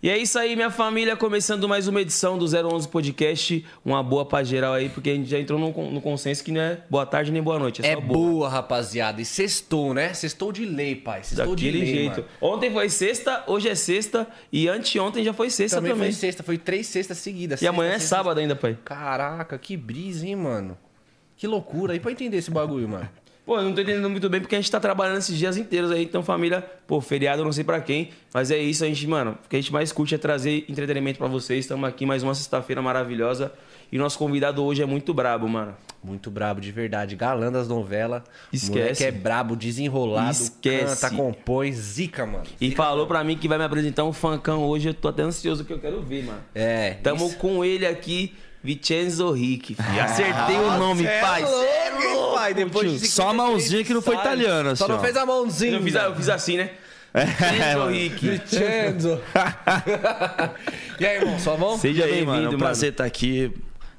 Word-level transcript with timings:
E 0.00 0.08
é 0.08 0.16
isso 0.16 0.38
aí, 0.38 0.54
minha 0.54 0.70
família, 0.70 1.16
começando 1.16 1.68
mais 1.68 1.88
uma 1.88 2.00
edição 2.00 2.38
do 2.38 2.44
011 2.46 2.86
Podcast. 2.86 3.66
Uma 3.84 4.00
boa 4.00 4.24
pra 4.24 4.44
geral 4.44 4.74
aí, 4.74 4.88
porque 4.88 5.10
a 5.10 5.14
gente 5.14 5.28
já 5.28 5.40
entrou 5.40 5.58
no, 5.58 5.90
no 5.90 6.00
consenso 6.00 6.44
que 6.44 6.52
não 6.52 6.60
é 6.60 6.78
boa 6.88 7.04
tarde 7.04 7.32
nem 7.32 7.42
boa 7.42 7.58
noite. 7.58 7.84
É, 7.84 7.88
É 7.92 7.96
boa. 7.96 8.06
boa. 8.06 8.48
rapaziada. 8.48 9.20
E 9.20 9.24
sextou, 9.24 9.92
né? 9.92 10.14
Sextou 10.14 10.52
de 10.52 10.64
lei, 10.64 10.94
pai. 10.94 11.24
Sextou 11.24 11.56
de 11.56 11.64
Daquele 11.66 11.84
lei, 11.84 11.94
jeito. 11.94 12.20
mano. 12.20 12.24
Ontem 12.40 12.70
foi 12.70 12.88
sexta, 12.88 13.42
hoje 13.48 13.68
é 13.68 13.74
sexta 13.74 14.28
e 14.52 14.68
anteontem 14.68 15.24
já 15.24 15.32
foi 15.32 15.50
sexta 15.50 15.78
Também, 15.78 15.90
também. 15.90 16.12
foi 16.12 16.12
sexta, 16.12 16.44
foi 16.44 16.58
três 16.58 16.86
sextas 16.86 17.18
seguidas. 17.18 17.60
E 17.60 17.66
amanhã 17.66 17.88
é 17.90 17.92
Sexta, 17.94 18.02
sexta, 18.08 18.16
sábado 18.18 18.38
ainda, 18.38 18.54
pai. 18.54 18.78
Caraca, 18.84 19.58
que 19.58 19.76
brisa, 19.76 20.24
hein, 20.24 20.36
mano? 20.36 20.78
Que 21.36 21.48
loucura. 21.48 21.92
aí 21.94 21.98
pra 21.98 22.12
entender 22.12 22.36
esse 22.36 22.52
bagulho, 22.52 22.88
mano. 22.88 23.08
Pô, 23.48 23.56
eu 23.56 23.62
não 23.62 23.72
tô 23.72 23.80
entendendo 23.80 24.10
muito 24.10 24.28
bem 24.28 24.42
porque 24.42 24.54
a 24.54 24.58
gente 24.60 24.70
tá 24.70 24.78
trabalhando 24.78 25.16
esses 25.16 25.34
dias 25.34 25.56
inteiros 25.56 25.90
aí, 25.90 26.02
então 26.04 26.22
família, 26.22 26.60
pô, 26.86 27.00
feriado 27.00 27.40
eu 27.40 27.46
não 27.46 27.52
sei 27.52 27.64
pra 27.64 27.80
quem, 27.80 28.10
mas 28.34 28.50
é 28.50 28.58
isso, 28.58 28.84
a 28.84 28.86
gente, 28.86 29.06
mano, 29.06 29.38
o 29.42 29.48
que 29.48 29.56
a 29.56 29.58
gente 29.58 29.72
mais 29.72 29.90
curte 29.90 30.14
é 30.14 30.18
trazer 30.18 30.66
entretenimento 30.68 31.18
pra 31.18 31.28
vocês. 31.28 31.60
Estamos 31.60 31.88
aqui 31.88 32.04
mais 32.04 32.22
uma 32.22 32.34
sexta-feira 32.34 32.82
maravilhosa 32.82 33.50
e 33.90 33.96
nosso 33.96 34.18
convidado 34.18 34.62
hoje 34.62 34.82
é 34.82 34.84
muito 34.84 35.14
brabo, 35.14 35.48
mano. 35.48 35.74
Muito 36.04 36.30
brabo, 36.30 36.60
de 36.60 36.70
verdade. 36.70 37.16
Galã 37.16 37.50
das 37.50 37.66
novelas. 37.66 38.22
Esquece. 38.52 39.04
É 39.04 39.10
brabo, 39.10 39.56
desenrolado. 39.56 40.30
Esquece. 40.30 41.00
Canta, 41.00 41.16
compõe, 41.16 41.72
zica, 41.72 42.26
mano. 42.26 42.44
E 42.60 42.70
falou 42.72 43.06
pra 43.06 43.24
mim 43.24 43.34
que 43.38 43.48
vai 43.48 43.56
me 43.56 43.64
apresentar 43.64 44.04
um 44.04 44.12
funkão 44.12 44.62
hoje, 44.64 44.90
eu 44.90 44.94
tô 44.94 45.08
até 45.08 45.22
ansioso 45.22 45.64
que 45.64 45.72
eu 45.72 45.78
quero 45.78 46.02
ver, 46.02 46.22
mano. 46.26 46.40
É. 46.54 46.98
Tamo 47.02 47.28
isso- 47.28 47.38
com 47.38 47.64
ele 47.64 47.86
aqui, 47.86 48.34
Vicenzo 48.62 49.30
Rick, 49.32 49.74
filho. 49.74 50.02
Acertei 50.02 50.56
o 50.56 50.78
nome, 50.78 51.06
é 51.06 51.20
pai. 51.20 51.42
louco, 51.42 51.64
é 51.64 52.34
pai? 52.34 52.54
Depois 52.54 53.00
de. 53.00 53.06
Só 53.08 53.28
a 53.28 53.32
mãozinha 53.34 53.84
que 53.84 53.94
não 53.94 54.02
foi 54.02 54.16
italiana, 54.16 54.74
Só 54.74 54.84
assim, 54.84 54.92
não 54.92 54.98
ó. 54.98 55.02
fez 55.02 55.16
a 55.16 55.24
mãozinha. 55.26 55.76
Eu 55.76 55.82
fiz, 55.82 55.94
eu 55.94 56.16
fiz 56.16 56.28
assim, 56.28 56.56
né? 56.56 56.70
Vicenzo 57.14 57.86
Rick. 57.86 58.28
Vincenzo. 58.28 59.20
e 61.00 61.06
aí, 61.06 61.16
irmão, 61.16 61.38
só 61.38 61.56
bom? 61.56 61.78
Seja 61.78 62.04
bem-vindo, 62.04 62.26
mano. 62.26 62.52
É 62.52 62.54
um 62.54 62.58
prazer 62.58 62.92
estar 62.92 63.04
aqui. 63.04 63.52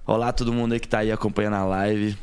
Olá 0.05 0.31
todo 0.31 0.51
mundo 0.51 0.73
aí 0.73 0.79
que 0.79 0.87
tá 0.87 0.99
aí 0.99 1.11
acompanhando 1.11 1.55
a 1.55 1.65
live. 1.65 2.17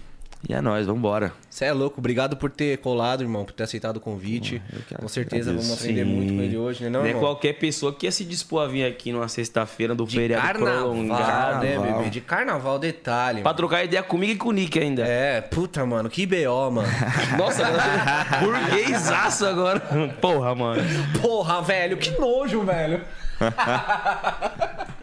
E 0.48 0.54
é 0.54 0.60
nóis, 0.60 0.86
vambora. 0.86 1.32
Você 1.50 1.64
é 1.64 1.72
louco. 1.72 1.98
Obrigado 1.98 2.36
por 2.36 2.48
ter 2.50 2.78
colado, 2.78 3.20
irmão, 3.22 3.44
por 3.44 3.52
ter 3.52 3.64
aceitado 3.64 3.96
o 3.96 4.00
convite. 4.00 4.62
eu 4.72 4.80
que 4.86 4.94
Com 4.94 5.08
certeza 5.08 5.50
vamos 5.52 5.72
aprender 5.72 6.04
muito 6.04 6.34
com 6.34 6.40
ele 6.40 6.56
hoje, 6.56 6.84
né, 6.84 6.88
não, 6.90 7.00
Não 7.00 7.06
é 7.06 7.10
irmão? 7.10 7.24
qualquer 7.24 7.54
pessoa 7.54 7.92
que 7.92 8.06
ia 8.06 8.12
se 8.12 8.24
dispor 8.24 8.62
a 8.62 8.66
vir 8.68 8.84
aqui 8.84 9.10
numa 9.10 9.26
sexta-feira 9.26 9.92
do 9.92 10.06
De 10.06 10.14
feriado 10.14 10.46
carnaval, 10.46 10.90
prolongado. 10.90 11.64
né, 11.64 11.72
Carnaval. 11.74 11.98
bebê? 11.98 12.10
De 12.10 12.20
carnaval, 12.20 12.78
detalhe. 12.78 13.42
Pra 13.42 13.50
mano. 13.50 13.56
trocar 13.56 13.82
ideia 13.84 14.02
comigo 14.04 14.32
e 14.34 14.36
com 14.36 14.50
o 14.50 14.52
Nick 14.52 14.78
ainda. 14.78 15.04
É, 15.04 15.40
puta, 15.40 15.84
mano, 15.84 16.08
que 16.08 16.24
BO, 16.26 16.70
mano. 16.70 16.88
Nossa, 17.36 17.64
burguesaço 18.40 19.46
agora. 19.46 19.80
Porra, 20.20 20.54
mano. 20.54 20.82
Porra, 21.20 21.60
velho, 21.62 21.96
que 21.96 22.10
nojo, 22.20 22.62
velho. 22.62 23.00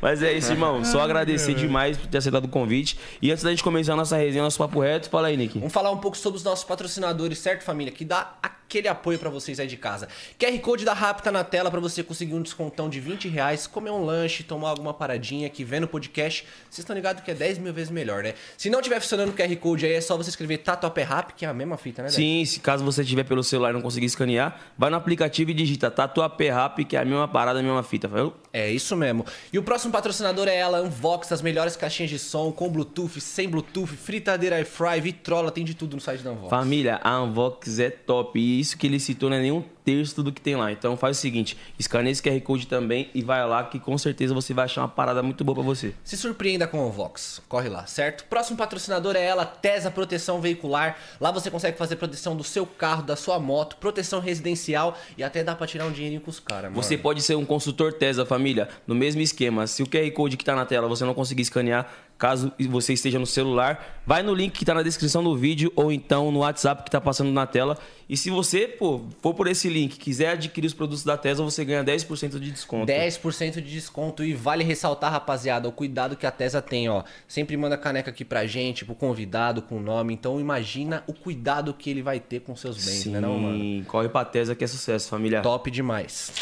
Mas 0.00 0.22
é 0.22 0.32
isso, 0.32 0.52
irmão. 0.52 0.84
Só 0.84 1.00
agradecer 1.00 1.54
demais 1.54 1.96
por 1.96 2.06
ter 2.06 2.18
aceitado 2.18 2.44
o 2.44 2.48
convite. 2.48 2.98
E 3.20 3.30
antes 3.30 3.44
da 3.44 3.50
gente 3.50 3.62
começar 3.62 3.92
a 3.92 3.96
nossa 3.96 4.16
resenha, 4.16 4.42
nosso 4.42 4.58
papo 4.58 4.80
reto, 4.80 5.08
fala 5.08 5.28
aí, 5.28 5.36
Nick. 5.36 5.58
Vamos 5.58 5.72
falar 5.72 5.90
um 5.90 5.98
pouco 5.98 6.16
sobre 6.16 6.36
os 6.38 6.44
nossos 6.44 6.64
patrocinadores, 6.64 7.38
certo, 7.38 7.62
família? 7.62 7.92
Que 7.92 8.04
dá 8.04 8.34
aquele 8.42 8.86
apoio 8.86 9.18
pra 9.18 9.28
vocês 9.28 9.58
aí 9.58 9.66
de 9.66 9.76
casa. 9.76 10.08
QR 10.38 10.56
Code 10.60 10.84
da 10.84 10.94
Rap 10.94 11.20
tá 11.22 11.32
na 11.32 11.42
tela 11.42 11.70
pra 11.70 11.80
você 11.80 12.04
conseguir 12.04 12.34
um 12.34 12.42
descontão 12.42 12.88
de 12.88 13.00
20 13.00 13.28
reais, 13.28 13.66
comer 13.66 13.90
um 13.90 14.04
lanche, 14.04 14.44
tomar 14.44 14.70
alguma 14.70 14.94
paradinha 14.94 15.48
aqui, 15.48 15.64
vendo 15.64 15.84
o 15.84 15.88
podcast. 15.88 16.46
Vocês 16.70 16.78
estão 16.78 16.94
ligados 16.94 17.24
que 17.24 17.30
é 17.32 17.34
10 17.34 17.58
mil 17.58 17.72
vezes 17.72 17.90
melhor, 17.90 18.22
né? 18.22 18.34
Se 18.56 18.70
não 18.70 18.80
tiver 18.80 19.00
funcionando 19.00 19.30
o 19.30 19.32
QR 19.32 19.56
Code 19.56 19.86
aí, 19.86 19.94
é 19.94 20.00
só 20.00 20.16
você 20.16 20.30
escrever 20.30 20.58
Tatuapé 20.58 21.02
Rap, 21.02 21.32
que 21.34 21.44
é 21.44 21.48
a 21.48 21.54
mesma 21.54 21.76
fita, 21.76 22.02
né? 22.02 22.08
Dé? 22.08 22.14
Sim, 22.14 22.44
se 22.44 22.60
caso 22.60 22.84
você 22.84 23.04
tiver 23.04 23.24
pelo 23.24 23.42
celular 23.42 23.70
e 23.70 23.72
não 23.72 23.82
conseguir 23.82 24.06
escanear, 24.06 24.60
vai 24.78 24.88
no 24.88 24.96
aplicativo 24.96 25.50
e 25.50 25.54
digita 25.54 25.90
Tatuapé 25.90 26.50
Rap, 26.50 26.84
que 26.84 26.96
é 26.96 27.00
a 27.00 27.04
mesma 27.04 27.26
parada, 27.26 27.58
a 27.58 27.62
mesma 27.62 27.82
fita. 27.82 28.06
Viu? 28.06 28.32
É 28.52 28.70
isso 28.70 28.96
mesmo. 28.96 29.26
E 29.52 29.58
o 29.60 29.62
próximo 29.62 29.92
patrocinador 29.92 30.48
é 30.48 30.56
ela, 30.56 30.82
Unvox, 30.82 31.30
as 31.30 31.42
melhores 31.42 31.76
caixinhas 31.76 32.10
de 32.10 32.18
som, 32.18 32.50
com 32.50 32.68
Bluetooth, 32.68 33.20
sem 33.20 33.48
Bluetooth, 33.48 33.94
fritadeira 33.94 34.56
air 34.56 34.66
fry, 34.66 35.00
vitrola, 35.00 35.50
tem 35.50 35.64
de 35.64 35.74
tudo 35.74 35.94
no 35.94 36.00
site 36.00 36.22
da 36.22 36.32
Unvox. 36.32 36.48
Família, 36.48 36.98
a 37.04 37.22
Unvox 37.22 37.78
é 37.78 37.90
top. 37.90 38.40
E 38.40 38.58
isso 38.58 38.78
que 38.78 38.86
ele 38.86 38.98
citou 38.98 39.28
não 39.28 39.36
é 39.36 39.40
nem 39.40 39.52
um 39.52 39.62
terço 39.90 40.22
do 40.22 40.32
que 40.32 40.40
tem 40.40 40.54
lá. 40.54 40.70
Então 40.70 40.96
faz 40.96 41.18
o 41.18 41.20
seguinte, 41.20 41.56
escaneia 41.78 42.12
esse 42.12 42.22
QR 42.22 42.40
Code 42.40 42.66
também 42.66 43.10
e 43.12 43.22
vai 43.22 43.44
lá 43.46 43.64
que 43.64 43.80
com 43.80 43.98
certeza 43.98 44.32
você 44.32 44.54
vai 44.54 44.66
achar 44.66 44.82
uma 44.82 44.88
parada 44.88 45.22
muito 45.22 45.42
boa 45.42 45.56
pra 45.56 45.64
você. 45.64 45.92
Se 46.04 46.16
surpreenda 46.16 46.66
com 46.66 46.86
o 46.86 46.90
Vox. 46.90 47.42
Corre 47.48 47.68
lá, 47.68 47.86
certo? 47.86 48.24
Próximo 48.24 48.56
patrocinador 48.56 49.16
é 49.16 49.24
ela, 49.24 49.44
Tesa 49.44 49.90
Proteção 49.90 50.40
Veicular. 50.40 50.96
Lá 51.20 51.32
você 51.32 51.50
consegue 51.50 51.76
fazer 51.76 51.96
proteção 51.96 52.36
do 52.36 52.44
seu 52.44 52.64
carro, 52.64 53.02
da 53.02 53.16
sua 53.16 53.38
moto, 53.40 53.76
proteção 53.76 54.20
residencial 54.20 54.96
e 55.18 55.24
até 55.24 55.42
dá 55.42 55.54
pra 55.56 55.66
tirar 55.66 55.86
um 55.86 55.92
dinheirinho 55.92 56.20
com 56.20 56.30
os 56.30 56.38
caras. 56.38 56.72
Você 56.72 56.96
pode 56.96 57.22
ser 57.22 57.34
um 57.34 57.44
consultor 57.44 57.92
TESA, 57.92 58.24
família, 58.24 58.68
no 58.86 58.94
mesmo 58.94 59.20
esquema. 59.20 59.66
Se 59.66 59.82
o 59.82 59.86
QR 59.86 60.08
Code 60.12 60.36
que 60.36 60.44
tá 60.44 60.54
na 60.54 60.64
tela 60.64 60.86
você 60.88 61.04
não 61.04 61.14
conseguir 61.14 61.42
escanear, 61.42 61.90
caso 62.20 62.52
você 62.68 62.92
esteja 62.92 63.18
no 63.18 63.24
celular, 63.24 64.02
vai 64.06 64.22
no 64.22 64.34
link 64.34 64.52
que 64.52 64.64
tá 64.64 64.74
na 64.74 64.82
descrição 64.82 65.24
do 65.24 65.34
vídeo 65.34 65.72
ou 65.74 65.90
então 65.90 66.30
no 66.30 66.40
WhatsApp 66.40 66.84
que 66.84 66.90
tá 66.90 67.00
passando 67.00 67.32
na 67.32 67.46
tela. 67.46 67.78
E 68.06 68.16
se 68.16 68.28
você, 68.28 68.68
pô, 68.68 69.00
for 69.22 69.32
por 69.32 69.46
esse 69.46 69.70
link, 69.70 69.96
quiser 69.96 70.32
adquirir 70.32 70.66
os 70.66 70.74
produtos 70.74 71.02
da 71.02 71.16
TESA, 71.16 71.42
você 71.42 71.64
ganha 71.64 71.82
10% 71.82 72.38
de 72.38 72.50
desconto. 72.50 72.92
10% 72.92 73.54
de 73.54 73.62
desconto 73.62 74.22
e 74.22 74.34
vale 74.34 74.62
ressaltar, 74.62 75.10
rapaziada, 75.10 75.66
o 75.66 75.72
cuidado 75.72 76.14
que 76.14 76.26
a 76.26 76.30
Tesa 76.30 76.60
tem, 76.60 76.90
ó. 76.90 77.04
Sempre 77.26 77.56
manda 77.56 77.78
caneca 77.78 78.10
aqui 78.10 78.24
pra 78.24 78.46
gente, 78.46 78.84
pro 78.84 78.94
convidado, 78.94 79.62
com 79.62 79.78
o 79.78 79.80
nome. 79.80 80.12
Então 80.12 80.38
imagina 80.38 81.02
o 81.06 81.14
cuidado 81.14 81.72
que 81.72 81.88
ele 81.88 82.02
vai 82.02 82.20
ter 82.20 82.40
com 82.40 82.54
seus 82.54 82.76
bens, 82.76 83.04
Sim, 83.04 83.10
né 83.12 83.20
não, 83.20 83.38
mano? 83.38 83.84
corre 83.86 84.10
pra 84.10 84.26
TESA 84.26 84.54
que 84.54 84.62
é 84.62 84.66
sucesso, 84.66 85.08
família. 85.08 85.40
Top 85.40 85.70
demais. 85.70 86.32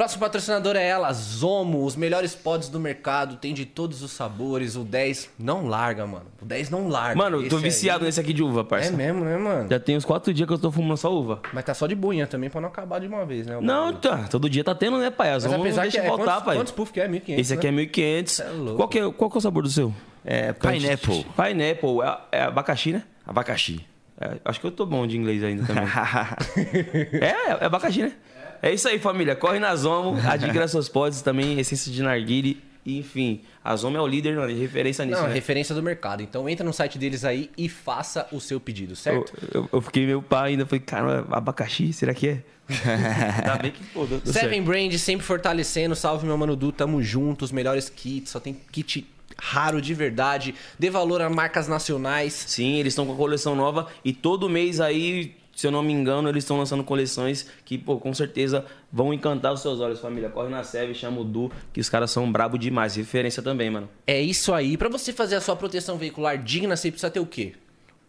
Próximo 0.00 0.20
patrocinador 0.20 0.76
é 0.76 0.88
ela, 0.88 1.12
Zomo, 1.12 1.84
os 1.84 1.94
melhores 1.94 2.34
pods 2.34 2.70
do 2.70 2.80
mercado, 2.80 3.36
tem 3.36 3.52
de 3.52 3.66
todos 3.66 4.00
os 4.02 4.10
sabores. 4.12 4.74
O 4.74 4.82
10 4.82 5.28
não 5.38 5.66
larga, 5.66 6.06
mano. 6.06 6.24
O 6.40 6.46
10 6.46 6.70
não 6.70 6.88
larga. 6.88 7.16
Mano, 7.16 7.46
tô 7.50 7.56
Esse 7.56 7.64
viciado 7.64 7.98
aí- 7.98 8.06
nesse 8.06 8.18
aqui 8.18 8.32
de 8.32 8.42
uva, 8.42 8.60
É 8.60 8.64
parça. 8.64 8.92
mesmo, 8.92 9.22
né, 9.26 9.36
mano? 9.36 9.68
Já 9.68 9.78
tem 9.78 9.98
uns 9.98 10.06
quatro 10.06 10.32
dias 10.32 10.46
que 10.46 10.54
eu 10.54 10.58
tô 10.58 10.72
fumando 10.72 10.96
só 10.96 11.12
uva. 11.14 11.42
Mas 11.52 11.64
tá 11.66 11.74
só 11.74 11.86
de 11.86 11.94
bunha 11.94 12.26
também 12.26 12.48
pra 12.48 12.62
não 12.62 12.70
acabar 12.70 12.98
de 12.98 13.08
uma 13.08 13.26
vez, 13.26 13.46
né? 13.46 13.58
o 13.58 13.60
Não, 13.60 13.92
bagulho. 13.92 13.98
tá. 13.98 14.26
Todo 14.28 14.48
dia 14.48 14.64
tá 14.64 14.74
tendo, 14.74 14.96
né, 14.96 15.10
pai? 15.10 15.34
As 15.34 15.42
Mas 15.44 15.52
vamos 15.52 15.66
apesar 15.66 15.82
deixa 15.82 16.00
que 16.00 16.06
é, 16.06 16.08
voltar, 16.08 16.24
quantos, 16.24 16.44
pai. 16.44 16.56
quantos 16.56 16.72
puff 16.72 16.92
que 16.94 17.00
é? 17.02 17.06
1.500, 17.06 17.38
Esse 17.38 17.52
aqui 17.52 17.66
é 17.66 17.70
né? 17.70 17.82
1.500. 17.82 18.40
é 18.40 18.48
louco. 18.52 18.76
qual, 18.76 18.88
que 18.88 18.98
é, 18.98 19.12
qual 19.12 19.30
que 19.30 19.36
é 19.36 19.38
o 19.38 19.42
sabor 19.42 19.62
do 19.64 19.68
seu? 19.68 19.92
É 20.24 20.54
pineapple. 20.54 21.26
Pineapple. 21.36 22.00
É, 22.32 22.38
é 22.38 22.42
abacaxi, 22.44 22.92
né? 22.94 23.02
Abacaxi. 23.26 23.84
É, 24.18 24.38
acho 24.46 24.60
que 24.60 24.66
eu 24.66 24.70
tô 24.70 24.86
bom 24.86 25.06
de 25.06 25.18
inglês 25.18 25.44
ainda 25.44 25.66
também. 25.66 25.84
é, 27.20 27.50
é 27.60 27.64
abacaxi, 27.66 28.00
né? 28.02 28.12
É 28.62 28.72
isso 28.72 28.88
aí, 28.88 28.98
família. 28.98 29.34
Corre 29.34 29.58
na 29.58 29.74
Zomo, 29.76 30.16
adquira 30.28 30.66
seus 30.68 30.88
pods 30.88 31.22
também, 31.22 31.58
essência 31.58 31.90
de 31.90 32.02
narguile. 32.02 32.62
Enfim, 32.84 33.42
a 33.62 33.76
Zomo 33.76 33.96
é 33.98 34.00
o 34.00 34.06
líder, 34.06 34.36
mano, 34.36 34.54
referência 34.58 35.04
nisso, 35.04 35.20
Não, 35.20 35.28
né? 35.28 35.34
referência 35.34 35.74
do 35.74 35.82
mercado. 35.82 36.22
Então 36.22 36.48
entra 36.48 36.64
no 36.64 36.72
site 36.72 36.98
deles 36.98 37.24
aí 37.24 37.50
e 37.56 37.68
faça 37.68 38.26
o 38.32 38.40
seu 38.40 38.58
pedido, 38.58 38.92
Eu, 38.92 38.96
certo? 38.96 39.32
eu, 39.52 39.68
eu 39.70 39.80
fiquei 39.82 40.06
meio 40.06 40.22
pai 40.22 40.52
ainda, 40.52 40.64
falei, 40.64 40.80
cara, 40.80 41.26
abacaxi, 41.30 41.92
será 41.92 42.14
que 42.14 42.28
é? 42.28 42.42
Ainda 43.40 43.58
bem 43.60 43.72
que, 43.72 43.82
pô, 43.86 44.06
deu 44.06 44.20
certo. 44.20 44.32
Seven 44.32 44.62
Brand 44.62 44.92
sempre 44.94 45.26
fortalecendo. 45.26 45.96
Salve, 45.96 46.24
meu 46.24 46.38
mano 46.38 46.54
Du. 46.54 46.70
Tamo 46.70 47.02
junto. 47.02 47.44
Os 47.44 47.50
melhores 47.50 47.88
kits. 47.88 48.30
Só 48.30 48.38
tem 48.38 48.56
kit 48.70 49.06
raro 49.36 49.82
de 49.82 49.92
verdade. 49.92 50.54
Dê 50.78 50.88
valor 50.88 51.20
a 51.20 51.28
marcas 51.28 51.66
nacionais. 51.66 52.32
Sim, 52.32 52.78
eles 52.78 52.92
estão 52.92 53.04
com 53.06 53.12
a 53.12 53.16
coleção 53.16 53.56
nova 53.56 53.88
e 54.04 54.12
todo 54.12 54.48
mês 54.48 54.80
aí, 54.80 55.34
se 55.60 55.66
eu 55.66 55.70
não 55.70 55.82
me 55.82 55.92
engano, 55.92 56.26
eles 56.26 56.42
estão 56.42 56.56
lançando 56.56 56.82
coleções 56.82 57.46
que, 57.66 57.76
pô, 57.76 57.98
com 57.98 58.14
certeza 58.14 58.64
vão 58.90 59.12
encantar 59.12 59.52
os 59.52 59.60
seus 59.60 59.78
olhos, 59.78 60.00
família. 60.00 60.30
Corre 60.30 60.48
na 60.48 60.64
Seve, 60.64 60.94
chama 60.94 61.20
o 61.20 61.24
Du, 61.24 61.52
que 61.70 61.78
os 61.78 61.88
caras 61.90 62.10
são 62.10 62.32
brabo 62.32 62.56
demais. 62.56 62.96
Referência 62.96 63.42
também, 63.42 63.68
mano. 63.68 63.86
É 64.06 64.18
isso 64.18 64.54
aí. 64.54 64.78
Pra 64.78 64.88
você 64.88 65.12
fazer 65.12 65.34
a 65.34 65.40
sua 65.40 65.54
proteção 65.54 65.98
veicular 65.98 66.42
digna, 66.42 66.74
você 66.76 66.90
precisa 66.90 67.10
ter 67.10 67.20
o 67.20 67.26
quê? 67.26 67.52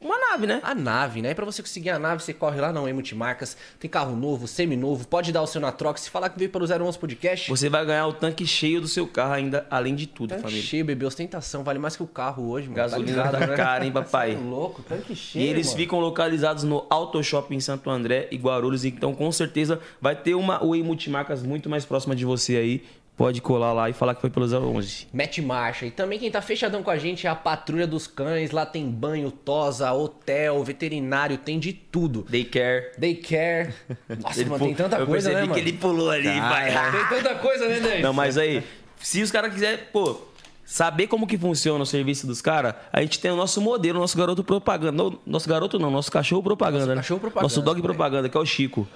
Uma 0.01 0.17
nave, 0.17 0.47
né? 0.47 0.59
A 0.63 0.73
nave, 0.73 1.21
né? 1.21 1.31
E 1.31 1.35
pra 1.35 1.45
você 1.45 1.61
conseguir 1.61 1.91
a 1.91 1.99
nave, 1.99 2.23
você 2.23 2.33
corre 2.33 2.59
lá 2.59 2.73
na 2.73 2.81
E 2.89 2.93
Multimarcas. 2.93 3.55
Tem 3.79 3.87
carro 3.89 4.15
novo, 4.15 4.47
semi-novo. 4.47 5.07
Pode 5.07 5.31
dar 5.31 5.41
o 5.43 5.47
seu 5.47 5.61
na 5.61 5.71
troca. 5.71 5.99
Se 5.99 6.09
falar 6.09 6.29
que 6.29 6.39
veio 6.39 6.49
pelo 6.49 6.65
011 6.65 6.97
Podcast, 6.97 7.49
Você 7.49 7.69
vai 7.69 7.85
ganhar 7.85 8.07
o 8.07 8.13
tanque 8.13 8.45
cheio 8.47 8.81
do 8.81 8.87
seu 8.87 9.05
carro 9.07 9.33
ainda, 9.33 9.67
além 9.69 9.93
de 9.93 10.07
tudo, 10.07 10.29
tanque 10.29 10.41
família. 10.41 10.63
cheio, 10.63 10.83
bebê. 10.83 11.05
Ostentação. 11.05 11.63
Vale 11.63 11.77
mais 11.77 11.95
que 11.95 12.01
o 12.01 12.07
carro 12.07 12.49
hoje, 12.49 12.67
mano. 12.67 12.77
Gasolina 12.77 13.11
ligado, 13.25 13.39
tá 13.47 13.55
cara, 13.55 13.85
hein, 13.85 13.91
papai? 13.91 14.31
Cê 14.31 14.37
é 14.37 14.39
louco, 14.39 14.81
tanque 14.81 15.15
cheio, 15.15 15.43
E 15.45 15.47
eles 15.47 15.67
mano. 15.67 15.77
ficam 15.77 15.99
localizados 15.99 16.63
no 16.63 16.85
Auto 16.89 17.21
Shopping 17.23 17.55
em 17.57 17.59
Santo 17.59 17.89
André 17.89 18.27
e 18.31 18.37
Guarulhos, 18.37 18.83
então 18.83 19.13
com 19.13 19.31
certeza 19.31 19.79
vai 20.01 20.15
ter 20.15 20.33
uma 20.33 20.57
Way 20.59 20.81
Multimarcas 20.81 21.43
muito 21.43 21.69
mais 21.69 21.85
próxima 21.85 22.15
de 22.15 22.25
você 22.25 22.55
aí. 22.57 22.83
Pode 23.21 23.39
colar 23.41 23.71
lá 23.73 23.89
e 23.89 23.93
falar 23.93 24.15
que 24.15 24.21
foi 24.21 24.29
pelo 24.31 24.45
011. 24.47 25.07
Mete 25.13 25.41
marcha. 25.41 25.85
E 25.85 25.91
também 25.91 26.17
quem 26.17 26.31
tá 26.31 26.41
fechadão 26.41 26.81
com 26.81 26.89
a 26.89 26.97
gente 26.97 27.27
é 27.27 27.29
a 27.29 27.35
Patrulha 27.35 27.85
dos 27.85 28.07
Cães. 28.07 28.49
Lá 28.51 28.65
tem 28.65 28.89
banho, 28.89 29.29
tosa, 29.29 29.91
hotel, 29.93 30.63
veterinário, 30.63 31.37
tem 31.37 31.59
de 31.59 31.71
tudo. 31.71 32.25
Daycare. 32.27 32.93
Daycare. 32.97 33.73
Nossa, 34.21 34.43
mano, 34.45 34.57
pu- 34.57 34.65
tem 34.65 34.73
tanta 34.73 34.97
eu 34.97 35.05
coisa, 35.05 35.29
né, 35.29 35.35
percebi 35.35 35.49
mano? 35.49 35.53
que 35.63 35.69
ele 35.69 35.77
pulou 35.77 36.09
ali, 36.09 36.23
vai. 36.39 36.71
Tem 36.91 37.05
tanta 37.19 37.35
coisa, 37.35 37.67
né, 37.67 37.79
Dave? 37.79 38.01
Não, 38.01 38.11
mas 38.13 38.37
aí, 38.39 38.63
se 38.99 39.21
os 39.21 39.29
caras 39.31 39.53
quiserem, 39.53 39.79
pô, 39.93 40.19
saber 40.65 41.05
como 41.07 41.27
que 41.27 41.37
funciona 41.37 41.83
o 41.83 41.85
serviço 41.85 42.25
dos 42.25 42.41
caras, 42.41 42.73
a 42.91 43.01
gente 43.01 43.19
tem 43.19 43.29
o 43.29 43.35
nosso 43.35 43.61
modelo, 43.61 43.99
o 43.99 44.01
nosso 44.01 44.17
garoto 44.17 44.43
propaganda. 44.43 44.91
Não, 44.93 45.19
Nosso 45.27 45.47
garoto 45.47 45.77
não, 45.77 45.91
nosso 45.91 46.11
cachorro 46.11 46.41
propaganda, 46.41 46.79
Nosso 46.85 46.89
né? 46.89 46.95
cachorro 46.95 47.19
propaganda, 47.19 47.43
Nosso 47.43 47.61
dog 47.61 47.81
propaganda, 47.83 48.27
que 48.29 48.35
é 48.35 48.39
o 48.39 48.45
Chico. 48.45 48.87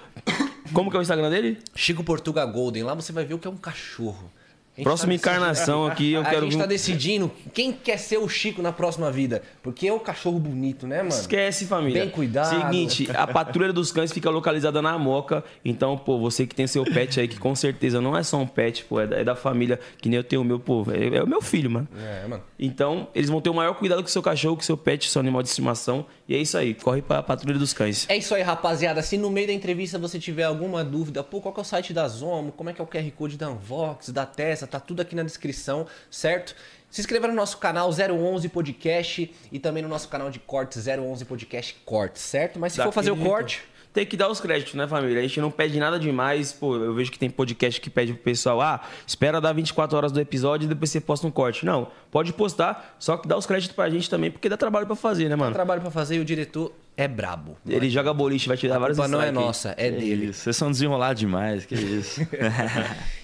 Como 0.72 0.90
que 0.90 0.96
é 0.96 1.00
o 1.00 1.02
Instagram 1.02 1.30
dele? 1.30 1.58
Chico 1.74 2.02
Portuga 2.04 2.44
Golden. 2.44 2.82
Lá 2.84 2.94
você 2.94 3.12
vai 3.12 3.24
ver 3.24 3.34
o 3.34 3.38
que 3.38 3.46
é 3.46 3.50
um 3.50 3.56
cachorro. 3.56 4.30
A 4.74 4.80
gente 4.80 4.84
Próxima 4.84 5.08
tá 5.08 5.14
encarnação 5.14 5.86
aqui, 5.86 6.12
eu 6.12 6.20
a 6.20 6.24
quero 6.26 6.42
gente 6.42 6.52
ver- 6.52 6.58
tá 6.58 6.66
decidindo 6.66 7.32
quem 7.54 7.72
quer 7.72 7.96
ser 7.96 8.18
o 8.18 8.28
Chico 8.28 8.60
na 8.60 8.70
próxima 8.72 9.10
vida. 9.10 9.42
Porque 9.62 9.88
é 9.88 9.92
um 9.92 9.98
cachorro 9.98 10.38
bonito, 10.38 10.86
né, 10.86 10.98
mano? 10.98 11.08
Esquece, 11.08 11.64
família. 11.64 12.02
Bem 12.02 12.10
cuidado. 12.10 12.54
Seguinte, 12.54 13.08
a 13.16 13.26
Patrulha 13.26 13.72
dos 13.72 13.90
Cães 13.90 14.12
fica 14.12 14.28
localizada 14.28 14.82
na 14.82 14.98
Moca. 14.98 15.42
Então, 15.64 15.96
pô, 15.96 16.18
você 16.18 16.46
que 16.46 16.54
tem 16.54 16.66
seu 16.66 16.84
pet 16.84 17.18
aí, 17.18 17.26
que 17.26 17.38
com 17.38 17.54
certeza 17.54 18.02
não 18.02 18.14
é 18.14 18.22
só 18.22 18.36
um 18.36 18.46
pet, 18.46 18.84
pô, 18.84 19.00
é 19.00 19.06
da, 19.06 19.16
é 19.16 19.24
da 19.24 19.34
família, 19.34 19.80
que 19.96 20.10
nem 20.10 20.18
eu 20.18 20.24
tenho 20.24 20.42
o 20.42 20.44
meu, 20.44 20.60
pô, 20.60 20.84
é, 20.92 21.16
é 21.16 21.22
o 21.22 21.26
meu 21.26 21.40
filho, 21.40 21.70
mano. 21.70 21.88
É, 21.98 22.26
mano. 22.28 22.42
Então, 22.58 23.08
eles 23.14 23.30
vão 23.30 23.40
ter 23.40 23.48
o 23.48 23.54
maior 23.54 23.72
cuidado 23.76 24.02
com 24.02 24.08
o 24.08 24.12
seu 24.12 24.22
cachorro, 24.22 24.56
com 24.56 24.62
o 24.62 24.64
seu 24.66 24.76
pet, 24.76 25.08
seu 25.08 25.20
animal 25.20 25.42
de 25.42 25.48
estimação. 25.48 26.04
E 26.28 26.34
é 26.34 26.38
isso 26.38 26.58
aí, 26.58 26.74
corre 26.74 27.00
pra 27.00 27.22
Patrulha 27.22 27.56
dos 27.56 27.72
Cães. 27.72 28.04
É 28.08 28.16
isso 28.16 28.34
aí, 28.34 28.42
rapaziada. 28.42 29.00
Se 29.00 29.16
no 29.16 29.30
meio 29.30 29.46
da 29.46 29.52
entrevista 29.52 29.96
você 29.96 30.18
tiver 30.18 30.42
alguma 30.42 30.82
dúvida, 30.82 31.22
pô, 31.22 31.40
qual 31.40 31.54
que 31.54 31.60
é 31.60 31.62
o 31.62 31.64
site 31.64 31.92
da 31.92 32.08
Zomo, 32.08 32.50
como 32.50 32.68
é 32.68 32.72
que 32.72 32.80
é 32.80 32.84
o 32.84 32.86
QR 32.86 33.08
Code 33.12 33.36
da 33.36 33.48
Unvox, 33.48 34.08
da 34.10 34.26
Tessa, 34.26 34.66
tá 34.66 34.80
tudo 34.80 35.00
aqui 35.00 35.14
na 35.14 35.22
descrição, 35.22 35.86
certo? 36.10 36.56
Se 36.90 37.00
inscreva 37.00 37.28
no 37.28 37.34
nosso 37.34 37.58
canal 37.58 37.90
011 37.90 38.48
Podcast 38.48 39.32
e 39.52 39.58
também 39.60 39.82
no 39.82 39.88
nosso 39.88 40.08
canal 40.08 40.28
de 40.28 40.40
cortes 40.40 40.86
011 40.88 41.24
Podcast 41.24 41.76
Cortes, 41.84 42.22
certo? 42.22 42.58
Mas 42.58 42.72
se 42.72 42.82
for 42.82 42.92
fazer 42.92 43.12
o 43.12 43.16
corte, 43.16 43.62
Tem 43.96 44.04
que 44.04 44.14
dar 44.14 44.28
os 44.28 44.38
créditos, 44.42 44.74
né, 44.74 44.86
família? 44.86 45.20
A 45.20 45.22
gente 45.22 45.40
não 45.40 45.50
pede 45.50 45.80
nada 45.80 45.98
demais. 45.98 46.52
Pô, 46.52 46.76
eu 46.76 46.92
vejo 46.92 47.10
que 47.10 47.18
tem 47.18 47.30
podcast 47.30 47.80
que 47.80 47.88
pede 47.88 48.12
pro 48.12 48.22
pessoal, 48.24 48.60
ah, 48.60 48.82
espera 49.06 49.40
dar 49.40 49.54
24 49.54 49.96
horas 49.96 50.12
do 50.12 50.20
episódio 50.20 50.66
e 50.66 50.68
depois 50.68 50.90
você 50.90 51.00
posta 51.00 51.26
um 51.26 51.30
corte. 51.30 51.64
Não, 51.64 51.88
pode 52.10 52.30
postar, 52.34 52.94
só 52.98 53.16
que 53.16 53.26
dá 53.26 53.38
os 53.38 53.46
créditos 53.46 53.74
pra 53.74 53.88
gente 53.88 54.10
também, 54.10 54.30
porque 54.30 54.50
dá 54.50 54.56
trabalho 54.58 54.86
pra 54.86 54.94
fazer, 54.94 55.30
né, 55.30 55.34
mano? 55.34 55.54
trabalho 55.54 55.80
pra 55.80 55.90
fazer 55.90 56.16
e 56.16 56.18
o 56.18 56.26
diretor 56.26 56.72
é 56.96 57.06
brabo. 57.06 57.56
Ele 57.68 57.90
joga 57.90 58.14
boliche, 58.14 58.48
vai 58.48 58.56
te 58.56 58.66
dar 58.66 58.76
A 58.76 58.78
vários 58.78 58.96
não 58.96 59.20
é 59.20 59.30
nossa, 59.30 59.74
é 59.76 59.90
dele. 59.90 60.26
Isso, 60.26 60.40
vocês 60.40 60.56
são 60.56 60.70
desenrolados 60.70 61.20
demais, 61.20 61.66
que 61.66 61.74
isso. 61.74 62.20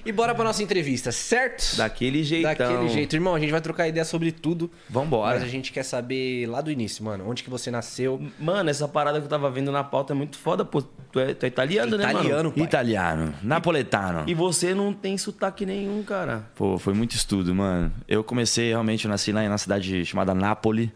E 0.04 0.10
bora 0.10 0.34
pra 0.34 0.42
nossa 0.42 0.60
entrevista, 0.64 1.12
certo? 1.12 1.76
Daquele 1.76 2.24
jeitão. 2.24 2.52
Daquele 2.52 2.88
jeito. 2.88 3.14
Irmão, 3.14 3.36
a 3.36 3.38
gente 3.38 3.52
vai 3.52 3.60
trocar 3.60 3.86
ideia 3.86 4.04
sobre 4.04 4.32
tudo. 4.32 4.68
Vambora. 4.90 5.34
Mas 5.34 5.44
a 5.44 5.46
gente 5.46 5.70
quer 5.70 5.84
saber 5.84 6.44
lá 6.48 6.60
do 6.60 6.72
início, 6.72 7.04
mano. 7.04 7.24
Onde 7.28 7.44
que 7.44 7.48
você 7.48 7.70
nasceu? 7.70 8.20
Mano, 8.36 8.68
essa 8.68 8.88
parada 8.88 9.20
que 9.20 9.26
eu 9.26 9.30
tava 9.30 9.48
vendo 9.48 9.70
na 9.70 9.84
pauta 9.84 10.12
é 10.12 10.16
muito 10.16 10.36
foda, 10.36 10.64
pô. 10.64 10.82
Tu 10.82 11.20
é, 11.20 11.34
tu 11.34 11.44
é 11.44 11.46
italiano, 11.46 11.96
né, 11.96 12.06
mano? 12.06 12.18
Italiano, 12.18 12.52
pai. 12.52 12.64
Italiano, 12.64 13.34
napoletano. 13.44 14.24
E 14.26 14.34
você 14.34 14.74
não 14.74 14.92
tem 14.92 15.16
sotaque 15.16 15.64
nenhum, 15.64 16.02
cara. 16.02 16.46
Pô, 16.56 16.78
foi 16.78 16.94
muito 16.94 17.14
estudo, 17.14 17.54
mano. 17.54 17.92
Eu 18.08 18.24
comecei, 18.24 18.70
realmente, 18.70 19.04
eu 19.04 19.08
nasci 19.08 19.30
lá 19.30 19.48
na 19.48 19.58
cidade 19.58 20.04
chamada 20.04 20.34
Nápoles. 20.34 20.88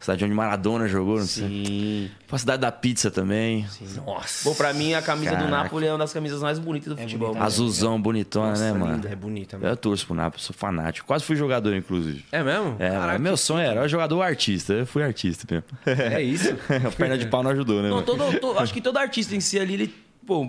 Cidade 0.00 0.22
onde 0.24 0.34
Maradona 0.34 0.86
jogou, 0.86 1.18
não 1.18 1.26
sei. 1.26 1.46
Sim. 1.48 2.10
Foi 2.26 2.36
a 2.36 2.38
cidade 2.38 2.60
da 2.60 2.70
pizza 2.70 3.10
também. 3.10 3.66
Nossa. 4.04 4.44
Pô, 4.48 4.54
pra 4.54 4.74
mim 4.74 4.92
a 4.92 5.00
camisa 5.00 5.30
do 5.30 5.44
Caraca. 5.44 5.62
Napoli 5.64 5.86
é 5.86 5.92
uma 5.92 5.98
das 5.98 6.12
camisas 6.12 6.42
mais 6.42 6.58
bonitas 6.58 6.94
do 6.94 6.96
futebol. 7.00 7.28
bonita 7.28 7.38
mano. 7.38 7.46
Azulzão, 7.46 8.00
bonitona, 8.00 8.52
né, 8.58 8.72
mano? 8.72 8.94
linda, 8.96 9.08
é 9.08 9.16
bonita, 9.16 9.56
mano. 9.56 9.70
Eu 9.72 9.76
torço 9.76 10.04
pro 10.06 10.14
Nápoles, 10.14 10.44
sou 10.44 10.54
fanático. 10.54 11.06
Quase 11.06 11.24
fui 11.24 11.36
jogador, 11.36 11.74
inclusive. 11.74 12.22
É 12.30 12.42
mesmo? 12.42 12.76
É, 12.78 12.90
Caraca, 12.90 13.18
meu 13.18 13.36
sonho 13.36 13.60
era 13.66 13.80
eu 13.82 13.88
jogador 13.88 14.20
artista. 14.20 14.74
Eu 14.74 14.86
fui 14.86 15.02
artista 15.02 15.46
mesmo. 15.50 15.66
é 15.86 16.20
isso? 16.22 16.50
a 16.86 16.90
perna 16.90 17.16
de 17.16 17.26
pau 17.28 17.42
não 17.42 17.52
ajudou, 17.52 17.80
né, 17.80 17.88
Não, 17.88 17.96
mano? 17.96 18.06
todo, 18.06 18.38
to- 18.40 18.58
acho 18.58 18.74
que 18.74 18.82
todo 18.82 18.98
artista 18.98 19.34
em 19.34 19.40
si 19.40 19.58
ali, 19.58 19.72
ele, 19.74 19.94
pô, 20.26 20.46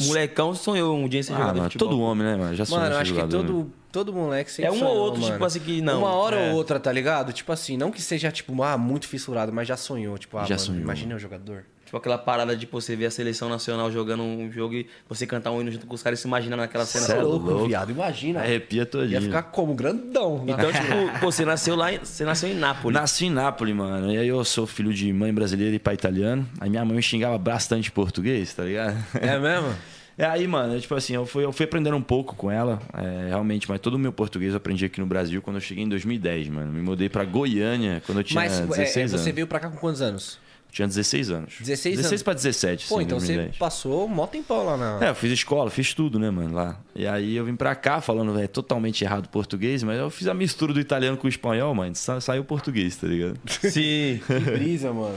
molecão 0.00 0.54
sonhou 0.54 0.94
um 0.98 1.08
dia 1.08 1.20
em 1.20 1.22
ser 1.22 1.32
Ah, 1.32 1.36
jogador 1.38 1.56
mano, 1.56 1.68
de 1.68 1.72
futebol. 1.72 1.88
todo 1.94 2.02
homem, 2.02 2.26
né, 2.26 2.36
mano? 2.36 2.54
Já 2.54 2.64
sonhou 2.66 2.82
Mano, 2.84 2.96
acho 2.96 3.12
que 3.12 3.18
jogador, 3.20 3.42
né? 3.42 3.66
Todo, 3.92 4.12
moleque 4.12 4.50
sempre 4.50 4.68
É 4.68 4.70
um 4.70 4.74
ou 4.74 4.78
sonhou, 4.80 4.96
outro, 4.96 5.20
mano. 5.20 5.32
tipo 5.32 5.44
assim, 5.44 5.60
que 5.60 5.80
não. 5.80 6.00
Uma 6.00 6.12
hora 6.12 6.36
É. 6.36 6.50
ou 6.50 6.56
outra, 6.56 6.78
tá 6.80 6.92
ligado? 6.92 7.32
Tipo 7.32 7.52
assim, 7.52 7.76
não 7.76 7.90
que 7.90 8.00
seja, 8.02 8.30
tipo, 8.30 8.62
ah, 8.62 8.76
muito 8.78 9.06
fissurado, 9.08 9.52
mas 9.52 9.66
já 9.68 9.76
sonhou. 9.76 10.16
Tipo, 10.18 10.38
ah, 10.38 10.42
Já 10.44 10.54
mano, 10.56 10.58
sonhou. 10.60 10.82
imagina 10.82 11.14
o 11.14 11.18
jogador. 11.18 11.64
Tipo 11.84 11.96
aquela 11.96 12.18
parada 12.18 12.54
de 12.54 12.66
você 12.66 12.94
ver 12.94 13.06
a 13.06 13.10
seleção 13.10 13.48
nacional 13.48 13.90
jogando 13.90 14.22
um 14.22 14.52
jogo 14.52 14.74
e 14.74 14.86
você 15.08 15.26
cantar 15.26 15.52
um 15.52 15.62
hino 15.62 15.70
junto 15.72 15.86
com 15.86 15.94
os 15.94 16.02
caras 16.02 16.18
e 16.18 16.22
se 16.22 16.28
imaginar 16.28 16.54
naquela 16.58 16.84
cena. 16.84 17.06
Cê 17.06 17.12
é 17.12 17.16
Você 17.16 17.22
louco. 17.22 17.60
Tá 17.62 17.66
viado, 17.66 17.90
imagina. 17.90 18.40
Arrepia 18.40 18.84
todinho. 18.84 19.12
Ia 19.14 19.22
ficar 19.22 19.44
como? 19.44 19.72
Grandão. 19.74 20.44
né? 20.44 20.52
Então, 20.52 20.70
tipo, 20.70 20.84
pô, 21.18 21.32
você 21.32 21.46
nasceu 21.46 21.74
lá, 21.74 21.90
em- 21.90 21.98
você 22.00 22.26
nasceu 22.26 22.50
em 22.50 22.54
Nápoles. 22.54 23.00
Nasci 23.00 23.24
em 23.24 23.30
Nápoles, 23.30 23.74
mano. 23.74 24.12
E 24.12 24.18
aí 24.18 24.28
eu 24.28 24.44
sou 24.44 24.66
filho 24.66 24.92
de 24.92 25.10
mãe 25.14 25.32
brasileira 25.32 25.74
e 25.74 25.78
pai 25.78 25.94
italiano. 25.94 26.46
Aí 26.60 26.68
minha 26.68 26.84
mãe 26.84 26.94
me 26.94 27.02
xingava 27.02 27.38
bastante 27.38 27.90
português, 27.90 28.52
tá 28.52 28.64
ligado? 28.64 28.94
É 29.14 29.38
mesmo? 29.38 29.74
E 30.18 30.24
aí, 30.24 30.48
mano, 30.48 30.80
tipo 30.80 30.94
assim, 30.96 31.14
eu 31.14 31.24
fui, 31.24 31.44
eu 31.44 31.52
fui 31.52 31.64
aprendendo 31.64 31.96
um 31.96 32.02
pouco 32.02 32.34
com 32.34 32.50
ela, 32.50 32.80
é, 32.92 33.28
realmente, 33.28 33.68
mas 33.68 33.80
todo 33.80 33.94
o 33.94 33.98
meu 33.98 34.12
português 34.12 34.50
eu 34.50 34.56
aprendi 34.56 34.84
aqui 34.84 34.98
no 35.00 35.06
Brasil 35.06 35.40
quando 35.40 35.56
eu 35.56 35.60
cheguei 35.60 35.84
em 35.84 35.88
2010, 35.88 36.48
mano. 36.48 36.72
Me 36.72 36.80
mudei 36.82 37.08
pra 37.08 37.24
Goiânia 37.24 38.02
quando 38.04 38.18
eu 38.18 38.24
tinha 38.24 38.40
Mas 38.40 38.58
é, 38.58 38.66
16 38.66 39.12
anos. 39.14 39.22
você 39.24 39.30
veio 39.32 39.46
pra 39.46 39.60
cá 39.60 39.70
com 39.70 39.76
quantos 39.76 40.02
anos? 40.02 40.38
Tinha 40.72 40.86
16 40.88 41.30
anos. 41.30 41.54
16 41.60 41.96
16 41.96 42.06
anos? 42.12 42.22
pra 42.22 42.34
17, 42.34 42.88
Pô, 42.88 42.98
sim, 42.98 43.04
então 43.04 43.18
você 43.18 43.26
2010. 43.28 43.56
passou 43.58 44.04
um 44.04 44.08
mó 44.08 44.26
tempão 44.26 44.64
lá 44.66 44.76
na... 44.76 45.06
É, 45.06 45.10
eu 45.10 45.14
fiz 45.14 45.32
escola, 45.32 45.70
fiz 45.70 45.94
tudo, 45.94 46.18
né, 46.18 46.30
mano, 46.30 46.54
lá. 46.54 46.78
E 46.94 47.06
aí 47.06 47.36
eu 47.36 47.44
vim 47.44 47.54
pra 47.56 47.74
cá 47.74 48.00
falando, 48.02 48.34
velho, 48.34 48.48
totalmente 48.48 49.02
errado 49.04 49.24
o 49.26 49.28
português, 49.30 49.82
mas 49.82 49.98
eu 49.98 50.10
fiz 50.10 50.26
a 50.28 50.34
mistura 50.34 50.74
do 50.74 50.80
italiano 50.80 51.16
com 51.16 51.26
o 51.26 51.30
espanhol, 51.30 51.72
mano. 51.74 51.94
sa- 51.94 52.20
Saiu 52.20 52.44
português, 52.44 52.96
tá 52.96 53.06
ligado? 53.06 53.38
Sim. 53.46 54.20
Que 54.26 54.40
brisa, 54.50 54.92
mano. 54.92 55.16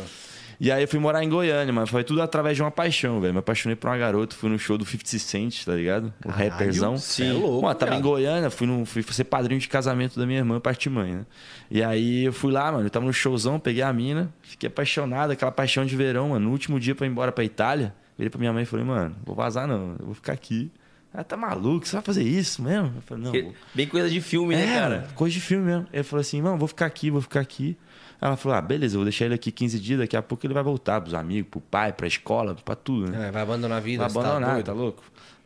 E 0.64 0.72
aí 0.72 0.84
eu 0.84 0.88
fui 0.88 1.00
morar 1.00 1.24
em 1.24 1.28
Goiânia, 1.28 1.74
mano. 1.74 1.88
Foi 1.88 2.04
tudo 2.04 2.22
através 2.22 2.56
de 2.56 2.62
uma 2.62 2.70
paixão, 2.70 3.20
velho. 3.20 3.34
Me 3.34 3.40
apaixonei 3.40 3.76
por 3.76 3.88
uma 3.90 3.98
garota, 3.98 4.36
fui 4.36 4.48
no 4.48 4.60
show 4.60 4.78
do 4.78 4.86
50 4.86 5.18
Cent, 5.18 5.66
tá 5.66 5.74
ligado? 5.74 6.14
O 6.24 6.28
Caralho, 6.30 6.52
rapperzão. 6.52 6.98
cê 7.00 7.26
é 7.26 7.34
louco, 7.34 7.64
Mano, 7.64 7.74
tava 7.74 7.96
em. 7.96 8.02
Goiânia, 8.02 8.48
fui, 8.52 8.68
no, 8.68 8.86
fui 8.86 9.02
ser 9.02 9.24
padrinho 9.24 9.60
de 9.60 9.68
casamento 9.68 10.20
da 10.20 10.26
minha 10.28 10.38
irmã, 10.38 10.60
parte 10.60 10.88
mãe, 10.88 11.14
né? 11.14 11.26
E 11.72 11.82
aí 11.82 12.26
eu 12.26 12.32
fui 12.32 12.52
lá, 12.52 12.72
mano. 12.72 12.86
Eu 12.86 12.90
tava 12.92 13.08
no 13.08 13.12
showzão, 13.12 13.60
peguei 13.60 13.82
a 13.82 13.92
mina, 13.92 14.32
fiquei 14.44 14.68
apaixonado, 14.68 15.32
aquela 15.32 15.52
paixão 15.52 15.84
de 15.84 15.96
verão, 15.96 16.30
mano. 16.30 16.46
No 16.46 16.52
último 16.52 16.80
dia 16.80 16.94
pra 16.94 17.08
ir 17.08 17.10
embora 17.10 17.32
pra 17.32 17.44
Itália, 17.44 17.92
virei 18.16 18.30
pra 18.30 18.38
minha 18.38 18.54
mãe 18.54 18.62
e 18.62 18.66
falei, 18.68 18.86
mano, 18.86 19.16
vou 19.26 19.36
vazar 19.36 19.68
não, 19.68 19.96
eu 20.00 20.06
vou 20.06 20.14
ficar 20.14 20.34
aqui. 20.34 20.70
Ela 21.12 21.24
tá 21.24 21.36
maluco, 21.36 21.88
você 21.88 21.94
vai 21.96 22.04
fazer 22.04 22.24
isso 22.24 22.62
mesmo? 22.62 22.94
Eu 22.98 23.02
falei, 23.02 23.24
não. 23.24 23.54
Bem 23.74 23.88
coisa 23.88 24.08
de 24.08 24.22
filme, 24.22 24.56
né, 24.56 24.76
É, 24.76 24.80
cara? 24.80 25.08
coisa 25.16 25.34
de 25.34 25.42
filme 25.42 25.66
mesmo. 25.66 25.88
Ele 25.92 26.04
falou 26.04 26.22
assim, 26.22 26.40
mano, 26.40 26.58
vou 26.60 26.68
ficar 26.68 26.86
aqui, 26.86 27.10
vou 27.10 27.20
ficar 27.20 27.40
aqui. 27.40 27.76
Ela 28.22 28.38
falou, 28.38 28.56
ah, 28.56 28.62
beleza, 28.62 28.94
eu 28.96 29.00
vou 29.00 29.06
deixar 29.06 29.26
ele 29.26 29.34
aqui 29.34 29.52
15 29.52 29.80
dias, 29.80 30.00
daqui 30.00 30.16
a 30.16 30.22
pouco 30.22 30.46
ele 30.46 30.54
vai 30.54 30.62
voltar 30.62 31.02
pros 31.02 31.16
amigos, 31.16 31.50
pro 31.50 31.60
pai, 31.60 31.92
pra 31.92 32.06
escola, 32.06 32.54
pra 32.54 32.76
tudo, 32.76 33.12
né? 33.12 33.30
É, 33.30 33.32
vai 33.32 33.42
abandonar 33.42 33.80
a 33.80 33.82
vida, 33.82 34.08
Vai 34.08 34.14
tá 34.14 34.20
abandonar, 34.30 34.54
doido? 34.54 34.66
tá, 34.68 34.74
louco? 34.74 35.04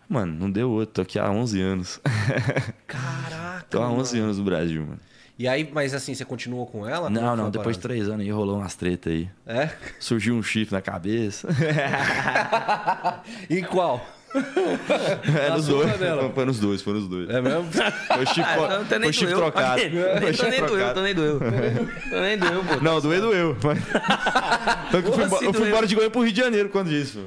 Mano, 0.10 0.34
não 0.38 0.52
deu 0.52 0.70
outro, 0.70 0.96
tô 0.96 1.02
aqui 1.02 1.18
há 1.18 1.32
11 1.32 1.62
anos. 1.62 2.02
Caraca, 2.86 3.66
tô 3.70 3.80
há 3.82 3.88
mano. 3.88 4.02
11 4.02 4.20
anos 4.20 4.38
no 4.38 4.44
Brasil, 4.44 4.82
mano. 4.86 5.00
E 5.38 5.48
aí, 5.48 5.70
mas 5.74 5.94
assim, 5.94 6.14
você 6.14 6.24
continuou 6.24 6.66
com 6.66 6.88
ela? 6.88 7.10
Não, 7.10 7.36
não, 7.36 7.50
depois 7.50 7.76
de 7.76 7.82
três 7.82 8.08
anos 8.08 8.22
aí 8.22 8.30
rolou 8.32 8.58
umas 8.58 8.76
treta 8.76 9.10
aí. 9.10 9.30
É? 9.46 9.70
Surgiu 10.00 10.36
um 10.36 10.44
chifre 10.44 10.76
na 10.76 10.82
cabeça. 10.82 11.48
E 13.50 13.62
qual? 13.64 14.06
é, 15.40 15.50
nos 15.52 15.68
dois. 15.68 15.98
dela? 15.98 16.32
Foi 16.34 16.46
nos 16.46 16.60
dois, 16.60 16.82
foi 16.82 16.94
nos 16.94 17.08
dois. 17.08 17.30
É 17.30 17.42
mesmo? 17.42 17.66
Foi 17.72 18.26
chifre, 18.26 18.44
Ah, 18.56 19.00
nem 19.00 19.14
foi 19.14 19.26
doeu. 19.28 19.38
trocado. 19.38 19.82
Foi 19.82 20.20
Tô 20.22 20.34
chifre 20.34 20.50
nem 20.50 20.66
doeu, 20.66 20.94
tô 20.94 21.02
nem 21.02 21.16
doeu. 21.16 21.40
Nem 22.12 22.38
doeu, 22.38 22.64
pô. 22.64 22.76
Não, 22.84 23.02
doeu, 23.02 23.22
doeu. 23.22 23.58
Mas... 23.64 23.80
Que 24.96 24.98
eu 24.98 25.02
fui, 25.02 25.12
Como 25.12 25.24
embora- 25.26 25.36
assim 25.36 25.46
eu 25.46 25.54
fui 25.54 25.60
doeu? 25.62 25.68
embora 25.70 25.88
de 25.88 25.96
Goiânia 25.96 26.12
pro 26.12 26.22
Rio 26.22 26.32
de 26.32 26.40
Janeiro 26.42 26.70
quando 26.70 26.90
disso. 26.90 27.26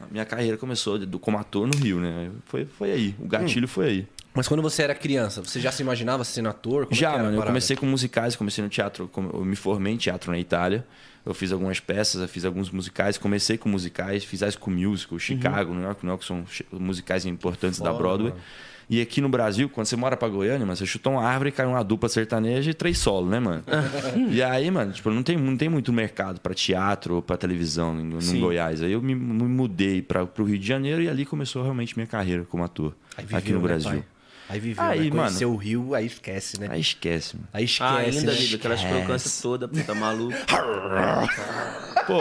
A 0.00 0.06
minha 0.10 0.24
carreira 0.24 0.56
começou 0.56 0.98
do- 0.98 1.18
como 1.18 1.38
ator 1.38 1.66
no 1.66 1.76
Rio, 1.76 1.98
né? 2.00 2.30
Foi, 2.46 2.66
foi 2.66 2.90
aí. 2.92 3.14
O 3.18 3.26
gatilho 3.26 3.66
foi 3.68 3.86
aí. 3.86 4.06
Mas 4.34 4.46
quando 4.46 4.62
você 4.62 4.82
era 4.82 4.94
criança, 4.94 5.40
você 5.42 5.58
já 5.58 5.72
se 5.72 5.82
imaginava 5.82 6.22
sendo 6.24 6.48
ator? 6.50 6.84
Como 6.86 6.94
Já, 6.98 7.12
mano. 7.16 7.38
Eu 7.38 7.42
comecei 7.42 7.74
com 7.74 7.86
musicais, 7.86 8.36
comecei 8.36 8.62
no 8.62 8.68
teatro. 8.68 9.10
Eu 9.16 9.44
me 9.44 9.56
formei 9.56 9.94
em 9.94 9.96
teatro 9.96 10.30
na 10.30 10.38
Itália. 10.38 10.84
Eu 11.26 11.34
fiz 11.34 11.50
algumas 11.52 11.80
peças, 11.80 12.22
eu 12.22 12.28
fiz 12.28 12.44
alguns 12.44 12.70
musicais. 12.70 13.18
Comecei 13.18 13.58
com 13.58 13.68
musicais, 13.68 14.24
fiz 14.24 14.42
High 14.42 14.52
School 14.52 14.76
Musical, 14.76 15.18
Chicago, 15.18 15.74
New 15.74 15.82
York, 15.82 16.04
New 16.04 16.10
York 16.12 16.24
são 16.24 16.44
musicais 16.72 17.26
importantes 17.26 17.80
da 17.80 17.92
Broadway. 17.92 18.30
mano. 18.30 18.42
E 18.88 19.00
aqui 19.00 19.20
no 19.20 19.28
Brasil, 19.28 19.68
quando 19.68 19.86
você 19.86 19.96
mora 19.96 20.16
pra 20.16 20.28
Goiânia, 20.28 20.60
mano, 20.64 20.76
você 20.76 20.86
chutou 20.86 21.14
uma 21.14 21.24
árvore 21.24 21.48
e 21.48 21.52
caiu 21.52 21.70
uma 21.70 21.82
dupla 21.82 22.08
sertaneja 22.08 22.70
e 22.70 22.74
três 22.74 22.98
solos, 22.98 23.28
né, 23.28 23.40
mano? 23.40 23.64
e 24.30 24.40
aí, 24.40 24.70
mano, 24.70 24.92
tipo, 24.92 25.10
não 25.10 25.24
tem, 25.24 25.36
não 25.36 25.56
tem 25.56 25.68
muito 25.68 25.92
mercado 25.92 26.40
pra 26.40 26.54
teatro 26.54 27.16
ou 27.16 27.22
pra 27.22 27.36
televisão 27.36 27.92
no, 27.92 28.20
no. 28.20 28.38
Goiás. 28.40 28.80
Aí 28.80 28.92
eu 28.92 29.02
me, 29.02 29.12
me 29.12 29.42
mudei 29.42 30.00
para 30.00 30.24
pro 30.24 30.44
Rio 30.44 30.56
de 30.56 30.64
Janeiro 30.66 31.02
e 31.02 31.08
ali 31.08 31.26
começou 31.26 31.64
realmente 31.64 31.96
minha 31.96 32.06
carreira 32.06 32.44
como 32.44 32.62
ator 32.62 32.94
Aí 33.16 33.24
aqui 33.24 33.46
viveu, 33.46 33.54
no 33.54 33.62
né, 33.62 33.68
Brasil. 33.74 33.90
pai? 33.90 34.04
Aí 34.48 34.60
viveu, 34.60 34.84
Aí, 34.84 35.10
né? 35.10 35.10
Conheceu 35.10 35.48
mano. 35.48 35.58
o 35.60 35.62
Rio, 35.62 35.94
aí 35.94 36.06
esquece, 36.06 36.60
né? 36.60 36.68
Aí 36.70 36.80
esquece, 36.80 37.36
mano. 37.36 37.48
Aí 37.52 37.64
esquece, 37.64 37.82
Ah, 37.92 37.96
ainda, 37.96 38.32
né? 38.32 38.38
Lido, 38.38 38.56
aquelas 38.56 38.84
crocâncias 38.84 39.40
todas, 39.40 39.68
puta 39.70 39.94
maluco. 39.94 40.36
Pô. 42.06 42.18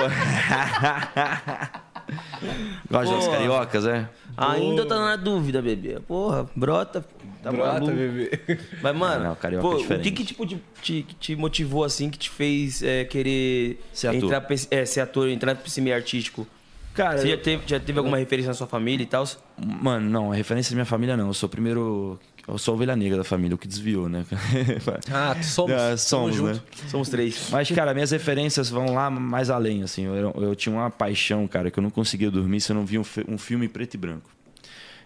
Gosta 2.89 3.15
das 3.15 3.27
cariocas, 3.27 3.86
é? 3.86 4.10
Ainda 4.38 4.86
tá 4.86 4.96
na 5.00 5.15
dúvida, 5.15 5.62
bebê. 5.62 6.00
Porra, 6.08 6.48
brota. 6.55 7.05
Tá 7.44 7.51
Brota, 7.51 7.74
maluco. 7.74 7.91
bebê. 7.94 8.60
Mas, 8.82 8.96
mano, 8.96 9.24
Não, 9.25 9.36
carioca 9.36 9.67
pô, 9.67 9.94
é 9.94 9.98
o 9.98 10.01
que 10.01 10.12
que 10.12 10.25
tipo, 10.25 10.46
te, 10.48 10.60
te, 10.82 11.03
que 11.03 11.15
te 11.15 11.36
motivou 11.36 11.84
assim, 11.84 12.10
que 12.10 12.17
te 12.17 12.29
fez 12.29 12.82
é, 12.82 13.05
querer 13.05 13.79
Ser 13.94 14.08
ator. 14.08 14.24
entrar 14.24 14.48
é, 14.72 14.86
ser 14.86 15.01
ator, 15.01 15.29
entrar 15.29 15.55
pra 15.55 15.67
esse 15.67 15.79
meio 15.79 15.96
artístico? 15.96 16.48
Cara, 16.96 17.18
Você 17.18 17.28
já 17.28 17.38
teve, 17.38 17.64
já 17.68 17.80
teve 17.80 18.00
alguma 18.00 18.18
referência 18.18 18.48
na 18.50 18.54
sua 18.54 18.68
família 18.68 19.04
e 19.04 19.08
tal? 19.08 19.25
Mano, 19.58 20.10
não, 20.10 20.32
a 20.32 20.36
referência 20.36 20.72
da 20.72 20.75
minha 20.75 20.86
família 20.86 21.18
não. 21.18 21.28
Eu 21.28 21.34
sou 21.34 21.48
o 21.48 21.50
primeiro 21.50 22.18
Eu 22.48 22.58
sou 22.58 22.72
a 22.72 22.75
ovelha 22.75 22.96
negra 22.96 23.18
da 23.18 23.24
família, 23.24 23.54
o 23.54 23.58
que 23.58 23.68
desviou, 23.68 24.08
né? 24.08 24.25
Ah, 25.12 25.36
somos. 25.44 25.72
É, 25.72 25.98
somos, 25.98 26.40
né? 26.40 26.60
Somos 26.88 27.10
três. 27.10 27.50
Mas, 27.52 27.70
cara, 27.72 27.94
minhas 27.94 28.12
referências 28.12 28.70
vão 28.70 28.94
lá 28.94 29.10
mais 29.10 29.50
além, 29.50 29.84
assim. 29.84 30.04
Eu, 30.06 30.32
eu 30.38 30.56
tinha 30.56 30.74
uma 30.74 30.90
paixão, 30.90 31.46
cara, 31.48 31.70
que 31.70 31.78
eu 31.78 31.84
não 31.84 31.90
conseguia 31.90 32.32
dormir 32.32 32.62
se 32.62 32.72
eu 32.72 32.75
não 32.75 32.86
via 32.86 33.02
um, 33.02 33.06
um 33.28 33.38
filme 33.38 33.68
preto 33.68 33.96
e 33.96 33.98
branco. 33.98 34.30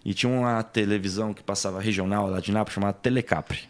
E 0.04 0.14
tinha 0.14 0.30
uma 0.32 0.62
televisão 0.62 1.34
que 1.34 1.42
passava 1.42 1.80
regional 1.80 2.30
lá 2.30 2.40
de 2.40 2.52
Nápoles, 2.52 2.74
chamada 2.74 2.92
Telecapri. 2.92 3.68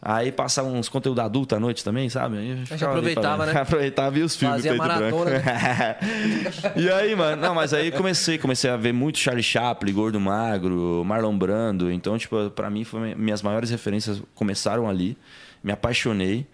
Aí 0.00 0.30
passava 0.30 0.68
uns 0.68 0.88
conteúdos 0.88 1.24
adultos 1.24 1.56
à 1.56 1.60
noite 1.60 1.82
também, 1.82 2.08
sabe? 2.08 2.36
Aí 2.38 2.50
eu 2.50 2.56
ficava 2.66 2.92
ali 2.98 3.10
aproveitava, 3.10 3.44
pra- 3.44 3.52
né? 3.54 3.60
aproveitava 3.60 4.18
e 4.18 4.22
os 4.22 4.36
filmes 4.36 4.56
Fazia 4.58 4.74
e 4.74 4.76
maratona, 4.78 5.30
e 6.76 6.88
aí, 6.90 7.14
mano, 7.16 7.40
não, 7.42 7.54
mas 7.54 7.72
aí 7.72 7.90
comecei, 7.90 8.38
comecei 8.38 8.70
a 8.70 8.76
ver 8.76 8.92
muito 8.92 9.18
Charlie 9.18 9.42
Chaplin, 9.42 9.92
Gordo 9.92 10.20
Magro, 10.20 11.02
Marlon 11.04 11.36
Brando. 11.36 11.90
Então, 11.90 12.16
tipo, 12.18 12.50
pra 12.50 12.70
mim, 12.70 12.84
foi, 12.84 13.14
minhas 13.14 13.42
maiores 13.42 13.70
referências 13.70 14.22
começaram 14.34 14.88
ali. 14.88 15.16
Me 15.62 15.72
apaixonei. 15.72 16.46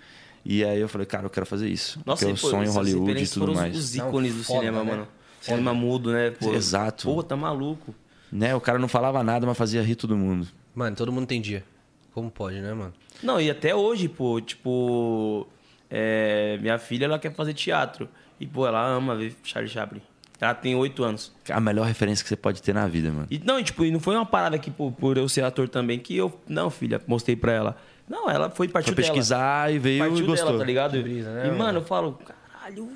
E 0.44 0.64
aí 0.64 0.80
eu 0.80 0.88
falei, 0.88 1.06
cara, 1.06 1.26
eu 1.26 1.30
quero 1.30 1.46
fazer 1.46 1.68
isso. 1.68 2.00
Nossa, 2.04 2.24
porque 2.24 2.32
eu 2.36 2.40
pô, 2.40 2.48
sonho 2.50 2.64
em 2.64 2.72
Hollywood 2.72 3.22
e 3.22 3.28
tudo 3.28 3.46
foram 3.46 3.54
mais. 3.54 3.76
Os 3.76 3.94
Não, 3.94 4.08
ícones 4.08 4.34
do 4.34 4.44
foda, 4.44 4.58
cinema, 4.60 4.82
né? 4.84 4.90
mano. 4.90 5.08
Cinema 5.40 5.74
mudo, 5.74 6.12
né? 6.12 6.30
Pô, 6.30 6.52
Exato. 6.54 7.04
Pô, 7.04 7.22
tá 7.22 7.36
maluco. 7.36 7.94
Né? 8.30 8.54
O 8.54 8.60
cara 8.60 8.78
não 8.78 8.88
falava 8.88 9.22
nada, 9.22 9.46
mas 9.46 9.56
fazia 9.58 9.82
rir 9.82 9.94
todo 9.94 10.16
mundo. 10.16 10.48
Mano, 10.74 10.96
todo 10.96 11.12
mundo 11.12 11.24
entendia. 11.24 11.64
Como 12.12 12.30
pode, 12.30 12.60
né, 12.60 12.72
mano? 12.72 12.92
Não, 13.22 13.40
e 13.40 13.50
até 13.50 13.74
hoje, 13.74 14.08
pô, 14.08 14.40
tipo. 14.40 15.46
é, 15.90 16.58
minha 16.60 16.78
filha, 16.78 17.06
ela 17.06 17.18
quer 17.18 17.32
fazer 17.34 17.54
teatro. 17.54 18.08
E, 18.38 18.46
pô, 18.46 18.66
ela 18.66 18.84
ama 18.84 19.14
ver 19.14 19.34
Charlie 19.42 19.70
Chaplin. 19.70 20.02
Ela 20.40 20.54
tem 20.54 20.74
oito 20.74 21.04
anos. 21.04 21.32
A 21.48 21.60
melhor 21.60 21.86
referência 21.86 22.22
que 22.24 22.28
você 22.28 22.34
pode 22.36 22.60
ter 22.60 22.74
na 22.74 22.88
vida, 22.88 23.12
mano. 23.12 23.28
E 23.30 23.38
não, 23.38 23.60
e, 23.60 23.64
tipo, 23.64 23.84
e 23.84 23.92
não 23.92 24.00
foi 24.00 24.16
uma 24.16 24.26
parada 24.26 24.58
que, 24.58 24.70
pô, 24.70 24.90
por 24.90 25.16
eu 25.16 25.28
ser 25.28 25.44
ator 25.44 25.68
também, 25.68 26.00
que 26.00 26.16
eu. 26.16 26.36
Não, 26.48 26.68
filha, 26.68 27.00
mostrei 27.06 27.36
pra 27.36 27.52
ela. 27.52 27.76
Não, 28.08 28.28
ela 28.28 28.50
foi 28.50 28.66
partiu 28.68 28.92
Foi 28.92 29.04
pesquisar 29.04 29.72
e 29.72 29.78
veio 29.78 29.98
dela. 29.98 30.10
Partiu 30.10 30.24
e 30.24 30.26
gostou. 30.26 30.48
dela, 30.48 30.58
tá 30.58 30.64
ligado? 30.64 31.00
brisa, 31.00 31.30
né, 31.30 31.44
e, 31.44 31.46
mano? 31.46 31.58
mano, 31.58 31.78
eu 31.78 31.84
falo, 31.84 32.18
caralho. 32.24 32.90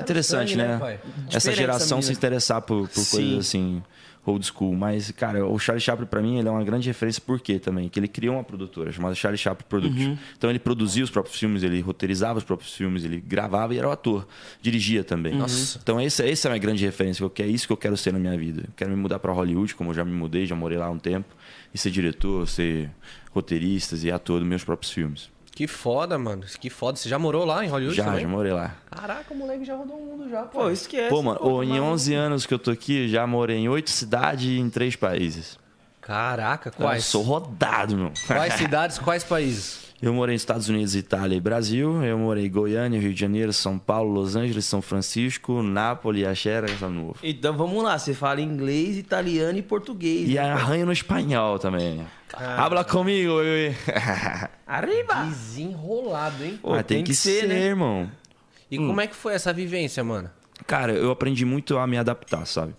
Interessante, 0.00 0.52
sangue, 0.52 0.62
né, 0.62 0.78
né? 0.78 0.98
Essa 1.32 1.52
geração 1.52 1.98
essa 1.98 2.06
se 2.06 2.12
interessar 2.12 2.62
por, 2.62 2.88
por 2.88 3.10
coisas 3.10 3.38
assim, 3.40 3.82
old 4.30 4.46
school. 4.46 4.74
Mas, 4.74 5.10
cara, 5.10 5.46
o 5.46 5.58
Charlie 5.58 5.80
Chaplin, 5.80 6.06
pra 6.06 6.20
mim, 6.20 6.38
ele 6.38 6.48
é 6.48 6.50
uma 6.50 6.64
grande 6.64 6.88
referência 6.88 7.22
por 7.24 7.40
quê 7.40 7.58
também? 7.58 7.88
Que 7.88 7.98
ele 7.98 8.08
criou 8.08 8.36
uma 8.36 8.44
produtora 8.44 8.90
chamada 8.92 9.14
Charlie 9.14 9.38
Chaplin 9.38 9.66
Productions. 9.68 10.06
Uhum. 10.06 10.18
Então, 10.36 10.50
ele 10.50 10.58
produzia 10.58 11.04
os 11.04 11.10
próprios 11.10 11.38
filmes, 11.38 11.62
ele 11.62 11.80
roteirizava 11.80 12.38
os 12.38 12.44
próprios 12.44 12.74
filmes, 12.74 13.04
ele 13.04 13.20
gravava 13.20 13.74
e 13.74 13.78
era 13.78 13.88
o 13.88 13.90
ator. 13.90 14.26
Dirigia 14.60 15.02
também. 15.04 15.34
Nossa. 15.34 15.78
Então, 15.82 15.98
essa, 15.98 16.26
essa 16.26 16.48
é 16.48 16.50
a 16.50 16.52
minha 16.52 16.60
grande 16.60 16.84
referência, 16.84 17.24
porque 17.24 17.42
é 17.42 17.46
isso 17.46 17.66
que 17.66 17.72
eu 17.72 17.76
quero 17.76 17.96
ser 17.96 18.12
na 18.12 18.18
minha 18.18 18.36
vida. 18.36 18.62
Eu 18.62 18.72
quero 18.76 18.90
me 18.90 18.96
mudar 18.96 19.18
pra 19.18 19.32
Hollywood, 19.32 19.74
como 19.74 19.90
eu 19.90 19.94
já 19.94 20.04
me 20.04 20.12
mudei, 20.12 20.46
já 20.46 20.54
morei 20.54 20.78
lá 20.78 20.86
há 20.86 20.90
um 20.90 20.98
tempo. 20.98 21.34
E 21.72 21.78
ser 21.78 21.90
diretor, 21.90 22.46
ser 22.48 22.90
roteirista 23.30 23.96
e 23.96 24.10
ator 24.10 24.40
dos 24.40 24.48
meus 24.48 24.64
próprios 24.64 24.92
filmes. 24.92 25.30
Que 25.58 25.66
foda, 25.66 26.16
mano. 26.16 26.44
Que 26.60 26.70
foda. 26.70 26.96
Você 26.96 27.08
já 27.08 27.18
morou 27.18 27.44
lá 27.44 27.64
em 27.64 27.68
Hollywood 27.68 27.96
Já, 27.96 28.04
também? 28.04 28.20
já 28.20 28.28
morei 28.28 28.52
lá. 28.52 28.76
Caraca, 28.92 29.34
o 29.34 29.36
moleque 29.36 29.64
já 29.64 29.74
rodou 29.74 29.96
o 29.96 30.06
mundo 30.06 30.30
já, 30.30 30.42
pô. 30.42 30.60
Pô, 30.60 30.70
esquece. 30.70 31.08
Pô, 31.08 31.20
mano, 31.20 31.40
pô, 31.40 31.64
em 31.64 31.70
maluco. 31.70 31.88
11 31.94 32.14
anos 32.14 32.46
que 32.46 32.54
eu 32.54 32.60
tô 32.60 32.70
aqui, 32.70 33.08
já 33.08 33.26
morei 33.26 33.56
em 33.56 33.68
oito 33.68 33.90
cidades 33.90 34.44
e 34.44 34.56
em 34.60 34.70
três 34.70 34.94
países. 34.94 35.58
Caraca, 36.00 36.68
Eu 36.68 36.72
quais? 36.74 37.04
sou 37.06 37.22
rodado, 37.24 37.96
meu. 37.96 38.12
Quais 38.28 38.54
cidades, 38.54 39.00
quais 39.00 39.24
países? 39.24 39.80
Eu 40.00 40.14
morei 40.14 40.36
nos 40.36 40.42
Estados 40.42 40.68
Unidos, 40.68 40.94
Itália 40.94 41.34
e 41.34 41.40
Brasil. 41.40 42.04
Eu 42.04 42.16
morei 42.16 42.46
em 42.46 42.50
Goiânia, 42.52 43.00
Rio 43.00 43.12
de 43.12 43.18
Janeiro, 43.18 43.52
São 43.52 43.80
Paulo, 43.80 44.12
Los 44.12 44.36
Angeles, 44.36 44.64
São 44.64 44.80
Francisco, 44.80 45.60
Nápoles, 45.60 46.24
Axera, 46.24 46.68
São 46.78 46.88
Novo. 46.88 47.16
Então 47.20 47.56
vamos 47.56 47.82
lá, 47.82 47.98
você 47.98 48.14
fala 48.14 48.40
inglês, 48.40 48.96
italiano 48.96 49.58
e 49.58 49.62
português. 49.62 50.28
E 50.28 50.34
né? 50.34 50.52
arranho 50.52 50.86
no 50.86 50.92
espanhol 50.92 51.58
também. 51.58 52.06
Habla 52.34 52.84
comigo, 52.84 53.36
bebê. 53.38 53.74
Arriba! 54.66 55.24
Desenrolado, 55.24 56.44
hein? 56.44 56.58
Pô, 56.60 56.74
Ah, 56.74 56.82
tem, 56.82 57.02
que, 57.02 57.14
ser, 57.14 57.48
né? 57.48 57.66
irmão. 57.66 58.10
E 58.70 58.76
como 58.76 59.00
é 59.00 59.06
que 59.06 59.16
foi 59.16 59.34
essa 59.34 59.52
vivência, 59.52 60.04
mano? 60.04 60.30
Cara, 60.66 60.92
eu 60.92 61.10
aprendi 61.10 61.44
muito 61.44 61.78
a 61.78 61.86
me 61.86 61.96
adaptar, 61.96 62.44
sabe? 62.46 62.74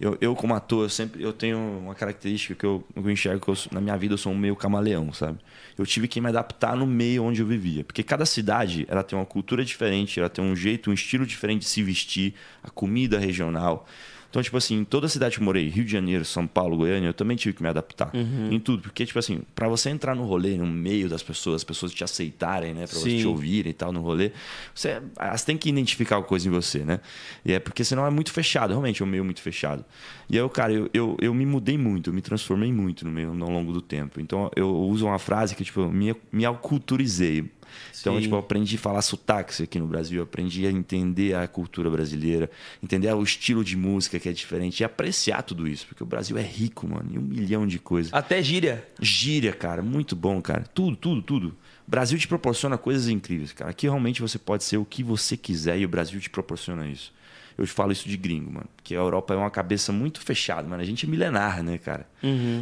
Eu, 0.00 0.18
eu 0.20 0.34
como 0.34 0.52
ator, 0.54 0.84
eu 0.84 0.88
sempre 0.88 1.22
eu 1.22 1.32
tenho 1.32 1.56
uma 1.56 1.94
característica 1.94 2.54
que 2.56 2.66
eu, 2.66 2.84
eu 2.96 3.08
enxergo 3.08 3.40
que 3.40 3.48
eu 3.48 3.56
na 3.70 3.80
minha 3.80 3.96
vida 3.96 4.14
eu 4.14 4.18
sou 4.18 4.32
um 4.32 4.36
meio 4.36 4.56
camaleão, 4.56 5.12
sabe? 5.12 5.38
Eu 5.78 5.86
tive 5.86 6.08
que 6.08 6.20
me 6.20 6.28
adaptar 6.28 6.76
no 6.76 6.86
meio 6.86 7.22
onde 7.22 7.40
eu 7.40 7.46
vivia, 7.46 7.84
porque 7.84 8.02
cada 8.02 8.26
cidade 8.26 8.84
ela 8.88 9.04
tem 9.04 9.16
uma 9.16 9.24
cultura 9.24 9.64
diferente, 9.64 10.18
ela 10.18 10.28
tem 10.28 10.44
um 10.44 10.56
jeito, 10.56 10.90
um 10.90 10.92
estilo 10.92 11.24
diferente 11.24 11.60
de 11.60 11.66
se 11.66 11.82
vestir, 11.82 12.34
a 12.64 12.70
comida 12.70 13.18
regional. 13.18 13.86
Então, 14.32 14.42
tipo 14.42 14.56
assim, 14.56 14.78
em 14.78 14.84
toda 14.84 15.04
a 15.04 15.08
cidade 15.10 15.36
que 15.36 15.42
eu 15.42 15.44
morei, 15.44 15.68
Rio 15.68 15.84
de 15.84 15.92
Janeiro, 15.92 16.24
São 16.24 16.46
Paulo, 16.46 16.74
Goiânia, 16.74 17.06
eu 17.06 17.12
também 17.12 17.36
tive 17.36 17.54
que 17.54 17.62
me 17.62 17.68
adaptar 17.68 18.10
em 18.50 18.58
tudo. 18.58 18.84
Porque, 18.84 19.04
tipo 19.04 19.18
assim, 19.18 19.42
pra 19.54 19.68
você 19.68 19.90
entrar 19.90 20.14
no 20.14 20.24
rolê, 20.24 20.56
no 20.56 20.66
meio 20.66 21.06
das 21.06 21.22
pessoas, 21.22 21.56
as 21.56 21.64
pessoas 21.64 21.92
te 21.92 22.02
aceitarem, 22.02 22.72
né? 22.72 22.86
Pra 22.86 22.98
você 22.98 23.10
Sim. 23.10 23.18
te 23.18 23.26
ouvirem 23.26 23.68
e 23.68 23.74
tal 23.74 23.92
no 23.92 24.00
rolê, 24.00 24.32
você, 24.74 25.02
elas 25.18 25.44
têm 25.44 25.58
que 25.58 25.68
identificar 25.68 26.16
alguma 26.16 26.30
coisa 26.30 26.48
em 26.48 26.50
você, 26.50 26.78
né? 26.78 27.00
E 27.44 27.52
é 27.52 27.58
porque 27.58 27.84
senão 27.84 28.06
é 28.06 28.10
muito 28.10 28.32
fechado, 28.32 28.70
realmente 28.70 29.02
é 29.02 29.04
um 29.04 29.08
meio 29.08 29.22
muito 29.22 29.42
fechado. 29.42 29.84
E 30.30 30.36
eu, 30.38 30.48
cara, 30.48 30.72
eu, 30.72 30.88
eu, 30.94 31.14
eu 31.20 31.34
me 31.34 31.44
mudei 31.44 31.76
muito, 31.76 32.08
eu 32.08 32.14
me 32.14 32.22
transformei 32.22 32.72
muito 32.72 33.04
no 33.04 33.10
meio 33.10 33.28
ao 33.28 33.50
longo 33.50 33.70
do 33.70 33.82
tempo. 33.82 34.18
Então, 34.18 34.50
eu 34.56 34.74
uso 34.74 35.04
uma 35.04 35.18
frase 35.18 35.54
que, 35.54 35.62
tipo, 35.62 35.86
me, 35.88 36.16
me 36.32 36.46
aculturizei. 36.46 37.50
Então, 38.00 38.20
tipo, 38.20 38.34
eu 38.34 38.38
aprendi 38.38 38.76
a 38.76 38.78
falar 38.78 39.02
sotaque 39.02 39.62
aqui 39.62 39.78
no 39.78 39.86
Brasil, 39.86 40.22
aprendi 40.22 40.66
a 40.66 40.70
entender 40.70 41.34
a 41.34 41.46
cultura 41.46 41.90
brasileira, 41.90 42.50
entender 42.82 43.12
o 43.12 43.22
estilo 43.22 43.64
de 43.64 43.76
música 43.76 44.18
que 44.18 44.28
é 44.28 44.32
diferente 44.32 44.80
e 44.80 44.84
apreciar 44.84 45.42
tudo 45.42 45.66
isso, 45.66 45.86
porque 45.86 46.02
o 46.02 46.06
Brasil 46.06 46.36
é 46.38 46.42
rico, 46.42 46.86
mano, 46.86 47.10
e 47.12 47.18
um 47.18 47.22
milhão 47.22 47.66
de 47.66 47.78
coisas. 47.78 48.12
Até 48.12 48.42
gíria. 48.42 48.86
Gíria, 49.00 49.52
cara, 49.52 49.82
muito 49.82 50.16
bom, 50.16 50.40
cara. 50.40 50.64
Tudo, 50.74 50.96
tudo, 50.96 51.22
tudo. 51.22 51.56
O 51.86 51.90
Brasil 51.90 52.18
te 52.18 52.28
proporciona 52.28 52.78
coisas 52.78 53.08
incríveis, 53.08 53.52
cara. 53.52 53.70
Aqui 53.70 53.86
realmente 53.86 54.20
você 54.20 54.38
pode 54.38 54.64
ser 54.64 54.76
o 54.76 54.84
que 54.84 55.02
você 55.02 55.36
quiser 55.36 55.78
e 55.78 55.84
o 55.84 55.88
Brasil 55.88 56.20
te 56.20 56.30
proporciona 56.30 56.86
isso. 56.86 57.12
Eu 57.58 57.66
te 57.66 57.72
falo 57.72 57.92
isso 57.92 58.08
de 58.08 58.16
gringo, 58.16 58.50
mano. 58.52 58.66
Porque 58.76 58.94
a 58.94 58.98
Europa 58.98 59.34
é 59.34 59.36
uma 59.36 59.50
cabeça 59.50 59.92
muito 59.92 60.20
fechada, 60.20 60.66
mano. 60.68 60.82
A 60.82 60.84
gente 60.86 61.06
é 61.06 61.08
milenar, 61.08 61.62
né, 61.62 61.78
cara? 61.78 62.06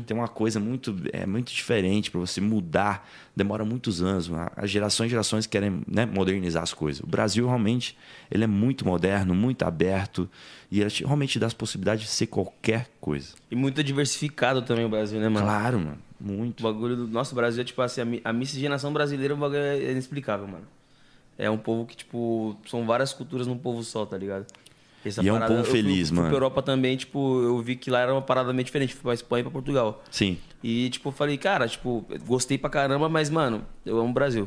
Tem 0.06 0.16
uma 0.16 0.28
coisa 0.28 0.58
muito, 0.58 0.96
é, 1.12 1.24
muito 1.26 1.52
diferente 1.52 2.10
para 2.10 2.18
você 2.20 2.40
mudar. 2.40 3.08
Demora 3.36 3.64
muitos 3.64 4.02
anos. 4.02 4.28
mano. 4.28 4.50
As 4.56 4.70
gerações 4.70 5.06
e 5.08 5.10
gerações 5.10 5.46
querem 5.46 5.82
né, 5.86 6.04
modernizar 6.06 6.62
as 6.62 6.72
coisas. 6.74 7.00
O 7.02 7.06
Brasil 7.06 7.46
realmente 7.46 7.96
ele 8.30 8.44
é 8.44 8.46
muito 8.46 8.84
moderno, 8.84 9.34
muito 9.34 9.62
aberto. 9.64 10.28
E 10.70 10.80
ele 10.80 10.90
te- 10.90 11.04
realmente 11.04 11.38
dá 11.38 11.46
as 11.46 11.54
possibilidades 11.54 12.04
de 12.04 12.10
ser 12.10 12.26
qualquer 12.26 12.88
coisa. 13.00 13.34
E 13.50 13.56
muito 13.56 13.82
diversificado 13.82 14.62
também 14.62 14.84
o 14.84 14.88
Brasil, 14.88 15.20
né, 15.20 15.28
mano? 15.28 15.46
Claro, 15.46 15.78
mano. 15.78 15.98
Muito. 16.20 16.60
O 16.60 16.62
bagulho 16.72 16.96
do 16.96 17.08
nosso 17.08 17.34
Brasil 17.34 17.62
é 17.62 17.64
tipo 17.64 17.80
assim, 17.80 18.00
a, 18.00 18.04
mi- 18.04 18.20
a 18.24 18.32
miscigenação 18.32 18.92
brasileira 18.92 19.32
o 19.34 19.36
bagulho 19.36 19.60
é 19.60 19.90
inexplicável, 19.90 20.46
mano. 20.46 20.64
É 21.38 21.48
um 21.48 21.56
povo 21.56 21.86
que, 21.86 21.96
tipo, 21.96 22.54
são 22.68 22.84
várias 22.86 23.14
culturas 23.14 23.46
num 23.46 23.56
povo 23.56 23.82
só, 23.82 24.04
tá 24.04 24.18
ligado? 24.18 24.44
Essa 25.04 25.22
E 25.22 25.28
é 25.28 25.32
um 25.32 25.38
eu 25.38 25.64
fui- 25.64 25.72
feliz, 25.72 26.08
fui 26.08 26.16
mano. 26.16 26.28
pra 26.28 26.36
Europa 26.36 26.60
também, 26.62 26.96
tipo, 26.96 27.40
eu 27.42 27.58
vi 27.62 27.74
que 27.76 27.90
lá 27.90 28.00
era 28.00 28.12
uma 28.12 28.20
parada 28.20 28.52
meio 28.52 28.64
diferente. 28.64 28.92
Fui 28.94 29.02
pra 29.02 29.14
Espanha 29.14 29.40
e 29.40 29.44
pra 29.44 29.50
Portugal. 29.52 30.02
Sim. 30.10 30.36
E, 30.62 30.90
tipo, 30.90 31.08
eu 31.08 31.12
falei, 31.12 31.38
cara, 31.38 31.66
tipo, 31.66 32.04
gostei 32.26 32.58
pra 32.58 32.68
caramba, 32.68 33.08
mas, 33.08 33.30
mano, 33.30 33.64
eu 33.86 33.98
amo 33.98 34.10
o 34.10 34.12
Brasil. 34.12 34.46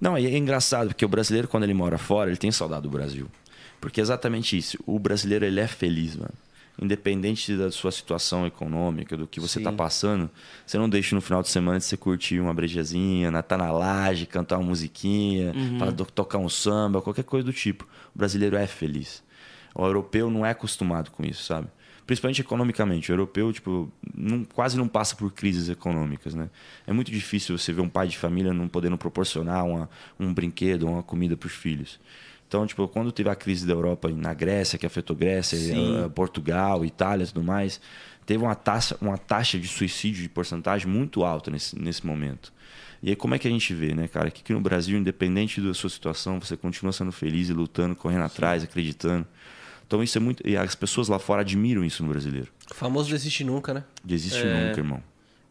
Não, 0.00 0.16
é 0.16 0.36
engraçado, 0.36 0.88
porque 0.88 1.04
o 1.04 1.08
brasileiro, 1.08 1.48
quando 1.48 1.64
ele 1.64 1.74
mora 1.74 1.98
fora, 1.98 2.30
ele 2.30 2.36
tem 2.36 2.50
saudade 2.52 2.82
do 2.82 2.90
Brasil. 2.90 3.26
Porque 3.80 4.00
é 4.00 4.02
exatamente 4.02 4.56
isso. 4.56 4.78
O 4.86 4.98
brasileiro, 4.98 5.44
ele 5.44 5.60
é 5.60 5.66
feliz, 5.66 6.16
mano. 6.16 6.32
Independente 6.80 7.56
da 7.56 7.70
sua 7.70 7.92
situação 7.92 8.44
econômica, 8.46 9.16
do 9.16 9.28
que 9.28 9.38
você 9.38 9.60
Sim. 9.60 9.64
tá 9.64 9.72
passando, 9.72 10.28
você 10.66 10.76
não 10.76 10.88
deixa 10.88 11.14
no 11.14 11.20
final 11.20 11.40
de 11.40 11.48
semana 11.48 11.78
de 11.78 11.84
você 11.84 11.96
curtir 11.96 12.40
uma 12.40 12.52
brejazinha, 12.52 13.30
na- 13.30 13.42
tá 13.42 13.56
na 13.56 13.70
laje, 13.70 14.26
cantar 14.26 14.58
uma 14.58 14.66
musiquinha, 14.70 15.52
do- 15.94 16.04
tocar 16.04 16.38
um 16.38 16.48
samba, 16.48 17.00
qualquer 17.00 17.22
coisa 17.22 17.44
do 17.46 17.52
tipo. 17.52 17.86
O 18.14 18.18
brasileiro 18.18 18.56
é 18.56 18.66
feliz. 18.66 19.22
O 19.74 19.84
europeu 19.84 20.30
não 20.30 20.46
é 20.46 20.50
acostumado 20.50 21.10
com 21.10 21.24
isso, 21.24 21.42
sabe? 21.44 21.66
Principalmente 22.06 22.40
economicamente. 22.40 23.10
O 23.10 23.14
europeu, 23.14 23.52
tipo, 23.52 23.90
não- 24.14 24.44
quase 24.44 24.76
não 24.76 24.86
passa 24.86 25.16
por 25.16 25.32
crises 25.32 25.68
econômicas, 25.68 26.34
né? 26.34 26.50
É 26.86 26.92
muito 26.92 27.10
difícil 27.10 27.56
você 27.56 27.72
ver 27.72 27.80
um 27.80 27.88
pai 27.88 28.06
de 28.08 28.18
família 28.18 28.52
não 28.52 28.68
podendo 28.68 28.96
proporcionar 28.98 29.64
uma, 29.64 29.88
um 30.20 30.32
brinquedo, 30.32 30.86
uma 30.86 31.02
comida 31.02 31.36
para 31.36 31.46
os 31.46 31.54
filhos. 31.54 31.98
Então, 32.46 32.66
tipo, 32.66 32.86
quando 32.86 33.10
teve 33.10 33.30
a 33.30 33.34
crise 33.34 33.66
da 33.66 33.72
Europa 33.72 34.08
na 34.10 34.34
Grécia, 34.34 34.78
que 34.78 34.86
afetou 34.86 35.16
Grécia, 35.16 35.58
Sim. 35.58 36.04
eh, 36.04 36.08
Portugal, 36.10 36.84
Itália 36.84 37.24
e 37.24 37.26
tudo 37.26 37.42
mais, 37.42 37.80
teve 38.26 38.44
uma 38.44 38.54
taxa, 38.54 38.96
uma 39.00 39.16
taxa 39.18 39.58
de 39.58 39.66
suicídio 39.66 40.22
de 40.22 40.28
porcentagem 40.28 40.86
muito 40.86 41.24
alta 41.24 41.50
nesse, 41.50 41.76
nesse 41.76 42.06
momento. 42.06 42.52
E 43.04 43.10
aí, 43.10 43.16
como 43.16 43.34
é 43.34 43.38
que 43.38 43.46
a 43.46 43.50
gente 43.50 43.74
vê, 43.74 43.94
né, 43.94 44.08
cara? 44.08 44.30
Que, 44.30 44.50
no 44.54 44.60
Brasil, 44.62 44.96
independente 44.96 45.60
da 45.60 45.74
sua 45.74 45.90
situação, 45.90 46.40
você 46.40 46.56
continua 46.56 46.90
sendo 46.90 47.12
feliz 47.12 47.50
e 47.50 47.52
lutando, 47.52 47.94
correndo 47.94 48.24
atrás, 48.24 48.64
acreditando. 48.64 49.26
Então, 49.86 50.02
isso 50.02 50.16
é 50.16 50.20
muito. 50.22 50.42
E 50.48 50.56
as 50.56 50.74
pessoas 50.74 51.06
lá 51.08 51.18
fora 51.18 51.42
admiram 51.42 51.84
isso 51.84 52.02
no 52.02 52.08
brasileiro. 52.08 52.48
O 52.70 52.74
famoso 52.74 53.10
desiste 53.10 53.44
nunca, 53.44 53.74
né? 53.74 53.84
Desiste 54.02 54.40
É. 54.40 54.68
nunca, 54.68 54.80
irmão. 54.80 55.02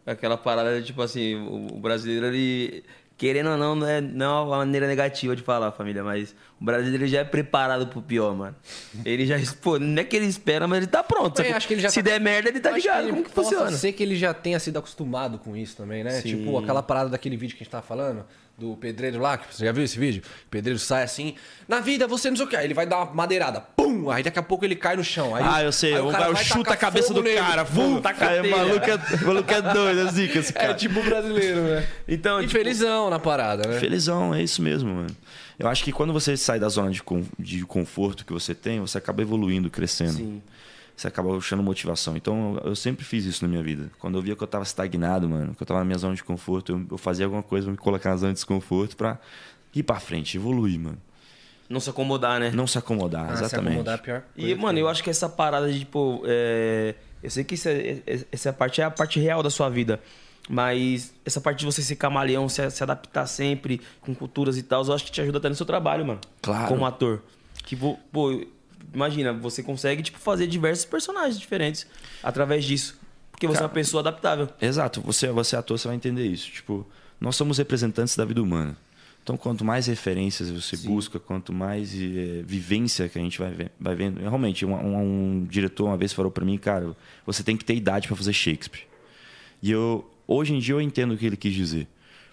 Aquela 0.04 0.36
parada, 0.36 0.82
tipo 0.82 1.00
assim, 1.04 1.36
o 1.36 1.80
brasileiro, 1.80 2.26
ele 2.26 2.84
querendo 3.24 3.52
ou 3.52 3.58
não, 3.58 3.74
não 3.74 3.88
é, 3.88 4.02
não 4.02 4.26
é 4.26 4.42
uma 4.44 4.58
maneira 4.58 4.86
negativa 4.86 5.34
de 5.34 5.42
falar, 5.42 5.72
família, 5.72 6.04
mas 6.04 6.36
o 6.60 6.66
brasileiro 6.66 7.08
já 7.08 7.20
é 7.20 7.24
preparado 7.24 7.88
pro 7.88 8.02
pior, 8.02 8.36
mano. 8.36 8.54
Ele 9.06 9.26
já, 9.26 9.38
pô, 9.62 9.80
não 9.80 10.02
é 10.02 10.04
que 10.04 10.14
ele 10.14 10.26
espera, 10.26 10.68
mas 10.68 10.80
ele 10.80 10.88
tá 10.88 11.02
pronto. 11.02 11.42
Eu 11.42 11.56
acho 11.56 11.66
que 11.66 11.74
ele 11.74 11.82
já 11.82 11.90
se 11.90 12.04
tá- 12.04 12.10
der 12.10 12.20
merda, 12.20 12.50
ele 12.50 12.60
tá 12.60 12.72
ligado 12.72 13.06
que 13.06 13.12
como 13.12 13.24
que 13.24 13.30
funciona. 13.32 13.72
ser 13.72 13.94
que 13.94 14.04
ele 14.04 14.18
já 14.18 14.34
tenha 14.34 14.60
sido 14.60 14.78
acostumado 14.78 15.40
com 15.40 15.56
isso 15.56 15.78
também, 15.78 16.04
né? 16.04 16.20
Sim. 16.20 16.36
Tipo, 16.36 16.58
aquela 16.58 16.84
parada 16.84 17.12
daquele 17.12 17.38
vídeo 17.38 17.56
que 17.56 17.64
a 17.64 17.64
gente 17.64 17.72
tava 17.72 17.86
falando, 17.86 18.26
do 18.64 18.78
pedreiro 18.78 19.20
lá, 19.20 19.38
que 19.38 19.54
você 19.56 19.66
já 19.66 19.72
viu 19.72 19.84
esse 19.84 20.00
vídeo? 20.00 20.24
O 20.46 20.50
pedreiro 20.50 20.80
sai 20.80 21.04
assim, 21.04 21.36
na 21.68 21.80
vida 21.82 22.08
você 22.08 22.30
não 22.30 22.38
sei 22.38 22.46
o 22.46 22.50
que, 22.50 22.56
aí 22.56 22.66
ele 22.66 22.74
vai 22.74 22.86
dar 22.86 22.98
uma 23.04 23.14
madeirada, 23.14 23.60
pum! 23.60 24.10
Aí 24.10 24.24
daqui 24.24 24.40
a 24.40 24.44
pouco 24.44 24.64
ele 24.64 24.76
cai 24.76 24.96
no 24.96 25.04
chão. 25.04 25.36
Aí, 25.36 25.44
Ah, 25.46 25.62
eu 25.64 25.72
sei. 25.72 25.94
aí 25.96 26.00
O 26.00 26.08
cara 26.08 26.24
cara 26.24 26.34
vai 26.34 26.44
chuta 26.44 26.74
a 26.74 26.78
cabeça 26.78 27.14
do 27.14 27.22
nele, 27.22 27.38
cara. 27.38 27.64
Vum, 27.64 28.00
taca 28.02 28.26
o 28.26 28.30
telha. 28.42 28.58
maluco 28.58 28.90
é, 28.90 28.96
o 28.96 29.26
maluco 29.28 29.54
é 29.54 29.62
doido, 29.62 30.00
é 30.08 30.12
zica 30.12 30.40
esse 30.40 30.52
É 30.56 30.62
cara. 30.62 30.74
tipo 30.74 31.04
brasileiro, 31.04 31.62
né? 31.62 31.88
Então, 32.08 32.40
E 32.40 32.44
tipo, 32.48 32.54
felizão 32.58 33.10
na 33.10 33.20
parada, 33.20 33.68
né? 33.68 33.80
Felizão, 33.80 34.34
é 34.34 34.42
isso 34.42 34.62
mesmo, 34.62 34.94
mano. 34.94 35.16
Eu 35.60 35.68
acho 35.68 35.84
que 35.84 35.92
quando 35.92 36.12
você 36.12 36.36
sai 36.36 36.60
da 36.60 36.68
zona 36.70 36.90
de, 36.90 37.02
de 37.40 37.66
conforto 37.66 38.26
que 38.26 38.34
você 38.34 38.56
tem, 38.56 38.80
você 38.80 38.98
acaba 38.98 39.22
evoluindo, 39.22 39.70
crescendo. 39.70 40.14
Sim. 40.14 40.42
Você 40.96 41.08
acaba 41.08 41.36
achando 41.36 41.64
motivação. 41.64 42.16
Então, 42.16 42.60
eu 42.64 42.76
sempre 42.76 43.04
fiz 43.04 43.26
isso 43.26 43.44
na 43.44 43.50
minha 43.50 43.64
vida. 43.64 43.90
Quando 44.00 44.18
eu 44.18 44.22
via 44.22 44.36
que 44.36 44.44
eu 44.44 44.48
tava 44.48 44.64
estagnado, 44.64 45.28
mano, 45.28 45.56
que 45.56 45.62
eu 45.64 45.68
tava 45.68 45.80
na 45.80 45.86
minha 45.86 45.98
zona 45.98 46.14
de 46.16 46.24
conforto, 46.24 46.72
eu, 46.72 46.86
eu 46.92 46.98
fazia 46.98 47.26
alguma 47.26 47.42
coisa 47.44 47.66
pra 47.66 47.72
me 47.72 47.78
colocar 47.78 48.12
na 48.12 48.18
zona 48.18 48.32
de 48.32 48.38
desconforto 48.38 48.96
pra 48.96 49.18
ir 49.76 49.82
pra 49.84 50.00
frente, 50.00 50.38
evoluir, 50.38 50.80
mano. 50.80 50.98
não 51.68 51.80
se 51.80 51.90
acomodar, 51.90 52.40
né? 52.40 52.52
Não 52.54 52.68
se 52.68 52.78
acomodar, 52.78 53.26
Ah, 53.32 53.36
se 53.38 53.44
exatamente. 53.46 53.70
acomodar 53.72 53.94
é 53.96 53.98
a 53.98 54.02
pior 54.02 54.24
E, 54.38 54.54
mano, 54.54 54.78
eu 54.78 54.88
acho 54.88 55.04
que 55.04 55.10
essa 55.10 55.28
parada 55.28 55.72
de, 55.72 55.80
tipo, 55.80 56.22
é... 56.26 56.94
eu 57.24 57.30
sei 57.32 57.44
que 57.44 57.56
isso 57.56 57.68
é- 57.68 58.02
é- 58.06 58.26
essa 58.32 58.54
parte 58.54 58.80
é 58.80 58.84
a 58.84 58.92
parte 58.92 59.20
real 59.20 59.42
da 59.42 59.50
sua 59.50 59.70
vida. 59.70 60.00
Mas 60.50 61.14
essa 61.26 61.40
parte 61.42 61.60
de 61.60 61.66
você 61.66 61.82
ser 61.82 61.96
camaleão, 61.96 62.48
se, 62.50 62.70
se 62.70 62.84
adaptar 62.84 63.26
sempre 63.28 63.80
com 64.02 64.14
culturas 64.14 64.58
e 64.58 64.62
tal, 64.64 64.86
eu 64.86 64.94
acho 64.94 65.06
que 65.06 65.12
te 65.12 65.22
ajuda 65.22 65.38
até 65.38 65.50
no 65.50 65.56
seu 65.56 65.66
trabalho, 65.66 66.06
mano. 66.06 66.20
Claro. 66.42 66.68
Como 66.68 66.86
ator. 66.86 67.22
Que, 67.66 67.76
pô, 67.78 68.42
imagina, 68.94 69.32
você 69.34 69.62
consegue, 69.62 70.02
tipo, 70.02 70.18
fazer 70.20 70.48
diversos 70.48 70.86
personagens 70.86 71.40
diferentes 71.40 71.86
através 72.24 72.66
disso. 72.66 73.00
Porque 73.32 73.48
você 73.48 73.60
é 73.60 73.64
uma 73.64 73.70
pessoa 73.70 74.02
adaptável. 74.02 74.48
Exato, 74.62 75.02
você, 75.02 75.28
você 75.30 75.56
é 75.56 75.60
ator, 75.60 75.78
você 75.78 75.88
vai 75.88 75.96
entender 75.98 76.26
isso. 76.26 76.50
Tipo, 76.50 76.88
nós 77.20 77.36
somos 77.36 77.58
representantes 77.58 78.16
da 78.16 78.24
vida 78.26 78.42
humana. 78.42 78.78
Então, 79.24 79.38
quanto 79.38 79.64
mais 79.64 79.88
referências 79.88 80.50
você 80.50 80.76
busca, 80.78 81.18
quanto 81.20 81.54
mais 81.54 81.94
eh, 81.96 82.44
vivência 82.46 83.08
que 83.08 83.18
a 83.18 83.22
gente 83.22 83.40
vai, 83.40 83.52
ver- 83.52 83.72
vai 83.80 83.96
vendo. 83.96 84.20
Realmente, 84.20 84.66
um, 84.66 84.74
um- 84.74 84.98
um 85.42 85.46
diretor 85.50 85.86
uma 85.86 85.96
vez 85.98 86.12
falou 86.12 86.30
pra 86.30 86.44
mim, 86.44 86.58
cara, 86.58 86.94
você 87.26 87.42
tem 87.42 87.56
que 87.56 87.64
ter 87.64 87.74
idade 87.76 88.08
pra 88.08 88.18
fazer 88.18 88.34
Shakespeare. 88.34 88.84
E 89.62 89.72
eu, 89.72 90.10
hoje 90.28 90.54
em 90.54 90.60
dia 90.60 90.76
eu 90.76 90.82
entendo 90.82 91.14
o 91.14 91.18
que 91.18 91.26
ele 91.26 91.38
quis 91.38 91.54
dizer. 91.54 91.88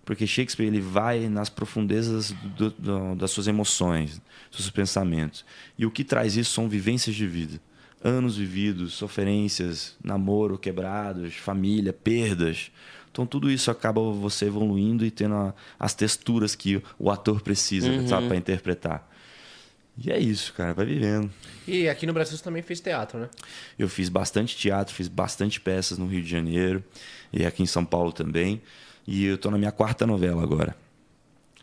Porque 0.05 0.27
Shakespeare 0.27 0.67
ele 0.67 0.81
vai 0.81 1.29
nas 1.29 1.49
profundezas 1.49 2.33
do- 2.57 2.71
do- 2.71 3.15
das 3.15 3.31
suas 3.31 3.47
emoções, 3.47 4.21
dos 4.51 4.61
seus 4.61 4.71
pensamentos. 4.71 5.45
E 5.79 5.85
o 5.87 5.91
que 5.91 6.03
traz 6.03 6.37
isso 6.37 6.53
são 6.53 6.69
vivências 6.69 7.15
de 7.15 7.27
vida. 7.27 7.61
Anos 8.03 8.37
vividos, 8.37 8.95
sofrências, 8.95 9.95
namoro 10.03 10.59
quebrados, 10.59 11.35
família, 11.35 11.93
perdas. 11.93 12.71
Então 13.13 13.27
tudo 13.27 13.51
isso 13.51 13.71
acaba 13.71 14.01
você 14.13 14.47
evoluindo 14.47 15.05
e 15.05 15.11
tendo 15.11 15.35
a- 15.35 15.55
as 15.79 15.95
texturas 15.95 16.55
que 16.55 16.83
o 16.99 17.11
ator 17.11 17.41
precisa, 17.43 17.89
sabe, 18.09 18.27
para 18.29 18.37
interpretar. 18.37 19.07
E 20.03 20.11
é 20.11 20.19
isso, 20.19 20.55
cara, 20.55 20.73
vai 20.73 20.87
vivendo. 20.87 21.31
E 21.69 21.89
aqui 21.89 22.07
no 22.07 22.13
Brasil 22.15 22.37
você 22.37 22.43
também 22.43 22.63
fez 22.63 22.81
teatro, 22.81 23.19
né? 23.21 23.29
Eu 23.79 23.89
fiz 23.89 24.09
bastante 24.09 24.57
teatro, 24.57 24.95
fiz 24.95 25.09
bastante 25.09 25.61
peças 25.61 25.99
no 25.99 26.07
Rio 26.07 26.23
de 26.23 26.29
Janeiro 26.29 26.83
e 27.33 27.45
aqui 27.45 27.63
em 27.63 27.67
São 27.67 27.85
Paulo 27.85 28.13
também. 28.13 28.63
E 29.07 29.25
eu 29.25 29.39
tô 29.39 29.51
na 29.51 29.59
minha 29.59 29.73
quarta 29.73 30.07
novela 30.07 30.43
agora. 30.43 30.77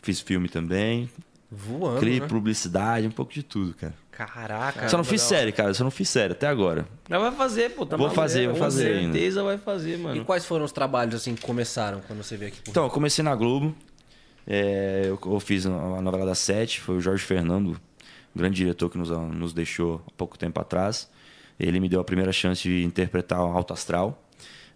Fiz 0.01 0.20
filme 0.22 0.48
também, 0.50 1.10
Voando, 1.51 2.00
criei 2.00 2.20
né? 2.20 2.27
publicidade, 2.27 3.08
um 3.08 3.12
pouco 3.12 3.34
de 3.34 3.44
tudo, 3.44 3.74
cara. 3.74 3.94
Caraca. 4.12 4.89
Só 4.89 4.98
não 4.98 5.03
fiz 5.03 5.22
série, 5.22 5.51
cara. 5.51 5.74
Só 5.74 5.84
não 5.84 5.91
fiz 5.91 6.10
série 6.10 6.34
até 6.34 6.48
agora. 6.48 6.88
Mas 7.08 7.22
vai 7.22 7.32
fazer, 7.32 7.70
pô. 7.75 7.86
Tá 7.86 7.96
Vou 7.96 8.10
fazer, 8.10 8.46
vou 8.48 8.53
Com 8.56 8.60
fazer 8.60 8.94
ainda. 8.96 9.13
certeza 9.13 9.44
vai 9.44 9.58
fazer, 9.58 9.94
E 9.96 9.98
mano. 9.98 10.25
quais 10.25 10.44
foram 10.46 10.65
os 10.65 10.72
trabalhos, 10.72 11.13
assim, 11.15 11.36
que 11.36 11.41
começaram 11.46 12.01
quando 12.08 12.24
você 12.24 12.36
veio 12.36 12.51
aqui? 12.51 12.60
Então, 12.67 12.84
eu 12.84 12.89
comecei 12.89 13.24
na 13.24 13.36
Globo. 13.36 13.75
É, 14.46 15.03
eu, 15.06 15.20
eu 15.24 15.39
fiz 15.39 15.65
a 15.65 16.01
novela 16.01 16.25
da 16.25 16.34
Sete, 16.36 16.79
foi 16.82 16.96
o 16.98 17.01
Jorge 17.01 17.24
Fernando, 17.24 17.72
um 18.36 18.39
grande 18.39 18.56
diretor 18.56 18.89
que 18.89 18.98
nos, 18.98 19.10
nos 19.10 19.53
deixou 19.53 20.01
há 20.08 20.12
pouco 20.17 20.38
tempo 20.38 20.60
atrás. 20.60 21.10
Ele 21.60 21.79
me 21.79 21.88
deu 21.89 22.00
a 22.00 22.03
primeira 22.03 22.32
chance 22.32 22.63
de 22.63 22.84
interpretar 22.84 23.39
o 23.41 23.51
Alto 23.56 23.74
Astral, 23.74 24.20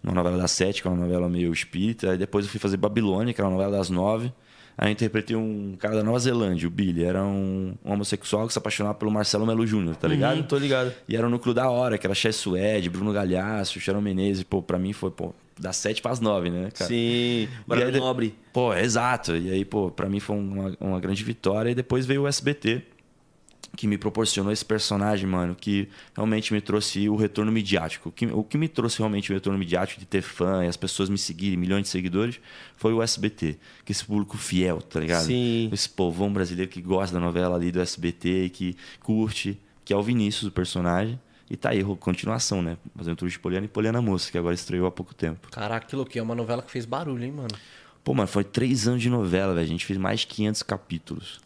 na 0.02 0.12
novela 0.12 0.36
da 0.36 0.48
Sete, 0.48 0.82
que 0.82 0.88
é 0.88 0.90
uma 0.90 1.00
novela 1.00 1.28
meio 1.28 1.52
espírita. 1.52 2.10
Aí 2.10 2.18
depois 2.18 2.44
eu 2.44 2.50
fui 2.50 2.58
fazer 2.58 2.76
Babilônia, 2.76 3.32
que 3.32 3.40
era 3.40 3.48
uma 3.48 3.56
novela 3.56 3.78
das 3.78 3.88
nove. 3.90 4.32
Aí 4.76 4.88
eu 4.88 4.92
interpretei 4.92 5.36
um 5.36 5.76
cara 5.78 5.96
da 5.96 6.02
Nova 6.02 6.18
Zelândia, 6.18 6.66
o 6.66 6.70
Billy. 6.70 7.04
Era 7.04 7.22
um, 7.22 7.74
um 7.84 7.92
homossexual 7.92 8.46
que 8.46 8.52
se 8.52 8.58
apaixonava 8.58 8.94
pelo 8.94 9.10
Marcelo 9.10 9.46
Melo 9.46 9.66
Júnior, 9.66 9.96
tá 9.96 10.08
ligado? 10.08 10.38
Uhum, 10.38 10.42
tô 10.44 10.56
ligado. 10.56 10.92
E 11.06 11.14
era 11.14 11.26
o 11.26 11.30
núcleo 11.30 11.54
da 11.54 11.68
hora, 11.68 11.98
que 11.98 12.06
era 12.06 12.14
Chess 12.14 12.36
Suede, 12.36 12.88
Bruno 12.88 13.12
Galhaço, 13.12 13.78
Sharon 13.78 14.00
Menezes. 14.00 14.42
Pô, 14.42 14.62
pra 14.62 14.78
mim 14.78 14.92
foi, 14.92 15.10
pô, 15.10 15.34
das 15.58 15.76
sete 15.76 16.00
pras 16.00 16.20
nove, 16.20 16.50
né, 16.50 16.70
cara? 16.72 16.88
Sim. 16.88 17.48
Barulho 17.66 17.98
nobre. 17.98 18.34
Pô, 18.52 18.74
exato. 18.74 19.36
E 19.36 19.50
aí, 19.50 19.64
pô, 19.64 19.90
pra 19.90 20.08
mim 20.08 20.20
foi 20.20 20.36
uma, 20.36 20.76
uma 20.80 21.00
grande 21.00 21.22
vitória. 21.22 21.70
E 21.70 21.74
depois 21.74 22.06
veio 22.06 22.22
o 22.22 22.26
SBT, 22.26 22.82
que 23.76 23.86
me 23.86 23.96
proporcionou 23.96 24.52
esse 24.52 24.64
personagem, 24.64 25.26
mano, 25.26 25.54
que 25.54 25.88
realmente 26.14 26.52
me 26.52 26.60
trouxe 26.60 27.08
o 27.08 27.16
retorno 27.16 27.50
midiático. 27.50 28.10
O 28.10 28.12
que, 28.12 28.26
o 28.26 28.44
que 28.44 28.58
me 28.58 28.68
trouxe 28.68 28.98
realmente 28.98 29.30
o 29.30 29.34
retorno 29.34 29.58
midiático 29.58 29.98
de 29.98 30.06
ter 30.06 30.20
fã 30.20 30.64
e 30.64 30.68
as 30.68 30.76
pessoas 30.76 31.08
me 31.08 31.16
seguirem, 31.16 31.56
milhões 31.56 31.84
de 31.84 31.88
seguidores, 31.88 32.38
foi 32.76 32.92
o 32.92 33.02
SBT. 33.02 33.58
Que 33.84 33.92
esse 33.92 34.04
público 34.04 34.36
fiel, 34.36 34.82
tá 34.82 35.00
ligado? 35.00 35.24
Sim. 35.24 35.70
Esse 35.72 35.88
povão 35.88 36.32
brasileiro 36.32 36.70
que 36.70 36.82
gosta 36.82 37.14
da 37.14 37.20
novela 37.20 37.56
ali 37.56 37.72
do 37.72 37.80
SBT, 37.80 38.50
que 38.50 38.76
curte, 39.00 39.58
que 39.84 39.92
é 39.92 39.96
o 39.96 40.02
Vinícius, 40.02 40.48
o 40.48 40.52
personagem. 40.52 41.18
E 41.50 41.56
tá 41.56 41.70
aí, 41.70 41.82
continuação, 41.98 42.62
né? 42.62 42.76
Fazendo 42.96 43.16
tudo 43.16 43.30
de 43.30 43.38
Poliana 43.38 43.66
e 43.66 43.68
Poliana 43.68 44.00
Moça, 44.00 44.30
que 44.30 44.38
agora 44.38 44.54
estreou 44.54 44.86
há 44.86 44.90
pouco 44.90 45.14
tempo. 45.14 45.48
Caraca, 45.50 45.86
que 45.86 45.96
louquinho. 45.96 46.20
É 46.20 46.24
uma 46.24 46.34
novela 46.34 46.62
que 46.62 46.70
fez 46.70 46.84
barulho, 46.84 47.24
hein, 47.24 47.32
mano? 47.32 47.54
Pô, 48.04 48.14
mano, 48.14 48.26
foi 48.26 48.44
três 48.44 48.88
anos 48.88 49.02
de 49.02 49.08
novela, 49.08 49.54
velho. 49.54 49.64
A 49.64 49.68
gente 49.68 49.84
fez 49.84 49.98
mais 49.98 50.20
de 50.20 50.28
500 50.28 50.62
capítulos. 50.62 51.40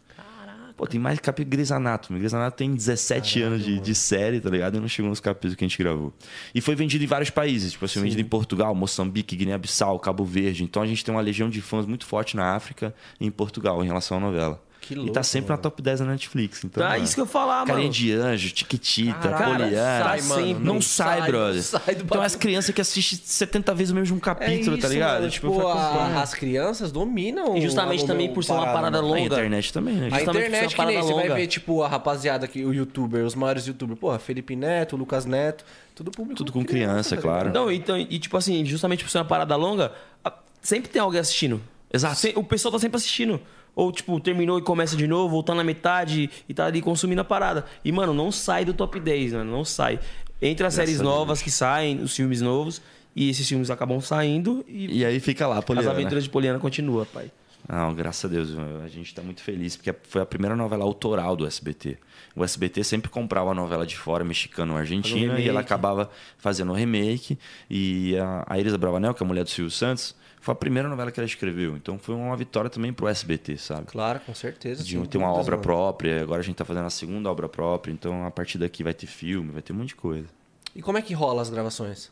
Pô, 0.77 0.85
tem 0.85 0.99
mais 0.99 1.17
capítulo 1.17 1.49
Grey's 1.49 1.71
Anatomy. 1.71 2.19
Grey's 2.19 2.35
Anatomy 2.35 2.55
tem 2.55 2.75
17 2.75 3.41
anos 3.41 3.65
de, 3.65 3.79
de 3.79 3.95
série, 3.95 4.39
tá 4.39 4.47
ligado? 4.47 4.77
E 4.77 4.79
não 4.79 4.87
chegou 4.87 5.09
nos 5.09 5.19
capítulos 5.19 5.55
que 5.55 5.65
a 5.65 5.67
gente 5.67 5.77
gravou. 5.79 6.13
E 6.53 6.61
foi 6.61 6.75
vendido 6.75 7.03
em 7.03 7.07
vários 7.07 7.31
países. 7.31 7.71
Tipo 7.71 7.85
assim, 7.85 7.99
vendido 7.99 8.21
em 8.21 8.25
Portugal, 8.25 8.75
Moçambique, 8.75 9.35
Guiné-Bissau, 9.35 9.97
Cabo 9.97 10.23
Verde. 10.23 10.63
Então 10.63 10.83
a 10.83 10.85
gente 10.85 11.03
tem 11.03 11.11
uma 11.11 11.21
legião 11.21 11.49
de 11.49 11.61
fãs 11.61 11.87
muito 11.87 12.05
forte 12.05 12.37
na 12.37 12.53
África 12.53 12.93
e 13.19 13.25
em 13.25 13.31
Portugal 13.31 13.83
em 13.83 13.87
relação 13.87 14.17
à 14.17 14.19
novela. 14.19 14.61
Que 14.87 14.93
e 14.93 14.97
louco, 14.97 15.11
tá 15.11 15.21
sempre 15.23 15.49
na 15.51 15.57
top 15.57 15.81
10 15.81 15.99
da 15.99 16.05
Netflix. 16.05 16.63
Então, 16.63 16.81
Tá, 16.81 16.91
mano, 16.91 17.03
isso 17.03 17.13
que 17.15 17.21
eu 17.21 17.25
falar, 17.25 17.57
mano. 17.59 17.67
Carinha 17.67 17.89
de 17.89 18.13
anjo, 18.13 18.49
Tiquitita, 18.51 19.29
Poliana. 19.29 20.03
sai, 20.03 20.21
mano, 20.21 20.41
Sempre. 20.47 20.63
Não, 20.63 20.73
não 20.75 20.81
sai, 20.81 21.19
sai, 21.19 21.27
brother. 21.31 21.55
não 21.55 21.63
sai 21.63 21.95
do 21.95 22.03
então 22.05 22.21
as 22.21 22.35
crianças 22.35 22.73
que 22.73 22.79
assistem 22.81 23.19
70 23.23 23.73
vezes 23.75 23.91
o 23.91 23.95
mesmo 23.95 24.19
capítulo, 24.19 24.77
é 24.77 24.79
tá 24.79 24.87
ligado? 24.87 25.19
Mano. 25.19 25.29
Tipo, 25.31 25.47
Tipo, 25.47 25.59
eu 25.61 25.67
falo, 25.67 25.99
a- 25.99 26.21
as 26.21 26.33
crianças 26.33 26.91
dominam. 26.91 27.57
E 27.57 27.61
justamente 27.61 28.05
também 28.05 28.33
por 28.33 28.43
ser 28.43 28.53
uma 28.53 28.65
parada 28.67 29.01
mano. 29.01 29.13
A 29.13 29.17
longa. 29.17 29.35
internet 29.35 29.73
também, 29.73 29.95
né? 29.95 30.07
A 30.07 30.09
Justamente 30.19 30.25
por 30.25 30.33
ser 30.33 30.47
internet 30.47 30.75
uma 30.75 30.85
que 30.85 30.91
nem 30.93 31.01
você 31.01 31.13
vai 31.13 31.23
longa. 31.23 31.35
ver, 31.35 31.47
tipo, 31.47 31.83
a 31.83 31.87
rapaziada 31.87 32.45
aqui, 32.45 32.63
o 32.65 32.73
youtuber, 32.73 33.25
os 33.25 33.35
maiores 33.35 33.65
youtubers. 33.67 33.99
Porra, 33.99 34.19
Felipe 34.19 34.55
Neto, 34.55 34.95
Lucas 34.95 35.25
Neto, 35.25 35.65
tudo 35.95 36.11
público. 36.11 36.37
Tudo 36.37 36.51
com 36.51 36.63
criança, 36.63 37.15
tá 37.15 37.21
claro. 37.21 37.51
Não, 37.51 37.71
então, 37.71 37.97
e 37.97 38.19
tipo 38.19 38.37
assim, 38.37 38.63
justamente 38.65 39.03
por 39.03 39.09
ser 39.09 39.17
uma 39.17 39.25
parada 39.25 39.55
longa, 39.55 39.91
a- 40.23 40.33
sempre 40.61 40.89
tem 40.89 41.01
alguém 41.01 41.19
assistindo. 41.19 41.61
Exato. 41.91 42.27
O 42.35 42.43
pessoal 42.43 42.71
tá 42.71 42.79
sempre 42.79 42.97
assistindo. 42.97 43.39
Ou, 43.77 43.91
tipo, 43.91 44.19
terminou 44.19 44.57
e 44.57 44.61
começa 44.63 44.97
de 44.97 45.05
novo, 45.05 45.35
ou 45.35 45.43
tá 45.43 45.53
na 45.53 45.63
metade 45.63 46.31
e 46.49 46.53
tá 46.53 46.65
ali 46.65 46.81
consumindo 46.81 47.21
a 47.21 47.23
parada. 47.23 47.63
E, 47.85 47.91
mano, 47.91 48.11
não 48.11 48.31
sai 48.31 48.65
do 48.65 48.73
top 48.73 48.99
10, 48.99 49.33
mano. 49.33 49.51
Não 49.51 49.63
sai. 49.63 49.99
Entre 50.41 50.65
as 50.65 50.73
séries 50.73 50.99
novas 50.99 51.43
que 51.43 51.51
saem, 51.51 52.01
os 52.01 52.15
filmes 52.15 52.41
novos, 52.41 52.81
e 53.15 53.29
esses 53.29 53.47
filmes 53.47 53.69
acabam 53.69 54.01
saindo 54.01 54.65
e, 54.67 54.97
E 55.01 55.05
aí 55.05 55.19
fica 55.19 55.45
lá, 55.45 55.59
as 55.59 55.63
Poliana. 55.65 55.91
aventuras 55.91 56.23
de 56.23 56.29
Poliana 56.31 56.57
continua, 56.57 57.05
pai. 57.05 57.31
Não, 57.69 57.93
graças 57.93 58.25
a 58.25 58.33
Deus, 58.33 58.49
a 58.83 58.87
gente 58.87 59.13
tá 59.13 59.21
muito 59.21 59.41
feliz, 59.43 59.75
porque 59.75 59.93
foi 60.09 60.23
a 60.23 60.25
primeira 60.25 60.55
novela 60.55 60.83
autoral 60.83 61.35
do 61.35 61.45
SBT. 61.45 61.97
O 62.35 62.43
SBT 62.43 62.83
sempre 62.83 63.09
comprava 63.11 63.51
a 63.51 63.53
novela 63.53 63.85
de 63.85 63.95
fora, 63.95 64.23
mexicana 64.23 64.73
ou 64.73 64.79
argentina, 64.79 65.19
remake. 65.33 65.43
e 65.43 65.49
ela 65.49 65.59
acabava 65.59 66.09
fazendo 66.39 66.71
o 66.71 66.75
remake. 66.75 67.37
E 67.69 68.17
a, 68.17 68.43
a 68.47 68.59
Elisa 68.59 68.77
Bravanel, 68.77 69.13
que 69.13 69.21
é 69.21 69.25
a 69.25 69.27
mulher 69.27 69.43
do 69.43 69.49
Silvio 69.51 69.69
Santos, 69.71 70.15
foi 70.47 70.53
a 70.53 70.55
primeira 70.55 70.87
novela 70.87 71.11
que 71.11 71.19
ela 71.19 71.27
escreveu. 71.27 71.75
Então 71.75 71.99
foi 71.99 72.15
uma 72.15 72.35
vitória 72.37 72.69
também 72.69 72.93
pro 72.93 73.05
SBT, 73.09 73.57
sabe? 73.57 73.87
Claro, 73.87 74.21
com 74.21 74.33
certeza. 74.33 74.81
De 74.81 74.91
sem 74.91 75.05
ter 75.05 75.17
uma 75.17 75.29
obra 75.33 75.57
própria, 75.57 76.21
agora 76.21 76.39
a 76.39 76.43
gente 76.43 76.55
tá 76.55 76.63
fazendo 76.63 76.85
a 76.85 76.89
segunda 76.89 77.29
obra 77.29 77.49
própria, 77.49 77.91
então 77.91 78.25
a 78.25 78.31
partir 78.31 78.57
daqui 78.57 78.81
vai 78.81 78.93
ter 78.93 79.07
filme, 79.07 79.51
vai 79.51 79.61
ter 79.61 79.73
um 79.73 79.75
monte 79.75 79.89
de 79.89 79.95
coisa. 79.95 80.25
E 80.73 80.81
como 80.81 80.97
é 80.97 81.01
que 81.01 81.13
rola 81.13 81.41
as 81.41 81.49
gravações? 81.49 82.09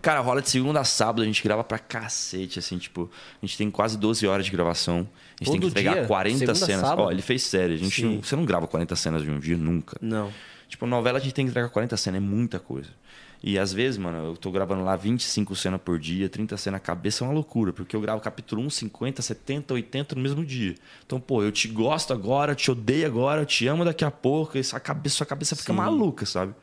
Cara, 0.00 0.20
rola 0.20 0.40
de 0.40 0.48
segunda 0.48 0.78
a 0.78 0.84
sábado, 0.84 1.22
a 1.22 1.24
gente 1.24 1.42
grava 1.42 1.64
pra 1.64 1.76
cacete, 1.78 2.60
assim, 2.60 2.78
tipo, 2.78 3.10
a 3.42 3.44
gente 3.44 3.58
tem 3.58 3.68
quase 3.68 3.98
12 3.98 4.28
horas 4.28 4.46
de 4.46 4.52
gravação. 4.52 5.08
A 5.40 5.44
gente 5.44 5.50
tem 5.50 5.54
que 5.54 5.66
Todo 5.66 5.70
entregar 5.70 5.94
dia? 5.94 6.06
40 6.06 6.38
Segunda 6.38 6.54
cenas. 6.54 6.80
sábado? 6.82 7.06
Ó, 7.06 7.10
ele 7.10 7.22
fez 7.22 7.42
série, 7.42 7.74
a 7.74 7.78
gente 7.78 8.00
Sim. 8.00 8.14
não, 8.14 8.22
você 8.22 8.36
não 8.36 8.44
grava 8.44 8.68
40 8.68 8.94
cenas 8.94 9.22
de 9.22 9.30
um 9.30 9.40
dia 9.40 9.56
nunca. 9.56 9.96
Não. 10.00 10.30
Tipo, 10.68 10.86
novela 10.86 11.18
a 11.18 11.20
gente 11.20 11.34
tem 11.34 11.44
que 11.44 11.50
entregar 11.50 11.68
40 11.68 11.96
cenas, 11.96 12.22
é 12.22 12.24
muita 12.24 12.60
coisa. 12.60 12.90
E 13.42 13.58
às 13.58 13.72
vezes, 13.72 13.98
mano, 13.98 14.18
eu 14.18 14.36
tô 14.36 14.52
gravando 14.52 14.84
lá 14.84 14.94
25 14.94 15.56
cenas 15.56 15.80
por 15.80 15.98
dia, 15.98 16.28
30 16.28 16.56
cenas 16.56 16.80
na 16.80 16.84
cabeça, 16.84 17.24
é 17.24 17.26
uma 17.26 17.34
loucura, 17.34 17.72
porque 17.72 17.96
eu 17.96 18.00
gravo 18.00 18.20
capítulo 18.20 18.62
1, 18.62 18.70
50, 18.70 19.20
70, 19.20 19.74
80 19.74 20.14
no 20.14 20.22
mesmo 20.22 20.44
dia. 20.44 20.76
Então, 21.04 21.18
pô, 21.18 21.42
eu 21.42 21.50
te 21.50 21.66
gosto 21.66 22.12
agora, 22.12 22.52
eu 22.52 22.56
te 22.56 22.70
odeio 22.70 23.04
agora, 23.04 23.42
eu 23.42 23.46
te 23.46 23.66
amo 23.66 23.84
daqui 23.84 24.04
a 24.04 24.12
pouco, 24.12 24.56
e 24.56 24.62
sua 24.62 24.78
cabeça, 24.78 25.16
sua 25.16 25.26
cabeça 25.26 25.56
fica 25.56 25.72
Sim. 25.72 25.78
maluca, 25.78 26.24
sabe? 26.24 26.54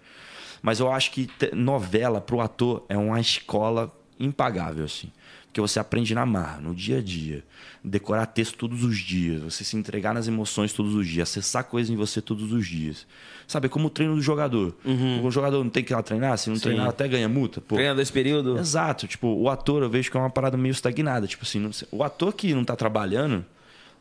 Mas 0.62 0.80
eu 0.80 0.90
acho 0.90 1.12
que 1.12 1.30
novela 1.54 2.22
pro 2.22 2.40
ator 2.40 2.86
é 2.88 2.98
uma 2.98 3.20
escola 3.20 3.94
impagável, 4.18 4.86
assim. 4.86 5.12
Porque 5.50 5.60
você 5.60 5.80
aprende 5.80 6.14
na 6.14 6.28
marra, 6.28 6.62
no 6.62 6.76
dia 6.76 7.00
a 7.00 7.02
dia. 7.02 7.44
Decorar 7.84 8.28
texto 8.28 8.56
todos 8.56 8.84
os 8.84 9.00
dias. 9.00 9.42
Você 9.42 9.64
se 9.64 9.76
entregar 9.76 10.14
nas 10.14 10.28
emoções 10.28 10.72
todos 10.72 10.94
os 10.94 11.08
dias. 11.08 11.28
Acessar 11.28 11.64
coisas 11.64 11.90
em 11.90 11.96
você 11.96 12.22
todos 12.22 12.54
os 12.54 12.68
dias. 12.68 13.08
Sabe, 13.48 13.66
é 13.66 13.70
como 13.70 13.88
o 13.88 13.90
treino 13.90 14.14
do 14.14 14.22
jogador. 14.22 14.76
O 15.24 15.32
jogador 15.32 15.64
não 15.64 15.72
tem 15.72 15.84
que 15.84 15.92
ir 15.92 15.96
lá 15.96 16.04
treinar. 16.04 16.38
Se 16.38 16.52
não 16.52 16.60
treinar, 16.60 16.88
até 16.88 17.08
ganha 17.08 17.28
multa. 17.28 17.60
Pô, 17.60 17.76
Treina 17.76 17.96
dois 17.96 18.12
períodos. 18.12 18.60
Exato. 18.60 19.08
Tipo, 19.08 19.28
o 19.28 19.50
ator 19.50 19.82
eu 19.82 19.90
vejo 19.90 20.12
que 20.12 20.18
é 20.18 20.20
uma 20.20 20.30
parada 20.30 20.56
meio 20.56 20.72
estagnada. 20.72 21.26
Tipo 21.26 21.44
assim, 21.44 21.60
não 21.60 21.72
o 21.92 22.04
ator 22.04 22.32
que 22.32 22.54
não 22.54 22.64
tá 22.64 22.76
trabalhando, 22.76 23.44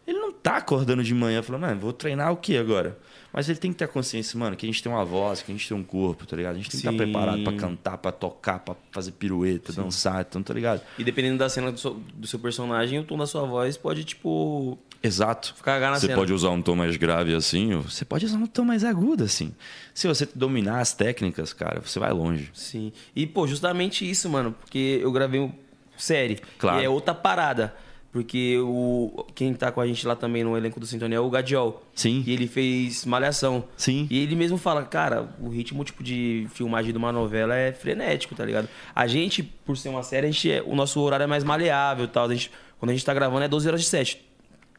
ele 0.07 0.19
não 0.19 0.31
tá 0.31 0.59
acordando 0.59 1.03
de 1.03 1.15
manhã 1.15 1.43
falando, 1.43 1.63
mano, 1.63 1.81
vou 1.81 1.95
treinar 1.95 2.31
o 2.31 2.37
que 2.37 2.59
agora? 2.59 2.99
Mas 3.33 3.49
ele 3.49 3.59
tem 3.59 3.71
que 3.73 3.79
ter 3.79 3.85
a 3.85 3.89
consciência, 3.89 4.39
mano, 4.39 4.57
que 4.57 4.65
a 4.65 4.69
gente 4.69 4.83
tem 4.83 4.91
uma 4.91 5.05
voz, 5.05 5.43
que 5.43 5.53
a 5.53 5.55
gente 5.55 5.69
tem 5.69 5.77
um 5.77 5.85
corpo, 5.85 6.27
tá 6.27 6.35
ligado? 6.37 6.55
A 6.55 6.57
gente 6.57 6.71
tem 6.71 6.81
que 6.81 6.87
estar 6.87 6.91
Sim. 6.91 6.97
preparado 6.97 7.45
pra 7.45 7.53
cantar, 7.53 7.99
pra 7.99 8.11
tocar, 8.11 8.59
pra 8.61 8.75
fazer 8.91 9.13
pirueta, 9.13 9.73
dançar, 9.73 10.25
então, 10.29 10.43
tá 10.43 10.55
ligado? 10.55 10.81
E 10.99 11.05
dependendo 11.05 11.39
da 11.39 11.49
cena 11.49 11.71
do 11.71 11.79
seu, 11.79 11.95
do 12.15 12.27
seu 12.27 12.39
personagem, 12.39 12.99
o 12.99 13.05
tom 13.05 13.19
da 13.19 13.27
sua 13.27 13.45
voz 13.45 13.77
pode, 13.77 14.05
tipo, 14.05 14.79
Exato. 15.03 15.55
ficar 15.55 15.79
na 15.79 15.95
Você 15.99 16.07
cena. 16.07 16.19
pode 16.19 16.33
usar 16.33 16.51
um 16.51 16.63
tom 16.63 16.75
mais 16.75 16.97
grave 16.97 17.35
assim, 17.35 17.75
ou 17.75 17.83
você 17.83 18.05
pode 18.05 18.25
usar 18.25 18.39
um 18.39 18.47
tom 18.47 18.65
mais 18.65 18.83
agudo 18.83 19.25
assim. 19.25 19.55
Se 19.95 20.09
você 20.09 20.27
dominar 20.35 20.81
as 20.81 20.93
técnicas, 20.95 21.53
cara, 21.53 21.81
você 21.85 21.99
vai 21.99 22.13
longe. 22.13 22.51
Sim. 22.55 22.93
E, 23.15 23.27
pô, 23.27 23.47
justamente 23.47 24.09
isso, 24.09 24.29
mano, 24.29 24.55
porque 24.59 25.01
eu 25.03 25.13
gravei 25.13 25.39
um 25.41 25.53
série. 25.99 26.41
Claro. 26.59 26.81
E 26.81 26.85
é 26.85 26.89
outra 26.89 27.15
parada. 27.15 27.75
Porque 28.11 28.59
o, 28.59 29.25
quem 29.35 29.53
tá 29.53 29.71
com 29.71 29.81
a 29.81 29.87
gente 29.87 30.07
lá 30.07 30.17
também 30.17 30.43
no 30.43 30.57
elenco 30.57 30.81
do 30.81 30.87
Sintonia 30.87 31.19
é 31.19 31.21
o 31.21 31.29
Gadiol. 31.29 31.83
Sim. 31.95 32.25
E 32.27 32.33
ele 32.33 32.47
fez 32.47 33.05
Malhação. 33.05 33.65
Sim. 33.77 34.07
E 34.11 34.19
ele 34.23 34.35
mesmo 34.35 34.57
fala, 34.57 34.83
cara, 34.85 35.29
o 35.39 35.49
ritmo 35.51 35.85
tipo 35.85 36.03
de 36.03 36.47
filmagem 36.55 36.91
de 36.91 36.97
uma 36.99 37.13
novela 37.13 37.55
é 37.55 37.71
frenético, 37.71 38.35
tá 38.35 38.45
ligado? 38.45 38.69
A 38.95 39.07
gente, 39.07 39.43
por 39.43 39.77
ser 39.77 39.91
uma 39.91 40.03
série, 40.03 40.27
a 40.27 40.31
gente 40.31 40.51
é- 40.51 40.63
o 40.63 40.75
nosso 40.75 41.01
horário 41.01 41.25
é 41.25 41.27
mais 41.27 41.45
maleável 41.45 42.07
e 42.07 42.09
tal. 42.09 42.25
A 42.27 42.33
gente, 42.35 42.51
quando 42.79 42.91
a 42.91 42.95
gente 42.95 43.05
tá 43.05 43.13
gravando 43.13 43.45
é 43.45 43.49
12 43.49 43.69
horas 43.69 43.81
de 43.83 43.87
7. 43.89 44.28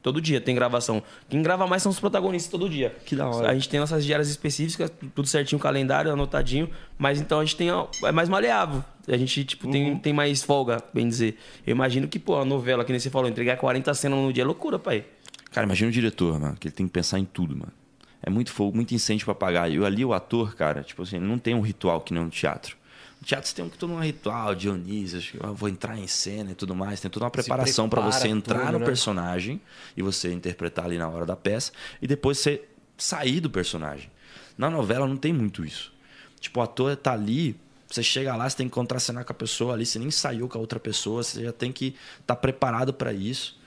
Todo 0.02 0.22
dia 0.22 0.40
tem 0.40 0.56
gravação. 0.56 1.04
Quem 1.28 1.42
grava 1.42 1.68
mais 1.68 1.84
são 1.84 1.92
os 1.92 2.00
protagonistas 2.00 2.50
todo 2.50 2.70
dia. 2.70 2.96
Que 3.06 3.16
da 3.16 3.28
hora. 3.28 3.50
A 3.50 3.54
gente 3.54 3.68
tem 3.68 3.80
nossas 3.80 4.06
diárias 4.06 4.30
específicas, 4.30 4.92
tudo 5.14 5.28
certinho, 5.28 5.60
calendário 5.60 6.12
anotadinho, 6.12 6.70
mas 6.98 7.20
então 7.20 7.40
a 7.40 7.46
gente 7.46 7.58
tem 7.58 7.70
é 7.70 8.12
mais 8.12 8.30
maleável. 8.30 8.84
A 9.08 9.18
gente 9.18 9.44
tipo 9.44 9.70
tem, 9.70 9.98
tem 9.98 10.14
mais 10.14 10.42
folga, 10.42 10.82
bem 10.94 11.08
dizer. 11.08 11.38
Eu 11.68 11.72
imagino 11.72 12.08
que, 12.08 12.18
pô, 12.18 12.38
a 12.38 12.46
novela 12.46 12.86
que 12.86 12.92
nem 12.92 13.00
você 13.00 13.10
falou, 13.10 13.30
entregar 13.30 13.58
40 13.58 13.94
cenas 13.94 14.18
no 14.18 14.32
dia 14.32 14.44
é 14.44 14.46
loucura, 14.46 14.80
pai. 14.80 15.04
Cara, 15.52 15.66
imagina 15.66 15.90
o 15.90 15.92
diretor, 15.92 16.40
mano, 16.40 16.56
que 16.58 16.68
ele 16.68 16.76
tem 16.76 16.86
que 16.86 16.94
pensar 16.94 17.20
em 17.20 17.26
tudo, 17.26 17.56
mano. 17.56 17.74
É 18.22 18.30
muito 18.30 18.52
fogo, 18.52 18.76
muito 18.76 18.94
incêndio 18.94 19.26
pra 19.26 19.36
pagar. 19.36 19.70
E 19.70 19.84
ali 19.84 20.06
o 20.06 20.14
ator, 20.14 20.56
cara, 20.56 20.84
tipo 20.84 21.02
assim, 21.02 21.18
ele 21.18 21.26
não 21.26 21.38
tem 21.38 21.56
um 21.56 21.62
ritual 21.62 22.02
que 22.02 22.14
nem 22.14 22.24
no 22.24 22.30
teatro. 22.30 22.78
No 23.20 23.28
teatro 23.28 23.50
você 23.50 23.56
tem 23.56 23.66
um, 23.66 23.70
todo 23.70 23.92
um 23.92 24.00
ritual, 24.00 24.56
Dionísio, 24.56 25.20
que 25.20 25.38
vou 25.54 25.68
entrar 25.68 25.98
em 25.98 26.08
cena 26.08 26.52
e 26.52 26.56
tudo 26.56 26.74
mais. 26.74 27.02
Tem 27.02 27.12
toda 27.12 27.26
uma 27.26 27.32
preparação 27.32 27.90
pra 27.90 28.02
prepara 28.02 28.22
você 28.22 28.28
entrar 28.30 28.60
tudo, 28.62 28.72
no 28.74 28.80
né? 28.80 28.86
personagem 28.86 29.62
e 29.96 30.02
você 30.02 30.32
interpretar 30.32 30.86
ali 30.86 30.98
na 30.98 31.10
hora 31.10 31.26
da 31.26 31.36
peça 31.36 31.74
e 32.02 32.08
depois 32.08 32.38
você 32.38 32.64
sair 32.98 33.42
do 33.42 33.50
personagem. 33.50 34.10
Na 34.58 34.70
novela 34.70 35.06
não 35.06 35.18
tem 35.18 35.34
muito 35.34 35.66
isso. 35.66 35.92
Tipo, 36.40 36.62
o 36.62 36.64
ator 36.64 36.96
tá 36.96 37.12
ali, 37.12 37.60
você 37.88 38.02
chega 38.02 38.36
lá, 38.36 38.50
você 38.50 38.56
tem 38.56 38.68
que 38.68 38.74
contracenar 38.74 39.26
com 39.26 39.34
a 39.34 39.36
pessoa 39.36 39.74
ali, 39.74 39.86
você 39.86 40.00
nem 40.00 40.12
saiu 40.12 40.48
com 40.48 40.58
a 40.58 40.62
outra 40.62 40.80
pessoa, 40.80 41.22
você 41.22 41.44
já 41.44 41.52
tem 41.52 41.72
que 41.74 41.96
estar 42.22 42.38
preparado 42.38 42.94
pra 42.94 43.12
isso. 43.12 43.59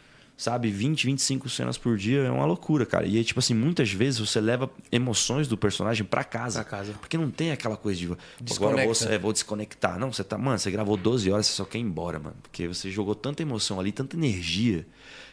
Sabe, 0.42 0.72
20, 0.72 1.04
25 1.06 1.48
cenas 1.48 1.78
por 1.78 1.96
dia 1.96 2.22
é 2.22 2.28
uma 2.30 2.44
loucura, 2.44 2.84
cara. 2.84 3.06
E 3.06 3.16
aí, 3.16 3.22
tipo 3.22 3.38
assim, 3.38 3.54
muitas 3.54 3.92
vezes 3.92 4.18
você 4.18 4.40
leva 4.40 4.68
emoções 4.90 5.46
do 5.46 5.56
personagem 5.56 6.04
pra 6.04 6.24
casa. 6.24 6.64
Pra 6.64 6.68
casa. 6.78 6.94
Porque 6.94 7.16
não 7.16 7.30
tem 7.30 7.52
aquela 7.52 7.76
coisa 7.76 8.00
de. 8.00 8.08
"Pô, 8.08 8.16
Agora 8.56 8.84
vou, 8.84 8.92
é, 9.08 9.18
vou 9.18 9.32
desconectar. 9.32 10.00
Não, 10.00 10.12
você 10.12 10.24
tá. 10.24 10.36
Mano, 10.36 10.58
você 10.58 10.68
gravou 10.68 10.96
12 10.96 11.30
horas, 11.30 11.46
você 11.46 11.52
só 11.52 11.64
quer 11.64 11.78
ir 11.78 11.82
embora, 11.82 12.18
mano. 12.18 12.34
Porque 12.42 12.66
você 12.66 12.90
jogou 12.90 13.14
tanta 13.14 13.40
emoção 13.40 13.78
ali, 13.78 13.92
tanta 13.92 14.16
energia, 14.16 14.84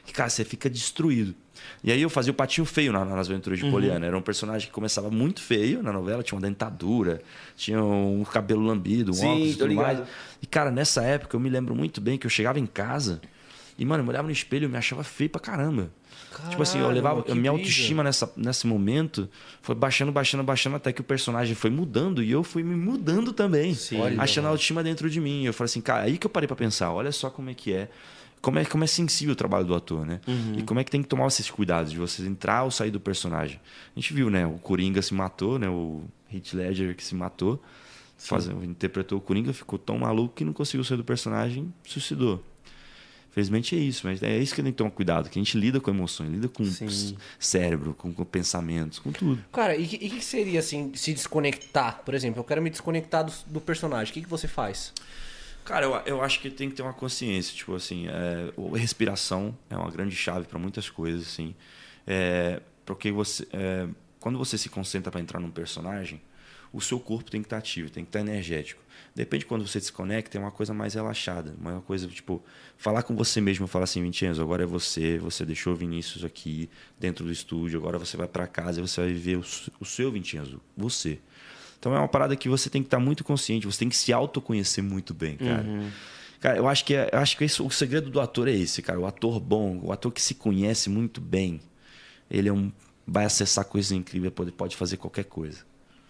que, 0.06 0.14
cara, 0.14 0.30
você 0.30 0.46
fica 0.46 0.70
destruído. 0.70 1.34
E 1.84 1.92
aí 1.92 2.04
eu 2.04 2.10
fazia 2.12 2.32
o 2.32 2.36
patinho 2.36 2.64
feio 2.66 2.94
na- 2.94 3.04
nas 3.04 3.28
aventuras 3.32 3.58
de 3.58 3.68
Poliana. 3.68 4.06
Era 4.06 4.16
um 4.16 4.22
personagem 4.22 4.68
que 4.68 4.74
começava 4.74 5.10
muito 5.10 5.42
feio 5.42 5.82
na 5.82 5.92
novela, 5.92 6.22
tinha 6.22 6.36
uma 6.38 6.48
dentadura, 6.48 7.20
tinha 7.56 7.84
um 7.84 8.24
cabelo 8.24 8.62
lambido, 8.64 9.10
um 9.10 9.16
Sim, 9.16 9.26
óculos 9.28 9.50
e 9.50 9.54
tudo 9.54 9.68
ligado. 9.70 9.98
mais. 9.98 10.08
E, 10.40 10.46
cara, 10.46 10.70
nessa 10.70 11.02
época 11.02 11.36
eu 11.36 11.40
me 11.40 11.50
lembro 11.50 11.74
muito 11.74 12.00
bem 12.00 12.16
que 12.16 12.28
eu 12.28 12.30
chegava 12.30 12.60
em 12.60 12.68
casa 12.68 13.20
e, 13.80 13.86
mano, 13.86 14.04
eu 14.04 14.10
olhava 14.10 14.28
no 14.28 14.32
espelho 14.32 14.66
e 14.66 14.68
me 14.68 14.78
achava 14.78 15.06
feio 15.06 15.30
pra 15.30 15.40
caramba. 15.40 15.90
tipo 16.50 16.62
assim, 16.62 16.80
eu 16.80 16.84
Caralho, 16.84 16.96
levava. 16.96 17.32
A 17.32 17.34
minha 17.34 17.50
autoestima 17.50 18.04
nessa, 18.04 18.30
nesse 18.36 18.68
momento 18.68 19.30
foi 19.62 19.74
baixando, 19.74 20.12
baixando, 20.12 20.44
baixando, 20.44 20.76
até 20.76 20.92
que 20.92 21.00
o 21.00 21.04
personagem 21.04 21.56
foi 21.56 21.70
mudando 21.70 22.22
e 22.22 22.30
eu 22.30 22.44
fui 22.44 22.62
me 22.62 22.76
mudando 22.76 23.32
também. 23.32 23.74
Sim. 23.74 24.02
Olha, 24.02 24.22
achando 24.22 24.40
a 24.40 24.48
mano. 24.48 24.54
autoestima 24.56 24.84
dentro 24.84 25.10
de 25.10 25.22
mim. 25.22 25.46
Eu 25.46 25.54
falei 25.54 25.70
assim, 25.70 25.80
cara, 25.80 26.04
aí 26.04 26.18
que 26.18 26.28
eu 26.28 26.30
parei 26.30 26.46
pra 26.46 26.58
pensar, 26.58 26.92
olha 26.92 27.10
só 27.14 27.30
como 27.30 27.50
é 27.50 27.54
que 27.54 27.72
é. 27.72 27.90
Como 28.42 28.60
é, 28.60 28.66
como 28.66 28.84
é 28.84 28.88
sensível 28.88 29.32
o 29.32 29.36
trabalho 29.36 29.66
do 29.66 29.74
ator, 29.74 30.06
né? 30.06 30.20
E 30.58 30.64
como 30.64 30.80
é 30.80 30.84
que 30.84 30.92
tem 30.92 31.02
que 31.02 31.08
tomar 31.08 31.28
esses 31.28 31.50
cuidados 31.50 31.92
de 31.92 31.98
você 31.98 32.22
entrar 32.26 32.64
ou 32.64 32.72
sair 32.72 32.92
do 32.92 33.00
personagem. 33.00 33.60
A 33.96 34.00
gente 34.00 34.14
viu, 34.14 34.30
né? 34.30 34.46
O 34.46 34.60
Coringa 34.60 35.02
se 35.02 35.14
matou, 35.14 35.58
né? 35.58 35.70
O 35.70 36.04
Heath 36.34 36.54
Ledger 36.54 36.96
que 36.96 37.04
se 37.04 37.16
matou. 37.16 37.62
Fazendo, 38.18 38.66
interpretou 38.66 39.18
o 39.18 39.22
Coringa, 39.22 39.54
ficou 39.54 39.80
tão 39.80 40.00
maluco 40.00 40.36
que 40.36 40.44
não 40.44 40.52
conseguiu 40.52 40.84
sair 40.84 40.98
do 40.98 41.06
personagem, 41.06 41.74
suicidou. 41.86 42.44
Felizmente 43.32 43.76
é 43.76 43.80
isso, 43.80 44.08
mas 44.08 44.24
é 44.24 44.38
isso 44.38 44.56
que 44.56 44.64
tem 44.64 44.72
que 44.72 44.78
tomar 44.78 44.90
cuidado, 44.90 45.30
que 45.30 45.38
a 45.38 45.42
gente 45.42 45.58
lida 45.58 45.80
com 45.80 45.92
emoções, 45.92 46.32
lida 46.32 46.48
com 46.48 46.66
Sim. 46.66 47.16
cérebro, 47.38 47.94
com, 47.94 48.12
com 48.12 48.26
pensamentos, 48.26 48.98
com 48.98 49.12
tudo. 49.12 49.44
Cara, 49.52 49.76
e 49.76 49.86
o 49.86 49.88
que, 49.88 50.10
que 50.10 50.26
seria 50.26 50.60
assim, 50.60 50.92
se 50.96 51.14
desconectar? 51.14 52.02
Por 52.04 52.16
exemplo, 52.16 52.40
eu 52.40 52.44
quero 52.44 52.62
me 52.62 52.70
desconectar 52.70 53.24
do, 53.24 53.32
do 53.46 53.62
personagem. 53.62 54.12
O 54.12 54.14
que, 54.14 54.22
que 54.24 54.30
você 54.30 54.48
faz? 54.48 54.94
Cara, 55.64 55.86
eu, 55.86 55.94
eu 56.06 56.22
acho 56.24 56.40
que 56.40 56.50
tem 56.50 56.70
que 56.70 56.76
ter 56.76 56.82
uma 56.82 56.94
consciência, 56.94 57.56
tipo 57.56 57.76
assim, 57.76 58.08
é, 58.08 58.52
respiração 58.76 59.56
é 59.70 59.78
uma 59.78 59.92
grande 59.92 60.16
chave 60.16 60.48
para 60.48 60.58
muitas 60.58 60.90
coisas, 60.90 61.28
assim. 61.28 61.54
É, 62.08 62.60
porque 62.84 63.12
você, 63.12 63.48
é, 63.54 63.88
quando 64.20 64.40
você 64.40 64.58
se 64.58 64.68
concentra 64.68 65.12
para 65.12 65.22
entrar 65.22 65.40
num 65.40 65.52
personagem, 65.52 66.20
o 66.74 66.82
seu 66.82 67.00
corpo 67.00 67.30
tem 67.30 67.42
que 67.42 67.46
estar 67.46 67.58
ativo, 67.58 67.90
tem 67.92 68.04
que 68.04 68.10
estar 68.10 68.20
energético. 68.20 68.82
Depende 69.20 69.42
de 69.42 69.48
quando 69.48 69.68
você 69.68 69.80
desconecta, 69.80 70.38
é 70.38 70.40
uma 70.40 70.50
coisa 70.50 70.74
mais 70.74 70.94
relaxada, 70.94 71.54
uma 71.60 71.82
coisa 71.82 72.08
tipo 72.08 72.42
falar 72.78 73.04
com 73.04 73.14
você 73.18 73.42
mesmo, 73.42 73.68
falar 73.68 73.84
assim, 73.84 74.02
Vincenzo, 74.02 74.42
agora 74.42 74.64
é 74.64 74.66
você, 74.66 75.18
você 75.18 75.46
deixou 75.46 75.74
o 75.74 75.76
Vinícius 75.76 76.24
aqui 76.24 76.70
dentro 76.98 77.26
do 77.26 77.32
estúdio, 77.32 77.78
agora 77.78 77.98
você 77.98 78.16
vai 78.16 78.30
para 78.30 78.48
casa 78.48 78.80
e 78.80 78.82
você 78.82 79.02
vai 79.02 79.12
viver 79.12 79.36
o, 79.36 79.44
o 79.82 79.84
seu 79.86 80.10
Vincenzo, 80.10 80.62
você. 80.78 81.20
Então 81.78 81.94
é 81.94 82.00
uma 82.00 82.08
parada 82.08 82.34
que 82.38 82.48
você 82.48 82.70
tem 82.70 82.82
que 82.82 82.88
estar 82.88 83.00
muito 83.00 83.22
consciente, 83.26 83.66
você 83.68 83.80
tem 83.80 83.90
que 83.90 83.96
se 83.98 84.14
autoconhecer 84.14 84.82
muito 84.82 85.14
bem, 85.14 85.36
cara. 85.36 85.66
Cara, 86.40 86.58
eu 86.58 86.70
acho 86.70 86.86
que, 86.86 86.94
é- 86.96 87.10
eu 87.12 87.20
acho 87.20 87.38
que 87.38 87.44
isso- 87.44 87.66
o 87.68 87.70
segredo 87.70 88.10
do 88.10 88.22
ator 88.22 88.48
é 88.48 88.54
esse, 88.54 88.82
cara. 88.82 88.98
O 88.98 89.06
ator 89.06 89.38
bom, 89.42 89.82
o 89.84 89.92
ator 89.92 90.14
que 90.14 90.22
se 90.22 90.34
conhece 90.36 90.90
muito 90.90 91.20
bem, 91.20 91.60
ele 92.32 92.48
é 92.48 92.54
um, 92.54 92.72
vai 93.06 93.26
acessar 93.26 93.66
coisas 93.66 93.92
incríveis, 93.92 94.32
pode, 94.34 94.54
pode 94.54 94.78
fazer 94.78 94.96
qualquer 94.96 95.26
coisa. 95.26 95.68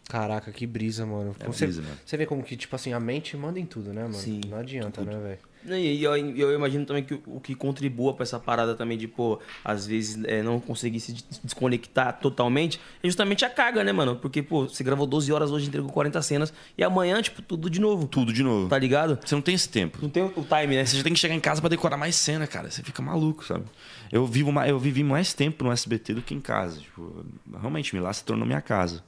Caraca, 0.09 0.51
que 0.51 0.65
brisa, 0.65 1.05
mano. 1.05 1.35
É 1.39 1.45
você, 1.45 1.65
brisa, 1.67 1.83
mano. 1.83 1.93
você 2.03 2.17
vê 2.17 2.25
como 2.25 2.41
que, 2.43 2.57
tipo 2.57 2.75
assim, 2.75 2.91
a 2.93 2.99
mente 2.99 3.37
manda 3.37 3.59
em 3.59 3.65
tudo, 3.65 3.93
né, 3.93 4.01
mano? 4.01 4.15
Sim. 4.15 4.41
Não 4.49 4.57
adianta, 4.57 5.01
né, 5.03 5.15
velho? 5.17 5.39
E 5.77 6.01
eu, 6.01 6.15
eu 6.15 6.55
imagino 6.55 6.85
também 6.85 7.03
que 7.03 7.19
o- 7.27 7.39
que 7.41 7.53
contribua 7.53 8.13
pra 8.13 8.23
essa 8.23 8.39
parada 8.39 8.73
também 8.75 8.97
de, 8.97 9.07
pô, 9.09 9.39
às 9.63 9.85
vezes 9.85 10.23
é, 10.23 10.41
não 10.41 10.57
conseguir 10.59 11.01
se 11.01 11.11
des- 11.11 11.41
desconectar 11.43 12.17
totalmente 12.21 12.79
é 13.03 13.07
justamente 13.07 13.43
a 13.43 13.49
carga, 13.49 13.83
né, 13.83 13.91
mano? 13.91 14.15
Porque, 14.15 14.41
pô, 14.41 14.67
você 14.69 14.83
gravou 14.85 15.05
12 15.05 15.31
horas 15.33 15.51
hoje, 15.51 15.67
entregou 15.67 15.91
40 15.91 16.21
cenas 16.21 16.51
e 16.77 16.83
amanhã, 16.83 17.21
tipo, 17.21 17.41
tudo 17.41 17.69
de 17.69 17.79
novo. 17.81 18.07
Tudo 18.07 18.31
de 18.31 18.41
novo. 18.41 18.69
Tá 18.69 18.79
ligado? 18.79 19.19
Você 19.23 19.35
não 19.35 19.41
tem 19.41 19.53
esse 19.53 19.67
tempo. 19.67 19.99
Não 20.01 20.09
tem 20.09 20.23
o 20.23 20.31
time, 20.31 20.75
né? 20.77 20.85
Você 20.85 20.95
já 20.97 21.03
tem 21.03 21.13
que 21.13 21.19
chegar 21.19 21.35
em 21.35 21.39
casa 21.41 21.59
pra 21.61 21.69
decorar 21.69 21.97
mais 21.97 22.15
cena, 22.15 22.47
cara. 22.47 22.71
Você 22.71 22.81
fica 22.81 23.01
maluco, 23.01 23.43
sabe? 23.45 23.65
Eu, 24.11 24.25
vivo, 24.25 24.51
eu 24.61 24.79
vivi 24.79 25.03
mais 25.03 25.33
tempo 25.33 25.63
no 25.65 25.71
SBT 25.73 26.13
do 26.15 26.21
que 26.21 26.33
em 26.33 26.39
casa. 26.39 26.79
Tipo, 26.79 27.25
realmente, 27.59 27.99
lá 27.99 28.13
se 28.13 28.23
tornou 28.23 28.47
minha 28.47 28.61
casa. 28.61 29.03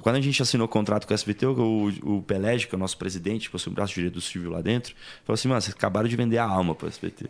Quando 0.00 0.16
a 0.16 0.20
gente 0.20 0.40
assinou 0.40 0.66
o 0.66 0.68
contrato 0.68 1.06
com 1.06 1.12
o 1.12 1.14
SBT, 1.14 1.46
o, 1.46 1.88
o 2.02 2.22
Pelege, 2.22 2.66
que 2.66 2.74
é 2.74 2.76
o 2.76 2.78
nosso 2.78 2.96
presidente, 2.96 3.42
tipo, 3.42 3.56
assim, 3.56 3.70
o 3.70 3.72
braço 3.72 3.94
direito 3.94 4.14
do 4.14 4.20
Silvio 4.20 4.50
lá 4.50 4.60
dentro, 4.60 4.94
falou 5.24 5.34
assim, 5.34 5.48
mano, 5.48 5.60
vocês 5.60 5.74
acabaram 5.74 6.08
de 6.08 6.16
vender 6.16 6.38
a 6.38 6.44
alma 6.44 6.74
pro 6.74 6.88
SBT. 6.88 7.26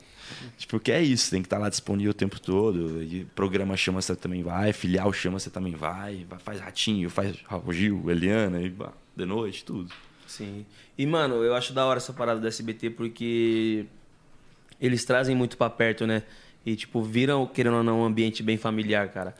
Tipo, 0.57 0.79
que 0.79 0.93
é 0.93 1.03
isso, 1.03 1.31
tem 1.31 1.43
que 1.43 1.47
estar 1.47 1.59
lá 1.59 1.69
disponível 1.69 2.11
o 2.11 2.15
tempo 2.15 2.41
todo. 2.41 3.03
E 3.03 3.25
programa 3.35 3.77
chama, 3.77 4.01
você 4.01 4.15
também 4.15 4.43
vai, 4.43 4.73
filial 4.73 5.13
chama, 5.13 5.39
você 5.39 5.51
também 5.51 5.75
vai, 5.75 6.27
faz 6.39 6.61
Ratinho, 6.61 7.11
faz 7.11 7.37
Raul 7.47 7.73
Gil, 7.73 8.11
Eliana, 8.11 8.61
e, 8.61 8.73
de 9.17 9.25
noite, 9.25 9.65
tudo. 9.65 9.93
Sim. 10.27 10.65
E, 10.97 11.05
mano, 11.07 11.43
eu 11.43 11.55
acho 11.55 11.73
da 11.73 11.85
hora 11.85 11.99
essa 11.99 12.13
parada 12.13 12.41
do 12.41 12.47
SBT 12.47 12.91
porque 12.91 13.87
eles 14.81 15.05
trazem 15.05 15.35
muito 15.35 15.57
pra 15.57 15.69
perto, 15.69 16.07
né? 16.07 16.23
E, 16.65 16.77
tipo, 16.77 17.03
viram, 17.03 17.47
querendo 17.47 17.79
ou 17.79 17.83
não, 17.83 18.01
um 18.01 18.05
ambiente 18.05 18.43
bem 18.43 18.57
familiar, 18.57 19.09
cara. 19.09 19.35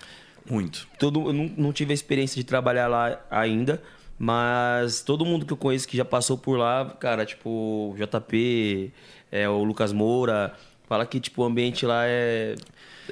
Muito. 0.49 0.87
Todo, 0.99 1.29
eu 1.29 1.33
não, 1.33 1.51
não 1.57 1.73
tive 1.73 1.93
a 1.93 1.95
experiência 1.95 2.37
de 2.37 2.45
trabalhar 2.45 2.89
lá 2.89 3.21
ainda, 3.31 3.83
Mas 4.19 5.01
todo 5.01 5.25
mundo 5.25 5.47
que 5.47 5.53
eu 5.55 5.57
conheço 5.57 5.89
que 5.89 5.97
já 5.97 6.05
passou 6.05 6.37
por 6.37 6.59
lá, 6.59 6.95
cara, 7.01 7.25
tipo, 7.25 7.95
JP, 7.97 8.93
é, 9.33 9.49
o 9.49 9.65
Lucas 9.65 9.95
Moura, 9.95 10.53
fala 10.87 11.07
que, 11.07 11.19
tipo, 11.19 11.41
o 11.41 11.45
ambiente 11.47 11.87
lá 11.87 12.03
é, 12.07 12.55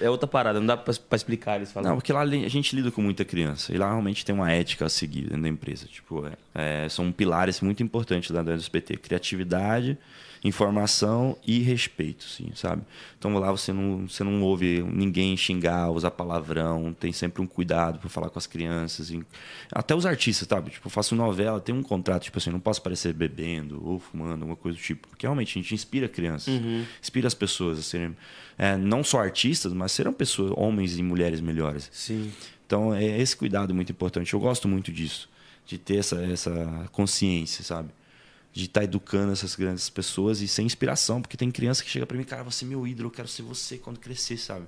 é 0.01 0.11
outra 0.11 0.27
parada, 0.27 0.59
não 0.59 0.67
dá 0.67 0.77
pra, 0.77 0.95
pra 0.95 1.17
explicar, 1.17 1.57
eles 1.57 1.73
falam. 1.73 1.91
Não, 1.91 1.97
porque 1.97 2.13
lá 2.13 2.23
a 2.23 2.49
gente 2.49 2.75
lida 2.75 2.91
com 2.91 3.03
muita 3.03 3.25
criança. 3.25 3.73
E 3.75 3.79
lá 3.79 3.89
realmente 3.89 4.25
tem 4.25 4.35
uma 4.35 4.51
ética 4.51 4.87
a 4.87 4.89
seguir 4.89 5.23
dentro 5.23 5.43
da 5.43 5.49
empresa. 5.49 5.87
Tipo, 5.87 6.27
é, 6.27 6.85
é, 6.85 6.89
são 6.89 7.11
pilares 7.13 7.61
muito 7.61 7.83
importantes 7.83 8.31
da 8.31 8.41
SBT. 8.53 8.97
Criatividade, 8.97 9.99
informação 10.45 11.37
e 11.47 11.59
respeito, 11.61 12.25
sim, 12.25 12.51
sabe? 12.55 12.83
Então 13.19 13.37
lá 13.39 13.51
você 13.51 13.73
não, 13.73 14.09
você 14.09 14.23
não 14.23 14.43
ouve 14.43 14.83
ninguém 14.83 15.37
xingar, 15.37 15.91
usar 15.91 16.11
palavrão, 16.11 16.95
tem 16.99 17.13
sempre 17.13 17.43
um 17.43 17.47
cuidado 17.47 17.99
para 17.99 18.09
falar 18.09 18.31
com 18.31 18.39
as 18.39 18.47
crianças. 18.47 19.13
Até 19.73 19.95
os 19.95 20.07
artistas, 20.07 20.47
sabe? 20.49 20.71
Tipo, 20.71 20.87
eu 20.87 20.91
faço 20.91 21.15
novela, 21.15 21.61
tem 21.61 21.75
um 21.75 21.83
contrato, 21.83 22.25
tipo 22.25 22.39
assim, 22.39 22.51
não 22.51 22.61
posso 22.61 22.81
aparecer 22.81 23.13
bebendo 23.13 23.85
ou 23.85 23.99
fumando, 23.99 24.43
alguma 24.43 24.57
coisa 24.57 24.79
do 24.79 24.83
tipo. 24.83 25.09
Porque 25.09 25.27
realmente 25.27 25.59
a 25.59 25.63
gente 25.63 25.75
inspira 25.75 26.09
crianças, 26.09 26.55
uhum. 26.55 26.85
inspira 27.03 27.27
as 27.27 27.35
pessoas 27.35 27.79
a 27.79 27.83
serem 27.83 28.17
é, 28.59 28.77
não 28.77 29.05
só 29.05 29.21
artistas, 29.21 29.73
mas 29.73 29.88
serão 29.89 30.13
pessoas, 30.13 30.53
homens 30.57 30.97
e 30.99 31.03
mulheres 31.03 31.41
melhores. 31.41 31.91
Sim. 31.93 32.33
Então 32.67 32.95
é 32.95 33.19
esse 33.19 33.37
cuidado 33.37 33.75
muito 33.75 33.91
importante. 33.91 34.35
Eu 34.35 34.41
gosto 34.41 34.69
muito 34.69 34.93
disso, 34.93 35.29
de 35.67 35.79
ter 35.79 35.97
essa, 35.97 36.21
essa 36.23 36.89
consciência, 36.93 37.65
sabe? 37.65 37.91
de 38.53 38.65
estar 38.65 38.81
tá 38.81 38.85
educando 38.85 39.33
essas 39.33 39.55
grandes 39.55 39.89
pessoas 39.89 40.41
e 40.41 40.49
ser 40.49 40.63
inspiração, 40.63 41.21
porque 41.21 41.37
tem 41.37 41.51
criança 41.51 41.85
que 41.85 41.91
chega 41.91 42.07
para 42.07 42.17
mim, 42.17 42.25
cara, 42.25 42.43
você 42.43 42.65
é 42.65 42.69
meu 42.69 42.87
ídolo, 42.87 43.09
eu 43.09 43.13
quero 43.13 43.29
ser 43.29 43.43
você 43.43 43.79
quando 43.79 44.01
crescer, 44.01 44.37
sabe? 44.37 44.67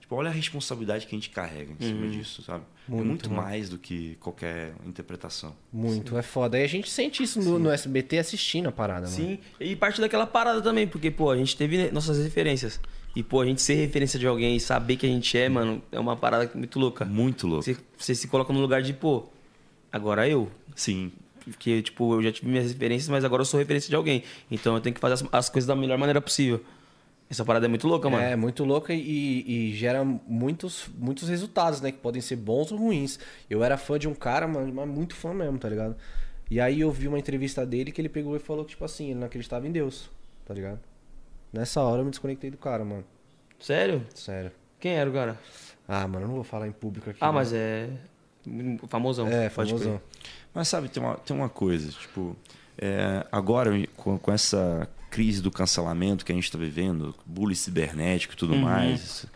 Tipo, 0.00 0.14
olha 0.16 0.30
a 0.30 0.32
responsabilidade 0.32 1.06
que 1.06 1.14
a 1.14 1.18
gente 1.18 1.30
carrega 1.30 1.72
em 1.72 1.86
cima 1.86 2.04
uhum. 2.04 2.10
disso, 2.10 2.42
sabe? 2.42 2.64
É 2.88 2.90
muito, 2.90 3.02
é 3.02 3.08
muito 3.08 3.30
mais 3.30 3.68
do 3.68 3.78
que 3.78 4.16
qualquer 4.20 4.74
interpretação. 4.86 5.56
Muito, 5.72 6.12
Sim. 6.12 6.18
é 6.18 6.22
foda. 6.22 6.58
E 6.58 6.62
a 6.62 6.66
gente 6.66 6.90
sente 6.90 7.22
isso 7.22 7.40
no, 7.40 7.58
no, 7.58 7.70
SBT 7.70 8.18
assistindo 8.18 8.68
a 8.68 8.72
parada, 8.72 9.06
Sim, 9.06 9.30
mano. 9.30 9.40
e 9.60 9.74
parte 9.74 10.00
daquela 10.00 10.26
parada 10.26 10.60
também, 10.60 10.86
porque, 10.86 11.10
pô, 11.10 11.30
a 11.30 11.36
gente 11.36 11.56
teve 11.56 11.90
nossas 11.90 12.22
referências. 12.22 12.80
E, 13.14 13.22
pô, 13.22 13.40
a 13.40 13.46
gente 13.46 13.60
ser 13.60 13.74
referência 13.74 14.18
de 14.18 14.26
alguém 14.26 14.56
e 14.56 14.60
saber 14.60 14.96
que 14.96 15.04
a 15.04 15.08
gente 15.08 15.36
é, 15.36 15.48
mano, 15.48 15.82
é 15.92 16.00
uma 16.00 16.16
parada 16.16 16.50
muito 16.54 16.78
louca. 16.78 17.04
Muito 17.04 17.46
louca. 17.46 17.64
Você, 17.64 17.76
você 17.96 18.14
se 18.14 18.26
coloca 18.26 18.52
no 18.52 18.60
lugar 18.60 18.80
de, 18.82 18.92
pô, 18.92 19.24
agora 19.90 20.26
eu. 20.26 20.50
Sim. 20.74 21.12
Porque, 21.44 21.82
tipo, 21.82 22.14
eu 22.14 22.22
já 22.22 22.32
tive 22.32 22.48
minhas 22.48 22.70
referências, 22.72 23.08
mas 23.08 23.24
agora 23.24 23.42
eu 23.42 23.46
sou 23.46 23.58
referência 23.58 23.90
de 23.90 23.96
alguém. 23.96 24.22
Então 24.50 24.74
eu 24.74 24.80
tenho 24.80 24.94
que 24.94 25.00
fazer 25.00 25.14
as, 25.14 25.24
as 25.30 25.48
coisas 25.50 25.66
da 25.66 25.76
melhor 25.76 25.98
maneira 25.98 26.20
possível. 26.20 26.64
Essa 27.28 27.44
parada 27.44 27.66
é 27.66 27.68
muito 27.68 27.88
louca, 27.88 28.08
mano. 28.10 28.22
É, 28.22 28.36
muito 28.36 28.62
louca 28.62 28.92
e, 28.92 29.70
e, 29.70 29.74
gera 29.74 30.04
muitos, 30.04 30.86
muitos 30.98 31.28
resultados, 31.28 31.80
né? 31.80 31.90
Que 31.90 31.98
podem 31.98 32.20
ser 32.20 32.36
bons 32.36 32.70
ou 32.70 32.78
ruins. 32.78 33.18
Eu 33.48 33.64
era 33.64 33.76
fã 33.76 33.98
de 33.98 34.06
um 34.06 34.14
cara, 34.14 34.46
mano, 34.46 34.72
mas 34.72 34.88
muito 34.88 35.14
fã 35.14 35.32
mesmo, 35.32 35.58
tá 35.58 35.68
ligado? 35.68 35.96
E 36.50 36.60
aí 36.60 36.80
eu 36.80 36.90
vi 36.90 37.08
uma 37.08 37.18
entrevista 37.18 37.64
dele 37.64 37.90
que 37.90 38.00
ele 38.00 38.10
pegou 38.10 38.36
e 38.36 38.38
falou 38.38 38.64
que, 38.64 38.72
tipo 38.72 38.84
assim, 38.84 39.06
ele 39.10 39.20
não 39.20 39.26
acreditava 39.26 39.66
em 39.66 39.72
Deus, 39.72 40.10
tá 40.44 40.52
ligado? 40.52 40.78
Nessa 41.52 41.82
hora 41.82 42.00
eu 42.00 42.04
me 42.04 42.10
desconectei 42.10 42.50
do 42.50 42.56
cara, 42.56 42.84
mano. 42.84 43.04
Sério? 43.60 44.04
Sério. 44.14 44.50
Quem 44.80 44.92
era 44.94 45.08
o 45.08 45.12
cara? 45.12 45.38
Ah, 45.86 46.08
mano, 46.08 46.24
eu 46.24 46.28
não 46.28 46.34
vou 46.36 46.44
falar 46.44 46.66
em 46.66 46.72
público 46.72 47.10
aqui. 47.10 47.18
Ah, 47.20 47.26
né? 47.26 47.32
mas 47.32 47.52
é. 47.52 47.90
Famosão. 48.88 49.28
É, 49.28 49.48
famosão. 49.48 50.00
Mas 50.54 50.68
sabe, 50.68 50.88
tem 50.88 51.02
uma, 51.02 51.16
tem 51.16 51.36
uma 51.36 51.48
coisa, 51.48 51.90
tipo, 51.92 52.36
é, 52.76 53.24
agora 53.30 53.70
com, 53.96 54.18
com, 54.18 54.32
essa 54.32 54.88
crise 55.10 55.40
do 55.40 55.50
cancelamento 55.50 56.24
que 56.24 56.32
a 56.32 56.34
gente 56.34 56.44
está 56.44 56.58
vivendo, 56.58 57.14
bullying 57.24 57.54
cibernético 57.54 58.34
e 58.34 58.36
tudo 58.36 58.54
uhum. 58.54 58.62
mais, 58.62 59.26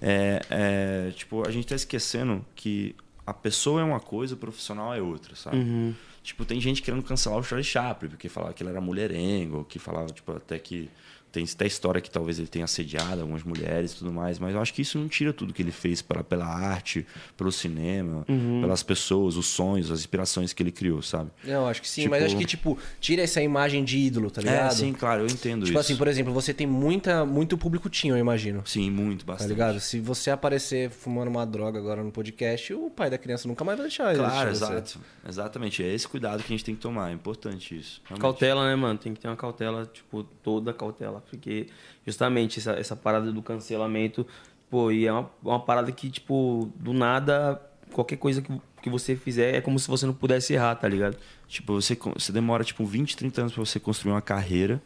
é, 0.00 0.40
é, 0.50 1.10
tipo, 1.10 1.46
a 1.46 1.50
gente 1.50 1.64
está 1.64 1.74
esquecendo 1.74 2.44
que 2.54 2.94
a 3.26 3.34
pessoa 3.34 3.80
é 3.80 3.84
uma 3.84 4.00
coisa, 4.00 4.34
o 4.34 4.38
profissional 4.38 4.94
é 4.94 5.02
outra, 5.02 5.34
sabe? 5.34 5.56
Uhum. 5.56 5.94
Tipo, 6.22 6.44
tem 6.44 6.60
gente 6.60 6.80
querendo 6.80 7.02
cancelar 7.02 7.38
o 7.38 7.42
Charlie 7.42 7.64
Chaplin, 7.64 8.08
porque 8.08 8.28
falava 8.28 8.54
que 8.54 8.62
ele 8.62 8.70
era 8.70 8.80
mulherengo, 8.80 9.64
que 9.64 9.78
falava, 9.78 10.06
tipo, 10.06 10.32
até 10.32 10.58
que 10.58 10.88
tem 11.34 11.44
até 11.52 11.66
história 11.66 12.00
que 12.00 12.08
talvez 12.08 12.38
ele 12.38 12.46
tenha 12.46 12.64
assediado 12.64 13.20
algumas 13.20 13.42
mulheres 13.42 13.92
e 13.92 13.96
tudo 13.96 14.12
mais, 14.12 14.38
mas 14.38 14.54
eu 14.54 14.60
acho 14.60 14.72
que 14.72 14.82
isso 14.82 14.96
não 14.96 15.08
tira 15.08 15.32
tudo 15.32 15.52
que 15.52 15.60
ele 15.60 15.72
fez 15.72 16.00
pela, 16.00 16.22
pela 16.22 16.46
arte, 16.46 17.04
pelo 17.36 17.50
cinema, 17.50 18.24
uhum. 18.28 18.60
pelas 18.60 18.84
pessoas, 18.84 19.36
os 19.36 19.46
sonhos, 19.46 19.90
as 19.90 19.98
inspirações 19.98 20.52
que 20.52 20.62
ele 20.62 20.70
criou, 20.70 21.02
sabe? 21.02 21.30
Não, 21.42 21.66
acho 21.66 21.82
que 21.82 21.88
sim, 21.88 22.02
tipo... 22.02 22.10
mas 22.12 22.22
acho 22.22 22.36
que, 22.36 22.44
tipo, 22.44 22.78
tira 23.00 23.22
essa 23.22 23.42
imagem 23.42 23.82
de 23.82 23.98
ídolo, 23.98 24.30
tá 24.30 24.40
é, 24.42 24.44
ligado? 24.44 24.70
É, 24.70 24.74
sim, 24.74 24.92
claro, 24.92 25.22
eu 25.22 25.26
entendo 25.26 25.40
tipo 25.40 25.54
isso. 25.64 25.66
Tipo 25.66 25.78
assim, 25.80 25.96
por 25.96 26.06
exemplo, 26.06 26.32
você 26.32 26.54
tem 26.54 26.66
muita, 26.66 27.26
muito 27.26 27.58
público 27.58 27.90
tinha, 27.90 28.12
eu 28.12 28.18
imagino. 28.18 28.62
Sim, 28.64 28.90
muito, 28.90 29.26
bastante. 29.26 29.48
Tá 29.48 29.54
ligado? 29.54 29.80
Se 29.80 29.98
você 29.98 30.30
aparecer 30.30 30.88
fumando 30.90 31.28
uma 31.28 31.44
droga 31.44 31.80
agora 31.80 32.02
no 32.04 32.12
podcast, 32.12 32.72
o 32.74 32.88
pai 32.90 33.10
da 33.10 33.18
criança 33.18 33.48
nunca 33.48 33.64
mais 33.64 33.76
vai 33.76 33.88
deixar 33.88 34.14
Claro, 34.14 34.50
exato. 34.50 35.00
Exatamente, 35.28 35.82
é 35.82 35.92
esse 35.92 36.06
cuidado 36.06 36.44
que 36.44 36.52
a 36.52 36.56
gente 36.56 36.64
tem 36.64 36.76
que 36.76 36.80
tomar, 36.80 37.10
é 37.10 37.12
importante 37.12 37.76
isso. 37.76 38.00
Realmente. 38.04 38.22
Cautela, 38.22 38.68
né, 38.68 38.76
mano? 38.76 38.98
Tem 38.98 39.12
que 39.12 39.20
ter 39.20 39.26
uma 39.26 39.36
cautela, 39.36 39.84
tipo, 39.92 40.22
toda 40.44 40.72
cautela, 40.72 41.23
porque 41.28 41.68
justamente 42.06 42.58
essa, 42.58 42.72
essa 42.72 42.96
parada 42.96 43.32
do 43.32 43.42
cancelamento, 43.42 44.26
pô, 44.70 44.90
e 44.90 45.06
é 45.06 45.12
uma, 45.12 45.30
uma 45.42 45.60
parada 45.60 45.90
que, 45.92 46.10
tipo, 46.10 46.70
do 46.76 46.92
nada, 46.92 47.60
qualquer 47.92 48.16
coisa 48.16 48.42
que, 48.42 48.52
que 48.82 48.90
você 48.90 49.16
fizer 49.16 49.54
é 49.54 49.60
como 49.60 49.78
se 49.78 49.88
você 49.88 50.06
não 50.06 50.14
pudesse 50.14 50.52
errar, 50.52 50.74
tá 50.74 50.88
ligado? 50.88 51.16
Tipo, 51.48 51.80
você, 51.80 51.98
você 52.14 52.32
demora, 52.32 52.64
tipo, 52.64 52.84
20, 52.84 53.16
30 53.16 53.40
anos 53.42 53.52
pra 53.52 53.64
você 53.64 53.78
construir 53.80 54.12
uma 54.12 54.22
carreira 54.22 54.82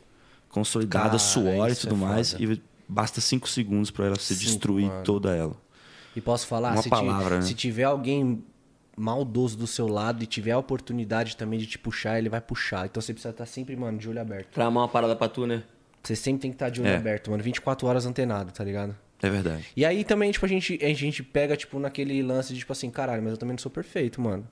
consolidada, 0.48 1.06
Cara, 1.06 1.18
suor 1.18 1.70
e 1.70 1.74
tudo 1.74 1.94
é 1.94 1.98
mais, 1.98 2.32
e 2.32 2.62
basta 2.88 3.20
5 3.20 3.48
segundos 3.48 3.90
para 3.90 4.06
ela 4.06 4.16
você 4.16 4.34
cinco, 4.34 4.50
destruir 4.50 4.86
mano. 4.86 5.04
toda 5.04 5.34
ela. 5.34 5.56
E 6.16 6.20
posso 6.20 6.46
falar, 6.46 6.72
uma 6.72 6.82
se, 6.82 6.88
palavra, 6.88 7.36
né? 7.36 7.42
se 7.42 7.54
tiver 7.54 7.84
alguém 7.84 8.42
maldoso 8.96 9.56
do 9.56 9.66
seu 9.66 9.86
lado 9.86 10.22
e 10.24 10.26
tiver 10.26 10.50
a 10.50 10.58
oportunidade 10.58 11.36
também 11.36 11.58
de 11.58 11.66
te 11.66 11.78
puxar, 11.78 12.18
ele 12.18 12.28
vai 12.28 12.40
puxar. 12.40 12.86
Então 12.86 13.00
você 13.00 13.12
precisa 13.12 13.30
estar 13.30 13.46
sempre, 13.46 13.76
mano, 13.76 13.98
de 13.98 14.08
olho 14.08 14.20
aberto. 14.20 14.52
Pra 14.52 14.66
amar 14.66 14.82
uma 14.82 14.88
parada 14.88 15.14
pra 15.14 15.28
tu, 15.28 15.46
né? 15.46 15.62
Você 16.08 16.16
sempre 16.16 16.40
tem 16.40 16.50
que 16.50 16.54
estar 16.54 16.70
de 16.70 16.80
olho 16.80 16.88
é. 16.88 16.96
aberto, 16.96 17.30
mano. 17.30 17.42
24 17.42 17.86
horas 17.86 18.06
antenado, 18.06 18.50
tá 18.50 18.64
ligado? 18.64 18.96
É 19.22 19.28
verdade. 19.28 19.66
E 19.76 19.84
aí 19.84 20.04
também, 20.04 20.30
tipo, 20.30 20.46
a 20.46 20.48
gente, 20.48 20.78
a 20.82 20.94
gente 20.94 21.22
pega, 21.22 21.54
tipo, 21.54 21.78
naquele 21.78 22.22
lance 22.22 22.54
de, 22.54 22.60
tipo 22.60 22.72
assim, 22.72 22.90
caralho, 22.90 23.22
mas 23.22 23.32
eu 23.32 23.36
também 23.36 23.52
não 23.52 23.58
sou 23.58 23.70
perfeito, 23.70 24.18
mano. 24.18 24.48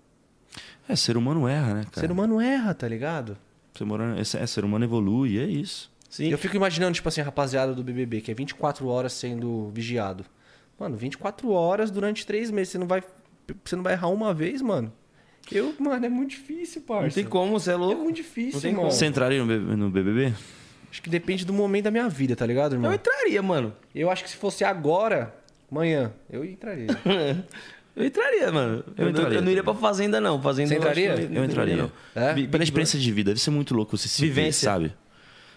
É, 0.87 0.95
ser 0.95 1.16
humano 1.16 1.49
erra, 1.49 1.75
né, 1.75 1.85
cara? 1.85 2.01
Ser 2.01 2.12
humano 2.12 2.40
erra, 2.40 2.75
tá 2.75 2.87
ligado? 2.87 3.38
Ser 3.75 3.85
humano, 3.85 4.16
é, 4.19 4.21
é, 4.21 4.47
ser 4.47 4.64
humano 4.66 4.85
evolui, 4.85 5.38
é 5.38 5.45
isso. 5.45 5.90
Sim. 6.11 6.29
Eu 6.29 6.37
fico 6.37 6.55
imaginando, 6.55 6.92
tipo 6.92 7.09
assim, 7.09 7.23
a 7.23 7.25
rapaziada 7.25 7.73
do 7.75 7.83
BBB, 7.83 8.21
que 8.21 8.31
é 8.31 8.35
24 8.35 8.87
horas 8.87 9.14
sendo 9.14 9.71
vigiado. 9.71 10.27
Mano, 10.79 10.95
24 10.95 11.51
horas 11.51 11.90
durante 11.90 12.27
3 12.27 12.51
meses, 12.51 12.73
você 12.73 12.79
não 12.79 12.87
vai, 12.87 13.03
você 13.64 13.77
não 13.77 13.83
vai 13.83 13.95
errar 13.95 14.09
uma 14.09 14.35
vez, 14.35 14.61
mano? 14.61 14.92
Eu, 15.51 15.75
mano, 15.79 16.05
é 16.05 16.09
muito 16.11 16.31
difícil, 16.31 16.83
parça. 16.83 17.07
Não 17.07 17.11
tem 17.11 17.25
como, 17.25 17.59
você 17.59 17.71
é 17.71 17.77
louco. 17.77 17.99
É 17.99 18.05
muito 18.05 18.16
difícil, 18.16 18.53
não 18.55 18.61
tem 18.61 18.73
mano. 18.73 18.83
Como. 18.88 18.92
Você 18.92 19.07
entraria 19.07 19.42
no 19.42 19.90
BBB? 19.90 20.35
Acho 20.96 21.02
que 21.02 21.11
depende 21.11 21.44
do 21.44 21.52
momento 21.52 21.85
da 21.85 21.90
minha 21.90 22.09
vida, 22.09 22.35
tá 22.35 22.46
ligado, 22.46 22.74
irmão? 22.74 22.90
Eu 22.90 22.94
entraria, 22.94 23.42
mano. 23.42 23.74
Eu 23.94 24.11
acho 24.11 24.24
que 24.24 24.30
se 24.30 24.37
fosse 24.37 24.64
agora, 24.64 25.35
amanhã, 25.70 26.11
eu 26.30 26.42
entraria. 26.42 26.87
eu 27.94 28.06
entraria, 28.06 28.50
mano. 28.50 28.82
Eu, 28.96 29.04
eu, 29.04 29.11
entraria, 29.11 29.37
eu 29.37 29.42
não 29.42 29.50
iria 29.50 29.62
pra 29.62 29.74
fazenda, 29.74 30.22
não. 30.22 30.40
Fazenda 30.40 30.70
Você 30.70 30.76
entraria? 30.76 31.11
Eu, 31.11 31.35
eu 31.35 31.44
entraria. 31.44 31.76
Não. 31.76 31.92
É? 32.14 32.46
Pela 32.46 32.64
experiência 32.64 32.98
de 32.98 33.12
vida, 33.12 33.32
deve 33.32 33.40
ser 33.42 33.50
muito 33.50 33.74
louco 33.74 33.94
você 33.94 34.09
se 34.09 34.22
Vivência. 34.22 34.72
ver, 34.72 34.88
sabe? 34.88 34.94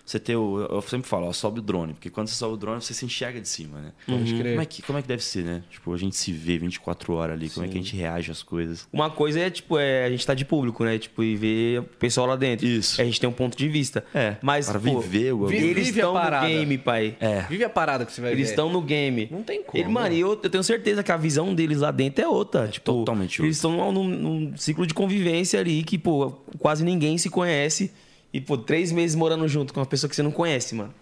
Você 0.09 0.19
ter 0.19 0.35
o. 0.35 0.59
Eu 0.61 0.81
sempre 0.81 1.07
falo, 1.07 1.27
ó, 1.27 1.31
sobe 1.31 1.59
o 1.59 1.61
drone, 1.61 1.93
porque 1.93 2.09
quando 2.09 2.27
você 2.27 2.35
sobe 2.35 2.55
o 2.55 2.57
drone, 2.57 2.81
você 2.81 2.95
se 2.95 3.05
enxerga 3.05 3.39
de 3.39 3.47
cima, 3.47 3.79
né? 3.79 3.91
Uhum. 4.07 4.25
Como, 4.25 4.61
é 4.61 4.65
que, 4.65 4.81
como 4.81 4.97
é 4.97 5.01
que 5.03 5.07
deve 5.07 5.23
ser, 5.23 5.43
né? 5.43 5.63
Tipo, 5.69 5.93
a 5.93 5.97
gente 5.97 6.15
se 6.15 6.31
vê 6.31 6.57
24 6.57 7.13
horas 7.13 7.35
ali, 7.35 7.47
Sim. 7.47 7.53
como 7.53 7.65
é 7.67 7.69
que 7.69 7.77
a 7.77 7.81
gente 7.81 7.95
reage 7.95 8.31
às 8.31 8.41
coisas. 8.41 8.87
Uma 8.91 9.11
coisa 9.11 9.39
é, 9.39 9.51
tipo, 9.51 9.77
é, 9.77 10.05
a 10.05 10.09
gente 10.09 10.25
tá 10.25 10.33
de 10.33 10.43
público, 10.45 10.83
né? 10.83 10.97
Tipo, 10.97 11.23
e 11.23 11.35
ver 11.35 11.81
o 11.81 11.83
pessoal 11.83 12.25
lá 12.25 12.35
dentro. 12.35 12.65
Isso. 12.65 12.99
A 12.99 13.05
gente 13.05 13.19
tem 13.19 13.29
um 13.29 13.33
ponto 13.33 13.55
de 13.55 13.69
vista. 13.69 14.03
É. 14.11 14.37
Mas, 14.41 14.67
Para 14.67 14.79
pô, 14.79 14.99
viver 14.99 15.31
o 15.31 15.51
Eles 15.51 15.89
estão 15.89 16.13
no 16.15 16.41
game, 16.41 16.77
pai. 16.79 17.15
É. 17.19 17.41
Vive 17.41 17.63
a 17.63 17.69
parada 17.69 18.03
que 18.03 18.11
você 18.11 18.19
vai 18.19 18.31
eles 18.31 18.37
ver. 18.37 18.41
Eles 18.41 18.49
estão 18.49 18.71
no 18.71 18.81
game. 18.81 19.27
Não 19.31 19.43
tem 19.43 19.61
como. 19.61 19.77
Ele, 19.77 19.89
mano, 19.89 20.15
eu, 20.15 20.29
eu 20.41 20.49
tenho 20.49 20.63
certeza 20.63 21.03
que 21.03 21.11
a 21.11 21.17
visão 21.17 21.53
deles 21.53 21.81
lá 21.81 21.91
dentro 21.91 22.23
é 22.23 22.27
outra. 22.27 22.65
É 22.65 22.69
tipo, 22.69 22.91
totalmente 22.91 23.33
outra. 23.33 23.45
Eles 23.45 23.57
estão 23.57 23.91
num, 23.91 24.03
num 24.05 24.57
ciclo 24.57 24.87
de 24.87 24.93
convivência 24.95 25.59
ali 25.59 25.83
que, 25.83 25.99
pô, 25.99 26.31
quase 26.57 26.83
ninguém 26.83 27.15
se 27.19 27.29
conhece. 27.29 27.91
E, 28.33 28.39
pô, 28.39 28.57
três 28.57 28.91
meses 28.91 29.15
morando 29.15 29.47
junto 29.47 29.73
com 29.73 29.79
uma 29.79 29.85
pessoa 29.85 30.09
que 30.09 30.15
você 30.15 30.23
não 30.23 30.31
conhece, 30.31 30.75
mano. 30.75 30.93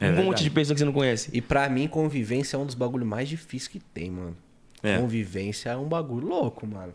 É 0.00 0.04
um 0.04 0.08
verdade. 0.08 0.26
monte 0.26 0.42
de 0.44 0.50
pessoa 0.50 0.74
que 0.74 0.78
você 0.78 0.84
não 0.84 0.92
conhece. 0.92 1.30
E 1.32 1.40
para 1.40 1.68
mim, 1.68 1.88
convivência 1.88 2.56
é 2.56 2.58
um 2.58 2.66
dos 2.66 2.74
bagulhos 2.74 3.06
mais 3.06 3.28
difíceis 3.28 3.68
que 3.68 3.80
tem, 3.80 4.10
mano. 4.10 4.36
É. 4.82 4.98
Convivência 4.98 5.70
é 5.70 5.76
um 5.76 5.88
bagulho 5.88 6.28
louco, 6.28 6.66
mano. 6.66 6.94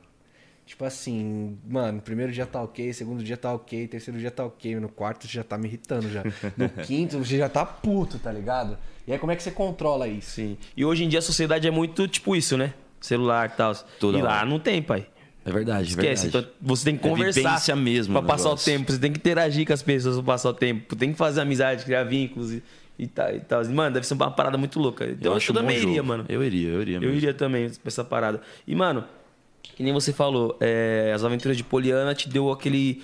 Tipo 0.65 0.85
assim, 0.85 1.57
mano, 1.67 2.01
primeiro 2.01 2.31
dia 2.31 2.45
tá 2.45 2.61
ok, 2.61 2.93
segundo 2.93 3.21
dia 3.21 3.35
tá 3.35 3.53
ok, 3.53 3.85
terceiro 3.85 4.17
dia 4.17 4.31
tá 4.31 4.45
ok, 4.45 4.79
no 4.79 4.87
quarto 4.87 5.27
você 5.27 5.33
já 5.33 5.43
tá 5.43 5.57
me 5.57 5.67
irritando 5.67 6.09
já. 6.09 6.23
No 6.55 6.69
quinto 6.85 7.17
você 7.19 7.37
já 7.37 7.49
tá 7.49 7.65
puto, 7.65 8.17
tá 8.17 8.31
ligado? 8.31 8.77
E 9.05 9.11
aí 9.11 9.19
como 9.19 9.33
é 9.33 9.35
que 9.35 9.43
você 9.43 9.51
controla 9.51 10.07
isso? 10.07 10.31
Sim. 10.31 10.57
E 10.75 10.85
hoje 10.85 11.03
em 11.03 11.09
dia 11.09 11.19
a 11.19 11.21
sociedade 11.21 11.67
é 11.67 11.71
muito 11.71 12.07
tipo 12.07 12.33
isso, 12.33 12.57
né? 12.57 12.73
Celular 13.01 13.49
e 13.49 13.57
tal. 13.57 13.73
E 14.01 14.21
lá 14.21 14.45
não 14.45 14.57
tem, 14.57 14.81
pai. 14.81 15.05
É 15.45 15.51
verdade, 15.51 15.89
Esquece. 15.89 16.27
É 16.27 16.29
verdade. 16.29 16.47
Então 16.47 16.67
você 16.67 16.85
tem 16.85 16.97
que 16.97 17.05
é 17.05 17.09
conversar 17.09 17.61
é 17.69 17.75
mesmo 17.75 18.13
pra 18.13 18.21
passar 18.21 18.51
o 18.51 18.55
tempo. 18.55 18.91
Você 18.91 18.99
tem 18.99 19.11
que 19.11 19.19
interagir 19.19 19.65
com 19.67 19.73
as 19.73 19.81
pessoas 19.81 20.15
pra 20.15 20.23
passar 20.23 20.49
o 20.49 20.53
tempo. 20.53 20.95
Tem 20.95 21.11
que 21.11 21.17
fazer 21.17 21.41
amizade, 21.41 21.83
criar 21.83 22.03
vínculos 22.03 22.53
e, 22.53 22.63
e 22.97 23.07
tal, 23.07 23.35
e 23.35 23.39
tal. 23.41 23.65
Mano, 23.65 23.93
deve 23.93 24.07
ser 24.07 24.13
uma 24.13 24.31
parada 24.31 24.57
muito 24.57 24.79
louca. 24.79 25.05
Então 25.05 25.33
eu, 25.33 25.39
eu 25.39 25.53
também 25.53 25.77
iria, 25.77 26.01
mano. 26.01 26.25
Eu 26.29 26.43
iria, 26.43 26.69
eu 26.69 26.81
iria. 26.81 26.99
Mesmo. 26.99 27.13
Eu 27.13 27.17
iria 27.17 27.33
também 27.33 27.69
pra 27.69 27.87
essa 27.87 28.03
parada. 28.03 28.41
E, 28.65 28.73
mano, 28.73 29.03
que 29.75 29.83
nem 29.83 29.91
você 29.91 30.13
falou, 30.13 30.57
é, 30.61 31.11
as 31.13 31.23
aventuras 31.23 31.57
de 31.57 31.63
Poliana 31.63 32.15
te 32.15 32.29
deu 32.29 32.51
aquele 32.51 33.01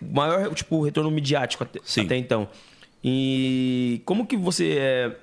maior, 0.00 0.54
tipo, 0.54 0.82
retorno 0.82 1.10
midiático 1.10 1.64
até, 1.64 1.80
Sim. 1.82 2.02
até 2.02 2.16
então. 2.16 2.48
E 3.02 4.02
como 4.04 4.26
que 4.26 4.36
você, 4.36 4.76
é, 4.78 5.16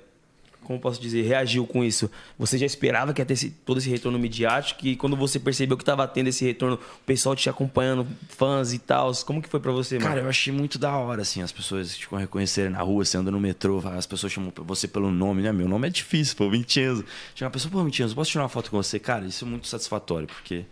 como 0.68 0.78
posso 0.78 1.00
dizer, 1.00 1.22
reagiu 1.22 1.66
com 1.66 1.82
isso? 1.82 2.08
Você 2.38 2.56
já 2.58 2.66
esperava 2.66 3.12
que 3.12 3.20
ia 3.20 3.24
ter 3.26 3.32
esse- 3.34 3.50
todo 3.50 3.78
esse 3.78 3.88
retorno 3.90 4.18
midiático 4.18 4.86
e 4.86 4.94
quando 4.94 5.16
você 5.16 5.40
percebeu 5.40 5.76
que 5.76 5.82
estava 5.82 6.06
tendo 6.06 6.28
esse 6.28 6.44
retorno, 6.44 6.76
o 6.76 7.04
pessoal 7.04 7.34
te 7.34 7.48
acompanhando, 7.50 8.06
fãs 8.28 8.72
e 8.72 8.78
tal, 8.78 9.12
como 9.26 9.42
que 9.42 9.48
foi 9.48 9.58
pra 9.58 9.72
você, 9.72 9.96
mano? 9.96 10.06
Cara, 10.08 10.20
eu 10.20 10.28
achei 10.28 10.52
muito 10.52 10.78
da 10.78 10.96
hora, 10.96 11.22
assim, 11.22 11.42
as 11.42 11.50
pessoas 11.50 11.96
te 11.96 12.06
reconhecerem 12.14 12.70
na 12.70 12.82
rua, 12.82 13.04
você 13.04 13.16
anda 13.16 13.30
no 13.30 13.40
metrô, 13.40 13.82
as 13.96 14.06
pessoas 14.06 14.32
chamam 14.32 14.52
você 14.58 14.86
pelo 14.86 15.10
nome, 15.10 15.42
né? 15.42 15.50
Meu 15.52 15.66
nome 15.66 15.88
é 15.88 15.90
difícil, 15.90 16.36
pô, 16.36 16.48
Vincenzo. 16.50 17.04
Chama 17.34 17.46
uma 17.48 17.52
pessoa, 17.52 17.72
pô, 17.72 17.82
Vincenzo, 17.82 18.14
posso 18.14 18.30
tirar 18.30 18.42
uma 18.44 18.48
foto 18.48 18.70
com 18.70 18.76
você? 18.76 18.98
Cara, 18.98 19.24
isso 19.24 19.44
é 19.44 19.48
muito 19.48 19.66
satisfatório, 19.66 20.26
porque 20.28 20.64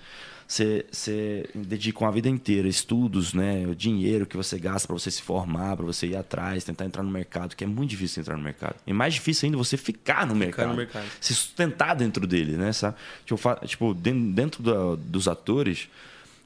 você, 0.47 0.87
você 0.91 1.49
dedica 1.55 1.99
uma 2.01 2.13
vida 2.13 2.29
inteira, 2.29 2.69
estudos, 2.69 3.35
né? 3.35 3.67
O 3.67 3.75
dinheiro 3.75 4.25
que 4.27 4.37
você 4.37 4.59
gasta 4.59 4.87
pra 4.87 4.95
você 4.97 5.11
se 5.11 5.21
formar, 5.23 5.77
pra 5.77 5.85
você 5.87 6.07
ir 6.07 6.17
atrás, 6.17 6.63
tentar 6.65 6.85
entrar 6.85 7.03
no 7.03 7.11
mercado, 7.11 7.57
que 7.57 7.65
é 7.65 7.67
muito 7.67 7.91
difícil 7.91 8.21
entrar 8.21 8.37
no 8.37 8.43
mercado. 8.43 8.77
E 8.87 8.93
mais 8.93 9.15
difícil 9.15 9.47
ainda 9.47 9.59
você 9.59 9.77
ficar 9.77 10.27
no 10.27 10.35
mercado. 10.35 10.69
no 10.71 10.77
mercado. 10.77 11.07
Se 11.21 11.35
sustentar 11.35 11.95
dentro 11.97 12.27
dele, 12.27 12.53
né? 12.57 12.73
Sabe? 12.73 12.97
Tipo, 13.25 13.67
tipo 13.67 13.95
den- 13.95 14.31
dentro 14.33 14.63
da- 14.63 14.95
dos 14.97 15.27
atores 15.27 15.89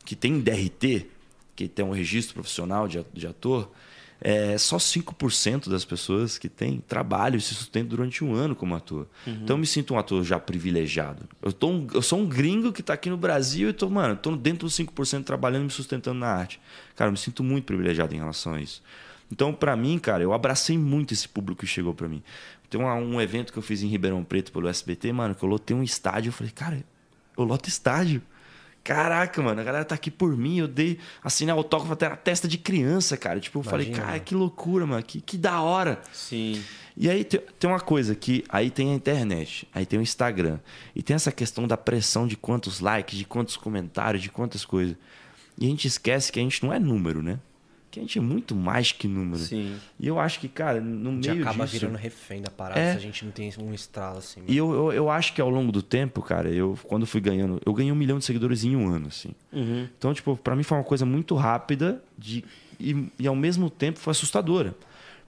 que 0.05 0.17
tem 0.17 0.41
DRT, 0.41 1.07
que 1.55 1.69
tem 1.69 1.85
um 1.85 1.91
registro 1.93 2.35
profissional 2.35 2.89
de, 2.89 3.05
de 3.13 3.27
ator, 3.27 3.71
é 4.21 4.59
só 4.59 4.77
5% 4.77 5.69
das 5.71 5.85
pessoas 5.85 6.37
que 6.37 6.49
têm 6.49 6.79
trabalho 6.87 7.37
e 7.37 7.41
se 7.41 7.55
sustentam 7.55 7.89
durante 7.89 8.23
um 8.23 8.35
ano 8.35 8.55
como 8.55 8.75
ator. 8.75 9.07
Então 9.27 9.57
eu 9.57 9.59
me 9.59 9.67
sinto 9.67 9.95
um 9.95 9.99
ator 9.99 10.23
já 10.23 10.39
privilegiado. 10.39 11.29
Eu, 11.43 11.53
tô 11.53 11.69
um- 11.69 11.87
eu 11.95 12.03
sou 12.03 12.19
um 12.21 12.27
gringo 12.27 12.73
que 12.73 12.81
está 12.83 12.93
aqui 12.95 13.09
no 13.09 13.17
Brasil 13.17 13.71
e 13.71 13.73
tô, 13.73 13.89
mano, 13.89 14.15
tô 14.17 14.37
dentro 14.37 14.67
dos 14.67 14.75
5% 14.75 15.25
trabalhando 15.25 15.63
e 15.63 15.65
me 15.67 15.71
sustentando 15.71 16.19
na 16.21 16.29
arte. 16.29 16.61
Cara, 16.95 17.09
eu 17.09 17.13
me 17.13 17.19
sinto 17.19 17.43
muito 17.43 17.65
privilegiado 17.65 18.15
em 18.15 18.19
relação 18.19 18.55
a 18.55 18.61
isso. 18.61 18.83
Então, 19.33 19.53
pra 19.55 19.75
mim, 19.77 19.99
cara, 19.99 20.23
eu 20.23 20.33
abracei 20.33 20.77
muito 20.77 21.15
esse 21.15 21.29
público 21.29 21.61
que 21.61 21.67
chegou 21.67 21.95
pra 21.95 22.09
mim. 22.09 22.23
Tem 22.69 22.81
uma- 22.81 22.95
um 22.95 23.21
evento 23.21 23.53
que 23.53 23.59
eu 23.59 23.63
fiz 23.63 23.83
em 23.83 23.87
Ribeirão 23.87 24.23
Preto 24.25 24.53
pelo 24.53 24.69
SBT, 24.69 25.13
mano, 25.13 25.35
que 25.35 25.43
eu 25.43 25.49
lotei 25.49 25.75
um 25.77 25.83
estádio. 25.83 26.29
Eu 26.29 26.33
falei, 26.33 26.53
cara, 26.53 26.85
eu 27.39 27.45
loto 27.45 27.69
estádio. 27.69 28.21
Caraca, 28.83 29.43
mano, 29.43 29.61
a 29.61 29.65
galera 29.65 29.85
tá 29.85 29.95
aqui 29.95 30.11
por 30.11 30.37
mim. 30.37 30.59
Eu 30.59 30.69
dei, 30.69 30.99
assinei 31.23 31.53
autógrafo 31.53 31.93
até 31.93 32.09
na 32.09 32.17
testa 32.17 32.49
de 32.49 32.57
criança, 32.59 33.17
cara. 33.17 33.39
Tipo, 33.39 33.59
eu 33.59 33.63
falei, 33.63 33.87
Imagina, 33.87 34.05
cara, 34.05 34.13
mano. 34.13 34.25
que 34.25 34.35
loucura, 34.35 34.87
mano, 34.87 35.03
que, 35.03 35.21
que 35.21 35.37
da 35.37 35.61
hora. 35.61 36.01
Sim. 36.13 36.63
E 36.97 37.09
aí 37.09 37.25
tem, 37.25 37.41
tem 37.59 37.71
uma 37.71 37.81
coisa 37.81 38.15
que 38.15 38.45
aí 38.49 38.71
tem 38.71 38.93
a 38.93 38.95
internet, 38.95 39.69
aí 39.75 39.87
tem 39.87 39.99
o 39.99 40.03
Instagram. 40.03 40.59
E 40.95 41.03
tem 41.03 41.15
essa 41.15 41.31
questão 41.31 41.67
da 41.67 41.77
pressão 41.77 42.27
de 42.27 42.37
quantos 42.37 42.81
likes, 42.81 43.19
de 43.19 43.25
quantos 43.25 43.57
comentários, 43.57 44.23
de 44.23 44.31
quantas 44.31 44.65
coisas. 44.65 44.97
E 45.59 45.67
a 45.67 45.69
gente 45.69 45.87
esquece 45.87 46.33
que 46.33 46.41
a 46.41 46.43
gente 46.43 46.65
não 46.65 46.73
é 46.73 46.79
número, 46.79 47.23
né? 47.23 47.39
Que 47.91 47.99
a 47.99 48.03
gente 48.03 48.19
é 48.19 48.23
muito 48.23 48.55
mais 48.55 48.93
que 48.93 49.09
número. 49.09 49.39
Sim. 49.43 49.77
E 49.99 50.07
eu 50.07 50.21
acho 50.21 50.39
que, 50.39 50.49
cara, 50.49 50.81
no 50.81 51.11
A 51.11 51.13
gente 51.15 51.31
meio 51.31 51.43
acaba 51.43 51.65
disso... 51.65 51.81
virando 51.81 51.97
refém 51.99 52.41
da 52.41 52.51
parada 52.51 52.79
É. 52.81 52.93
se 52.93 52.99
a 52.99 53.01
gente 53.01 53.25
não 53.25 53.33
tem 53.33 53.53
um 53.59 53.75
estralo 53.75 54.19
assim. 54.19 54.43
E 54.47 54.57
eu, 54.57 54.73
eu, 54.73 54.93
eu 54.93 55.11
acho 55.11 55.33
que 55.35 55.41
ao 55.41 55.51
longo 55.51 55.73
do 55.73 55.83
tempo, 55.83 56.23
cara, 56.23 56.49
eu 56.49 56.79
quando 56.85 57.05
fui 57.05 57.21
ganhando, 57.21 57.61
eu 57.67 57.73
ganhei 57.75 57.91
um 57.91 57.97
milhão 57.97 58.19
de 58.19 58.25
seguidores 58.25 58.63
em 58.63 58.77
um 58.77 58.89
ano, 58.89 59.09
assim. 59.09 59.31
Uhum. 59.53 59.89
Então, 59.99 60.15
tipo, 60.15 60.37
pra 60.37 60.55
mim 60.55 60.63
foi 60.63 60.79
uma 60.79 60.85
coisa 60.85 61.05
muito 61.05 61.35
rápida 61.35 62.01
de, 62.17 62.45
e, 62.79 63.09
e 63.19 63.27
ao 63.27 63.35
mesmo 63.35 63.69
tempo 63.69 63.99
foi 63.99 64.13
assustadora. 64.13 64.73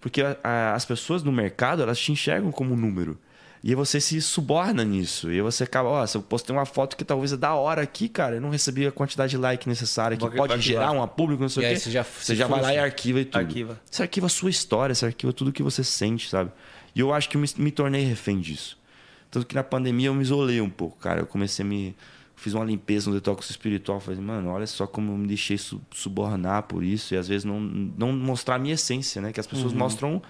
Porque 0.00 0.22
a- 0.22 0.36
a- 0.44 0.74
as 0.74 0.84
pessoas 0.84 1.22
no 1.24 1.32
mercado, 1.32 1.82
elas 1.82 1.98
te 1.98 2.12
enxergam 2.12 2.52
como 2.52 2.74
um 2.74 2.76
número. 2.76 3.18
E 3.64 3.76
você 3.76 4.00
se 4.00 4.20
suborna 4.20 4.84
nisso. 4.84 5.30
E 5.30 5.40
você 5.40 5.62
acaba, 5.62 5.88
ó, 5.88 6.04
se 6.06 6.16
eu 6.16 6.22
postei 6.22 6.54
uma 6.54 6.66
foto 6.66 6.96
que 6.96 7.04
talvez 7.04 7.32
é 7.32 7.36
da 7.36 7.54
hora 7.54 7.80
aqui, 7.82 8.08
cara, 8.08 8.34
eu 8.36 8.40
não 8.40 8.50
recebi 8.50 8.84
a 8.86 8.90
quantidade 8.90 9.30
de 9.30 9.36
like 9.36 9.68
necessária, 9.68 10.16
que 10.16 10.30
pode 10.30 10.60
gerar 10.60 10.90
um 10.90 11.06
público, 11.06 11.42
não 11.42 11.48
sei 11.48 11.62
E 11.62 11.66
o 11.66 11.68
quê. 11.74 11.78
você 11.78 11.90
já- 11.92 12.02
você 12.02 12.34
já 12.34 12.46
vai 12.48 12.60
lá 12.60 12.74
e 12.74 12.78
arquiva 12.78 13.20
e 13.20 13.24
tudo. 13.24 13.40
Arquiva. 13.40 13.80
Você 13.88 14.02
arquiva 14.02 14.26
a 14.26 14.30
sua 14.30 14.50
história, 14.50 14.94
você 14.94 15.06
arquiva 15.06 15.32
tudo 15.32 15.52
que 15.52 15.62
você 15.62 15.84
sente, 15.84 16.28
sabe? 16.28 16.50
E 16.94 16.98
eu 16.98 17.12
acho 17.14 17.28
que 17.28 17.36
me, 17.38 17.48
me 17.56 17.70
tornei 17.70 18.04
refém 18.04 18.40
disso. 18.40 18.76
Tanto 19.30 19.46
que 19.46 19.54
na 19.54 19.62
pandemia 19.62 20.08
eu 20.08 20.14
me 20.14 20.22
isolei 20.22 20.60
um 20.60 20.68
pouco, 20.68 20.98
cara. 20.98 21.20
Eu 21.20 21.26
comecei 21.26 21.64
a 21.64 21.68
me. 21.68 21.94
Fiz 22.34 22.54
uma 22.54 22.64
limpeza 22.64 23.08
no 23.08 23.14
detox 23.14 23.48
espiritual. 23.48 24.00
Falei, 24.00 24.20
mano, 24.20 24.50
olha 24.50 24.66
só 24.66 24.84
como 24.88 25.12
eu 25.12 25.16
me 25.16 25.28
deixei 25.28 25.56
su- 25.56 25.80
subornar 25.92 26.64
por 26.64 26.82
isso. 26.82 27.14
E 27.14 27.16
às 27.16 27.28
vezes 27.28 27.44
não, 27.44 27.60
não 27.60 28.12
mostrar 28.12 28.56
a 28.56 28.58
minha 28.58 28.74
essência, 28.74 29.22
né? 29.22 29.32
Que 29.32 29.38
as 29.38 29.46
Uhum. 29.46 29.52
pessoas 29.52 29.72
mostram 29.72 30.20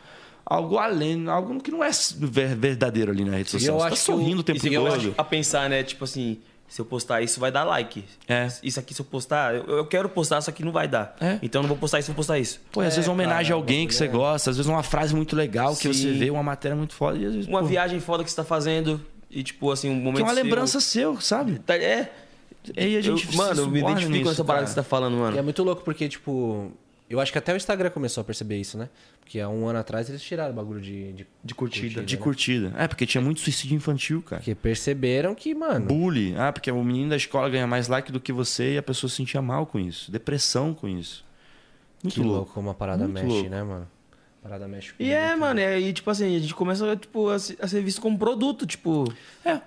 algo 0.44 0.78
além, 0.78 1.28
algo 1.28 1.60
que 1.60 1.70
não 1.70 1.82
é 1.82 1.90
ver- 2.18 2.54
verdadeiro 2.56 3.10
ali 3.12 3.24
na 3.24 3.36
rede 3.36 3.50
social. 3.50 3.74
eu 3.76 3.80
Você 3.80 3.86
tá 3.88 3.92
acho 3.94 4.04
que 4.04 4.10
o- 4.10 4.14
sorrindo 4.16 4.40
o 4.40 4.42
tempo 4.42 4.66
E 4.66 4.74
eu 4.74 4.84
todo. 4.84 4.94
acho 4.94 5.14
a 5.18 5.24
pensar, 5.24 5.68
né? 5.70 5.82
Tipo 5.82 6.04
assim, 6.04 6.38
se 6.68 6.80
eu 6.80 6.84
postar 6.84 7.20
isso, 7.22 7.38
vai 7.38 7.52
dar 7.52 7.64
like. 7.64 8.04
É. 8.28 8.48
Isso 8.62 8.80
aqui, 8.80 8.94
se 8.94 9.00
eu 9.00 9.04
postar, 9.04 9.54
eu, 9.54 9.64
eu 9.64 9.86
quero 9.86 10.08
postar, 10.08 10.40
só 10.40 10.50
que 10.50 10.64
não 10.64 10.72
vai 10.72 10.88
dar. 10.88 11.14
É. 11.20 11.38
Então 11.42 11.60
eu 11.60 11.62
não 11.64 11.68
vou 11.68 11.76
postar 11.78 11.98
isso, 11.98 12.08
vou 12.08 12.16
postar 12.16 12.38
isso. 12.38 12.60
Pô, 12.72 12.82
e 12.82 12.86
às 12.86 12.94
vezes 12.94 13.08
uma 13.08 13.14
homenagem 13.14 13.44
cara, 13.50 13.54
a 13.54 13.58
alguém 13.58 13.86
que 13.86 13.94
você 13.94 14.04
é. 14.04 14.08
gosta, 14.08 14.50
às 14.50 14.56
vezes 14.56 14.68
uma 14.70 14.82
frase 14.82 15.14
muito 15.14 15.36
legal 15.36 15.76
que 15.76 15.82
Sim. 15.82 15.92
você 15.92 16.12
vê, 16.12 16.30
uma 16.30 16.42
matéria 16.42 16.76
muito 16.76 16.94
foda. 16.94 17.18
E 17.18 17.26
às 17.26 17.34
vezes, 17.34 17.48
Uma 17.48 17.60
pô, 17.60 17.66
viagem 17.66 18.00
foda 18.00 18.24
que 18.24 18.30
você 18.30 18.36
tá 18.36 18.44
fazendo 18.44 19.00
e, 19.30 19.42
tipo, 19.42 19.70
assim, 19.70 19.90
um 19.90 19.94
momento 19.96 20.16
que 20.16 20.22
é 20.22 20.24
uma 20.24 20.34
seu- 20.34 20.42
lembrança 20.44 20.80
seu, 20.80 21.20
sabe? 21.20 21.58
Tá- 21.60 21.76
É. 21.76 22.10
E 22.76 22.80
aí 22.80 22.96
a 22.96 23.00
gente 23.00 23.26
Eu- 23.28 23.36
mano, 23.36 23.60
eu 23.62 23.68
me 23.70 23.80
identifico 23.80 24.10
com 24.12 24.16
nisso, 24.18 24.30
essa 24.30 24.44
parada 24.44 24.64
cara. 24.64 24.64
que 24.66 24.70
você 24.70 24.76
tá 24.76 24.82
falando, 24.84 25.16
mano. 25.16 25.34
E 25.36 25.38
é 25.38 25.42
muito 25.42 25.62
louco 25.64 25.82
porque, 25.82 26.08
tipo, 26.08 26.70
eu 27.12 27.20
acho 27.20 27.30
que 27.32 27.38
até 27.38 27.52
o 27.52 27.56
Instagram 27.56 27.90
começou 27.90 28.20
a 28.20 28.24
perceber 28.24 28.56
isso, 28.58 28.76
né? 28.78 28.88
Porque 29.20 29.38
há 29.40 29.48
um 29.48 29.66
ano 29.66 29.78
atrás 29.78 30.08
eles 30.08 30.22
tiraram 30.22 30.52
o 30.52 30.56
bagulho 30.56 30.80
de, 30.80 31.12
de, 31.12 31.26
De 31.44 31.54
curtida. 31.54 32.02
De 32.02 32.16
né? 32.16 32.22
curtida. 32.22 32.72
É, 32.76 32.88
porque 32.88 33.06
tinha 33.06 33.20
muito 33.20 33.40
suicídio 33.40 33.76
infantil, 33.76 34.22
cara. 34.22 34.40
Porque 34.40 34.54
perceberam 34.54 35.34
que, 35.34 35.54
mano. 35.54 35.86
Bullying. 35.86 36.34
Ah, 36.36 36.52
porque 36.52 36.70
o 36.70 36.82
menino 36.84 37.10
da 37.10 37.16
escola 37.16 37.48
ganha 37.50 37.66
mais 37.66 37.88
like 37.88 38.10
do 38.12 38.20
que 38.20 38.32
você 38.32 38.74
e 38.74 38.78
a 38.78 38.82
pessoa 38.82 39.08
se 39.10 39.16
sentia 39.16 39.40
mal 39.42 39.66
com 39.66 39.78
isso. 39.78 40.10
Depressão 40.10 40.74
com 40.74 40.88
isso. 40.88 41.24
Muito 42.02 42.14
que 42.14 42.20
louco. 42.20 42.34
louco 42.36 42.52
como 42.52 42.70
a 42.70 42.74
parada 42.74 43.04
Muito 43.04 43.14
mexe, 43.22 43.28
louco. 43.28 43.48
né, 43.50 43.62
mano? 43.62 43.88
A 44.40 44.42
parada 44.48 44.66
mexe 44.66 44.92
com 44.92 45.02
E 45.02 45.10
é, 45.12 45.28
muito. 45.28 45.40
mano, 45.40 45.60
é, 45.60 45.78
e 45.80 45.92
tipo 45.92 46.10
assim, 46.10 46.34
a 46.34 46.38
gente 46.40 46.54
começa 46.54 46.96
tipo, 46.96 47.28
a, 47.28 47.38
se- 47.38 47.56
a 47.60 47.68
ser 47.68 47.80
visto 47.82 48.00
como 48.00 48.18
produto, 48.18 48.66
tipo. 48.66 49.04
É. 49.44 49.60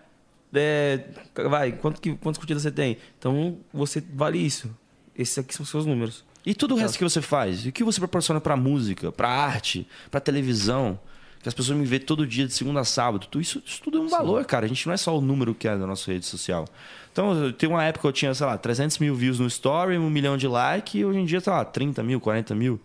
é, 0.53 1.05
vai, 1.49 1.71
quanto 1.73 2.01
que, 2.01 2.13
quantas 2.15 2.37
curtidas 2.37 2.61
você 2.63 2.71
tem? 2.71 2.97
Então 3.17 3.57
você 3.73 4.03
vale 4.13 4.37
isso. 4.37 4.69
Esses 5.17 5.37
aqui 5.37 5.53
são 5.55 5.63
os 5.63 5.69
seus 5.69 5.85
números. 5.85 6.25
E 6.45 6.53
tudo 6.53 6.75
o 6.75 6.77
resto 6.77 6.97
que 6.97 7.03
você 7.03 7.21
faz? 7.21 7.65
E 7.65 7.69
o 7.69 7.71
que 7.71 7.83
você 7.83 7.99
proporciona 7.99 8.39
pra 8.39 8.55
música, 8.55 9.11
pra 9.11 9.29
arte, 9.29 9.87
pra 10.11 10.19
televisão? 10.19 10.99
Que 11.41 11.49
as 11.49 11.53
pessoas 11.53 11.77
me 11.77 11.85
vêem 11.85 12.01
todo 12.01 12.25
dia, 12.25 12.47
de 12.47 12.53
segunda 12.53 12.79
a 12.79 12.83
sábado. 12.83 13.27
Tudo 13.27 13.41
isso, 13.41 13.61
isso 13.65 13.81
tudo 13.83 13.99
é 13.99 14.01
um 14.01 14.07
valor, 14.07 14.43
cara. 14.45 14.65
A 14.65 14.67
gente 14.67 14.85
não 14.87 14.93
é 14.93 14.97
só 14.97 15.15
o 15.17 15.21
número 15.21 15.53
que 15.53 15.67
é 15.67 15.77
da 15.77 15.85
nossa 15.85 16.11
rede 16.11 16.25
social. 16.25 16.65
Então, 17.11 17.51
tem 17.51 17.69
uma 17.69 17.83
época 17.83 18.01
que 18.01 18.07
eu 18.07 18.11
tinha, 18.11 18.33
sei 18.33 18.45
lá, 18.45 18.57
300 18.57 18.97
mil 18.97 19.13
views 19.15 19.39
no 19.39 19.47
story, 19.47 19.97
um 19.97 20.09
milhão 20.09 20.37
de 20.37 20.47
likes, 20.47 20.95
e 20.95 21.05
hoje 21.05 21.19
em 21.19 21.25
dia, 21.25 21.39
sei 21.39 21.53
lá, 21.53 21.63
30 21.63 22.01
mil, 22.03 22.19
40 22.19 22.55
mil. 22.55 22.79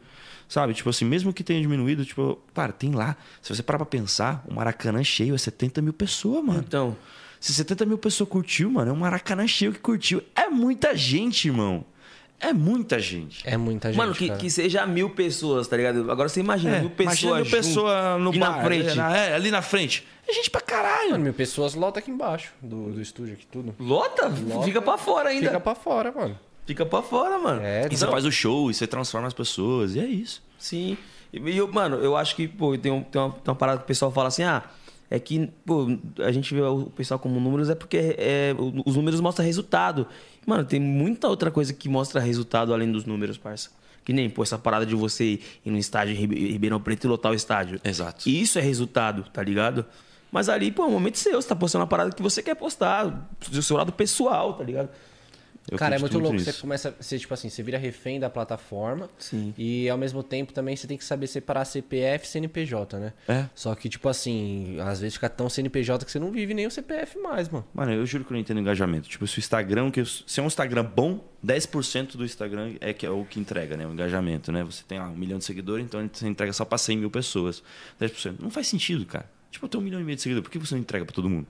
Sabe? 0.49 0.75
Tipo 0.75 0.90
assim, 0.90 1.05
mesmo 1.05 1.33
que 1.33 1.42
tenha 1.42 1.61
diminuído, 1.61 2.05
tipo, 2.05 2.38
cara, 2.53 2.73
tem 2.73 2.92
lá. 2.92 3.16
Se 3.40 3.55
você 3.55 3.62
parar 3.62 3.79
pra 3.79 3.87
pensar, 3.87 4.44
o 4.49 4.53
Maracanã 4.53 5.03
cheio 5.03 5.35
é 5.35 5.38
70 5.38 5.81
mil 5.81 5.92
pessoas, 5.92 6.44
mano. 6.44 6.62
Então, 6.66 6.96
Se 7.40 7.55
70 7.55 7.87
mil 7.87 7.96
pessoas 7.96 8.29
curtiu, 8.29 8.70
mano, 8.70 8.90
é 8.90 8.92
um 8.92 8.96
Maracanã 8.96 9.46
cheio 9.46 9.73
que 9.73 9.79
curtiu. 9.79 10.23
É 10.37 10.51
muita 10.51 10.94
gente, 10.94 11.49
irmão. 11.49 11.87
É 12.40 12.53
muita 12.55 12.98
gente. 12.98 13.46
É 13.46 13.57
muita 13.57 13.88
gente. 13.88 13.98
mano, 13.98 14.14
que, 14.14 14.29
cara. 14.29 14.40
que 14.40 14.48
seja 14.50 14.87
mil 14.87 15.11
pessoas, 15.11 15.68
tá 15.68 15.76
ligado? 15.76 16.11
Agora 16.11 16.29
você 16.29 16.40
imagina, 16.40 16.76
É, 16.76 16.81
mil 16.81 16.90
pessoas. 16.90 17.20
imagina 17.20 17.40
mil 17.42 17.50
pessoas 17.50 18.20
no 18.20 18.33
bar, 18.33 18.57
na 18.57 18.64
frente. 18.64 18.88
É, 18.88 18.94
na- 18.94 19.16
é, 19.16 19.35
ali 19.35 19.50
na 19.50 19.61
frente. 19.62 20.07
É 20.26 20.33
gente 20.33 20.48
pra 20.50 20.61
caralho. 20.61 21.11
Mano, 21.12 21.24
mil 21.24 21.35
pessoas 21.35 21.74
lota 21.74 21.98
aqui 21.98 22.11
embaixo 22.11 22.53
do, 22.62 22.92
do 22.92 23.00
estúdio 23.03 23.35
aqui, 23.35 23.46
tudo. 23.46 23.74
Lota? 23.79 24.26
Lota. 24.29 24.64
Fica 24.64 24.81
pra 24.81 24.96
fora 24.96 25.29
ainda. 25.29 25.40
Fica 25.48 25.50
Fica, 25.53 25.61
pra 25.61 25.74
fora, 25.74 26.12
mano. 26.12 26.38
pra 26.88 27.03
fora, 27.03 27.38
mano. 27.38 27.61
É, 27.62 27.88
E 27.90 27.96
você 27.96 28.07
faz 28.07 28.24
o 28.24 28.33
show, 28.33 28.70
e 28.70 28.74
você 28.74 28.87
transforma 28.87 29.26
as 29.26 29.35
pessoas, 29.35 29.94
e 29.94 30.00
é 30.00 30.07
isso. 30.07 30.42
Sim. 30.59 30.96
E, 31.33 31.38
e 31.38 31.57
eu, 31.59 31.70
mano, 31.70 31.96
eu 31.96 32.16
acho 32.16 32.35
que, 32.37 32.48
pô, 32.48 32.76
tem, 32.79 32.90
um- 32.90 33.03
tem, 33.03 33.20
uma, 33.20 33.31
tem 33.33 33.42
uma 33.48 33.55
parada 33.55 33.79
que 33.79 33.85
o 33.85 33.87
pessoal 33.87 34.11
fala 34.11 34.29
assim, 34.29 34.44
ah, 34.44 34.62
é 35.11 35.18
que, 35.18 35.51
pô, 35.66 35.88
a 36.20 36.31
gente 36.31 36.55
vê 36.55 36.61
o 36.62 36.87
pessoal 36.87 37.18
como 37.18 37.40
números 37.40 37.68
é 37.68 37.75
porque 37.75 38.14
é, 38.16 38.55
os 38.87 38.94
números 38.94 39.20
mostram 39.20 39.44
resultado. 39.44 40.07
Mano, 40.46 40.64
tem 40.64 40.79
muita 40.81 41.27
outra 41.27 41.51
coisa 41.51 41.73
que 41.75 41.88
mostra 41.88 42.20
resultado 42.20 42.73
além 42.73 42.90
dos 42.90 43.05
números, 43.05 43.37
parça. 43.37 43.70
Que 44.05 44.12
nem, 44.12 44.31
pô, 44.31 44.42
essa 44.42 44.57
parada 44.57 44.87
de 44.87 44.94
você 44.94 45.40
ir 45.64 45.70
no 45.70 45.77
estádio 45.77 46.14
em 46.14 46.16
Ribe- 46.16 46.53
Ribeirão 46.53 46.81
Preto 46.81 47.05
e 47.05 47.09
lotar 47.09 47.33
o 47.33 47.35
estádio. 47.35 47.81
Exato. 47.85 48.29
Isso 48.29 48.59
é 48.59 48.62
resultado, 48.62 49.25
tá 49.33 49.42
ligado? 49.42 49.85
Mas 50.33 50.49
ali, 50.49 50.70
pô, 50.70 50.85
é 50.85 50.87
um 50.87 50.92
momento 50.92 51.18
seu, 51.18 51.42
você 51.42 51.49
tá 51.49 51.57
postando 51.57 51.83
uma 51.83 51.88
parada 51.88 52.12
que 52.12 52.23
você 52.23 52.40
quer 52.40 52.55
postar, 52.55 53.29
do 53.51 53.62
seu 53.62 53.77
lado 53.77 53.92
pessoal, 53.92 54.55
tá 54.55 54.62
ligado? 54.62 54.88
Eu 55.70 55.78
Cara, 55.78 55.96
é 55.96 55.98
muito 55.98 56.18
louco. 56.18 56.38
Você 56.38 56.50
nisso. 56.50 56.61
começa, 56.61 56.94
você, 56.98 57.18
tipo 57.18 57.33
assim, 57.33 57.48
você 57.48 57.62
vira 57.62 57.78
refém 57.78 58.18
da 58.18 58.28
plataforma. 58.28 59.09
Sim. 59.18 59.54
E 59.56 59.88
ao 59.88 59.96
mesmo 59.96 60.22
tempo 60.22 60.52
também 60.52 60.74
você 60.74 60.87
tem 60.87 60.98
que 60.98 61.04
saber 61.04 61.26
separar 61.26 61.64
CPF 61.64 62.26
e 62.26 62.28
CNPJ, 62.28 62.98
né? 62.98 63.12
É. 63.28 63.46
Só 63.54 63.74
que, 63.74 63.88
tipo 63.88 64.09
assim, 64.09 64.78
às 64.80 65.00
vezes 65.00 65.14
fica 65.14 65.28
tão 65.28 65.48
CNPJ 65.48 66.04
que 66.04 66.11
você 66.11 66.18
não 66.18 66.30
vive 66.33 66.54
nem 66.54 66.66
o 66.66 66.70
CPF 66.70 67.18
mais, 67.18 67.48
mano. 67.48 67.64
Mano, 67.72 67.92
eu 67.92 68.04
juro 68.04 68.24
que 68.24 68.33
eu 68.33 68.35
não 68.35 68.40
entendo 68.40 68.61
engajamento. 68.61 69.09
Tipo, 69.09 69.26
se 69.26 69.38
o 69.38 69.40
Instagram, 69.40 69.90
que 69.90 70.04
se 70.04 70.40
é 70.40 70.42
um 70.42 70.46
Instagram 70.46 70.85
bom, 70.85 71.24
10% 71.44 72.16
do 72.16 72.24
Instagram 72.24 72.74
é, 72.80 72.92
que 72.92 73.06
é 73.06 73.11
o 73.11 73.24
que 73.24 73.38
entrega, 73.38 73.77
né? 73.77 73.87
O 73.87 73.92
engajamento, 73.92 74.50
né? 74.50 74.64
Você 74.64 74.83
tem 74.87 74.98
lá 74.98 75.08
um 75.08 75.16
milhão 75.16 75.38
de 75.38 75.44
seguidores, 75.44 75.85
então 75.85 76.08
você 76.12 76.27
entrega 76.27 76.52
só 76.52 76.64
pra 76.64 76.79
100 76.79 76.98
mil 76.98 77.10
pessoas. 77.10 77.62
10%. 78.00 78.37
Não 78.40 78.50
faz 78.50 78.66
sentido, 78.66 79.06
cara. 79.06 79.31
Tipo, 79.50 79.66
eu 79.66 79.68
tenho 79.68 79.83
um 79.83 79.85
milhão 79.85 80.00
e 80.00 80.04
meio 80.04 80.16
de 80.16 80.23
seguidores, 80.23 80.44
por 80.44 80.50
que 80.50 80.58
você 80.58 80.75
não 80.75 80.81
entrega 80.81 81.04
pra 81.04 81.14
todo 81.14 81.29
mundo? 81.29 81.46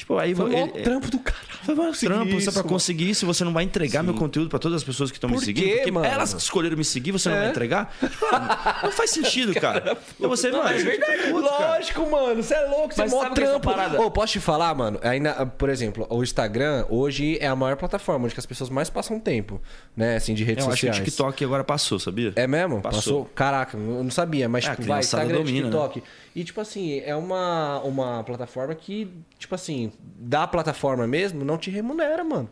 Tipo, 0.00 0.16
aí 0.16 0.34
Foi 0.34 0.46
o 0.46 0.48
ele- 0.48 0.56
maior 0.62 0.82
trampo 0.82 1.10
do 1.10 1.18
caralho. 1.18 1.46
Foi 1.62 1.76
conseguir 1.76 2.06
trampo, 2.06 2.28
isso, 2.36 2.40
você 2.46 2.52
pra 2.52 2.62
mano. 2.62 2.68
conseguir 2.74 3.10
isso, 3.10 3.26
você 3.26 3.44
não 3.44 3.52
vai 3.52 3.64
entregar 3.64 4.02
meu 4.02 4.14
conteúdo 4.14 4.48
pra 4.48 4.58
todas 4.58 4.78
as 4.78 4.82
pessoas 4.84 5.10
que 5.10 5.18
estão 5.18 5.28
me 5.28 5.38
seguindo? 5.38 5.62
quê, 5.66 5.74
porque 5.76 5.90
mano? 5.90 6.06
elas 6.06 6.32
que 6.32 6.40
escolheram 6.40 6.74
me 6.74 6.84
seguir, 6.86 7.12
você 7.12 7.28
não 7.28 7.36
É. 7.36 7.40
vai 7.40 7.50
entregar? 7.50 7.94
Mano, 8.00 8.48
não 8.84 8.92
faz 8.92 9.10
sentido, 9.10 9.52
cara. 9.60 9.98
E 10.18 10.26
você, 10.26 10.50
mano, 10.50 10.70
é 10.70 10.78
fica 10.78 11.06
puto, 11.30 11.48
cara. 11.50 11.76
Lógico, 11.76 12.10
mano. 12.10 12.42
Você 12.42 12.54
é 12.54 12.64
louco, 12.66 12.94
você 12.94 13.00
é 13.02 13.04
Mas 13.04 13.12
mó 13.12 13.18
o 13.18 13.20
que 13.20 13.26
é 13.42 13.58
trampo. 13.58 14.02
Ô, 14.02 14.10
posso 14.10 14.32
te 14.32 14.40
falar, 14.40 14.74
mano? 14.74 14.98
Ainda, 15.02 15.44
por 15.44 15.68
exemplo, 15.68 16.06
o 16.08 16.22
Instagram 16.22 16.86
hoje 16.88 17.36
é 17.38 17.46
a 17.46 17.54
maior 17.54 17.76
plataforma 17.76 18.24
onde 18.24 18.34
as 18.38 18.46
pessoas 18.46 18.70
mais 18.70 18.88
passam 18.88 19.20
tempo, 19.20 19.60
né? 19.94 20.16
Assim, 20.16 20.32
de 20.32 20.44
redes 20.44 20.64
Eu 20.64 20.72
acho 20.72 20.80
que 20.80 20.86
o 20.86 20.94
sociais. 20.94 21.08
TikTok 21.10 21.44
agora 21.44 21.62
passou, 21.62 21.98
sabia? 21.98 22.32
É 22.36 22.46
mesmo? 22.46 22.80
Passou. 22.80 23.26
Caraca, 23.34 23.76
eu 23.76 24.02
não 24.02 24.10
sabia, 24.10 24.48
mas 24.48 24.64
É, 24.64 24.70
tipo, 24.70 24.84
vai, 24.84 25.00
Instagram, 25.00 25.36
domina, 25.36 25.66
né? 25.68 25.70
TikTok. 25.70 26.02
E 26.34 26.42
tipo 26.42 26.58
assim, 26.58 27.00
é 27.04 27.14
uma, 27.14 27.80
uma 27.80 28.24
plataforma 28.24 28.74
que, 28.74 29.12
tipo 29.38 29.54
assim, 29.54 29.89
da 29.98 30.46
plataforma 30.46 31.06
mesmo, 31.06 31.44
não 31.44 31.58
te 31.58 31.70
remunera, 31.70 32.22
mano. 32.24 32.50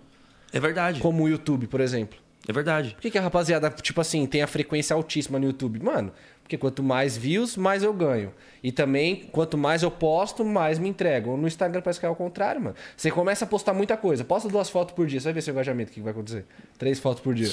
É 0.52 0.58
verdade. 0.58 1.00
Como 1.00 1.24
o 1.24 1.28
YouTube, 1.28 1.66
por 1.66 1.80
exemplo. 1.80 2.18
É 2.46 2.52
verdade. 2.52 2.94
Por 2.94 3.02
que, 3.02 3.10
que 3.10 3.18
a 3.18 3.20
rapaziada, 3.20 3.68
tipo 3.70 4.00
assim, 4.00 4.24
tem 4.24 4.42
a 4.42 4.46
frequência 4.46 4.94
altíssima 4.94 5.38
no 5.38 5.44
YouTube? 5.44 5.82
Mano, 5.82 6.10
porque 6.42 6.56
quanto 6.56 6.82
mais 6.82 7.14
views, 7.14 7.58
mais 7.58 7.82
eu 7.82 7.92
ganho. 7.92 8.32
E 8.62 8.72
também, 8.72 9.28
quanto 9.30 9.58
mais 9.58 9.82
eu 9.82 9.90
posto, 9.90 10.42
mais 10.44 10.78
me 10.78 10.88
entregam. 10.88 11.36
No 11.36 11.46
Instagram 11.46 11.82
parece 11.82 12.00
que 12.00 12.06
é 12.06 12.08
o 12.08 12.16
contrário, 12.16 12.58
mano. 12.60 12.76
Você 12.96 13.10
começa 13.10 13.44
a 13.44 13.48
postar 13.48 13.74
muita 13.74 13.98
coisa. 13.98 14.24
Posta 14.24 14.48
duas 14.48 14.70
fotos 14.70 14.94
por 14.94 15.06
dia. 15.06 15.20
Você 15.20 15.24
vai 15.24 15.34
ver 15.34 15.42
seu 15.42 15.52
engajamento, 15.52 15.90
o 15.90 15.94
que 15.94 16.00
que 16.00 16.04
vai 16.04 16.12
acontecer. 16.12 16.46
Três 16.78 16.98
fotos 16.98 17.22
por 17.22 17.34
dia. 17.34 17.50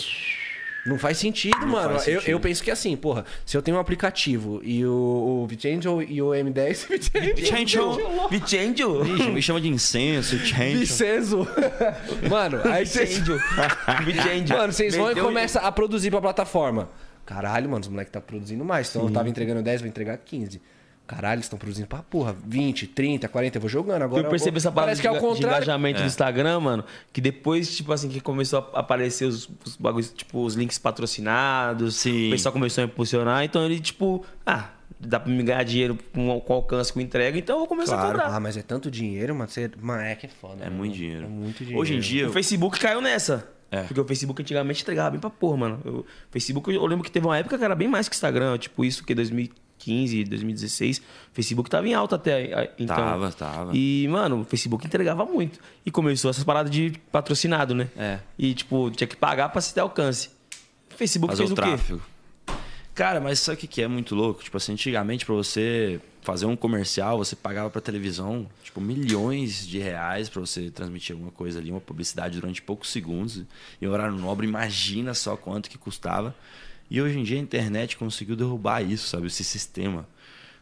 Não 0.86 1.00
faz 1.00 1.18
sentido, 1.18 1.66
mano. 1.66 1.96
faz 1.96 2.08
Eu, 2.08 2.20
sentido. 2.20 2.30
eu 2.30 2.40
penso 2.40 2.64
que 2.64 2.70
assim, 2.70 2.96
porra, 2.96 3.26
se 3.46 3.58
eu 3.58 3.62
tenho 3.62 3.78
um 3.78 3.80
aplicativo 3.80 4.62
e 4.64 4.86
o, 4.86 5.42
o 5.44 5.48
Vicangel 5.48 6.02
e 6.02 6.22
o 6.22 6.28
M10... 6.28 7.36
Vicangel. 8.30 9.06
Ixi, 9.06 9.30
me 9.32 9.42
chama 9.42 9.60
de 9.60 9.68
incenso, 9.68 10.38
change. 10.38 10.78
Vicenzo. 10.78 11.48
Mano, 12.30 12.62
aí 12.66 12.86
vocês... 12.86 13.18
Vicendio. 14.06 14.58
Mano, 14.58 14.72
vocês 14.72 14.96
vão 14.96 15.12
e 15.12 15.16
começam 15.16 15.66
a 15.66 15.72
produzir 15.72 16.12
pra 16.12 16.22
plataforma. 16.22 16.90
Caralho, 17.26 17.68
mano, 17.68 17.82
os 17.82 17.88
moleques 17.88 18.12
tá 18.14 18.22
produzindo 18.22 18.64
mais. 18.64 18.90
Então 18.90 19.04
eu 19.04 19.12
tava 19.12 19.28
entregando 19.28 19.64
10, 19.64 19.82
vou 19.82 19.88
entregar 19.88 20.16
15. 20.18 20.62
Caralho, 21.08 21.36
eles 21.36 21.46
estão 21.46 21.60
produzindo 21.60 21.88
pra 21.88 22.00
porra. 22.02 22.36
20, 22.46 22.88
30, 22.88 23.28
40, 23.28 23.58
eu 23.58 23.62
vou 23.62 23.70
jogando 23.70 24.02
agora. 24.02 24.24
Eu 24.24 24.30
percebi 24.30 24.58
essa 24.58 24.72
parada 24.72 24.88
Parece 24.88 25.02
que 25.02 25.08
é 25.08 25.12
o 25.12 25.14
de, 25.14 25.20
de 25.20 25.26
contrário. 25.26 25.58
engajamento 25.58 26.02
do 26.02 26.08
Instagram, 26.08 26.60
mano, 26.60 26.84
que 27.14 27.22
depois, 27.22 27.76
tipo 27.76 27.94
assim, 27.94 28.10
que 28.10 28.20
começou 28.20 28.72
a 28.74 28.80
aparecer 28.80 29.26
os, 29.26 29.48
os 29.64 29.76
bagulhos, 29.78 30.12
tipo, 30.12 30.44
os 30.44 30.56
links 30.56 30.80
patrocinados, 30.80 31.96
Sim. 31.98 32.30
o 32.30 32.32
pessoal 32.32 32.52
começou 32.54 32.82
a 32.84 32.86
impulsionar, 32.86 33.44
então 33.44 33.64
ele, 33.66 33.80
tipo, 33.80 34.26
ah, 34.46 34.70
dá 35.00 35.20
pra 35.20 35.32
me 35.32 35.44
ganhar 35.44 35.64
dinheiro 35.64 35.98
com, 36.14 36.40
com 36.40 36.54
alcance, 36.54 36.92
com 36.92 37.00
entrega, 37.00 37.38
então 37.38 37.56
eu 37.56 37.60
vou 37.60 37.68
começar 37.68 37.96
Claro. 37.96 38.10
a 38.10 38.12
cobrar. 38.24 38.36
Ah, 38.36 38.40
mas 38.40 38.58
é 38.58 38.62
tanto 38.64 38.90
dinheiro, 38.90 39.36
mano. 39.36 39.50
Você... 39.50 39.70
Mano, 39.80 40.02
é 40.02 40.16
que 40.16 40.26
é 40.26 40.30
foda. 40.30 40.64
É 40.64 40.66
mano. 40.66 40.78
muito 40.78 40.96
dinheiro. 40.96 41.26
É 41.26 41.28
muito 41.28 41.58
dinheiro. 41.60 41.80
Hoje 41.82 41.96
em 41.96 42.00
dia, 42.00 42.28
O 42.30 42.32
Facebook 42.34 42.80
caiu 42.80 43.02
nessa. 43.02 43.48
É. 43.72 43.82
Porque 43.84 44.00
o 44.00 44.06
Facebook 44.06 44.42
antigamente 44.42 44.84
entregava 44.84 45.12
bem 45.12 45.20
pra 45.20 45.30
porra, 45.30 45.58
mano. 45.58 45.80
O 45.86 46.06
Facebook, 46.32 46.72
eu 46.74 46.86
lembro 46.86 47.04
que 47.04 47.12
teve 47.12 47.26
uma 47.26 47.38
época 47.38 47.58
que 47.58 47.64
era 47.64 47.76
bem 47.76 47.88
mais 47.88 48.08
que 48.08 48.16
Instagram, 48.16 48.58
tipo 48.58 48.86
isso 48.86 49.04
que 49.04 49.14
2015, 49.86 50.24
2016. 50.26 50.98
O 50.98 51.02
Facebook 51.34 51.70
tava 51.70 51.88
em 51.88 51.94
alta 51.94 52.16
até 52.16 52.74
então. 52.78 52.96
Tava, 52.96 53.32
tava. 53.32 53.72
E, 53.74 54.08
mano, 54.10 54.42
o 54.42 54.44
Facebook 54.44 54.86
entregava 54.86 55.26
muito. 55.26 55.60
E 55.86 55.92
começou 55.92 56.30
essas 56.32 56.44
paradas 56.44 56.72
de 56.72 56.94
patrocinado, 57.12 57.76
né? 57.76 57.90
É. 57.96 58.20
E, 58.38 58.54
tipo, 58.54 58.90
tinha 58.92 59.08
que 59.08 59.16
pagar 59.16 59.50
pra 59.50 59.62
se 59.62 59.74
ter 59.74 59.82
alcance. 59.82 60.30
O 60.94 60.98
Facebook 60.98 61.32
fazer 61.32 61.48
fez 61.48 61.52
o 61.52 61.54
o, 61.54 61.56
quê? 61.56 61.62
tráfego. 61.62 62.02
Cara, 62.94 63.20
mas 63.20 63.40
sabe 63.40 63.58
o 63.58 63.60
que 63.60 63.68
que 63.68 63.82
é 63.82 63.88
muito 63.88 64.16
louco? 64.16 64.42
Tipo 64.42 64.56
assim, 64.56 64.72
antigamente 64.72 65.26
pra 65.26 65.36
você 65.36 66.00
fazer 66.22 66.46
um 66.46 66.56
comercial, 66.56 67.18
você 67.18 67.36
pagava 67.36 67.70
pra 67.70 67.82
televisão, 67.82 68.48
tipo, 68.64 68.82
milhões 68.82 69.68
de 69.68 69.78
reais 69.78 70.28
pra 70.30 70.40
você 70.40 70.72
transmitir 70.72 71.14
alguma 71.14 71.32
coisa 71.32 71.60
ali, 71.60 71.70
uma 71.70 71.82
publicidade 71.82 72.40
durante 72.40 72.62
poucos 72.62 72.90
segundos. 72.90 73.44
E 73.82 73.88
horário 73.88 74.16
nobre, 74.16 74.48
imagina 74.48 75.14
só 75.14 75.36
quanto 75.36 75.70
que 75.70 75.78
custava. 75.78 76.34
E 76.90 77.02
hoje 77.02 77.20
em 77.20 77.24
dia 77.24 77.38
a 77.38 77.42
internet 77.42 77.98
conseguiu 77.98 78.36
derrubar 78.36 78.82
isso, 78.82 79.08
sabe? 79.08 79.28
Esse 79.28 79.44
sistema. 79.44 80.08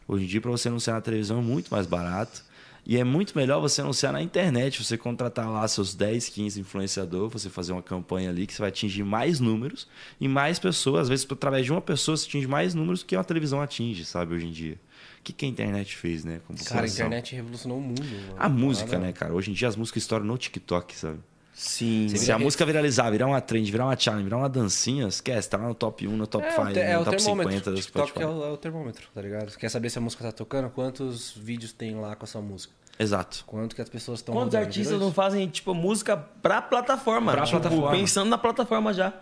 Hoje 0.06 0.24
em 0.24 0.26
dia, 0.28 0.40
pra 0.40 0.50
você 0.50 0.68
anunciar 0.68 0.96
na 0.96 1.00
televisão 1.00 1.38
é 1.38 1.42
muito 1.42 1.70
mais 1.70 1.86
barato. 1.86 2.44
E 2.86 2.98
é 2.98 3.04
muito 3.04 3.36
melhor 3.36 3.60
você 3.60 3.80
anunciar 3.80 4.12
na 4.12 4.20
internet, 4.20 4.84
você 4.84 4.98
contratar 4.98 5.50
lá 5.50 5.66
seus 5.66 5.94
10, 5.94 6.28
15 6.28 6.60
influenciadores, 6.60 7.32
você 7.32 7.48
fazer 7.48 7.72
uma 7.72 7.82
campanha 7.82 8.28
ali 8.28 8.46
que 8.46 8.52
você 8.52 8.60
vai 8.60 8.68
atingir 8.68 9.02
mais 9.02 9.40
números 9.40 9.88
e 10.20 10.28
mais 10.28 10.58
pessoas. 10.58 11.02
Às 11.02 11.08
vezes, 11.08 11.26
através 11.30 11.64
de 11.64 11.72
uma 11.72 11.80
pessoa, 11.80 12.14
você 12.14 12.26
atinge 12.26 12.46
mais 12.46 12.74
números 12.74 13.02
que 13.02 13.16
uma 13.16 13.24
televisão 13.24 13.62
atinge, 13.62 14.04
sabe, 14.04 14.34
hoje 14.34 14.46
em 14.46 14.52
dia. 14.52 14.78
O 15.18 15.22
que, 15.24 15.32
que 15.32 15.46
a 15.46 15.48
internet 15.48 15.96
fez, 15.96 16.24
né? 16.24 16.42
Com 16.46 16.52
a 16.52 16.56
Cara, 16.56 16.84
a 16.84 16.88
internet 16.88 17.34
revolucionou 17.34 17.78
o 17.78 17.80
mundo. 17.80 18.04
Mano. 18.04 18.36
A 18.38 18.48
música, 18.50 18.98
né, 18.98 19.12
cara? 19.14 19.32
Hoje 19.32 19.50
em 19.50 19.54
dia 19.54 19.68
as 19.68 19.76
músicas 19.76 20.02
estouram 20.02 20.26
no 20.26 20.36
TikTok, 20.36 20.94
sabe? 20.94 21.18
Sim. 21.54 22.08
Se 22.08 22.32
a 22.32 22.38
música 22.38 22.66
viralizar, 22.66 23.08
virar 23.10 23.26
uma 23.28 23.40
trend, 23.40 23.70
virar 23.70 23.84
uma 23.86 23.96
challenge, 23.96 24.24
virar 24.24 24.38
uma 24.38 24.48
dancinha, 24.48 25.06
esquece, 25.06 25.48
tá 25.48 25.56
lá 25.56 25.68
no 25.68 25.74
top 25.74 26.06
1, 26.06 26.16
no 26.16 26.26
top 26.26 26.44
É, 26.44 26.50
5, 26.50 26.62
o 26.62 26.72
te- 26.72 26.78
é 26.80 26.96
no 26.98 27.04
top 27.04 27.16
termômetro. 27.16 27.52
50 27.52 27.70
do 27.70 27.76
TikTok 27.80 28.08
Spotify. 28.10 28.22
é 28.24 28.28
o, 28.28 28.44
é 28.44 28.50
o 28.50 28.56
termômetro, 28.56 29.06
tá 29.14 29.22
ligado? 29.22 29.50
Você 29.50 29.58
quer 29.58 29.68
saber 29.68 29.88
se 29.88 29.98
a 29.98 30.00
música 30.00 30.24
tá 30.24 30.32
tocando? 30.32 30.68
Quantos 30.70 31.32
vídeos 31.32 31.72
tem 31.72 31.94
lá 31.94 32.16
com 32.16 32.24
essa 32.24 32.40
música? 32.40 32.74
Exato. 32.98 33.44
Quanto 33.46 33.74
que 33.76 33.82
as 33.82 33.88
pessoas 33.88 34.18
estão 34.18 34.34
Quantos 34.34 34.54
rodando, 34.54 34.66
artistas 34.66 35.00
não 35.00 35.12
fazem, 35.12 35.46
tipo, 35.48 35.72
música 35.74 36.16
pra 36.16 36.60
plataforma? 36.60 37.32
Pra 37.32 37.44
Tipo, 37.44 37.60
plataforma. 37.60 37.90
Pensando 37.96 38.28
na 38.30 38.38
plataforma 38.38 38.92
já. 38.92 39.08
isso? 39.08 39.16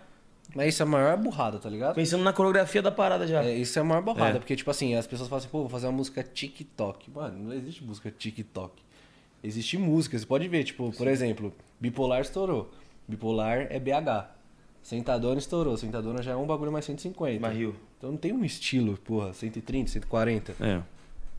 Mas 0.54 0.68
isso 0.74 0.82
é 0.82 0.84
a 0.84 0.88
maior 0.88 1.16
burrada, 1.16 1.58
tá 1.58 1.68
ligado? 1.70 1.94
Pensando 1.94 2.22
na 2.24 2.32
coreografia 2.32 2.82
da 2.82 2.90
parada 2.90 3.26
já. 3.26 3.42
É, 3.42 3.54
isso 3.54 3.78
é 3.78 3.82
a 3.82 3.84
maior 3.84 4.02
borrada, 4.02 4.36
É. 4.36 4.38
porque, 4.38 4.54
tipo 4.56 4.70
assim, 4.70 4.94
as 4.94 5.06
pessoas 5.06 5.28
falam 5.28 5.38
assim, 5.40 5.48
pô, 5.48 5.60
vou 5.60 5.68
fazer 5.70 5.86
uma 5.86 5.92
música 5.92 6.22
TikTok. 6.22 7.10
Mano, 7.10 7.38
não 7.44 7.52
existe 7.54 7.82
música 7.84 8.10
TikTok. 8.10 8.82
Existe 9.42 9.76
música, 9.76 10.18
você 10.18 10.26
pode 10.26 10.46
ver, 10.48 10.64
tipo, 10.64 10.92
por 10.92 11.08
exemplo, 11.08 11.52
Bipolar 11.80 12.20
estourou. 12.20 12.70
Bipolar 13.08 13.66
é 13.70 13.78
BH. 13.78 14.30
Sentadona 14.82 15.38
estourou. 15.38 15.76
Sentadona 15.76 16.22
já 16.22 16.32
é 16.32 16.36
um 16.36 16.46
bagulho 16.46 16.70
mais 16.70 16.84
150. 16.84 17.40
Barril. 17.40 17.74
Então 17.98 18.10
não 18.10 18.18
tem 18.18 18.32
um 18.32 18.44
estilo, 18.44 18.96
porra, 18.98 19.32
130, 19.32 19.90
140. 19.90 20.54
É. 20.60 20.82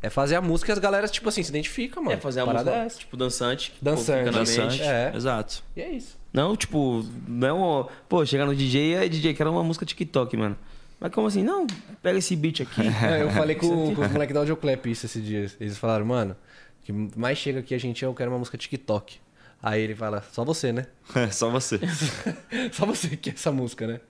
É 0.02 0.10
fazer 0.10 0.36
a 0.36 0.42
música 0.42 0.70
e 0.70 0.74
as 0.74 0.80
galeras, 0.80 1.10
tipo 1.12 1.30
assim, 1.30 1.42
se 1.42 1.50
identificam, 1.50 2.04
mano. 2.04 2.18
É 2.18 2.20
fazer 2.20 2.42
a 2.42 2.46
Parada 2.46 2.72
música, 2.72 2.86
é 2.86 3.00
tipo, 3.00 3.16
dançante. 3.16 3.74
Dançante. 3.82 4.32
Dançante. 4.32 4.80
mente. 4.80 4.84
É. 4.84 5.14
Exato. 5.16 5.64
E 5.78 5.82
é 5.82 5.90
isso. 5.92 6.20
Não, 6.34 6.58
tipo, 6.58 7.06
não 7.26 7.48
é 7.48 7.54
um... 7.54 7.88
Pô, 8.10 8.26
chegar 8.26 8.46
no 8.46 8.54
DJ 8.54 8.96
é 8.96 9.08
DJ, 9.08 9.34
quero 9.34 9.50
uma 9.50 9.64
música 9.64 9.86
TikTok, 9.86 10.36
mano. 10.36 10.58
Mas 11.00 11.12
como 11.14 11.28
assim? 11.28 11.42
Não, 11.42 11.66
pega 12.02 12.18
esse 12.18 12.36
beat 12.36 12.62
aqui. 12.62 12.82
É, 13.02 13.24
eu 13.24 13.30
falei 13.30 13.56
com, 13.60 13.96
com 13.96 14.02
os 14.02 14.12
moleques 14.12 14.34
da 14.34 14.42
Audioclap 14.42 14.86
isso 14.88 15.06
esses 15.06 15.24
dias. 15.24 15.56
Eles 15.60 15.78
falaram, 15.78 16.06
mano, 16.06 16.34
o 16.34 16.36
que 16.84 16.92
mais 16.92 17.38
chega 17.38 17.60
aqui 17.60 17.74
a 17.74 17.78
gente 17.78 18.04
é 18.04 18.08
eu 18.08 18.14
quero 18.14 18.32
uma 18.32 18.40
música 18.40 18.58
TikTok. 18.58 19.20
Aí 19.62 19.82
ele 19.82 19.96
fala, 19.96 20.22
só 20.32 20.44
você, 20.44 20.74
né? 20.74 20.88
É, 21.16 21.30
só 21.32 21.50
você. 21.50 21.80
Só 22.74 22.86
você 22.86 23.10
que 23.10 23.18
quer 23.18 23.34
essa 23.34 23.52
música, 23.52 23.88
né? 23.88 24.02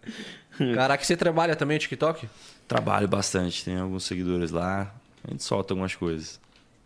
Caraca, 0.74 1.04
você 1.04 1.16
trabalha 1.16 1.56
também 1.56 1.78
o 1.78 1.80
TikTok? 1.80 2.28
Trabalho 2.68 3.08
bastante, 3.08 3.64
tem 3.64 3.78
alguns 3.78 4.04
seguidores 4.06 4.52
lá. 4.52 4.94
A 5.24 5.32
gente 5.32 5.44
solta 5.44 5.74
algumas 5.74 5.96
coisas. 5.96 6.40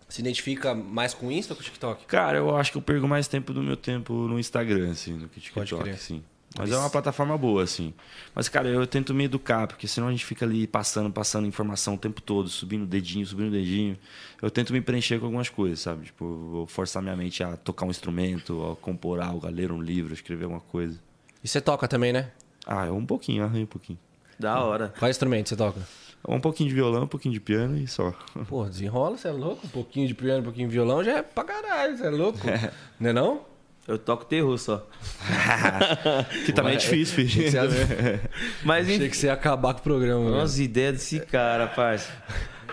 Se 0.10 0.22
identifica 0.22 0.74
mais 0.74 1.14
com 1.14 1.28
o 1.28 1.32
Insta 1.32 1.54
ou 1.54 1.58
com 1.58 1.62
o 1.62 1.66
TikTok? 1.66 2.06
Cara, 2.06 2.38
eu 2.38 2.56
acho 2.56 2.72
que 2.72 2.78
eu 2.78 2.82
perco 2.82 3.08
mais 3.08 3.28
tempo 3.28 3.54
do 3.54 3.62
meu 3.62 3.76
tempo 3.76 4.14
no 4.14 4.40
Instagram, 4.40 4.92
assim, 4.92 5.18
do 5.18 5.28
que 5.28 5.40
TikTok, 5.40 5.90
assim. 5.90 6.24
Mas 6.58 6.72
é 6.72 6.78
uma 6.78 6.90
plataforma 6.90 7.38
boa, 7.38 7.64
assim. 7.64 7.94
Mas, 8.34 8.50
cara, 8.50 8.68
eu 8.68 8.86
tento 8.88 9.14
me 9.14 9.26
educar, 9.26 9.68
porque 9.68 9.88
senão 9.88 10.08
a 10.08 10.12
gente 10.12 10.26
fica 10.26 10.46
ali 10.46 10.66
passando, 10.66 11.12
passando 11.12 11.46
informação 11.48 11.94
o 11.94 11.98
tempo 11.98 12.22
todo, 12.22 12.50
subindo 12.50 12.84
o 12.84 12.88
dedinho, 12.88 13.26
subindo 13.26 13.50
o 13.50 13.52
dedinho. 13.52 13.98
Eu 14.42 14.50
tento 14.50 14.74
me 14.74 14.82
preencher 14.82 15.20
com 15.20 15.26
algumas 15.26 15.50
coisas, 15.50 15.80
sabe? 15.80 16.06
Tipo, 16.06 16.26
vou 16.26 16.68
forçar 16.68 17.02
minha 17.04 17.16
mente 17.16 17.44
a 17.44 17.56
tocar 17.56 17.86
um 17.86 17.92
instrumento, 17.92 18.72
a 18.72 18.76
compor 18.76 19.20
algo, 19.22 19.46
a 19.46 19.50
ler 19.50 19.72
um 19.72 19.82
livro, 19.82 20.12
a 20.12 20.16
escrever 20.16 20.46
alguma 20.46 20.62
coisa. 20.62 21.00
E 21.44 21.48
você 21.48 21.62
toca 21.62 21.88
também, 21.88 22.12
né? 22.12 22.32
Ah, 22.66 22.86
é 22.86 22.92
um 22.92 23.06
pouquinho, 23.06 23.44
arranho 23.44 23.64
um 23.64 23.68
pouquinho. 23.68 24.00
da 24.40 24.60
hora. 24.60 24.94
Qual 24.98 25.10
instrumento 25.10 25.50
você 25.50 25.56
toca? 25.56 25.80
Um 26.28 26.40
pouquinho 26.42 26.68
de 26.70 26.76
violão, 26.76 27.04
um 27.04 27.08
pouquinho 27.08 27.34
de 27.34 27.40
piano 27.40 27.78
e 27.78 27.88
só. 27.88 28.14
Pô, 28.50 28.66
desenrola, 28.66 29.18
você 29.18 29.28
é 29.28 29.32
louco? 29.32 29.66
Um 29.66 29.70
pouquinho 29.70 30.08
de 30.08 30.14
piano, 30.14 30.42
um 30.42 30.44
pouquinho 30.44 30.68
de 30.68 30.74
violão 30.74 31.04
já 31.04 31.20
é 31.20 31.22
pra 31.22 31.44
caralho, 31.44 31.96
você 31.98 32.06
é 32.06 32.10
louco? 32.10 32.40
Não 33.00 33.10
é 33.10 33.14
não? 33.14 33.42
Eu 33.88 33.98
toco 33.98 34.26
terror 34.26 34.58
só. 34.58 34.86
Que 36.46 36.52
também 36.54 36.74
é 36.74 36.78
difícil, 36.78 37.16
filho. 37.16 37.50
Mas 38.64 38.86
Achei 38.86 38.98
enfim. 38.98 39.10
que 39.10 39.18
você 39.18 39.28
ia 39.28 39.34
acabar 39.34 39.74
com 39.74 39.80
o 39.80 39.84
programa. 39.84 40.30
Nossa, 40.30 40.62
ideia 40.62 40.92
desse 40.92 41.20
cara, 41.22 41.68
parça. 41.68 42.10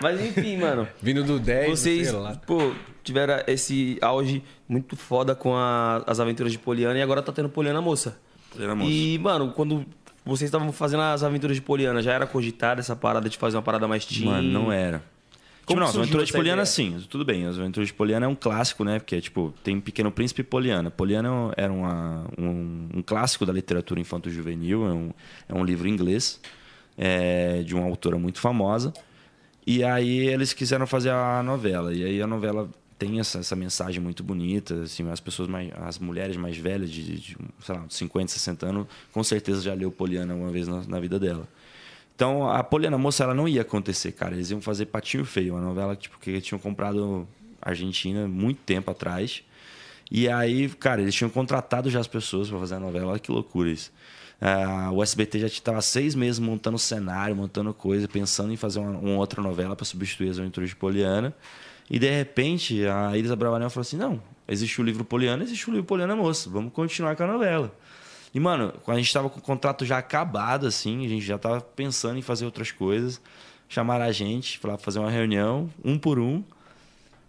Mas 0.01 0.19
enfim, 0.19 0.57
mano. 0.57 0.87
Vindo 1.01 1.23
do 1.23 1.39
10, 1.39 1.69
Vocês, 1.69 2.07
sei 2.09 2.17
lá. 2.19 2.35
pô, 2.45 2.73
tiveram 3.03 3.41
esse 3.47 3.97
auge 4.01 4.43
muito 4.67 4.95
foda 4.97 5.33
com 5.33 5.55
a- 5.55 6.03
as 6.05 6.19
aventuras 6.19 6.51
de 6.51 6.57
Poliana 6.59 6.97
e 6.99 7.01
agora 7.01 7.21
tá 7.21 7.31
tendo 7.31 7.47
Poliana 7.49 7.81
Moça. 7.81 8.17
Poliana 8.51 8.75
Moça. 8.75 8.91
E, 8.91 9.17
mano, 9.19 9.51
quando 9.53 9.85
vocês 10.25 10.49
estavam 10.49 10.69
fazendo 10.73 11.01
as 11.03 11.23
aventuras 11.23 11.55
de 11.55 11.61
Poliana, 11.61 12.01
já 12.01 12.11
era 12.11 12.27
cogitada 12.27 12.81
essa 12.81 12.95
parada 12.95 13.29
de 13.29 13.37
fazer 13.37 13.55
uma 13.55 13.63
parada 13.63 13.87
mais 13.87 14.05
teen? 14.05 14.25
Mano, 14.25 14.49
não 14.49 14.71
era. 14.71 15.01
Como 15.65 15.79
tipo, 15.79 15.79
não, 15.79 15.87
as 15.87 15.95
aventuras 15.97 16.27
de 16.27 16.33
Poliana, 16.33 16.61
ideia? 16.61 16.65
sim, 16.65 17.05
tudo 17.09 17.25
bem. 17.25 17.45
As 17.45 17.57
aventuras 17.57 17.87
de 17.87 17.93
Poliana 17.93 18.25
é 18.25 18.29
um 18.29 18.35
clássico, 18.35 18.83
né? 18.83 18.99
Porque, 18.99 19.19
tipo, 19.19 19.53
tem 19.63 19.81
Pequeno 19.81 20.11
Príncipe 20.11 20.41
e 20.41 20.43
Poliana. 20.43 20.91
Poliana 20.91 21.51
era 21.57 21.73
uma, 21.73 22.27
um, 22.37 22.89
um 22.95 23.01
clássico 23.01 23.45
da 23.45 23.51
literatura 23.51 23.99
infanto-juvenil, 23.99 24.87
é 24.87 24.93
um, 24.93 25.11
é 25.49 25.53
um 25.55 25.63
livro 25.63 25.87
inglês 25.87 26.39
é, 26.97 27.63
de 27.63 27.73
uma 27.73 27.85
autora 27.85 28.17
muito 28.17 28.39
famosa. 28.39 28.93
E 29.65 29.83
aí 29.83 30.27
eles 30.27 30.53
quiseram 30.53 30.85
fazer 30.85 31.09
a 31.09 31.41
novela. 31.41 31.93
E 31.93 32.03
aí 32.03 32.21
a 32.21 32.27
novela 32.27 32.69
tem 32.99 33.19
essa, 33.19 33.39
essa 33.39 33.55
mensagem 33.55 34.01
muito 34.01 34.23
bonita. 34.23 34.83
Assim, 34.83 35.09
as 35.09 35.19
pessoas 35.19 35.47
mais, 35.47 35.71
as 35.75 35.97
mulheres 35.97 36.37
mais 36.37 36.57
velhas, 36.57 36.91
de, 36.91 37.19
de 37.19 37.37
sei 37.59 37.75
lá, 37.75 37.85
50, 37.89 38.31
60 38.31 38.65
anos, 38.67 38.87
com 39.11 39.23
certeza 39.23 39.61
já 39.61 39.73
leu 39.73 39.91
Poliana 39.91 40.35
uma 40.35 40.51
vez 40.51 40.67
na, 40.67 40.83
na 40.87 40.99
vida 40.99 41.19
dela. 41.19 41.47
Então, 42.15 42.49
a 42.49 42.63
Poliana 42.63 42.97
Moça, 42.97 43.23
ela 43.23 43.33
não 43.33 43.47
ia 43.47 43.61
acontecer, 43.61 44.13
cara. 44.13 44.33
Eles 44.33 44.49
iam 44.49 44.61
fazer 44.61 44.85
Patinho 44.85 45.25
Feio, 45.25 45.53
uma 45.53 45.61
novela 45.61 45.95
tipo, 45.95 46.17
que 46.17 46.39
tinham 46.39 46.57
comprado 46.57 47.27
Argentina 47.61 48.27
muito 48.27 48.61
tempo 48.61 48.89
atrás. 48.89 49.43
E 50.09 50.29
aí, 50.29 50.69
cara, 50.69 51.01
eles 51.01 51.13
tinham 51.13 51.29
contratado 51.29 51.89
já 51.89 51.99
as 51.99 52.07
pessoas 52.07 52.49
para 52.49 52.57
fazer 52.59 52.75
a 52.75 52.79
novela. 52.79 53.11
Olha 53.11 53.19
que 53.19 53.31
loucura 53.31 53.69
isso. 53.69 53.91
Uh, 54.41 54.93
o 54.93 55.03
SBT 55.03 55.39
já 55.39 55.47
estava 55.47 55.81
seis 55.81 56.13
meses 56.15 56.39
montando 56.39 56.77
cenário, 56.77 57.35
montando 57.35 57.73
coisa, 57.73 58.07
pensando 58.07 58.53
em 58.53 58.57
fazer 58.57 58.79
uma, 58.79 58.91
uma 58.91 59.17
outra 59.17 59.41
novela 59.41 59.75
para 59.75 59.85
substituir 59.85 60.29
as 60.29 60.39
aventuras 60.39 60.69
de 60.69 60.75
Poliana. 60.75 61.33
E 61.89 61.99
de 61.99 62.09
repente, 62.09 62.85
a 62.85 63.17
Elisa 63.17 63.35
Bravanel 63.35 63.69
falou 63.69 63.81
assim: 63.81 63.97
não, 63.97 64.21
existe 64.47 64.79
o 64.79 64.83
livro 64.83 65.03
Poliana, 65.03 65.43
existe 65.43 65.69
o 65.69 65.71
livro 65.71 65.85
Poliana 65.85 66.15
Moça, 66.15 66.49
vamos 66.49 66.73
continuar 66.73 67.15
com 67.15 67.23
a 67.23 67.27
novela. 67.27 67.73
E, 68.35 68.39
mano, 68.41 68.73
a 68.85 68.95
gente 68.95 69.07
estava 69.07 69.29
com 69.29 69.39
o 69.39 69.41
contrato 69.41 69.85
já 69.85 69.97
acabado, 69.97 70.67
assim, 70.67 71.05
a 71.05 71.07
gente 71.07 71.25
já 71.25 71.37
estava 71.37 71.61
pensando 71.61 72.19
em 72.19 72.21
fazer 72.21 72.43
outras 72.43 72.69
coisas, 72.69 73.21
chamaram 73.69 74.03
a 74.03 74.11
gente, 74.11 74.59
para 74.59 74.77
fazer 74.77 74.99
uma 74.99 75.09
reunião, 75.09 75.69
um 75.81 75.97
por 75.97 76.19
um. 76.19 76.43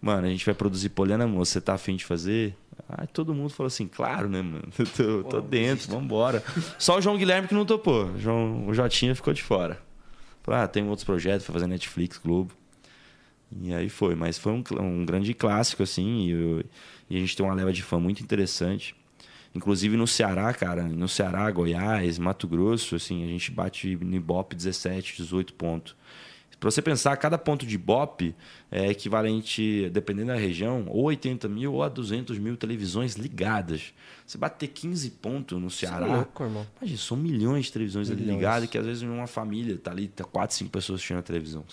Mano, 0.01 0.27
a 0.27 0.29
gente 0.29 0.45
vai 0.45 0.53
produzir 0.53 0.89
Poliana 0.89 1.25
você 1.25 1.61
tá 1.61 1.75
afim 1.75 1.95
de 1.95 2.03
fazer? 2.03 2.53
Aí 2.89 3.07
todo 3.07 3.33
mundo 3.33 3.49
falou 3.51 3.67
assim, 3.67 3.87
claro, 3.87 4.27
né, 4.27 4.41
mano? 4.41 4.67
Eu 4.77 5.23
tô, 5.23 5.29
tô 5.29 5.41
dentro, 5.41 5.89
vambora. 5.89 6.43
Só 6.77 6.97
o 6.97 7.01
João 7.01 7.17
Guilherme 7.17 7.47
que 7.47 7.53
não 7.53 7.65
topou. 7.65 8.07
O, 8.07 8.19
João, 8.19 8.67
o 8.67 8.73
Jotinha 8.73 9.15
ficou 9.15 9.33
de 9.33 9.41
fora. 9.41 9.81
Falei, 10.43 10.59
ah, 10.59 10.67
tem 10.67 10.85
outros 10.89 11.05
projetos, 11.05 11.45
foi 11.45 11.53
fazer 11.53 11.67
Netflix, 11.67 12.17
Globo. 12.17 12.51
E 13.61 13.73
aí 13.73 13.87
foi, 13.87 14.13
mas 14.13 14.37
foi 14.37 14.51
um, 14.51 14.61
um 14.81 15.05
grande 15.05 15.33
clássico, 15.33 15.83
assim, 15.83 16.25
e, 16.25 16.31
eu, 16.31 16.63
e, 17.09 17.15
a 17.15 17.19
gente 17.21 17.33
tem 17.33 17.45
uma 17.45 17.55
leva 17.55 17.71
de 17.71 17.81
fã 17.81 17.97
muito 17.97 18.21
interessante. 18.21 18.93
Inclusive 19.57 19.97
no 19.97 20.05
Ceará, 20.05 20.53
cara, 20.53 20.83
no 20.83 21.09
Ceará, 21.09 21.49
Goiás, 21.49 22.19
Mato 22.19 22.47
Grosso, 22.47 22.95
assim, 22.95 23.23
a 23.23 23.27
gente 23.27 23.49
bate 23.49 23.95
no 23.95 24.15
Ibope 24.15 24.55
17, 24.55 25.17
18 25.17 25.55
pontos. 25.55 25.95
Para 26.59 26.69
você 26.69 26.79
pensar, 26.79 27.17
cada 27.17 27.39
ponto 27.39 27.65
de 27.65 27.73
Ibope 27.73 28.35
é 28.71 28.87
equivalente, 28.89 29.89
dependendo 29.91 30.27
da 30.27 30.35
região, 30.35 30.85
ou 30.87 31.05
80 31.05 31.49
mil 31.49 31.73
ou 31.73 31.83
a 31.83 31.89
200 31.89 32.37
mil 32.37 32.55
televisões 32.55 33.15
ligadas. 33.15 33.93
Você 34.25 34.37
bater 34.37 34.67
15 34.67 35.09
pontos 35.11 35.59
no 35.59 35.71
Ceará. 35.71 36.05
Isso 36.05 36.13
é 36.13 36.17
louco, 36.17 36.43
irmão. 36.43 36.67
Imagina, 36.79 36.99
são 36.99 37.17
milhões 37.17 37.65
de 37.65 37.73
televisões 37.73 38.09
milhões. 38.09 38.29
ligadas 38.29 38.69
que 38.69 38.77
às 38.77 38.85
vezes 38.85 39.01
uma 39.01 39.27
família 39.27 39.75
tá 39.77 39.89
ali, 39.89 40.07
tá 40.07 40.23
4, 40.23 40.55
5 40.55 40.69
pessoas 40.69 40.97
assistindo 40.97 41.17
a 41.17 41.23
televisão. 41.23 41.63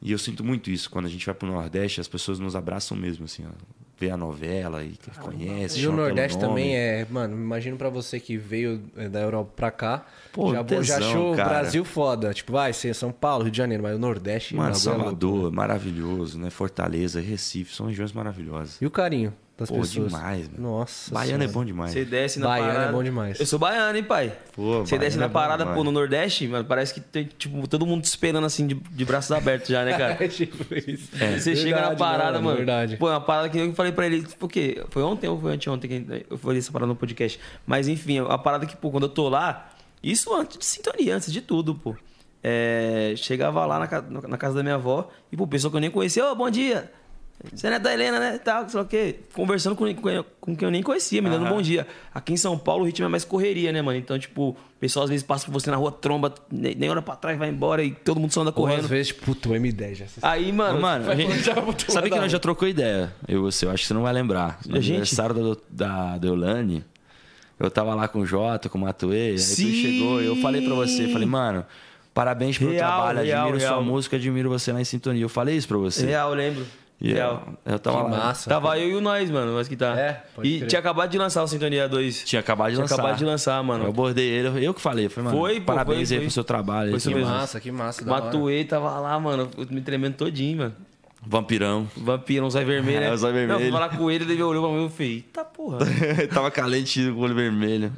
E 0.00 0.12
eu 0.12 0.18
sinto 0.18 0.44
muito 0.44 0.70
isso. 0.70 0.88
Quando 0.90 1.06
a 1.06 1.10
gente 1.10 1.26
vai 1.26 1.34
pro 1.34 1.48
Nordeste, 1.48 2.00
as 2.00 2.08
pessoas 2.08 2.38
nos 2.38 2.54
abraçam 2.54 2.96
mesmo, 2.96 3.24
assim, 3.24 3.44
ó, 3.44 3.83
vê 3.98 4.10
a 4.10 4.16
novela 4.16 4.82
e 4.82 4.94
ah, 5.08 5.20
conhece. 5.20 5.80
E 5.80 5.86
o 5.86 5.92
Nordeste 5.92 6.38
também 6.38 6.76
é, 6.76 7.06
mano, 7.08 7.36
imagino 7.36 7.76
para 7.76 7.88
você 7.88 8.18
que 8.18 8.36
veio 8.36 8.82
é, 8.96 9.08
da 9.08 9.20
Europa 9.20 9.52
pra 9.54 9.70
cá, 9.70 10.06
Pô, 10.32 10.52
já, 10.52 10.64
tesão, 10.64 10.82
já 10.84 10.98
achou 10.98 11.32
o 11.32 11.36
Brasil 11.36 11.84
foda. 11.84 12.34
Tipo, 12.34 12.52
vai 12.52 12.72
ser 12.72 12.94
São 12.94 13.12
Paulo, 13.12 13.44
Rio 13.44 13.52
de 13.52 13.58
Janeiro, 13.58 13.82
mas 13.82 13.94
o 13.94 13.98
Nordeste. 13.98 14.54
Mano, 14.54 14.70
é 14.70 14.74
Salvador, 14.74 15.30
é 15.30 15.34
louco, 15.34 15.50
né? 15.50 15.56
maravilhoso, 15.56 16.38
né? 16.38 16.50
Fortaleza, 16.50 17.20
Recife, 17.20 17.74
são 17.74 17.86
regiões 17.86 18.12
maravilhosas. 18.12 18.80
E 18.80 18.86
o 18.86 18.90
carinho? 18.90 19.32
Das 19.56 19.68
Pô, 19.68 19.76
pessoas. 19.76 20.10
demais, 20.10 20.48
mano. 20.48 20.62
Nossa. 20.62 21.14
Baiano 21.14 21.38
senhora. 21.38 21.44
é 21.44 21.48
bom 21.48 21.64
demais. 21.64 21.92
Você 21.92 22.04
desce 22.04 22.40
na 22.40 22.48
Baiano 22.48 22.72
parada. 22.72 22.88
é 22.88 22.92
bom 22.92 23.04
demais. 23.04 23.38
Eu 23.38 23.46
sou 23.46 23.56
baiano, 23.56 23.96
hein, 23.96 24.02
pai? 24.02 24.36
Pô, 24.52 24.80
Você 24.80 24.98
desce 24.98 25.16
na 25.16 25.26
é 25.26 25.28
parada, 25.28 25.64
pô, 25.64 25.84
no 25.84 25.92
Nordeste, 25.92 26.48
mano, 26.48 26.64
parece 26.64 26.92
que 26.92 27.00
tem, 27.00 27.24
tipo, 27.38 27.68
todo 27.68 27.86
mundo 27.86 28.02
te 28.02 28.06
esperando 28.06 28.44
assim, 28.44 28.66
de, 28.66 28.74
de 28.74 29.04
braços 29.04 29.30
abertos 29.30 29.68
já, 29.68 29.84
né, 29.84 29.96
cara? 29.96 30.16
é 30.24 30.26
tipo 30.26 30.56
isso. 30.74 31.08
É. 31.14 31.38
Você 31.38 31.54
verdade, 31.54 31.56
chega 31.56 31.80
na 31.80 31.94
parada, 31.94 32.40
mano. 32.40 32.56
Verdade. 32.56 32.96
Pô, 32.96 33.08
é 33.08 33.12
uma 33.12 33.20
parada 33.20 33.48
que 33.48 33.56
eu 33.56 33.72
falei 33.74 33.92
pra 33.92 34.06
ele, 34.06 34.24
tipo, 34.24 34.46
o 34.46 34.48
quê? 34.48 34.84
Foi 34.90 35.04
ontem 35.04 35.28
ou 35.28 35.40
foi 35.40 35.52
anteontem 35.52 35.88
que 35.88 36.26
eu 36.28 36.36
falei 36.36 36.58
essa 36.58 36.72
parada 36.72 36.88
no 36.88 36.96
podcast. 36.96 37.38
Mas 37.64 37.86
enfim, 37.86 38.18
a 38.28 38.36
parada 38.36 38.66
que, 38.66 38.76
pô, 38.76 38.90
quando 38.90 39.04
eu 39.04 39.10
tô 39.10 39.28
lá, 39.28 39.70
isso 40.02 40.34
antes 40.34 40.58
de 40.58 40.64
sintonia, 40.64 41.14
antes 41.14 41.32
de 41.32 41.40
tudo, 41.40 41.76
pô. 41.76 41.94
É, 42.42 43.14
chegava 43.16 43.64
lá 43.64 43.78
na, 43.78 44.28
na, 44.28 44.36
casa 44.36 44.56
da 44.56 44.62
minha 44.62 44.74
avó 44.74 45.08
e, 45.32 45.36
pô, 45.36 45.46
pessoa 45.46 45.70
que 45.70 45.76
eu 45.76 45.80
nem 45.80 45.90
conhecia, 45.90 46.26
ô, 46.26 46.32
oh, 46.32 46.34
bom 46.34 46.50
dia. 46.50 46.92
Você 47.52 47.68
não 47.68 47.76
é 47.76 47.78
da 47.78 47.92
Helena, 47.92 48.18
né? 48.18 48.38
Tal, 48.38 48.68
sei 48.68 48.78
lá 48.78 48.84
o 48.84 48.88
quê. 48.88 49.16
Conversando 49.34 49.76
com, 49.76 49.92
com, 49.94 50.24
com 50.40 50.56
quem 50.56 50.66
eu 50.66 50.70
nem 50.70 50.82
conhecia, 50.82 51.20
me 51.20 51.28
dando 51.28 51.44
um 51.44 51.48
bom 51.48 51.60
dia. 51.60 51.86
Aqui 52.14 52.32
em 52.32 52.36
São 52.36 52.56
Paulo 52.56 52.84
o 52.84 52.86
ritmo 52.86 53.04
é 53.04 53.08
mais 53.08 53.24
correria, 53.24 53.70
né, 53.70 53.82
mano? 53.82 53.98
Então, 53.98 54.18
tipo, 54.18 54.50
o 54.50 54.56
pessoal 54.80 55.04
às 55.04 55.10
vezes 55.10 55.22
passa 55.22 55.44
por 55.44 55.52
você 55.52 55.70
na 55.70 55.76
rua, 55.76 55.92
tromba, 55.92 56.34
nem, 56.50 56.74
nem 56.74 56.88
olha 56.88 57.02
pra 57.02 57.16
trás, 57.16 57.38
vai 57.38 57.50
embora 57.50 57.82
e 57.82 57.90
todo 57.90 58.18
mundo 58.18 58.32
só 58.32 58.40
anda 58.40 58.52
correndo. 58.52 58.78
Ou 58.78 58.84
às 58.84 58.90
vezes, 58.90 59.12
puto, 59.12 59.50
M10 59.50 59.94
já. 59.94 60.06
Aí, 60.22 60.50
mano. 60.52 60.80
Mano, 60.80 61.10
a 61.10 61.14
gente, 61.14 61.32
sabe 61.92 62.10
que 62.10 62.18
nós 62.18 62.32
já 62.32 62.38
trocou 62.38 62.66
ideia, 62.66 63.12
eu 63.28 63.42
você, 63.42 63.66
eu 63.66 63.70
acho 63.70 63.82
que 63.82 63.88
você 63.88 63.94
não 63.94 64.02
vai 64.02 64.12
lembrar. 64.12 64.58
No 64.66 64.76
a 64.76 64.78
aniversário 64.78 65.36
gente? 65.36 65.60
da, 65.70 66.12
da 66.12 66.18
Deolane, 66.18 66.82
eu 67.58 67.70
tava 67.70 67.94
lá 67.94 68.08
com 68.08 68.20
o 68.20 68.26
Jota, 68.26 68.68
com 68.68 68.78
o 68.78 68.80
Matuê, 68.80 69.30
aí 69.32 69.38
Sim. 69.38 69.66
tu 69.66 69.72
chegou 69.72 70.22
e 70.22 70.26
eu 70.26 70.36
falei 70.36 70.64
pra 70.64 70.74
você, 70.74 71.08
falei, 71.08 71.26
mano. 71.26 71.64
Parabéns 72.14 72.56
pelo 72.56 72.70
real, 72.70 72.92
trabalho, 72.92 73.22
real, 73.24 73.40
admiro 73.40 73.58
real. 73.58 73.74
sua 73.74 73.82
música, 73.82 74.16
admiro 74.16 74.48
você 74.48 74.72
na 74.72 74.84
sintonia. 74.84 75.20
Eu 75.22 75.28
falei 75.28 75.56
isso 75.56 75.66
pra 75.66 75.76
você. 75.76 76.06
Real, 76.06 76.30
eu 76.30 76.36
lembro. 76.36 76.64
E 77.04 77.10
eu, 77.12 77.38
eu 77.66 77.78
tava 77.78 77.96
que 78.04 78.10
lá. 78.10 78.16
massa. 78.18 78.48
Tava 78.48 78.68
cara. 78.68 78.80
eu 78.80 78.88
e 78.88 78.94
o 78.94 79.00
nós, 79.00 79.30
mano, 79.30 79.52
mas 79.54 79.68
que 79.68 79.76
tá. 79.76 79.98
É, 79.98 80.22
E 80.42 80.58
crer. 80.58 80.68
tinha 80.68 80.78
acabado 80.78 81.10
de 81.10 81.18
lançar 81.18 81.42
o 81.42 81.46
Sintonia 81.46 81.86
2. 81.86 82.24
Tinha 82.24 82.40
acabado 82.40 82.68
de 82.70 82.74
tinha 82.76 82.82
lançar. 82.82 82.94
acabado 82.94 83.18
de 83.18 83.24
lançar, 83.26 83.62
mano. 83.62 83.84
Eu 83.84 83.92
bordei 83.92 84.26
ele, 84.26 84.64
eu 84.64 84.72
que 84.72 84.80
falei. 84.80 85.10
Foi, 85.10 85.22
mano. 85.22 85.36
Foi, 85.36 85.60
pô, 85.60 85.66
Parabéns 85.66 86.08
foi, 86.08 86.16
aí 86.16 86.20
foi. 86.20 86.26
pro 86.26 86.30
seu 86.30 86.44
trabalho. 86.44 86.98
Foi 86.98 87.12
que 87.12 87.20
massa, 87.20 87.60
que 87.60 87.70
massa. 87.70 88.04
Matuei, 88.06 88.64
tava 88.64 88.98
lá, 89.00 89.20
mano, 89.20 89.50
me 89.70 89.80
tremendo 89.82 90.14
todinho, 90.16 90.58
mano. 90.58 90.74
Vampirão. 91.26 91.86
Vampirão, 91.96 92.50
zóio 92.50 92.66
vermelho, 92.66 93.00
né? 93.00 93.08
É, 93.08 93.12
o 93.12 93.16
zóio 93.16 93.34
vermelho. 93.34 93.52
Não, 93.58 93.60
fui 93.64 93.72
falar 93.72 93.88
com 93.96 94.10
ele, 94.10 94.24
ele 94.30 94.42
olhou 94.42 94.62
pra 94.68 94.78
mim 94.78 94.86
e 94.86 94.90
falei, 94.90 95.24
tá 95.32 95.44
porra. 95.44 95.78
tava 96.32 96.50
calente 96.50 97.02
com 97.10 97.18
o 97.18 97.20
olho 97.20 97.34
vermelho. 97.34 97.92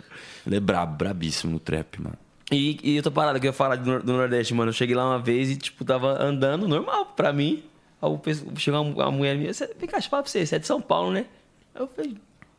Ele 0.47 0.57
é 0.57 0.61
brabo, 0.61 0.97
brabíssimo 0.97 1.53
no 1.53 1.59
trap, 1.59 2.01
mano. 2.01 2.17
E, 2.53 2.79
e 2.83 2.97
outra 2.97 3.11
parada 3.11 3.41
que 3.41 3.47
eu 3.47 3.51
ia 3.51 3.53
falar 3.53 3.77
do, 3.77 4.01
do 4.01 4.13
Nordeste, 4.13 4.55
mano. 4.55 4.69
Eu 4.71 4.73
cheguei 4.73 4.95
lá 4.95 5.05
uma 5.09 5.19
vez 5.19 5.51
e, 5.51 5.57
tipo, 5.57 5.85
tava 5.85 6.23
andando 6.23 6.69
normal 6.69 7.07
pra 7.17 7.33
mim. 7.33 7.63
Aí 8.01 8.11
chegou 8.57 8.83
uma, 8.83 9.11
mulher 9.11 9.37
minha, 9.37 9.53
vem 9.53 9.89
cá, 9.89 9.99
pra 10.09 10.23
você, 10.23 10.47
você 10.47 10.57
é 10.57 10.59
de 10.59 10.67
São 10.67 10.81
Paulo, 10.81 11.13
né? 11.13 11.27
Aí 11.75 11.83
eu 11.83 11.89
falei, 11.89 12.17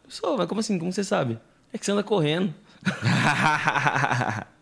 sou, 0.07 0.37
mas 0.37 0.47
como 0.47 0.59
assim? 0.59 0.77
Como 0.79 0.91
você 0.91 1.03
sabe? 1.03 1.39
É 1.71 1.77
que 1.77 1.85
você 1.85 1.91
anda 1.91 2.03
correndo. 2.03 2.53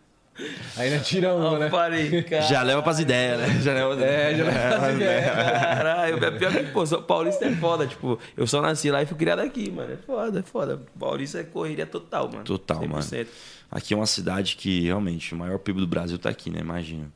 Ainda 0.76 0.98
tira 0.98 1.34
uma, 1.34 1.58
né? 1.58 1.70
Parei, 1.70 2.22
cara. 2.22 2.42
Já 2.46 2.62
leva 2.62 2.82
pras 2.82 2.98
ideias, 3.00 3.38
né? 3.40 3.58
Já 3.60 3.72
leva, 3.72 4.04
é, 4.04 4.34
já 4.36 4.44
leva 4.44 4.76
pras 4.78 4.94
ideias. 4.96 5.24
Caralho, 5.24 6.24
é 6.24 6.30
pior 6.30 6.52
que, 6.52 6.62
pô, 6.64 6.84
São 6.84 7.02
Paulista 7.02 7.46
é 7.46 7.54
foda. 7.54 7.86
Tipo, 7.86 8.18
eu 8.36 8.46
só 8.46 8.60
nasci 8.60 8.90
lá 8.90 9.02
e 9.02 9.06
fui 9.06 9.16
criado 9.16 9.38
aqui, 9.40 9.70
mano. 9.70 9.94
É 9.94 9.96
foda, 9.96 10.40
é 10.40 10.42
foda. 10.42 10.82
Paulista 10.98 11.38
é 11.38 11.44
correria 11.44 11.86
total, 11.86 12.28
mano. 12.30 12.44
Total, 12.44 12.80
100%. 12.80 12.88
mano. 12.88 13.26
Aqui 13.70 13.94
é 13.94 13.96
uma 13.96 14.06
cidade 14.06 14.56
que, 14.56 14.84
realmente, 14.84 15.34
o 15.34 15.38
maior 15.38 15.58
PIB 15.58 15.80
do 15.80 15.86
Brasil 15.86 16.18
tá 16.18 16.28
aqui, 16.28 16.50
né? 16.50 16.60
Imagina. 16.60 17.10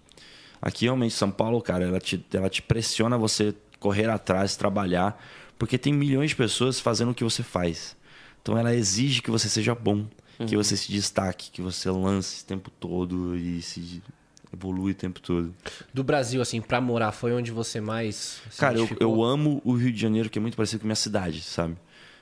Aqui, 0.60 0.84
realmente, 0.84 1.14
São 1.14 1.30
Paulo, 1.30 1.60
cara, 1.60 1.84
ela 1.84 2.00
te, 2.00 2.24
ela 2.32 2.50
te 2.50 2.60
pressiona 2.60 3.16
você 3.16 3.54
correr 3.78 4.10
atrás, 4.10 4.56
trabalhar, 4.56 5.22
porque 5.58 5.78
tem 5.78 5.92
milhões 5.92 6.30
de 6.30 6.36
pessoas 6.36 6.78
fazendo 6.78 7.12
o 7.12 7.14
que 7.14 7.24
você 7.24 7.42
faz. 7.42 7.96
Então, 8.42 8.56
ela 8.56 8.74
exige 8.74 9.22
que 9.22 9.30
você 9.30 9.48
seja 9.48 9.74
bom, 9.74 10.06
uhum. 10.38 10.46
que 10.46 10.56
você 10.56 10.76
se 10.76 10.90
destaque, 10.92 11.50
que 11.50 11.62
você 11.62 11.90
lance 11.90 12.42
o 12.42 12.46
tempo 12.46 12.70
todo 12.70 13.36
e 13.36 13.62
se 13.62 14.02
evolui 14.52 14.92
o 14.92 14.94
tempo 14.94 15.20
todo. 15.20 15.54
Do 15.94 16.02
Brasil, 16.04 16.42
assim, 16.42 16.60
pra 16.60 16.80
morar, 16.80 17.12
foi 17.12 17.32
onde 17.32 17.50
você 17.50 17.80
mais. 17.80 18.40
Cara, 18.58 18.78
eu, 18.78 18.88
eu 18.98 19.22
amo 19.22 19.62
o 19.64 19.74
Rio 19.74 19.92
de 19.92 20.00
Janeiro, 20.00 20.28
que 20.28 20.38
é 20.38 20.42
muito 20.42 20.56
parecido 20.56 20.80
com 20.80 20.86
a 20.86 20.88
minha 20.88 20.96
cidade, 20.96 21.40
sabe? 21.42 21.76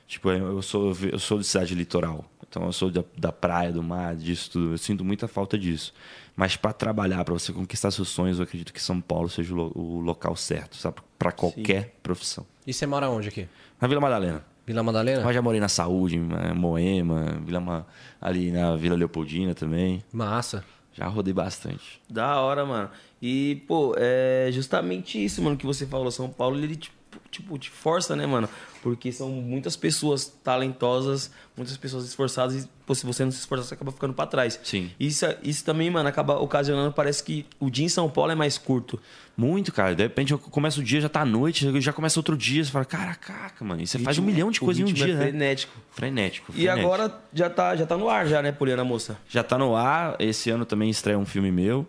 Tipo, 0.09 0.31
eu 0.31 0.63
sou, 0.63 0.97
eu 1.13 1.19
sou 1.19 1.39
de 1.39 1.45
cidade 1.45 1.75
litoral. 1.75 2.25
Então 2.49 2.65
eu 2.65 2.73
sou 2.73 2.91
da, 2.91 3.05
da 3.17 3.31
praia, 3.31 3.71
do 3.71 3.83
mar, 3.83 4.17
disso 4.17 4.51
tudo. 4.53 4.73
Eu 4.73 4.79
sinto 4.79 5.05
muita 5.05 5.29
falta 5.29 5.59
disso. 5.59 5.93
Mas 6.35 6.57
para 6.57 6.73
trabalhar, 6.73 7.23
para 7.25 7.35
você 7.35 7.53
conquistar 7.53 7.91
seus 7.91 8.09
sonhos, 8.09 8.39
eu 8.39 8.45
acredito 8.45 8.73
que 8.73 8.81
São 8.81 9.03
Paulo 9.03 9.29
seja 9.29 9.55
o, 9.55 9.71
o 9.79 10.01
local 10.01 10.35
certo, 10.35 10.77
sabe? 10.77 10.97
Para 11.19 11.31
qualquer 11.31 11.83
Sim. 11.83 11.91
profissão. 12.03 12.47
E 12.67 12.73
você 12.73 12.87
mora 12.87 13.11
onde 13.11 13.29
aqui? 13.29 13.47
Na 13.79 13.87
Vila 13.87 14.01
Madalena. 14.01 14.43
Vila 14.67 14.83
Madalena? 14.83 15.23
Mas 15.23 15.35
já 15.35 15.43
morei 15.43 15.61
na 15.61 15.69
Saúde, 15.69 16.17
em 16.17 16.55
Moema, 16.55 17.39
Vila 17.45 17.61
Ma... 17.61 17.87
ali 18.19 18.51
na 18.51 18.77
Vila 18.77 18.97
Leopoldina 18.97 19.55
também. 19.55 20.03
Massa. 20.11 20.65
Já 20.95 21.07
rodei 21.07 21.35
bastante. 21.35 22.01
Da 22.09 22.41
hora, 22.41 22.65
mano. 22.65 22.91
E, 23.21 23.63
pô, 23.69 23.95
é 23.97 24.49
justamente 24.53 25.23
isso, 25.23 25.43
mano, 25.43 25.57
que 25.57 25.67
você 25.67 25.87
falou. 25.87 26.11
São 26.11 26.29
Paulo, 26.29 26.59
ele, 26.59 26.77
tipo, 26.77 26.98
tipo, 27.31 27.59
te 27.59 27.71
força, 27.71 28.15
né, 28.17 28.27
mano? 28.27 28.49
Porque 28.83 29.11
são 29.13 29.29
muitas 29.29 29.77
pessoas 29.77 30.27
talentosas, 30.43 31.31
muitas 31.57 31.77
pessoas 31.77 32.05
esforçadas 32.05 32.65
e 32.65 32.69
pô, 32.87 32.95
se 32.95 33.05
você 33.05 33.25
não 33.25 33.31
se 33.31 33.39
esforçar, 33.39 33.67
você 33.67 33.75
acaba 33.75 33.93
ficando 33.93 34.15
para 34.15 34.27
trás. 34.27 34.59
Sim. 34.63 34.91
Isso, 34.99 35.27
isso 35.43 35.65
também, 35.65 35.91
mano, 35.91 36.09
acaba 36.09 36.39
ocasionando, 36.39 36.93
parece 36.93 37.23
que 37.23 37.45
o 37.61 37.71
dia 37.71 37.85
em 37.85 37.89
São 37.89 38.09
Paulo 38.09 38.33
é 38.33 38.35
mais 38.35 38.57
curto. 38.57 38.99
Muito, 39.37 39.73
cara. 39.73 39.95
De 39.95 40.03
repente 40.03 40.37
começa 40.37 40.81
o 40.81 40.83
dia, 40.83 41.01
já 41.01 41.09
tá 41.09 41.21
à 41.21 41.25
noite, 41.25 41.81
já 41.81 41.93
começa 41.93 42.19
outro 42.19 42.37
dia, 42.37 42.65
você 42.65 42.71
fala, 42.71 42.85
caraca, 42.85 43.65
mano, 43.65 43.83
e 43.83 43.87
você 43.87 43.99
faz 43.99 44.19
um 44.19 44.23
milhão 44.23 44.51
de 44.51 44.61
coisas 44.61 44.81
em 44.81 44.85
um 44.85 44.93
dia, 44.93 45.15
é 45.15 45.17
frenético. 45.17 45.77
né? 45.77 45.85
Frenético. 45.93 46.53
Frenético. 46.53 46.53
E 46.57 46.69
agora 46.69 47.21
já 47.33 47.51
tá, 47.51 47.77
já 47.77 47.87
tá 47.87 47.97
no 47.97 48.09
ar, 48.09 48.27
já, 48.27 48.41
né, 48.43 48.53
Poliana 48.53 48.85
Moça? 48.85 49.19
Já 49.29 49.43
tá 49.43 49.59
no 49.59 49.77
ar. 49.77 50.17
Esse 50.19 50.51
ano 50.51 50.65
também 50.65 50.89
estreia 50.89 51.19
um 51.19 51.27
filme 51.27 51.51
meu. 51.53 51.87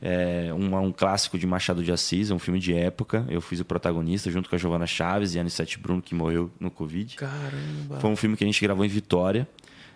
É 0.00 0.52
um, 0.54 0.76
um 0.76 0.92
clássico 0.92 1.36
de 1.36 1.44
Machado 1.46 1.82
de 1.82 1.90
Assis, 1.90 2.30
é 2.30 2.34
um 2.34 2.38
filme 2.38 2.60
de 2.60 2.72
época. 2.72 3.26
Eu 3.28 3.40
fiz 3.40 3.58
o 3.58 3.64
protagonista 3.64 4.30
junto 4.30 4.48
com 4.48 4.54
a 4.54 4.58
Giovanna 4.58 4.86
Chaves 4.86 5.34
e 5.34 5.38
a 5.38 5.40
Anissete 5.40 5.78
Bruno, 5.78 6.00
que 6.00 6.14
morreu 6.14 6.50
no 6.60 6.70
Covid. 6.70 7.16
Caramba. 7.16 7.98
Foi 8.00 8.08
um 8.10 8.14
filme 8.16 8.36
que 8.36 8.44
a 8.44 8.46
gente 8.46 8.60
gravou 8.62 8.84
em 8.84 8.88
Vitória. 8.88 9.46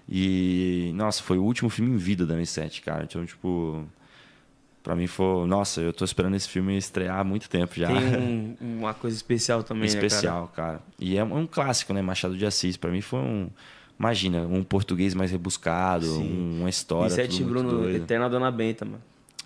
E, 0.08 0.90
nossa, 0.96 1.22
foi 1.22 1.38
o 1.38 1.44
último 1.44 1.70
filme 1.70 1.92
em 1.92 1.96
vida 1.96 2.26
da 2.26 2.34
Anissete, 2.34 2.82
cara. 2.82 3.04
Então, 3.04 3.24
tipo, 3.24 3.84
pra 4.82 4.96
mim 4.96 5.06
foi. 5.06 5.46
Nossa, 5.46 5.80
eu 5.80 5.92
tô 5.92 6.04
esperando 6.04 6.34
esse 6.34 6.48
filme 6.48 6.76
estrear 6.76 7.20
há 7.20 7.24
muito 7.24 7.48
tempo 7.48 7.72
já. 7.76 7.86
Tem 7.86 7.96
um- 8.18 8.56
uma 8.80 8.92
coisa 8.94 9.16
especial 9.16 9.62
também, 9.62 9.84
né, 9.84 9.94
cara? 9.94 10.06
especial, 10.06 10.48
cara? 10.48 10.80
E 10.98 11.16
é 11.16 11.22
um 11.22 11.46
clássico, 11.46 11.92
né? 11.94 12.02
Machado 12.02 12.36
de 12.36 12.44
Assis. 12.44 12.76
Pra 12.76 12.90
mim 12.90 13.00
foi 13.00 13.20
um. 13.20 13.48
Imagina, 13.98 14.40
um 14.48 14.64
português 14.64 15.14
mais 15.14 15.30
rebuscado, 15.30 16.18
um- 16.18 16.58
uma 16.60 16.68
história. 16.68 17.12
E 17.12 17.14
Sete 17.14 17.44
Bruno. 17.44 17.88
Eterna 17.88 18.28
Dona 18.28 18.50
Benta, 18.50 18.84
mano. 18.84 19.00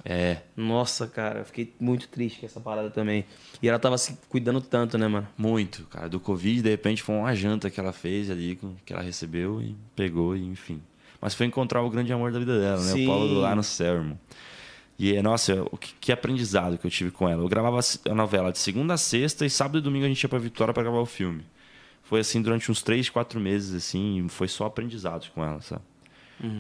É, 0.09 0.37
Nossa, 0.57 1.09
cara, 1.09 1.41
eu 1.41 1.45
fiquei 1.45 1.75
muito 1.81 2.07
triste 2.07 2.39
com 2.39 2.47
essa 2.47 2.61
parada 2.61 2.91
também. 2.91 3.25
E 3.61 3.69
ela 3.69 3.77
tava 3.77 3.99
se 3.99 4.17
cuidando 4.29 4.61
tanto, 4.61 4.97
né, 4.97 5.09
mano? 5.09 5.27
muito, 5.37 5.83
cara. 5.87 6.09
Do 6.09 6.21
Covid, 6.21 6.63
de 6.63 6.71
repente, 6.71 7.03
foi 7.03 7.17
uma 7.17 7.35
janta 7.35 7.69
que 7.69 7.81
ela 7.81 7.93
fez 7.93 8.31
ali, 8.31 8.57
que 8.85 8.93
ela 8.93 9.03
recebeu 9.03 9.61
e 9.61 9.75
pegou, 9.97 10.37
e 10.37 10.45
enfim. 10.47 10.81
Mas 11.21 11.35
foi 11.35 11.47
encontrar 11.47 11.83
o 11.83 11.91
grande 11.91 12.13
amor 12.13 12.31
da 12.31 12.39
vida 12.39 12.57
dela, 12.57 12.77
né? 12.77 12.93
Sim. 12.93 13.05
O 13.05 13.09
Paulo 13.09 13.41
Lá 13.41 13.57
no 13.57 13.65
céu, 13.65 13.97
irmão. 13.97 14.19
E, 14.97 15.17
é, 15.17 15.21
nossa, 15.21 15.61
o 15.65 15.77
que, 15.77 16.13
aprendizado 16.13 16.79
que 16.79 16.87
eu 16.87 16.91
tive 16.91 17.11
com 17.11 17.29
ela. 17.29 17.43
Eu 17.43 17.49
gravava 17.49 17.81
a 18.09 18.15
novela 18.15 18.53
de 18.53 18.59
segunda 18.59 18.95
a 18.95 18.97
sexta 18.97 19.45
e 19.45 19.51
sábado 19.51 19.79
e 19.79 19.81
domingo 19.81 20.05
a 20.05 20.09
gente 20.09 20.23
ia 20.23 20.29
pra 20.29 20.39
Vitória 20.39 20.73
pra 20.73 20.85
gravar 20.85 21.01
o 21.01 21.07
filme. 21.07 21.45
Foi 22.05 22.21
assim 22.21 22.41
durante 22.41 22.71
uns 22.71 22.81
três, 22.81 23.11
quatro 23.11 23.41
meses, 23.41 23.75
assim, 23.75 24.25
e 24.25 24.29
foi 24.29 24.47
só 24.47 24.67
aprendizado 24.67 25.29
com 25.35 25.45
ela, 25.45 25.61
sabe? 25.61 25.83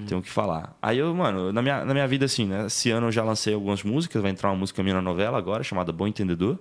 Tenho 0.06 0.20
o 0.20 0.22
que 0.22 0.30
falar. 0.30 0.76
Aí 0.80 0.98
eu, 0.98 1.14
mano, 1.14 1.52
na 1.52 1.60
minha, 1.60 1.84
na 1.84 1.92
minha 1.92 2.08
vida, 2.08 2.24
assim, 2.24 2.46
né? 2.46 2.66
Esse 2.66 2.90
ano 2.90 3.08
eu 3.08 3.12
já 3.12 3.22
lancei 3.22 3.52
algumas 3.52 3.82
músicas, 3.82 4.22
vai 4.22 4.30
entrar 4.30 4.48
uma 4.48 4.56
música 4.56 4.82
minha 4.82 4.94
na 4.94 5.02
novela 5.02 5.36
agora, 5.36 5.62
chamada 5.62 5.92
Bom 5.92 6.06
Entendedor, 6.06 6.58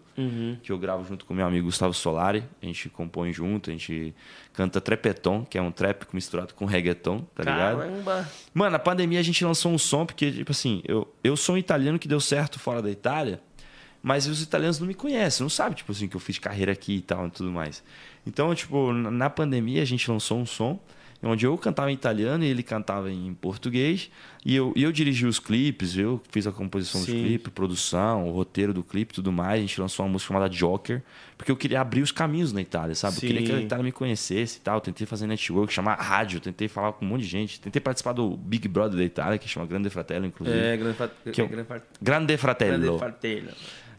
que 0.61 0.71
eu 0.71 0.77
gravo 0.77 1.05
junto 1.05 1.25
com 1.25 1.33
meu 1.33 1.45
amigo 1.45 1.65
Gustavo 1.65 1.93
Solari. 1.93 2.43
A 2.61 2.65
gente 2.65 2.89
compõe 2.89 3.31
junto, 3.31 3.69
a 3.69 3.73
gente 3.73 4.13
canta 4.53 4.81
trepeton, 4.81 5.45
que 5.45 5.57
é 5.57 5.61
um 5.61 5.71
trap 5.71 6.05
misturado 6.13 6.53
com 6.53 6.65
reggaeton, 6.65 7.25
tá 7.33 7.43
ligado? 7.43 7.77
Caramba. 7.79 8.29
Mano, 8.53 8.71
na 8.71 8.79
pandemia 8.79 9.19
a 9.19 9.23
gente 9.23 9.43
lançou 9.45 9.71
um 9.71 9.77
som, 9.77 10.05
porque, 10.05 10.31
tipo 10.31 10.51
assim, 10.51 10.81
eu, 10.85 11.07
eu 11.23 11.37
sou 11.37 11.55
um 11.55 11.57
italiano 11.57 11.97
que 11.97 12.07
deu 12.07 12.19
certo 12.19 12.59
fora 12.59 12.81
da 12.81 12.91
Itália, 12.91 13.39
mas 14.03 14.27
os 14.27 14.41
italianos 14.41 14.79
não 14.79 14.87
me 14.87 14.93
conhecem, 14.93 15.43
não 15.43 15.49
sabem, 15.49 15.73
tipo 15.73 15.91
assim, 15.91 16.07
que 16.07 16.15
eu 16.15 16.19
fiz 16.19 16.37
carreira 16.37 16.71
aqui 16.71 16.97
e 16.97 17.01
tal 17.01 17.27
e 17.27 17.31
tudo 17.31 17.49
mais. 17.49 17.83
Então, 18.27 18.53
tipo, 18.53 18.91
na 18.91 19.29
pandemia 19.29 19.81
a 19.81 19.85
gente 19.85 20.09
lançou 20.11 20.37
um 20.37 20.45
som 20.45 20.79
onde 21.23 21.45
eu 21.45 21.57
cantava 21.57 21.89
em 21.91 21.93
italiano 21.95 22.43
e 22.43 22.47
ele 22.47 22.61
cantava 22.61 23.11
em 23.11 23.33
português. 23.33 24.09
E 24.45 24.55
eu, 24.55 24.71
eu 24.75 24.91
dirigi 24.91 25.25
os 25.25 25.39
clipes, 25.39 25.97
eu 25.97 26.21
fiz 26.29 26.45
a 26.45 26.51
composição 26.51 27.01
dos 27.01 27.09
Sim. 27.09 27.23
clipes, 27.23 27.51
produção, 27.51 28.27
o 28.27 28.31
roteiro 28.31 28.73
do 28.73 28.83
clipe 28.83 29.11
e 29.11 29.15
tudo 29.15 29.31
mais. 29.31 29.57
A 29.57 29.61
gente 29.61 29.81
lançou 29.81 30.05
uma 30.05 30.11
música 30.11 30.27
chamada 30.33 30.47
Joker, 30.47 31.01
porque 31.37 31.51
eu 31.51 31.55
queria 31.57 31.81
abrir 31.81 32.01
os 32.01 32.11
caminhos 32.11 32.53
na 32.53 32.61
Itália, 32.61 32.93
sabe? 32.93 33.17
Eu 33.17 33.21
queria 33.21 33.41
que 33.41 33.51
a 33.51 33.57
Sim. 33.57 33.63
Itália 33.65 33.83
me 33.83 33.91
conhecesse 33.91 34.57
e 34.57 34.61
tal. 34.61 34.79
Tentei 34.79 35.07
fazer 35.07 35.25
network, 35.25 35.73
chamar 35.73 35.95
rádio, 35.95 36.39
tentei 36.39 36.67
falar 36.67 36.93
com 36.93 37.03
um 37.05 37.07
monte 37.09 37.21
de 37.21 37.27
gente. 37.27 37.59
Tentei 37.59 37.81
participar 37.81 38.13
do 38.13 38.37
Big 38.37 38.67
Brother 38.67 38.97
da 38.99 39.03
Itália, 39.03 39.37
que 39.39 39.47
chama 39.49 39.65
Grande 39.65 39.89
Fratello, 39.89 40.25
inclusive. 40.27 40.57
É, 40.57 40.77
grande, 40.77 40.95
eu- 40.99 41.47
grande, 41.47 42.37
Fratello. 42.37 42.77
grande 42.79 42.99
fartelho. 42.99 43.49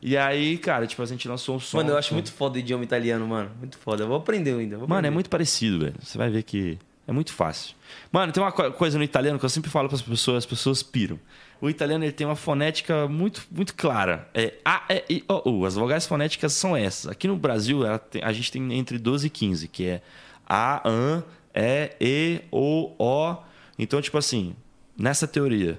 E 0.00 0.16
aí, 0.16 0.58
cara, 0.58 0.86
tipo, 0.86 1.02
a 1.02 1.06
gente 1.06 1.26
lançou 1.26 1.56
um 1.56 1.58
som. 1.58 1.78
Mano, 1.78 1.90
eu 1.90 1.96
acho 1.98 2.12
muito 2.14 2.30
foda 2.30 2.56
o 2.56 2.58
idioma 2.60 2.84
italiano, 2.84 3.26
mano. 3.26 3.50
Muito 3.58 3.78
foda. 3.78 4.04
Eu 4.04 4.08
vou 4.08 4.16
aprender 4.18 4.52
ainda. 4.56 4.76
vou 4.78 4.86
Mano, 4.86 4.94
é 4.94 5.00
aprender. 5.00 5.14
muito 5.14 5.30
parecido, 5.30 5.80
velho. 5.80 5.94
Você 6.00 6.16
vai 6.18 6.30
ver 6.30 6.42
que 6.44 6.78
é 7.06 7.12
muito 7.12 7.32
fácil. 7.32 7.74
Mano, 8.10 8.32
tem 8.32 8.42
uma 8.42 8.50
co- 8.52 8.72
coisa 8.72 8.98
no 8.98 9.04
italiano 9.04 9.38
que 9.38 9.44
eu 9.44 9.48
sempre 9.48 9.70
falo 9.70 9.88
para 9.88 9.96
as 9.96 10.02
pessoas, 10.02 10.38
as 10.38 10.46
pessoas 10.46 10.82
piram. 10.82 11.18
O 11.60 11.70
italiano 11.70 12.04
ele 12.04 12.12
tem 12.12 12.26
uma 12.26 12.36
fonética 12.36 13.08
muito, 13.08 13.46
muito 13.50 13.74
clara. 13.74 14.28
É 14.34 14.54
A, 14.64 14.82
E, 14.90 15.04
I, 15.16 15.24
O, 15.28 15.50
U. 15.60 15.64
As 15.66 15.74
vogais 15.74 16.06
fonéticas 16.06 16.52
são 16.52 16.76
essas. 16.76 17.10
Aqui 17.10 17.26
no 17.28 17.36
Brasil, 17.36 17.80
tem- 18.10 18.22
a 18.22 18.32
gente 18.32 18.50
tem 18.52 18.72
entre 18.74 18.98
12 18.98 19.28
e 19.28 19.30
15, 19.30 19.68
que 19.68 19.86
é 19.86 20.02
A, 20.46 20.82
AN, 20.88 21.22
E, 21.54 21.90
E, 22.00 22.40
O, 22.50 22.92
O. 22.98 23.36
Então, 23.78 24.00
tipo 24.02 24.18
assim, 24.18 24.54
nessa 24.98 25.26
teoria, 25.26 25.78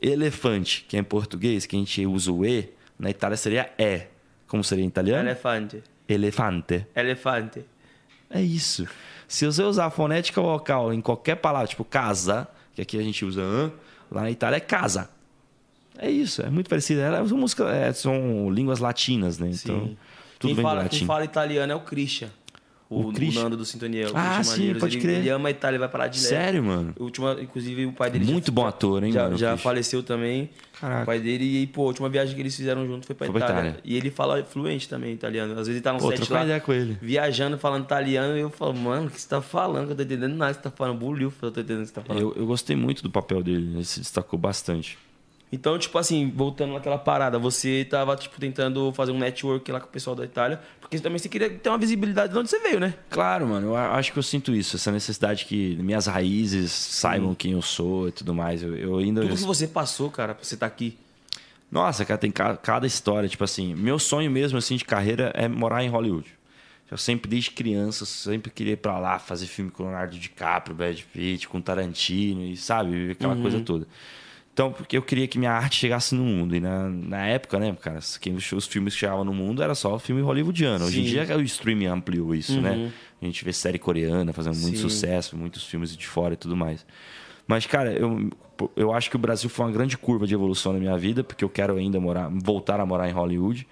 elefante, 0.00 0.84
que 0.88 0.96
é 0.96 1.00
em 1.00 1.04
português, 1.04 1.66
que 1.66 1.76
a 1.76 1.78
gente 1.78 2.06
usa 2.06 2.32
o 2.32 2.44
E, 2.46 2.70
na 2.98 3.10
Itália 3.10 3.36
seria 3.36 3.70
E. 3.78 4.02
Como 4.46 4.62
seria 4.64 4.84
em 4.84 4.88
italiano? 4.88 5.28
Elefante. 5.28 5.82
Elefante. 6.08 6.86
Elefante. 6.96 7.64
É 8.30 8.40
isso. 8.40 8.86
Se 9.26 9.44
você 9.44 9.62
usar 9.62 9.86
a 9.86 9.90
fonética 9.90 10.40
vocal 10.40 10.92
em 10.92 11.00
qualquer 11.00 11.36
palavra, 11.36 11.66
tipo 11.68 11.84
casa, 11.84 12.48
que 12.74 12.82
aqui 12.82 12.98
a 12.98 13.02
gente 13.02 13.24
usa 13.24 13.42
an, 13.42 13.70
lá 14.10 14.22
na 14.22 14.30
Itália 14.30 14.56
é 14.56 14.60
casa. 14.60 15.10
É 15.98 16.10
isso, 16.10 16.42
é 16.42 16.48
muito 16.48 16.70
parecido. 16.70 17.00
Ela 17.00 17.26
são 17.26 17.36
música, 17.36 17.68
é, 17.68 17.92
são 17.92 18.50
línguas 18.50 18.78
latinas, 18.78 19.38
né? 19.38 19.50
Então, 19.52 19.80
Sim. 19.80 19.96
tudo 20.38 20.54
quem 20.54 20.62
fala, 20.62 20.88
Quem 20.88 21.06
fala 21.06 21.24
italiano 21.24 21.72
é 21.72 21.76
o 21.76 21.80
Christian. 21.80 22.30
O, 22.90 23.00
O 23.02 23.08
o 23.08 23.32
Nando 23.34 23.54
do 23.54 23.66
Sintonia. 23.66 24.08
O 24.10 24.12
Ah, 24.14 24.42
sim, 24.42 24.50
Maneiros. 24.52 24.80
pode 24.80 24.96
ele, 24.96 25.02
crer. 25.02 25.18
ele 25.18 25.28
ama 25.28 25.48
a 25.48 25.50
Itália 25.50 25.78
vai 25.78 25.88
parar 25.90 26.06
direto. 26.08 26.28
Sério, 26.30 26.64
mano? 26.64 26.94
O 26.98 27.04
último, 27.04 27.30
inclusive, 27.32 27.84
o 27.84 27.92
pai 27.92 28.10
dele 28.10 28.24
já- 28.24 28.32
Muito 28.32 28.50
bom 28.50 28.66
ator, 28.66 29.04
hein, 29.04 29.12
já, 29.12 29.24
mano, 29.24 29.36
já 29.36 29.56
faleceu 29.58 30.02
também. 30.02 30.48
Caraca. 30.80 31.02
O 31.02 31.06
pai 31.06 31.18
dele. 31.20 31.44
E, 31.62 31.66
pô, 31.66 31.82
a 31.82 31.86
última 31.88 32.08
viagem 32.08 32.34
que 32.34 32.40
eles 32.40 32.56
fizeram 32.56 32.86
junto 32.86 33.04
foi 33.06 33.14
pra 33.14 33.26
Foi 33.26 33.36
Itália. 33.36 33.54
Itália. 33.70 33.76
E 33.84 33.94
ele 33.94 34.10
fala 34.10 34.42
fluente 34.42 34.88
também 34.88 35.12
italiano. 35.12 35.50
Às 35.52 35.58
vezes 35.66 35.74
ele 35.74 35.80
tá 35.82 35.92
no 35.92 35.98
Pô, 35.98 36.10
set 36.16 36.32
lá, 36.32 36.44
ideia 36.44 36.60
com 36.60 36.72
ele. 36.72 36.96
viajando, 37.02 37.58
falando 37.58 37.84
italiano. 37.84 38.36
E 38.38 38.40
eu 38.40 38.48
falo, 38.48 38.72
mano, 38.74 39.08
o 39.08 39.10
que 39.10 39.20
você 39.20 39.28
tá 39.28 39.42
falando? 39.42 39.86
Que 39.86 39.92
eu 39.92 39.96
tô 39.96 40.02
entendendo 40.04 40.34
nada 40.36 40.52
que 40.54 40.58
você 40.62 40.62
tá 40.62 40.70
falando. 40.70 40.98
Buliu, 40.98 41.30
eu 41.42 41.50
tô 41.50 41.60
entendendo 41.60 41.80
o 41.80 41.82
que 41.82 41.88
você 41.88 41.94
tá 41.94 42.00
falando. 42.02 42.22
Eu, 42.22 42.32
eu 42.36 42.46
gostei 42.46 42.74
muito 42.74 43.02
do 43.02 43.10
papel 43.10 43.42
dele, 43.42 43.74
ele 43.74 43.84
se 43.84 44.00
destacou 44.00 44.38
bastante. 44.38 44.96
Então, 45.50 45.78
tipo 45.78 45.96
assim, 45.96 46.30
voltando 46.34 46.74
naquela 46.74 46.98
parada, 46.98 47.38
você 47.38 47.86
tava, 47.88 48.14
tipo, 48.16 48.38
tentando 48.38 48.92
fazer 48.92 49.12
um 49.12 49.18
network 49.18 49.72
lá 49.72 49.80
com 49.80 49.86
o 49.86 49.90
pessoal 49.90 50.14
da 50.14 50.24
Itália, 50.24 50.60
porque 50.80 50.98
também 50.98 51.18
você 51.18 51.26
queria 51.28 51.48
ter 51.48 51.70
uma 51.70 51.78
visibilidade 51.78 52.32
de 52.34 52.38
onde 52.38 52.50
você 52.50 52.58
veio, 52.58 52.78
né? 52.78 52.92
Claro, 53.08 53.46
mano, 53.46 53.68
eu 53.68 53.76
acho 53.76 54.12
que 54.12 54.18
eu 54.18 54.22
sinto 54.22 54.54
isso, 54.54 54.76
essa 54.76 54.92
necessidade 54.92 55.46
que 55.46 55.74
minhas 55.76 56.06
raízes 56.06 56.70
saibam 56.70 57.34
quem 57.34 57.52
eu 57.52 57.62
sou 57.62 58.08
e 58.08 58.12
tudo 58.12 58.34
mais. 58.34 58.62
Eu, 58.62 58.76
eu 58.76 58.98
ainda. 58.98 59.22
Tudo 59.22 59.34
que 59.36 59.42
você 59.42 59.66
passou, 59.66 60.10
cara, 60.10 60.34
pra 60.34 60.44
você 60.44 60.52
estar 60.54 60.66
aqui. 60.66 60.98
Nossa, 61.70 62.04
cara, 62.04 62.18
tem 62.18 62.30
ca- 62.30 62.56
cada 62.56 62.86
história. 62.86 63.28
Tipo 63.28 63.44
assim, 63.44 63.74
meu 63.74 63.98
sonho 63.98 64.30
mesmo 64.30 64.58
assim 64.58 64.76
de 64.76 64.84
carreira 64.84 65.32
é 65.34 65.48
morar 65.48 65.82
em 65.82 65.88
Hollywood. 65.88 66.26
Eu 66.90 66.96
sempre, 66.96 67.28
desde 67.30 67.50
criança, 67.50 68.06
sempre 68.06 68.50
queria 68.50 68.72
ir 68.72 68.76
pra 68.78 68.98
lá 68.98 69.18
fazer 69.18 69.46
filme 69.46 69.70
com 69.70 69.82
Leonardo 69.82 70.18
DiCaprio, 70.18 70.74
Brad 70.76 70.98
Pitt, 71.12 71.46
com 71.48 71.60
Tarantino 71.60 72.42
e 72.44 72.56
sabe, 72.56 73.10
aquela 73.12 73.34
coisa 73.36 73.60
toda. 73.60 73.86
Então, 74.58 74.72
porque 74.72 74.96
eu 74.96 75.02
queria 75.02 75.28
que 75.28 75.38
minha 75.38 75.52
arte 75.52 75.76
chegasse 75.76 76.16
no 76.16 76.24
mundo. 76.24 76.56
E 76.56 76.58
na, 76.58 76.88
na 76.88 77.24
época, 77.24 77.60
né, 77.60 77.72
cara, 77.80 78.00
quem 78.20 78.34
os 78.34 78.66
filmes 78.66 78.92
que 78.92 78.98
chegavam 78.98 79.24
no 79.24 79.32
mundo 79.32 79.62
era 79.62 79.72
só 79.72 79.94
o 79.94 80.00
filme 80.00 80.20
hollywoodiano. 80.20 80.84
Hoje 80.84 81.00
em 81.00 81.04
Sim. 81.04 81.10
dia 81.10 81.36
o 81.36 81.40
streaming 81.42 81.86
ampliou 81.86 82.34
isso, 82.34 82.60
né? 82.60 82.90
A 83.22 83.24
gente 83.24 83.44
vê 83.44 83.52
série 83.52 83.78
coreana 83.78 84.32
fazendo 84.32 84.56
muito 84.56 84.78
Sim. 84.78 84.82
sucesso, 84.82 85.36
muitos 85.36 85.62
filmes 85.62 85.96
de 85.96 86.04
fora 86.08 86.34
e 86.34 86.36
tudo 86.36 86.56
mais. 86.56 86.84
Mas, 87.46 87.66
cara, 87.66 87.92
eu, 87.92 88.30
eu 88.74 88.92
acho 88.92 89.08
que 89.08 89.14
o 89.14 89.18
Brasil 89.18 89.48
foi 89.48 89.64
uma 89.64 89.70
grande 89.70 89.96
curva 89.96 90.26
de 90.26 90.34
evolução 90.34 90.72
na 90.72 90.80
minha 90.80 90.98
vida, 90.98 91.22
porque 91.22 91.44
eu 91.44 91.48
quero 91.48 91.76
ainda 91.76 92.00
morar, 92.00 92.28
voltar 92.28 92.80
a 92.80 92.84
morar 92.84 93.08
em 93.08 93.12
Hollywood. 93.12 93.64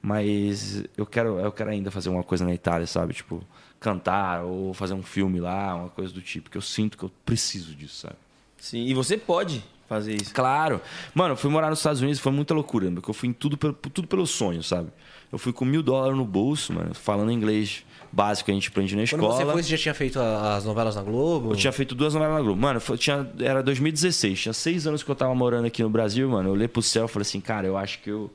Mas 0.00 0.82
eu 0.96 1.04
quero, 1.04 1.38
eu 1.38 1.52
quero 1.52 1.68
ainda 1.68 1.90
fazer 1.90 2.08
uma 2.08 2.22
coisa 2.22 2.46
na 2.46 2.54
Itália, 2.54 2.86
sabe? 2.86 3.12
Tipo, 3.12 3.44
cantar 3.78 4.44
ou 4.44 4.72
fazer 4.72 4.94
um 4.94 5.02
filme 5.02 5.38
lá, 5.38 5.74
uma 5.74 5.90
coisa 5.90 6.14
do 6.14 6.22
tipo, 6.22 6.48
que 6.48 6.56
eu 6.56 6.62
sinto 6.62 6.96
que 6.96 7.04
eu 7.04 7.10
preciso 7.26 7.74
disso, 7.74 7.96
sabe? 7.96 8.16
Sim, 8.56 8.86
e 8.86 8.94
você 8.94 9.18
pode 9.18 9.62
fazer 9.90 10.14
isso. 10.14 10.32
Claro. 10.32 10.80
Mano, 11.12 11.32
eu 11.32 11.36
fui 11.36 11.50
morar 11.50 11.68
nos 11.68 11.80
Estados 11.80 12.00
Unidos, 12.00 12.20
foi 12.20 12.30
muita 12.32 12.54
loucura, 12.54 12.88
porque 12.92 13.10
eu 13.10 13.14
fui 13.14 13.28
em 13.28 13.32
tudo 13.32 13.58
pelo, 13.58 13.72
tudo 13.74 14.06
pelo 14.06 14.24
sonho, 14.26 14.62
sabe? 14.62 14.88
Eu 15.32 15.36
fui 15.38 15.52
com 15.52 15.64
mil 15.64 15.82
dólares 15.82 16.16
no 16.16 16.24
bolso, 16.24 16.72
mano, 16.72 16.94
falando 16.94 17.30
inglês 17.32 17.84
básico 18.12 18.46
que 18.46 18.50
a 18.52 18.54
gente 18.54 18.68
aprende 18.68 18.94
na 18.96 19.02
Quando 19.02 19.12
escola. 19.22 19.34
você 19.34 19.52
foi, 19.52 19.62
você 19.64 19.68
já 19.70 19.78
tinha 19.78 19.94
feito 19.94 20.18
as 20.20 20.64
novelas 20.64 20.94
na 20.96 21.02
Globo? 21.02 21.52
Eu 21.52 21.56
tinha 21.56 21.72
feito 21.72 21.94
duas 21.94 22.14
novelas 22.14 22.36
na 22.36 22.40
Globo. 22.42 22.60
Mano, 22.60 22.80
foi- 22.80 22.96
tinha, 22.98 23.28
era 23.40 23.62
2016. 23.62 24.40
Tinha 24.40 24.52
seis 24.52 24.86
anos 24.86 25.02
que 25.02 25.10
eu 25.10 25.14
tava 25.16 25.34
morando 25.34 25.66
aqui 25.66 25.82
no 25.82 25.90
Brasil, 25.90 26.28
mano. 26.28 26.48
Eu 26.48 26.52
olhei 26.52 26.66
pro 26.68 26.82
céu 26.82 27.06
e 27.06 27.08
falei 27.08 27.22
assim, 27.22 27.40
cara, 27.40 27.66
eu 27.66 27.76
acho 27.76 28.00
que 28.00 28.10
eu 28.10 28.30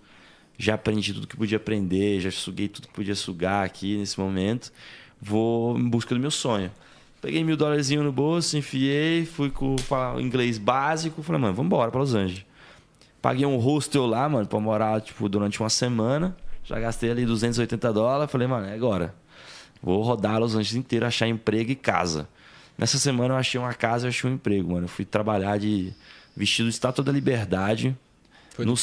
já 0.58 0.76
aprendi 0.76 1.14
tudo 1.14 1.28
que 1.28 1.36
podia 1.36 1.58
aprender, 1.58 2.22
já 2.22 2.32
suguei 2.32 2.70
tudo 2.70 2.88
que 2.88 2.94
podia 2.94 3.16
sugar 3.16 3.66
aqui 3.66 3.98
nesse 3.98 4.18
momento. 4.20 4.72
Vou 5.22 5.78
em 5.78 5.90
busca 5.90 6.14
do 6.16 6.22
meu 6.22 6.32
sonho. 6.32 6.72
Peguei 7.26 7.44
mil 7.44 7.58
dólares 7.58 7.90
no 7.90 8.12
bolso, 8.12 8.56
enfiei, 8.56 9.26
fui 9.26 9.50
com 9.50 9.76
falar 9.80 10.22
inglês 10.22 10.60
básico. 10.60 11.24
Falei, 11.24 11.42
mano, 11.42 11.56
vamos 11.56 11.68
embora 11.68 11.90
pra 11.90 12.00
Los 12.00 12.14
Angeles. 12.14 12.46
Paguei 13.20 13.48
um 13.48 13.58
hostel 13.58 14.06
lá, 14.06 14.30
mano, 14.30 14.46
pra 14.46 14.60
morar, 14.60 15.02
tipo, 15.02 15.28
durante 15.28 15.60
uma 15.60 15.70
semana. 15.72 16.38
Já 16.64 16.80
gastei 16.80 17.10
ali 17.10 17.26
280 17.26 17.92
dólares. 17.92 18.32
Falei, 18.32 18.46
mano, 18.48 18.68
é 18.68 18.76
agora. 18.76 19.16
Vou 19.82 20.04
rodar 20.04 20.40
Los 20.40 20.52
Angeles 20.54 20.76
inteiro, 20.76 21.04
achar 21.04 21.28
emprego 21.28 21.72
e 21.72 21.76
casa. 21.76 22.30
Nessa 22.78 23.00
semana 23.00 23.34
eu 23.34 23.38
achei 23.40 23.60
uma 23.60 23.74
casa 23.74 24.06
e 24.06 24.10
achei 24.10 24.30
um 24.30 24.34
emprego, 24.36 24.74
mano. 24.74 24.84
Eu 24.86 24.90
fui 24.90 25.04
trabalhar 25.04 25.58
de 25.58 25.92
vestido 26.38 26.70
de 26.70 26.76
Estátua 26.76 27.04
da 27.04 27.12
Liberdade. 27.12 27.98
Foi 28.52 28.66
No 28.66 28.76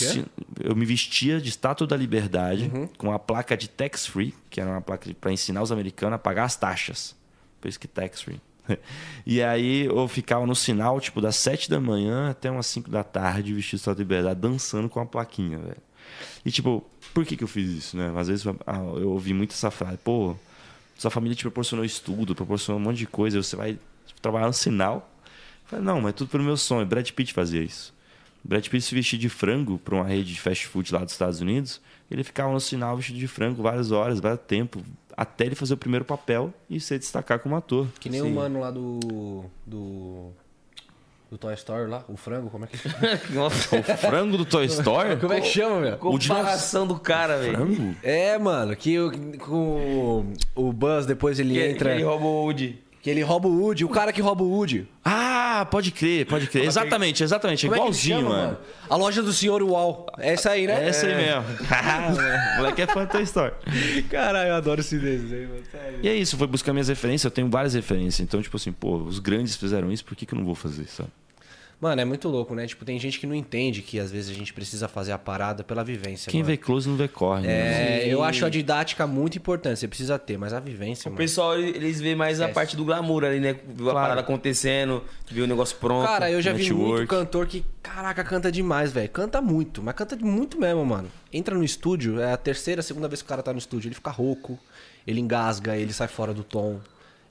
eu 0.60 0.74
me 0.74 0.84
vestia 0.84 1.40
de 1.40 1.48
Estátua 1.48 1.86
da 1.86 1.96
Liberdade 1.96 2.68
Uhum. 2.74 2.88
com 2.98 3.06
uma 3.10 3.20
placa 3.20 3.56
de 3.56 3.68
tax 3.68 4.04
free, 4.04 4.34
que 4.50 4.60
era 4.60 4.68
uma 4.68 4.80
placa 4.80 5.08
para 5.20 5.30
ensinar 5.32 5.62
os 5.62 5.70
americanos 5.70 6.16
a 6.16 6.18
pagar 6.18 6.42
as 6.42 6.56
taxas. 6.56 7.14
Por 7.62 7.68
isso 7.68 7.80
que 7.80 7.88
tax 7.88 8.20
free. 8.20 8.40
E 9.24 9.40
aí 9.40 9.86
eu 9.86 10.08
ficava 10.08 10.44
no 10.44 10.54
sinal, 10.54 11.00
tipo, 11.00 11.20
das 11.20 11.36
7 11.36 11.70
da 11.70 11.80
manhã 11.80 12.30
até 12.30 12.50
umas 12.50 12.66
5 12.66 12.90
da 12.90 13.04
tarde, 13.04 13.54
vestido 13.54 13.78
Estado 13.78 13.96
de 13.96 14.02
Liberdade, 14.02 14.40
dançando 14.40 14.88
com 14.88 14.98
a 14.98 15.06
plaquinha, 15.06 15.58
velho. 15.58 15.82
E 16.44 16.50
tipo, 16.50 16.84
por 17.14 17.24
que 17.24 17.36
que 17.36 17.44
eu 17.44 17.48
fiz 17.48 17.70
isso, 17.70 17.96
né? 17.96 18.12
Às 18.16 18.26
vezes 18.26 18.44
ah, 18.66 18.78
eu 18.96 19.10
ouvi 19.10 19.32
muito 19.32 19.52
essa 19.52 19.70
frase, 19.70 19.96
pô, 19.98 20.36
sua 20.98 21.10
família 21.10 21.36
te 21.36 21.42
proporcionou 21.42 21.84
estudo, 21.84 22.34
proporcionou 22.34 22.80
um 22.80 22.84
monte 22.84 22.98
de 22.98 23.06
coisa, 23.06 23.40
você 23.40 23.54
vai 23.54 23.78
trabalhar 24.20 24.46
no 24.46 24.52
sinal. 24.52 25.08
Eu 25.64 25.68
falei, 25.68 25.84
não, 25.84 26.00
mas 26.00 26.14
tudo 26.14 26.28
pelo 26.28 26.44
meu 26.44 26.56
sonho. 26.56 26.84
Brad 26.84 27.08
Pitt 27.10 27.32
fazia 27.32 27.62
isso. 27.62 27.94
Brad 28.44 28.66
Pitt 28.68 28.84
se 28.84 28.94
vestia 28.94 29.18
de 29.18 29.28
frango 29.28 29.78
para 29.78 29.94
uma 29.94 30.04
rede 30.04 30.34
de 30.34 30.40
fast 30.40 30.66
food 30.66 30.92
lá 30.92 31.00
dos 31.00 31.12
Estados 31.12 31.40
Unidos. 31.40 31.80
Ele 32.10 32.24
ficava 32.24 32.52
no 32.52 32.60
sinal 32.60 32.96
vestido 32.96 33.18
de 33.18 33.28
frango 33.28 33.62
várias 33.62 33.90
horas, 33.90 34.20
vários 34.20 34.42
tempo, 34.46 34.82
até 35.16 35.46
ele 35.46 35.54
fazer 35.54 35.74
o 35.74 35.76
primeiro 35.76 36.04
papel 36.04 36.52
e 36.68 36.78
se 36.80 36.98
destacar 36.98 37.38
como 37.38 37.56
ator. 37.56 37.86
Que 38.00 38.08
nem 38.08 38.22
o 38.22 38.30
mano 38.30 38.60
lá 38.60 38.70
do. 38.70 39.44
do. 39.66 40.30
do 41.30 41.38
Toy 41.38 41.54
Story 41.54 41.88
lá, 41.90 42.04
o 42.08 42.16
frango, 42.16 42.50
como 42.50 42.64
é 42.64 42.68
que 42.68 42.76
Nossa, 43.34 43.76
O 43.76 43.82
frango 43.82 44.36
do 44.36 44.44
Toy 44.44 44.66
Story? 44.66 45.16
Como 45.16 45.32
é 45.32 45.40
que 45.40 45.48
chama, 45.48 45.80
meu? 45.80 45.96
comparação 45.96 46.86
do 46.86 46.98
cara, 46.98 47.38
velho. 47.38 47.56
Frango? 47.56 47.96
É, 48.02 48.36
mano, 48.38 48.76
que 48.76 48.98
o, 48.98 49.10
com 49.38 50.32
o 50.54 50.72
Buzz 50.72 51.06
depois 51.06 51.38
ele 51.38 51.54
Que, 51.54 51.66
entra. 51.68 51.90
que 51.90 51.96
ele 51.96 52.04
rouba 52.04 52.24
o 52.26 52.44
Woody. 52.44 52.82
Que 53.00 53.10
ele 53.10 53.22
rouba 53.22 53.48
o 53.48 53.60
Woody, 53.60 53.84
o 53.84 53.88
cara 53.88 54.12
que 54.12 54.20
rouba 54.20 54.44
o 54.44 54.48
Woody. 54.50 54.86
Ah, 55.04 55.31
pode 55.70 55.90
crer, 55.90 56.26
pode 56.26 56.46
crer. 56.46 56.64
Exatamente, 56.64 57.22
exatamente. 57.22 57.66
Como 57.66 57.74
é 57.74 57.78
Igualzinho, 57.78 58.16
chama, 58.18 58.28
mano. 58.28 58.58
A 58.88 58.96
loja 58.96 59.22
do 59.22 59.32
senhor 59.32 59.62
Uau. 59.62 60.06
É 60.18 60.32
essa 60.32 60.50
aí, 60.50 60.66
né? 60.66 60.84
É 60.84 60.88
essa 60.88 61.06
aí 61.06 61.14
mesmo. 61.14 61.42
o 61.42 62.56
moleque 62.58 62.82
é 62.82 62.86
fã 62.86 63.06
Toy 63.06 63.22
Story. 63.22 63.54
Caralho, 64.10 64.50
eu 64.50 64.54
adoro 64.54 64.80
esse 64.80 64.98
desenho, 64.98 65.48
mano. 65.48 65.62
E 66.02 66.08
é 66.08 66.14
isso, 66.14 66.36
foi 66.36 66.46
buscar 66.46 66.72
minhas 66.72 66.88
referências. 66.88 67.24
Eu 67.24 67.30
tenho 67.30 67.48
várias 67.48 67.74
referências. 67.74 68.20
Então, 68.20 68.40
tipo 68.42 68.56
assim, 68.56 68.72
pô, 68.72 68.96
os 68.96 69.18
grandes 69.18 69.56
fizeram 69.56 69.92
isso, 69.92 70.04
por 70.04 70.16
que, 70.16 70.26
que 70.26 70.34
eu 70.34 70.38
não 70.38 70.44
vou 70.44 70.54
fazer, 70.54 70.86
sabe? 70.88 71.10
Mano, 71.82 72.00
é 72.00 72.04
muito 72.04 72.28
louco, 72.28 72.54
né? 72.54 72.64
Tipo, 72.64 72.84
tem 72.84 72.96
gente 72.96 73.18
que 73.18 73.26
não 73.26 73.34
entende 73.34 73.82
que 73.82 73.98
às 73.98 74.08
vezes 74.12 74.30
a 74.30 74.38
gente 74.38 74.54
precisa 74.54 74.86
fazer 74.86 75.10
a 75.10 75.18
parada 75.18 75.64
pela 75.64 75.82
vivência. 75.82 76.30
Quem 76.30 76.40
mano. 76.40 76.52
vê 76.52 76.56
close 76.56 76.88
não 76.88 76.96
vê 76.96 77.08
corre, 77.08 77.44
né? 77.44 78.04
É, 78.04 78.08
eu 78.08 78.22
acho 78.22 78.46
a 78.46 78.48
didática 78.48 79.04
muito 79.04 79.36
importante, 79.36 79.80
você 79.80 79.88
precisa 79.88 80.16
ter, 80.16 80.38
mas 80.38 80.52
a 80.52 80.60
vivência, 80.60 81.08
O 81.08 81.10
mano. 81.10 81.18
pessoal, 81.18 81.58
eles 81.58 82.00
vêem 82.00 82.14
mais 82.14 82.40
a 82.40 82.48
parte 82.50 82.76
do 82.76 82.84
glamour 82.84 83.24
ali, 83.24 83.40
né? 83.40 83.56
Viu 83.66 83.90
a 83.90 83.94
parada 83.94 84.20
acontecendo, 84.20 85.02
viu 85.28 85.42
o 85.42 85.46
negócio 85.48 85.76
pronto. 85.78 86.06
Cara, 86.06 86.30
eu 86.30 86.40
já 86.40 86.52
vi 86.52 86.62
network. 86.62 86.98
muito 86.98 87.08
cantor 87.08 87.48
que, 87.48 87.64
caraca, 87.82 88.22
canta 88.22 88.52
demais, 88.52 88.92
velho. 88.92 89.08
Canta 89.08 89.42
muito, 89.42 89.82
mas 89.82 89.96
canta 89.96 90.14
muito 90.14 90.60
mesmo, 90.60 90.86
mano. 90.86 91.10
Entra 91.32 91.52
no 91.56 91.64
estúdio, 91.64 92.20
é 92.20 92.32
a 92.32 92.36
terceira, 92.36 92.80
segunda 92.80 93.08
vez 93.08 93.22
que 93.22 93.26
o 93.26 93.28
cara 93.28 93.42
tá 93.42 93.52
no 93.52 93.58
estúdio, 93.58 93.88
ele 93.88 93.96
fica 93.96 94.10
rouco, 94.12 94.56
ele 95.04 95.18
engasga, 95.18 95.76
ele 95.76 95.92
sai 95.92 96.06
fora 96.06 96.32
do 96.32 96.44
tom. 96.44 96.78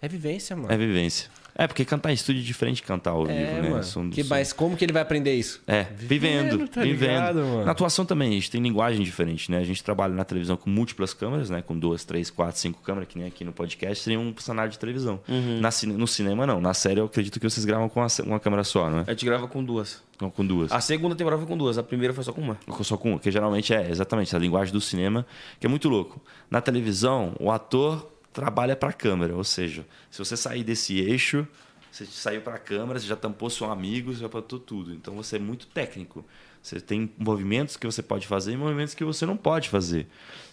É 0.01 0.09
vivência, 0.09 0.57
mano. 0.57 0.73
É 0.73 0.75
vivência. 0.75 1.29
É, 1.55 1.67
porque 1.67 1.83
cantar 1.85 2.11
em 2.11 2.13
estúdio 2.13 2.41
é 2.41 2.45
diferente 2.45 2.77
de 2.77 2.83
cantar 2.83 3.11
ao 3.11 3.27
É, 3.29 3.45
vivo, 3.45 3.61
né? 3.61 3.69
mano. 3.69 3.83
São- 3.83 4.09
Que, 4.09 4.23
são- 4.23 4.29
mas 4.29 4.53
como 4.53 4.75
que 4.77 4.85
ele 4.85 4.93
vai 4.93 5.01
aprender 5.01 5.33
isso? 5.35 5.61
É, 5.67 5.83
vivendo, 5.95 6.67
tá 6.67 6.81
vivendo. 6.81 7.09
ligado, 7.11 7.35
mano? 7.39 7.65
Na 7.65 7.71
atuação 7.71 8.05
também, 8.05 8.29
a 8.29 8.31
gente 8.33 8.49
tem 8.49 8.61
linguagem 8.61 9.03
diferente, 9.03 9.51
né? 9.51 9.57
A 9.57 9.63
gente 9.63 9.83
trabalha 9.83 10.13
na 10.13 10.23
televisão 10.23 10.55
com 10.55 10.69
múltiplas 10.69 11.13
câmeras, 11.13 11.49
né? 11.49 11.61
Com 11.61 11.77
duas, 11.77 12.05
três, 12.05 12.29
quatro, 12.29 12.59
cinco 12.59 12.81
câmeras, 12.81 13.09
que 13.09 13.17
nem 13.17 13.27
aqui 13.27 13.43
no 13.43 13.51
podcast, 13.51 14.03
seria 14.03 14.19
um 14.19 14.33
cenário 14.37 14.71
de 14.71 14.79
televisão. 14.79 15.19
Uhum. 15.27 15.59
Na 15.59 15.69
no 15.97 16.07
cinema, 16.07 16.45
não. 16.47 16.61
Na 16.61 16.73
série, 16.73 16.99
eu 16.99 17.05
acredito 17.05 17.39
que 17.39 17.49
vocês 17.49 17.65
gravam 17.65 17.89
com 17.89 17.99
uma, 17.99 18.07
uma 18.25 18.39
câmera 18.39 18.63
só, 18.63 18.89
não 18.89 18.99
é? 18.99 19.03
A 19.07 19.11
gente 19.11 19.25
grava 19.25 19.47
com 19.47 19.63
duas. 19.63 20.01
Não, 20.21 20.29
com 20.29 20.45
duas. 20.45 20.71
A 20.71 20.79
segunda 20.79 21.15
temporada 21.15 21.41
foi 21.41 21.49
com 21.49 21.57
duas, 21.57 21.77
a 21.79 21.83
primeira 21.83 22.13
foi 22.13 22.23
só 22.23 22.31
com 22.31 22.41
uma. 22.41 22.57
Só 22.83 22.95
com 22.95 23.11
uma, 23.11 23.19
que 23.19 23.31
geralmente 23.31 23.73
é 23.73 23.89
exatamente 23.89 24.35
a 24.35 24.39
linguagem 24.39 24.71
do 24.71 24.79
cinema, 24.79 25.25
que 25.59 25.65
é 25.65 25.69
muito 25.69 25.89
louco. 25.89 26.21
Na 26.49 26.61
televisão, 26.61 27.33
o 27.39 27.49
ator 27.51 28.07
trabalha 28.33 28.75
para 28.75 28.89
a 28.89 28.93
câmera, 28.93 29.35
ou 29.35 29.43
seja, 29.43 29.85
se 30.09 30.19
você 30.19 30.37
sair 30.37 30.63
desse 30.63 30.99
eixo, 30.99 31.47
você 31.91 32.05
saiu 32.05 32.41
para 32.41 32.55
a 32.55 32.59
câmera, 32.59 32.99
você 32.99 33.05
já 33.05 33.15
tampou 33.15 33.49
seu 33.49 33.69
amigo, 33.69 34.13
você 34.13 34.21
já 34.21 34.27
botou 34.27 34.59
tudo. 34.59 34.93
Então 34.93 35.13
você 35.15 35.35
é 35.35 35.39
muito 35.39 35.67
técnico. 35.67 36.25
Você 36.63 36.79
tem 36.79 37.11
movimentos 37.17 37.75
que 37.75 37.85
você 37.85 38.03
pode 38.03 38.27
fazer 38.27 38.53
e 38.53 38.57
movimentos 38.57 38.93
que 38.93 39.03
você 39.03 39.25
não 39.25 39.35
pode 39.35 39.67
fazer. 39.67 40.07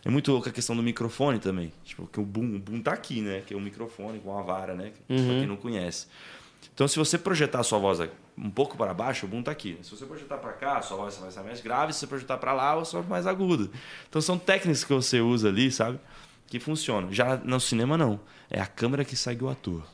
É 0.05 0.11
muito 0.11 0.33
louco 0.33 0.49
a 0.49 0.53
questão 0.53 0.75
do 0.75 0.83
microfone 0.83 1.39
também. 1.39 1.73
Tipo, 1.85 2.07
que 2.07 2.19
o 2.19 2.25
boom, 2.25 2.57
o 2.57 2.59
boom 2.59 2.81
tá 2.81 2.93
aqui, 2.93 3.21
né? 3.21 3.43
Que 3.47 3.53
é 3.53 3.57
um 3.57 3.61
microfone 3.61 4.19
com 4.19 4.31
uma 4.33 4.43
vara, 4.43 4.75
né? 4.75 4.93
Pra 5.07 5.17
quem 5.17 5.47
não 5.47 5.57
conhece. 5.57 6.07
Então, 6.75 6.89
se 6.89 6.99
você 6.99 7.19
projetar 7.19 7.61
a 7.61 7.63
sua 7.63 7.79
voz 7.79 8.01
um 8.37 8.51
pouco 8.51 8.77
para 8.77 8.95
baixo, 8.95 9.27
o 9.27 9.29
boom 9.29 9.43
tá 9.43 9.51
aqui. 9.51 9.79
Se 9.83 9.91
você 9.91 10.07
projetar 10.07 10.39
para 10.39 10.53
cá, 10.55 10.79
a 10.79 10.83
sua 10.83 10.97
voz 10.97 11.17
vai 11.19 11.31
ser 11.31 11.43
mais 11.43 11.61
grave. 11.61 11.93
Se 11.93 12.01
você 12.01 12.07
projetar 12.07 12.39
para 12.39 12.53
lá, 12.53 12.73
a 12.73 12.85
sua 12.85 13.01
voz 13.01 13.11
mais 13.11 13.27
aguda. 13.27 13.71
Então, 14.09 14.23
são 14.23 14.39
técnicas 14.39 14.83
que 14.83 14.93
você 14.93 15.21
usa 15.21 15.49
ali, 15.49 15.71
sabe? 15.71 16.01
Que 16.49 16.59
funcionam. 16.59 17.13
Já 17.13 17.37
no 17.37 17.61
cinema, 17.61 17.97
não. 17.97 18.19
É 18.51 18.61
a 18.61 18.67
câmera 18.67 19.05
que 19.05 19.15
segue 19.15 19.45
o 19.45 19.49
ator. 19.49 19.87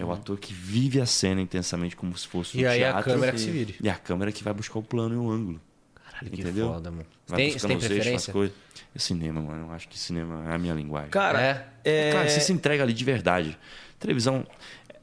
É 0.00 0.04
o 0.04 0.10
ator 0.12 0.36
que 0.38 0.52
vive 0.52 1.00
a 1.00 1.06
cena 1.06 1.40
intensamente 1.40 1.94
como 1.94 2.16
se 2.18 2.26
fosse 2.26 2.56
um 2.56 2.60
E 2.60 2.66
aí 2.66 2.82
a 2.82 2.92
teatro. 2.92 3.12
câmera 3.12 3.32
que 3.32 3.38
se 3.40 3.50
vire. 3.50 3.76
E 3.80 3.88
a 3.88 3.94
câmera 3.94 4.32
que 4.32 4.42
vai 4.42 4.52
buscar 4.52 4.78
o 4.80 4.82
plano 4.82 5.14
e 5.14 5.18
o 5.18 5.30
ângulo. 5.30 5.60
Caralho, 5.94 6.30
que 6.30 6.40
Entendeu? 6.40 6.68
foda, 6.72 6.90
mano. 6.90 7.06
Vai 7.26 7.36
Tem, 7.36 7.48
você 7.50 7.54
buscando 7.54 7.68
tem 7.68 7.76
os 7.76 7.82
eixos, 7.84 7.96
as 7.96 8.02
preferência? 8.02 8.32
coisas. 8.32 8.56
É 8.94 8.98
cinema, 8.98 9.40
mano. 9.40 9.66
Eu 9.66 9.72
acho 9.72 9.88
que 9.88 9.96
cinema 9.98 10.50
é 10.50 10.54
a 10.54 10.58
minha 10.58 10.74
linguagem. 10.74 11.10
Cara, 11.10 11.40
É? 11.40 11.68
é. 11.84 12.10
Claro, 12.12 12.28
você 12.30 12.40
se 12.40 12.52
entrega 12.52 12.82
ali 12.82 12.92
de 12.92 13.04
verdade. 13.04 13.56
Televisão, 14.00 14.44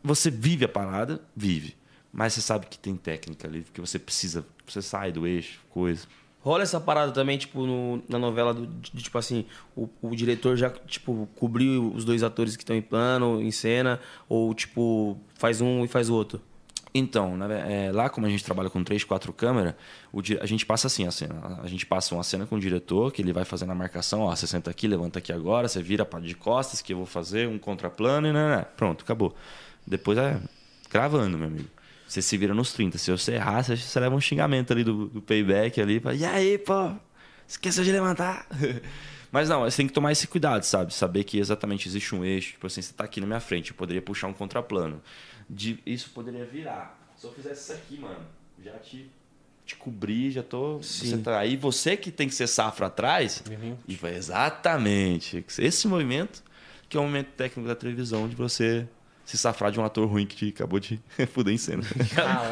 você 0.04 0.30
vive 0.30 0.66
a 0.66 0.70
parada, 0.70 1.22
vive. 1.36 1.76
Mas 2.12 2.34
você 2.34 2.42
sabe 2.42 2.66
que 2.68 2.78
tem 2.78 2.96
técnica 2.98 3.48
ali, 3.48 3.62
porque 3.62 3.80
você 3.80 3.98
precisa. 3.98 4.46
Você 4.68 4.82
sai 4.82 5.12
do 5.14 5.26
eixo, 5.26 5.60
coisa. 5.70 6.06
Rola 6.44 6.62
essa 6.64 6.80
parada 6.80 7.12
também, 7.14 7.38
tipo, 7.38 7.66
no- 7.66 8.04
na 8.08 8.20
novela 8.20 8.54
do, 8.54 8.68
de, 8.68 9.02
tipo 9.02 9.18
assim, 9.18 9.46
o, 9.76 9.88
o 10.02 10.14
diretor 10.14 10.58
já, 10.58 10.70
tipo, 10.70 11.28
cobriu 11.38 11.92
os 11.96 12.04
dois 12.04 12.22
atores 12.22 12.58
que 12.58 12.64
estão 12.64 12.76
em 12.76 12.82
plano, 12.82 13.42
em 13.42 13.50
cena, 13.50 13.98
ou, 14.28 14.54
tipo, 14.54 15.18
faz 15.36 15.62
um 15.62 15.86
e 15.86 15.88
faz 15.88 16.10
o 16.10 16.14
outro. 16.14 16.42
Então, 16.94 17.36
ve- 17.48 17.54
é, 17.56 17.92
lá 17.94 18.10
como 18.10 18.28
a 18.28 18.30
gente 18.30 18.44
trabalha 18.44 18.70
com 18.70 18.84
três, 18.84 19.04
quatro 19.06 19.32
câmeras, 19.34 19.74
a 20.42 20.46
gente 20.46 20.66
passa 20.66 20.88
assim 20.88 21.08
a 21.08 21.12
cena. 21.12 21.60
A 21.64 21.68
gente 21.68 21.86
passa 21.86 22.14
uma 22.14 22.24
cena 22.24 22.46
com 22.46 22.56
o 22.58 22.60
diretor, 22.60 23.12
que 23.12 23.22
ele 23.22 23.34
vai 23.34 23.46
fazendo 23.46 23.72
a 23.72 23.76
marcação, 23.76 24.22
ó, 24.22 24.36
você 24.36 24.46
senta 24.46 24.70
aqui, 24.70 24.86
levanta 24.88 25.20
aqui 25.20 25.32
agora, 25.32 25.68
você 25.68 25.82
vira 25.82 26.06
para 26.06 26.20
de 26.20 26.36
costas, 26.36 26.82
que 26.82 26.92
eu 26.94 26.98
vou 26.98 27.06
fazer 27.06 27.48
um 27.48 27.58
contraplano 27.58 28.28
e 28.28 28.34
né, 28.34 28.58
né, 28.58 28.66
pronto, 28.78 29.04
acabou. 29.04 29.34
Depois 29.88 30.18
é 30.18 30.40
gravando, 30.92 31.38
meu 31.38 31.48
amigo. 31.48 31.70
Você 32.08 32.22
se 32.22 32.38
vira 32.38 32.54
nos 32.54 32.74
30. 32.74 32.98
Se 32.98 33.12
você 33.12 33.34
errar, 33.34 33.64
você, 33.64 33.76
você 33.76 34.00
leva 34.00 34.16
um 34.16 34.22
xingamento 34.22 34.72
ali 34.72 34.84
do, 34.84 35.08
do 35.08 35.22
payback 35.22 35.82
ali, 35.82 36.00
fala, 36.00 36.16
e 36.16 36.26
aí, 36.26 36.58
pô, 36.58 36.92
esqueceu 37.48 37.84
de 37.84 37.92
levantar. 37.92 38.48
Mas 39.32 39.50
não, 39.50 39.62
você 39.62 39.78
tem 39.78 39.88
que 39.88 39.94
tomar 39.94 40.12
esse 40.12 40.28
cuidado, 40.28 40.64
sabe? 40.64 40.94
Saber 40.94 41.24
que 41.24 41.40
exatamente 41.40 41.88
existe 41.88 42.14
um 42.14 42.24
eixo. 42.24 42.52
Tipo 42.52 42.68
assim, 42.68 42.84
você 42.84 42.94
tá 42.94 43.04
aqui 43.04 43.20
na 43.20 43.26
minha 43.26 43.40
frente, 43.40 43.72
eu 43.72 43.76
poderia 43.76 44.02
puxar 44.02 44.28
um 44.28 44.34
contraplano. 44.34 45.02
De, 45.50 45.80
isso 45.86 46.12
poderia 46.12 46.46
virar. 46.46 47.00
Se 47.18 47.26
eu 47.26 47.34
fizesse 47.34 47.64
isso 47.64 47.74
aqui, 47.74 48.00
mano, 48.00 48.24
já 48.64 48.74
te, 48.74 49.10
te 49.66 49.76
cobri, 49.76 50.30
já 50.30 50.44
tô. 50.44 50.78
Você 50.78 51.18
tá, 51.18 51.40
aí 51.40 51.58
você 51.58 51.98
que 51.98 52.12
tem 52.12 52.28
que 52.28 52.36
ser 52.36 52.46
safra 52.46 52.86
atrás. 52.86 53.44
E 53.88 53.96
foi 53.96 54.14
exatamente 54.14 55.44
esse 55.58 55.88
movimento 55.88 56.44
que 56.88 56.96
é 56.96 57.00
o 57.00 57.04
momento 57.04 57.30
técnico 57.30 57.68
da 57.68 57.76
televisão 57.76 58.30
de 58.30 58.36
você 58.36 58.88
se 59.26 59.38
safrar 59.38 59.72
de 59.72 59.80
um 59.80 59.86
ator 59.86 60.08
ruim 60.08 60.26
que 60.26 60.36
te 60.36 60.50
acabou 60.50 60.80
de 60.80 61.00
fuder 61.34 61.54
em 61.54 61.58
cena. 61.58 61.84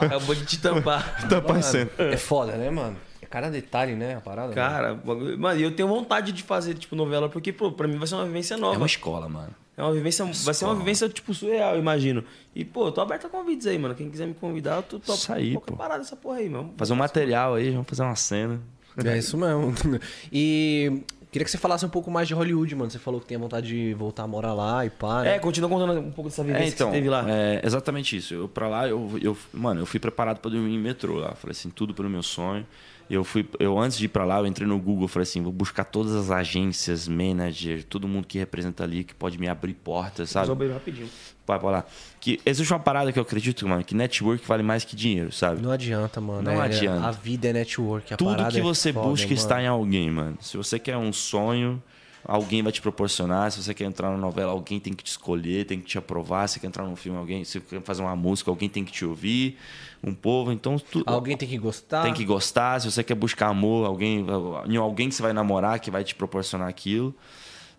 Acabou 0.01 0.34
de 0.36 0.45
te 0.45 0.57
tampar. 0.59 1.28
Tampar 1.30 1.57
em 1.59 1.61
cena. 1.61 1.89
É 1.97 2.17
foda, 2.17 2.53
né, 2.53 2.69
mano? 2.69 2.95
É 3.22 3.26
cada 3.26 3.49
detalhe, 3.49 3.93
né, 3.95 4.15
a 4.15 4.22
parada. 4.22 4.47
mano? 4.49 4.55
Cara, 4.55 4.93
bagulho- 4.95 5.38
mano, 5.39 5.59
e 5.59 5.63
eu 5.63 5.72
tenho 5.76 5.88
vontade 5.88 6.32
de 6.32 6.43
fazer, 6.43 6.74
tipo, 6.76 6.95
novela, 6.95 7.30
porque, 7.30 7.51
pô, 7.53 7.72
pra 7.72 7.88
mim 7.88 7.97
vai 7.97 8.07
ser 8.07 8.15
uma 8.15 8.26
vivência 8.26 8.55
É 8.55 8.57
nova. 8.57 8.78
uma 8.78 8.86
escola, 8.86 9.28
mano. 9.30 9.53
É 9.78 9.84
uma 9.84 9.93
vivência, 9.93 10.24
vai 10.26 10.53
ser 10.53 10.65
uma 10.65 10.76
vivência, 10.76 11.07
tipo, 11.09 11.34
surreal, 11.34 11.74
eu 11.76 11.80
imagino. 11.80 12.24
E, 12.53 12.63
pô, 12.63 12.88
eu 12.88 12.91
tô 12.91 13.01
aberto 13.01 13.26
a 13.28 13.30
convites 13.30 13.65
aí, 13.65 13.78
mano. 13.80 13.95
Quem 13.95 14.09
quiser 14.11 14.28
me 14.28 14.34
convidar, 14.34 14.76
eu 14.78 14.84
tô 14.84 14.99
top 14.99 15.17
Isso 15.17 15.34
aí, 15.34 15.53
qualquer 15.53 15.72
pô. 15.72 15.78
parada 15.78 16.01
essa 16.03 16.15
porra 16.15 16.38
aí, 16.38 16.49
mano. 16.49 16.74
Fazer 16.78 16.93
um 16.93 16.97
material 16.97 17.55
aí, 17.55 17.72
vamos 17.72 17.88
fazer 17.88 18.03
uma 18.03 18.15
cena. 18.15 18.59
É 19.03 19.17
isso 19.17 19.38
mesmo. 19.38 19.74
E 20.32 21.01
queria 21.32 21.45
que 21.45 21.51
você 21.51 21.57
falasse 21.57 21.86
um 21.86 21.89
pouco 21.89 22.11
mais 22.11 22.27
de 22.27 22.34
Hollywood, 22.34 22.75
mano. 22.75 22.91
Você 22.91 22.99
falou 22.99 23.19
que 23.21 23.25
tem 23.27 23.38
vontade 23.38 23.67
de 23.67 23.93
voltar 23.93 24.23
a 24.23 24.27
morar 24.27 24.53
lá 24.53 24.86
e 24.86 24.89
pá, 24.89 25.21
né? 25.23 25.36
É, 25.36 25.39
continua 25.39 25.69
contando 25.69 25.99
um 25.99 26.11
pouco 26.11 26.29
dessa 26.29 26.43
vivência 26.43 26.63
É, 26.65 26.67
então, 26.67 26.88
que 26.88 26.93
você 26.93 26.97
teve 26.99 27.09
lá. 27.09 27.25
é 27.29 27.61
exatamente 27.63 28.15
isso. 28.17 28.34
Eu 28.34 28.47
pra 28.47 28.67
lá, 28.67 28.88
eu, 28.88 29.17
eu, 29.21 29.38
mano, 29.53 29.82
eu 29.82 29.86
fui 29.86 29.99
preparado 29.99 30.39
para 30.39 30.51
dormir 30.51 30.73
em 30.75 30.79
metrô 30.79 31.15
lá. 31.15 31.34
Falei 31.36 31.51
assim, 31.51 31.69
tudo 31.69 31.93
pelo 31.93 32.09
meu 32.09 32.21
sonho. 32.23 32.65
Eu 33.09 33.25
fui, 33.25 33.45
eu 33.59 33.77
antes 33.77 33.97
de 33.97 34.05
ir 34.05 34.07
para 34.07 34.23
lá, 34.23 34.39
eu 34.39 34.45
entrei 34.47 34.65
no 34.65 34.79
Google, 34.79 35.05
falei 35.05 35.23
assim, 35.23 35.41
vou 35.41 35.51
buscar 35.51 35.84
todas 35.84 36.15
as 36.15 36.32
agências, 36.32 37.09
manager, 37.09 37.84
todo 37.84 38.07
mundo 38.07 38.25
que 38.25 38.38
representa 38.39 38.86
ali 38.86 39.03
que 39.03 39.13
pode 39.13 39.38
me 39.38 39.49
abrir 39.49 39.73
portas, 39.73 40.29
sabe? 40.29 40.47
Beber 40.55 40.71
rapidinho. 40.73 41.09
Vai 41.45 41.59
pra 41.59 41.69
lá. 41.69 41.85
Que 42.19 42.39
existe 42.45 42.71
uma 42.71 42.79
parada 42.79 43.11
que 43.11 43.17
eu 43.19 43.23
acredito, 43.23 43.67
mano, 43.67 43.83
que 43.83 43.95
network 43.95 44.47
vale 44.47 44.61
mais 44.63 44.85
que 44.85 44.95
dinheiro, 44.95 45.31
sabe? 45.31 45.61
Não 45.61 45.71
adianta, 45.71 46.21
mano. 46.21 46.41
Não 46.43 46.61
É- 46.61 46.65
adianta. 46.65 47.07
A 47.07 47.11
vida 47.11 47.47
é 47.49 47.53
network. 47.53 48.13
A 48.13 48.17
Tudo 48.17 48.47
que 48.47 48.59
é 48.59 48.61
você 48.61 48.93
foda, 48.93 49.07
busca 49.07 49.25
mano. 49.27 49.35
está 49.37 49.61
em 49.61 49.67
alguém, 49.67 50.09
mano. 50.11 50.37
Se 50.39 50.55
você 50.55 50.77
quer 50.77 50.95
um 50.97 51.11
sonho, 51.11 51.81
alguém 52.23 52.61
vai 52.61 52.71
te 52.71 52.79
proporcionar. 52.81 53.51
Se 53.51 53.61
você 53.61 53.73
quer 53.73 53.85
entrar 53.85 54.11
na 54.11 54.17
novela, 54.17 54.51
alguém 54.51 54.79
tem 54.79 54.93
que 54.93 55.03
te 55.03 55.07
escolher, 55.07 55.65
tem 55.65 55.79
que 55.79 55.87
te 55.87 55.97
aprovar. 55.97 56.47
Se 56.47 56.53
você 56.53 56.59
quer 56.61 56.67
entrar 56.67 56.85
num 56.85 56.95
filme, 56.95 57.17
alguém, 57.17 57.43
se 57.43 57.53
você 57.53 57.59
quer 57.59 57.81
fazer 57.81 58.03
uma 58.03 58.15
música, 58.15 58.49
alguém 58.51 58.69
tem 58.69 58.85
que 58.85 58.91
te 58.91 59.03
ouvir. 59.03 59.57
Um 60.03 60.13
povo, 60.13 60.51
então 60.51 60.77
tu, 60.79 61.03
Alguém 61.05 61.35
tem 61.35 61.49
que 61.49 61.57
gostar. 61.57 62.03
tem 62.03 62.13
que 62.13 62.23
gostar. 62.25 62.79
Se 62.81 62.89
você 62.91 63.03
quer 63.03 63.15
buscar 63.15 63.47
amor, 63.47 63.85
alguém, 63.87 64.25
em 64.67 64.77
alguém 64.77 65.09
que 65.09 65.15
você 65.15 65.21
vai 65.23 65.33
namorar 65.33 65.79
que 65.79 65.91
vai 65.91 66.03
te 66.03 66.13
proporcionar 66.15 66.67
aquilo. 66.67 67.13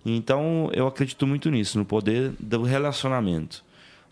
Então, 0.05 0.71
eu 0.73 0.87
acredito 0.87 1.27
muito 1.27 1.51
nisso, 1.51 1.79
no 1.79 1.85
poder 1.85 2.33
do 2.39 2.63
relacionamento. 2.63 3.65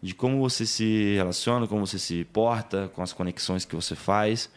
de 0.02 0.14
como 0.14 0.38
você 0.40 0.64
se 0.64 1.14
relaciona, 1.14 1.66
como 1.66 1.86
você 1.86 1.98
se 1.98 2.24
porta, 2.32 2.90
com 2.94 3.02
as 3.02 3.12
conexões 3.12 3.64
que 3.64 3.74
você 3.74 3.94
faz. 3.94 4.50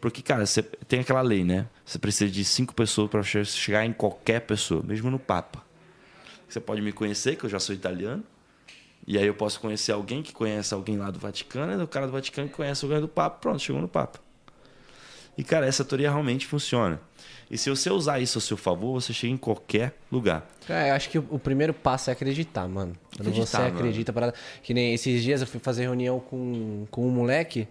Porque, 0.00 0.22
cara, 0.22 0.46
você 0.46 0.62
tem 0.62 1.00
aquela 1.00 1.22
lei, 1.22 1.44
né? 1.44 1.66
Você 1.84 1.98
precisa 1.98 2.30
de 2.30 2.44
cinco 2.44 2.74
pessoas 2.74 3.10
para 3.10 3.22
chegar 3.22 3.84
em 3.84 3.92
qualquer 3.92 4.40
pessoa, 4.40 4.82
mesmo 4.82 5.10
no 5.10 5.18
Papa. 5.18 5.62
Você 6.48 6.60
pode 6.60 6.80
me 6.80 6.92
conhecer, 6.92 7.36
que 7.36 7.44
eu 7.44 7.50
já 7.50 7.58
sou 7.58 7.74
italiano. 7.74 8.22
E 9.06 9.18
aí 9.18 9.26
eu 9.26 9.34
posso 9.34 9.60
conhecer 9.60 9.92
alguém 9.92 10.22
que 10.22 10.32
conhece 10.32 10.74
alguém 10.74 10.96
lá 10.96 11.10
do 11.10 11.18
Vaticano, 11.18 11.80
e 11.80 11.84
o 11.84 11.88
cara 11.88 12.06
do 12.06 12.12
Vaticano 12.12 12.48
que 12.48 12.54
conhece 12.54 12.84
alguém 12.84 13.00
do 13.00 13.08
Papa. 13.08 13.38
Pronto, 13.38 13.60
chegou 13.60 13.80
no 13.80 13.88
Papa. 13.88 14.18
E, 15.36 15.44
cara, 15.44 15.66
essa 15.66 15.84
teoria 15.84 16.10
realmente 16.10 16.46
funciona. 16.46 17.00
E 17.50 17.56
se 17.56 17.70
você 17.70 17.90
usar 17.90 18.18
isso 18.18 18.38
a 18.38 18.40
seu 18.40 18.56
favor, 18.56 19.00
você 19.00 19.12
chega 19.12 19.32
em 19.32 19.36
qualquer 19.36 19.94
lugar. 20.10 20.46
É, 20.68 20.90
eu 20.90 20.94
acho 20.94 21.08
que 21.10 21.18
o 21.18 21.38
primeiro 21.38 21.72
passo 21.72 22.10
é 22.10 22.12
acreditar, 22.12 22.66
mano. 22.66 22.94
Quando 23.16 23.28
Acreditar, 23.28 23.46
você 23.46 23.58
mano. 23.58 23.76
acredita 23.76 24.12
para 24.12 24.34
Que 24.62 24.74
nem 24.74 24.94
esses 24.94 25.22
dias 25.22 25.40
eu 25.40 25.46
fui 25.46 25.60
fazer 25.60 25.82
reunião 25.82 26.18
com, 26.18 26.86
com 26.90 27.06
um 27.06 27.10
moleque 27.10 27.68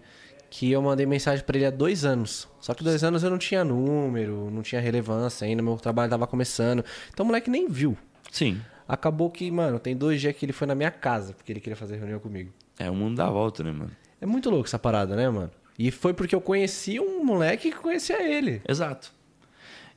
que 0.48 0.70
eu 0.72 0.80
mandei 0.80 1.04
mensagem 1.04 1.44
pra 1.44 1.56
ele 1.56 1.66
há 1.66 1.70
dois 1.70 2.04
anos. 2.04 2.48
Só 2.60 2.72
que 2.72 2.82
dois 2.82 3.02
anos 3.04 3.22
eu 3.22 3.28
não 3.30 3.36
tinha 3.36 3.62
número, 3.64 4.50
não 4.50 4.62
tinha 4.62 4.80
relevância 4.80 5.46
ainda, 5.46 5.62
meu 5.62 5.76
trabalho 5.76 6.08
tava 6.08 6.26
começando. 6.26 6.84
Então 7.12 7.24
o 7.24 7.26
moleque 7.26 7.50
nem 7.50 7.68
viu. 7.68 7.98
Sim. 8.30 8.60
Acabou 8.88 9.28
que, 9.28 9.50
mano, 9.50 9.78
tem 9.78 9.96
dois 9.96 10.20
dias 10.20 10.34
que 10.34 10.46
ele 10.46 10.52
foi 10.52 10.66
na 10.66 10.74
minha 10.74 10.90
casa, 10.90 11.34
porque 11.34 11.52
ele 11.52 11.60
queria 11.60 11.76
fazer 11.76 11.96
reunião 11.96 12.20
comigo. 12.20 12.50
É, 12.78 12.88
o 12.90 12.94
mundo 12.94 13.16
dá 13.16 13.28
volta, 13.28 13.62
né, 13.64 13.72
mano? 13.72 13.90
É 14.20 14.24
muito 14.24 14.48
louco 14.48 14.66
essa 14.66 14.78
parada, 14.78 15.14
né, 15.16 15.28
mano? 15.28 15.50
E 15.78 15.90
foi 15.90 16.14
porque 16.14 16.34
eu 16.34 16.40
conheci 16.40 16.98
um 16.98 17.24
moleque 17.24 17.70
que 17.70 17.76
conhecia 17.78 18.22
ele. 18.22 18.62
Exato. 18.66 19.12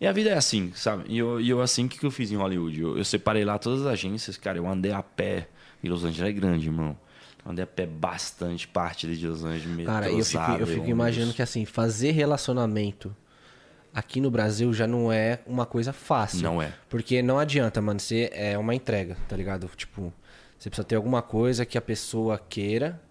E 0.01 0.07
a 0.07 0.11
vida 0.11 0.29
é 0.29 0.33
assim, 0.33 0.71
sabe? 0.75 1.03
E 1.07 1.17
eu, 1.17 1.41
e 1.41 1.49
eu 1.49 1.61
assim, 1.61 1.85
o 1.85 1.89
que, 1.89 1.99
que 1.99 2.05
eu 2.05 2.11
fiz 2.11 2.31
em 2.31 2.35
Hollywood? 2.35 2.79
Eu, 2.79 2.97
eu 2.97 3.05
separei 3.05 3.43
lá 3.43 3.57
todas 3.57 3.81
as 3.81 3.87
agências, 3.87 4.37
cara. 4.37 4.57
Eu 4.57 4.67
andei 4.67 4.91
a 4.91 5.03
pé. 5.03 5.47
E 5.83 5.89
Los 5.89 6.03
Angeles 6.03 6.29
é 6.29 6.33
grande, 6.33 6.67
irmão. 6.67 6.97
Eu 7.45 7.51
andei 7.51 7.63
a 7.63 7.67
pé 7.67 7.85
bastante 7.85 8.67
parte 8.67 9.07
de 9.13 9.27
Los 9.27 9.43
Angeles. 9.43 9.85
Cara, 9.85 10.09
eu 10.09 10.23
fico, 10.23 10.51
eu 10.59 10.67
fico 10.67 10.89
imaginando 10.89 11.33
que 11.33 11.41
assim, 11.41 11.65
fazer 11.65 12.11
relacionamento 12.11 13.15
aqui 13.93 14.21
no 14.21 14.31
Brasil 14.31 14.73
já 14.73 14.87
não 14.87 15.11
é 15.11 15.39
uma 15.45 15.65
coisa 15.65 15.91
fácil. 15.91 16.43
Não 16.43 16.61
é. 16.61 16.73
Porque 16.89 17.21
não 17.21 17.39
adianta, 17.39 17.81
mano, 17.81 17.99
você 17.99 18.29
é 18.33 18.57
uma 18.57 18.73
entrega, 18.73 19.17
tá 19.27 19.35
ligado? 19.35 19.69
Tipo, 19.75 20.13
você 20.57 20.69
precisa 20.69 20.85
ter 20.85 20.95
alguma 20.95 21.21
coisa 21.21 21.65
que 21.65 21.77
a 21.77 21.81
pessoa 21.81 22.37
queira, 22.37 23.01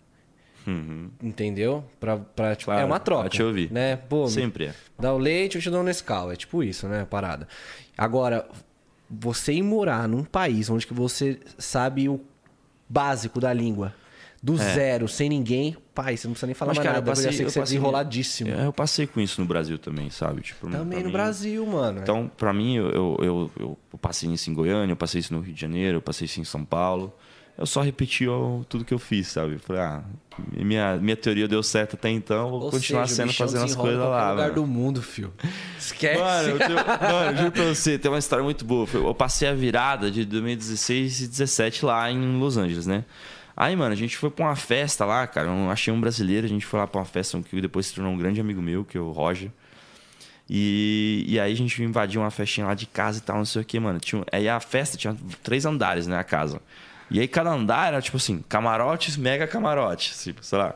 entendeu? 1.22 1.84
Pra, 2.00 2.16
pra, 2.16 2.54
tipo, 2.56 2.70
Uhum. 2.70 2.74
Claro, 2.76 2.80
é 2.82 2.84
uma 2.84 3.00
troca. 3.00 3.28
te 3.28 3.42
ouvir. 3.42 3.72
Né? 3.72 3.96
Pô, 3.96 4.26
Sempre 4.28 4.66
é. 4.66 4.74
Dá 4.98 5.12
o 5.14 5.18
leite, 5.18 5.56
eu 5.56 5.62
te 5.62 5.70
dou 5.70 5.80
um 5.80 5.84
Nescau. 5.84 6.30
É 6.32 6.36
tipo 6.36 6.62
isso, 6.62 6.86
né? 6.88 7.06
Parada. 7.08 7.46
Agora, 7.96 8.48
você 9.10 9.52
ir 9.54 9.62
morar 9.62 10.06
num 10.08 10.22
país 10.24 10.68
onde 10.70 10.86
que 10.86 10.94
você 10.94 11.38
sabe 11.58 12.08
o 12.08 12.20
básico 12.88 13.40
da 13.40 13.52
língua, 13.52 13.94
do 14.42 14.56
zero, 14.56 15.08
sem 15.08 15.28
ninguém, 15.28 15.76
pai, 15.92 16.16
você 16.16 16.28
não 16.28 16.32
precisa 16.32 16.46
nem 16.46 16.54
falar 16.54 16.70
É. 16.70 16.74
Mas, 16.74 16.78
mais 16.78 16.86
cara, 16.86 16.98
eu 16.98 17.00
nada. 17.00 17.10
passei, 17.10 17.28
eu 17.28 17.32
sei 17.32 17.42
eu 17.42 17.46
que 17.46 17.52
você 17.52 17.58
é 17.58 17.62
passei- 17.62 17.76
desenroladíssimo. 17.78 18.50
É, 18.50 18.66
eu 18.66 18.72
passei 18.72 19.06
com 19.06 19.20
isso 19.20 19.40
no 19.40 19.46
Brasil 19.48 19.78
também, 19.78 20.10
sabe? 20.10 20.42
Tipo, 20.42 20.70
Também 20.70 21.00
no 21.00 21.06
mim- 21.06 21.12
Brasil, 21.12 21.66
mano. 21.66 22.00
Então, 22.02 22.30
pra 22.36 22.52
mim, 22.52 22.76
eu, 22.76 22.88
eu, 22.90 23.16
eu, 23.58 23.78
eu 23.92 23.98
passei 23.98 24.30
isso 24.32 24.48
em 24.48 24.54
Goiânia, 24.54 24.92
eu 24.92 24.96
passei 24.96 25.18
isso 25.20 25.34
no 25.34 25.40
Rio 25.40 25.52
de 25.52 25.60
Janeiro, 25.60 25.98
eu 25.98 26.02
passei 26.02 26.26
isso 26.26 26.40
em 26.40 26.44
São 26.44 26.64
Paulo. 26.64 27.12
Eu 27.58 27.66
só 27.66 27.80
repeti 27.80 28.28
ó, 28.28 28.60
tudo 28.68 28.84
que 28.84 28.94
eu 28.94 29.00
fiz, 29.00 29.26
sabe? 29.26 29.54
Eu 29.54 29.58
Falei, 29.58 29.82
ah, 29.82 30.04
minha, 30.52 30.96
minha 30.96 31.16
teoria 31.16 31.48
deu 31.48 31.60
certo 31.60 31.94
até 31.96 32.08
então, 32.08 32.50
vou 32.50 32.62
Ou 32.62 32.70
continuar 32.70 33.08
seja, 33.08 33.24
o 33.24 33.26
sendo 33.26 33.36
fazendo 33.36 33.64
as 33.64 33.74
coisas 33.74 33.98
lá. 33.98 34.30
lugar 34.30 34.44
mano. 34.44 34.54
do 34.54 34.66
mundo, 34.66 35.02
fio. 35.02 35.32
Esquece. 35.76 36.20
Mano, 36.20 36.48
eu, 36.50 36.58
tenho, 36.58 36.74
mano, 37.12 37.36
juro 37.36 37.50
pra 37.50 37.64
você, 37.64 37.98
tem 37.98 38.08
uma 38.08 38.18
história 38.20 38.44
muito 38.44 38.64
boa. 38.64 38.86
Eu 38.94 39.12
passei 39.12 39.48
a 39.48 39.52
virada 39.54 40.08
de 40.08 40.24
2016 40.24 41.18
e 41.18 41.26
2017 41.26 41.84
lá 41.84 42.08
em 42.10 42.38
Los 42.38 42.56
Angeles, 42.56 42.86
né? 42.86 43.04
Aí, 43.56 43.74
mano, 43.74 43.92
a 43.92 43.96
gente 43.96 44.16
foi 44.16 44.30
pra 44.30 44.44
uma 44.46 44.54
festa 44.54 45.04
lá, 45.04 45.26
cara. 45.26 45.48
Eu 45.48 45.68
achei 45.68 45.92
um 45.92 46.00
brasileiro, 46.00 46.46
a 46.46 46.48
gente 46.48 46.64
foi 46.64 46.78
lá 46.78 46.86
pra 46.86 47.00
uma 47.00 47.04
festa 47.04 47.42
que 47.42 47.60
depois 47.60 47.86
se 47.86 47.94
tornou 47.96 48.12
um 48.12 48.16
grande 48.16 48.40
amigo 48.40 48.62
meu, 48.62 48.84
que 48.84 48.96
é 48.96 49.00
o 49.00 49.10
Roger. 49.10 49.50
E, 50.48 51.24
e 51.26 51.40
aí 51.40 51.52
a 51.52 51.56
gente 51.56 51.82
invadiu 51.82 52.20
uma 52.20 52.30
festinha 52.30 52.68
lá 52.68 52.74
de 52.74 52.86
casa 52.86 53.18
e 53.18 53.20
tal, 53.20 53.36
não 53.36 53.44
sei 53.44 53.62
o 53.62 53.64
que, 53.64 53.80
mano. 53.80 53.98
Tinha, 53.98 54.24
aí 54.30 54.48
a 54.48 54.60
festa 54.60 54.96
tinha 54.96 55.16
três 55.42 55.66
andares, 55.66 56.06
né, 56.06 56.16
a 56.16 56.22
casa. 56.22 56.60
E 57.10 57.20
aí 57.20 57.28
cada 57.28 57.50
andar 57.50 57.88
era, 57.88 58.02
tipo 58.02 58.16
assim, 58.16 58.44
camarotes, 58.48 59.16
mega 59.16 59.46
camarotes, 59.46 60.22
tipo, 60.22 60.44
sei 60.44 60.58
lá. 60.58 60.74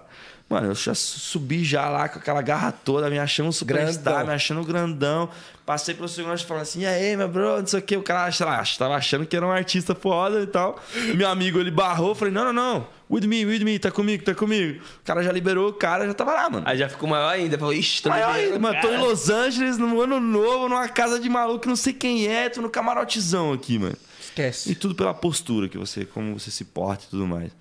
Mano, 0.48 0.66
eu 0.66 0.74
já 0.74 0.94
subi 0.94 1.64
já 1.64 1.88
lá 1.88 2.10
com 2.10 2.18
aquela 2.18 2.42
garra 2.42 2.70
toda, 2.70 3.08
me 3.08 3.18
achando 3.18 3.48
um 3.48 3.52
superstar, 3.52 4.26
me 4.26 4.34
achando 4.34 4.62
grandão. 4.62 5.30
Passei 5.64 5.94
pelo 5.94 6.08
segundo 6.08 6.36
falando 6.44 6.62
assim, 6.62 6.80
e 6.80 6.86
aí, 6.86 7.16
meu 7.16 7.26
bro, 7.26 7.60
não 7.60 7.66
sei 7.66 7.80
o 7.80 7.82
que. 7.82 7.96
O 7.96 8.02
cara, 8.02 8.30
sei 8.30 8.44
lá, 8.44 8.62
tava 8.78 8.94
achando 8.94 9.24
que 9.24 9.34
era 9.34 9.46
um 9.46 9.50
artista 9.50 9.94
foda 9.94 10.42
e 10.42 10.46
tal. 10.46 10.78
Meu 11.14 11.26
amigo, 11.26 11.58
ele 11.58 11.70
barrou, 11.70 12.14
falei, 12.14 12.34
não, 12.34 12.44
não, 12.44 12.52
não. 12.52 12.86
With 13.10 13.26
me, 13.26 13.46
with 13.46 13.64
me, 13.64 13.78
tá 13.78 13.90
comigo, 13.90 14.24
tá 14.24 14.34
comigo. 14.34 14.82
O 15.00 15.04
cara 15.04 15.22
já 15.22 15.32
liberou, 15.32 15.70
o 15.70 15.72
cara 15.72 16.06
já 16.06 16.12
tava 16.12 16.34
lá, 16.34 16.50
mano. 16.50 16.64
Aí 16.66 16.76
já 16.76 16.88
ficou 16.88 17.08
maior 17.08 17.28
ainda. 17.28 17.56
Falou, 17.56 17.72
ixi, 17.72 18.02
tô 18.02 18.10
Maior 18.10 18.34
ainda, 18.34 18.58
mano, 18.58 18.78
tô 18.80 18.88
em 18.88 18.90
cara." 18.90 19.02
Los 19.02 19.30
Angeles, 19.30 19.78
no 19.78 20.02
ano 20.02 20.20
novo, 20.20 20.68
numa 20.68 20.88
casa 20.88 21.18
de 21.18 21.30
maluco, 21.30 21.66
não 21.66 21.76
sei 21.76 21.94
quem 21.94 22.26
é, 22.26 22.50
tô 22.50 22.60
no 22.60 22.68
camarotezão 22.68 23.54
aqui, 23.54 23.78
mano. 23.78 23.96
E 24.36 24.40
Esquece. 24.50 24.74
tudo 24.74 24.94
pela 24.94 25.12
postura 25.14 25.68
que 25.68 25.76
você, 25.78 26.04
como 26.04 26.38
você 26.38 26.50
se 26.50 26.64
porta 26.64 27.04
e 27.06 27.08
tudo 27.08 27.26
mais. 27.26 27.52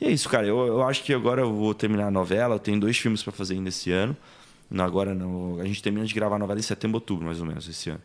E 0.00 0.04
é 0.06 0.10
isso, 0.10 0.28
cara. 0.28 0.46
Eu, 0.46 0.58
eu 0.66 0.82
acho 0.82 1.02
que 1.02 1.12
agora 1.12 1.42
eu 1.42 1.52
vou 1.52 1.74
terminar 1.74 2.06
a 2.06 2.10
novela. 2.10 2.54
Eu 2.56 2.58
tenho 2.58 2.78
dois 2.78 2.96
filmes 2.96 3.22
pra 3.22 3.32
fazer 3.32 3.54
ainda 3.54 3.68
esse 3.68 3.90
ano. 3.90 4.16
Não, 4.70 4.84
agora 4.84 5.14
não. 5.14 5.58
A 5.60 5.64
gente 5.64 5.82
termina 5.82 6.04
de 6.06 6.14
gravar 6.14 6.36
a 6.36 6.38
novela 6.38 6.58
em 6.60 6.62
setembro, 6.62 6.96
outubro, 6.96 7.24
mais 7.26 7.40
ou 7.40 7.46
menos, 7.46 7.68
esse 7.68 7.90
ano. 7.90 8.00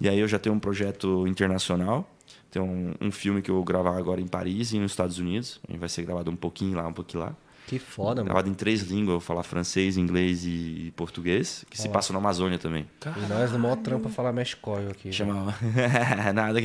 E 0.00 0.08
aí 0.08 0.18
eu 0.18 0.28
já 0.28 0.38
tenho 0.38 0.54
um 0.54 0.58
projeto 0.60 1.26
internacional. 1.26 2.08
Tem 2.50 2.60
um, 2.60 2.94
um 3.00 3.10
filme 3.10 3.40
que 3.40 3.50
eu 3.50 3.54
vou 3.54 3.64
gravar 3.64 3.96
agora 3.96 4.20
em 4.20 4.26
Paris 4.26 4.72
e 4.72 4.78
nos 4.78 4.92
Estados 4.92 5.18
Unidos. 5.18 5.58
Vai 5.78 5.88
ser 5.88 6.02
gravado 6.02 6.30
um 6.30 6.36
pouquinho 6.36 6.76
lá, 6.76 6.86
um 6.86 6.92
pouquinho 6.92 7.24
lá. 7.24 7.34
Que 7.72 7.78
foda, 7.78 8.16
mano. 8.16 8.26
Gravado 8.26 8.50
em 8.50 8.52
três 8.52 8.82
línguas, 8.82 9.14
eu 9.14 9.18
vou 9.18 9.20
falar 9.20 9.42
francês, 9.42 9.96
inglês 9.96 10.44
e 10.44 10.92
português, 10.94 11.64
que 11.70 11.80
se 11.80 11.88
passa 11.88 12.12
na 12.12 12.18
Amazônia 12.18 12.58
também. 12.58 12.86
E 13.16 13.26
nós 13.26 13.50
no 13.50 13.58
maior 13.58 13.76
trampa 13.76 14.10
falar 14.10 14.30
Meshcoil 14.30 14.90
aqui. 14.90 15.08
né? 15.08 15.12
Chama. 15.14 15.54
Nada. 16.34 16.60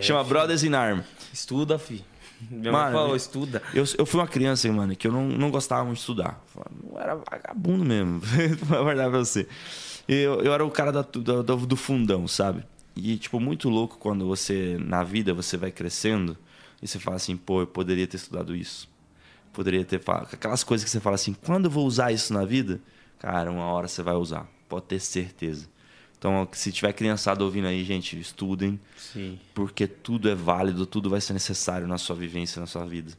Chama 0.00 0.24
Brothers 0.24 0.64
in 0.64 0.74
Arm. 0.74 1.02
Estuda, 1.32 1.78
fi. 1.78 2.04
Minha 2.50 2.72
mãe 2.72 2.82
Mano, 2.82 2.96
falou, 2.96 3.14
estuda. 3.14 3.62
Eu, 3.72 3.84
eu 3.96 4.04
fui 4.04 4.18
uma 4.18 4.26
criança, 4.26 4.72
mano, 4.72 4.96
que 4.96 5.06
eu 5.06 5.12
não, 5.12 5.28
não 5.28 5.48
gostava 5.48 5.84
muito 5.84 5.98
de 5.98 6.00
estudar. 6.00 6.44
Eu 6.56 6.98
era 6.98 7.14
vagabundo 7.14 7.84
mesmo, 7.84 8.20
pra 8.66 8.82
verdade 8.82 9.10
pra 9.10 9.18
você. 9.20 9.46
Eu, 10.08 10.40
eu 10.40 10.52
era 10.52 10.64
o 10.64 10.72
cara 10.72 10.90
da, 10.90 11.02
do, 11.02 11.42
do, 11.44 11.56
do 11.56 11.76
fundão, 11.76 12.26
sabe? 12.26 12.64
E, 12.96 13.16
tipo, 13.16 13.38
muito 13.38 13.68
louco 13.68 13.96
quando 13.96 14.26
você, 14.26 14.76
na 14.80 15.04
vida, 15.04 15.32
você 15.32 15.56
vai 15.56 15.70
crescendo 15.70 16.36
e 16.82 16.88
você 16.88 16.98
fala 16.98 17.16
assim, 17.16 17.36
pô, 17.36 17.60
eu 17.60 17.66
poderia 17.68 18.08
ter 18.08 18.16
estudado 18.16 18.56
isso. 18.56 18.90
Poderia 19.52 19.84
ter 19.84 20.00
falado. 20.00 20.28
Aquelas 20.32 20.62
coisas 20.62 20.84
que 20.84 20.90
você 20.90 21.00
fala 21.00 21.16
assim, 21.16 21.34
quando 21.34 21.66
eu 21.66 21.70
vou 21.70 21.86
usar 21.86 22.12
isso 22.12 22.32
na 22.32 22.44
vida? 22.44 22.80
Cara, 23.18 23.50
uma 23.50 23.64
hora 23.64 23.88
você 23.88 24.02
vai 24.02 24.14
usar. 24.14 24.46
Pode 24.68 24.86
ter 24.86 25.00
certeza. 25.00 25.68
Então, 26.18 26.46
se 26.52 26.70
tiver 26.70 26.92
criançada 26.92 27.42
ouvindo 27.42 27.66
aí, 27.66 27.82
gente, 27.82 28.18
estudem. 28.18 28.78
Sim. 28.96 29.38
Porque 29.54 29.86
tudo 29.86 30.28
é 30.28 30.34
válido, 30.34 30.86
tudo 30.86 31.08
vai 31.08 31.20
ser 31.20 31.32
necessário 31.32 31.86
na 31.86 31.98
sua 31.98 32.14
vivência, 32.14 32.60
na 32.60 32.66
sua 32.66 32.84
vida. 32.84 33.12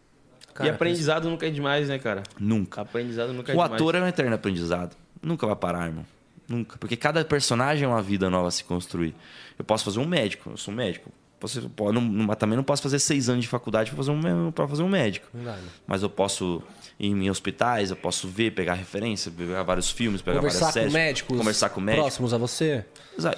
Cara, 0.53 0.69
e 0.69 0.71
aprendizado 0.71 1.29
nunca 1.29 1.47
é 1.47 1.49
demais, 1.49 1.89
né, 1.89 1.97
cara? 1.97 2.23
Nunca. 2.39 2.82
Aprendizado 2.82 3.34
nunca 3.34 3.51
é 3.51 3.55
O 3.55 3.57
demais. 3.57 3.73
ator 3.73 3.95
é 3.95 4.01
um 4.01 4.07
eterno 4.07 4.36
aprendizado. 4.36 4.95
Nunca 5.21 5.47
vai 5.47 5.55
parar, 5.55 5.88
irmão. 5.88 6.05
Nunca. 6.47 6.77
Porque 6.77 6.97
cada 6.97 7.23
personagem 7.25 7.86
é 7.86 7.88
uma 7.88 8.01
vida 8.01 8.29
nova 8.29 8.49
a 8.49 8.51
se 8.51 8.63
construir. 8.63 9.15
Eu 9.57 9.65
posso 9.65 9.86
fazer 9.86 9.99
um 9.99 10.05
médico, 10.05 10.49
eu 10.51 10.57
sou 10.57 10.73
um 10.73 10.77
médico. 10.77 11.11
Você 11.41 11.61
pode, 11.61 11.93
não, 11.93 12.01
não- 12.01 12.35
também 12.35 12.55
não 12.55 12.63
posso 12.63 12.81
fazer 12.83 12.99
seis 12.99 13.27
anos 13.29 13.43
de 13.43 13.47
faculdade 13.49 13.89
para 13.89 13.97
fazer, 13.97 14.11
um, 14.11 14.51
pra 14.51 14.67
fazer 14.67 14.83
um 14.83 14.89
médico. 14.89 15.27
Né? 15.33 15.57
Mas 15.87 16.03
eu 16.03 16.09
posso 16.09 16.61
ir 16.99 17.07
em 17.07 17.29
hospitais, 17.29 17.89
eu 17.89 17.95
posso 17.95 18.27
ver, 18.27 18.51
pegar 18.51 18.75
referência, 18.75 19.31
pegar 19.35 19.63
vários 19.63 19.89
filmes, 19.89 20.21
pegar 20.21 20.37
Conversar 20.37 20.59
várias 20.59 20.73
com 20.73 20.79
séries. 20.79 20.93
médicos 20.93 21.37
Conversar 21.37 21.69
com 21.69 21.81
médicos. 21.81 22.03
próximos 22.05 22.33
a 22.33 22.37
você. 22.37 22.85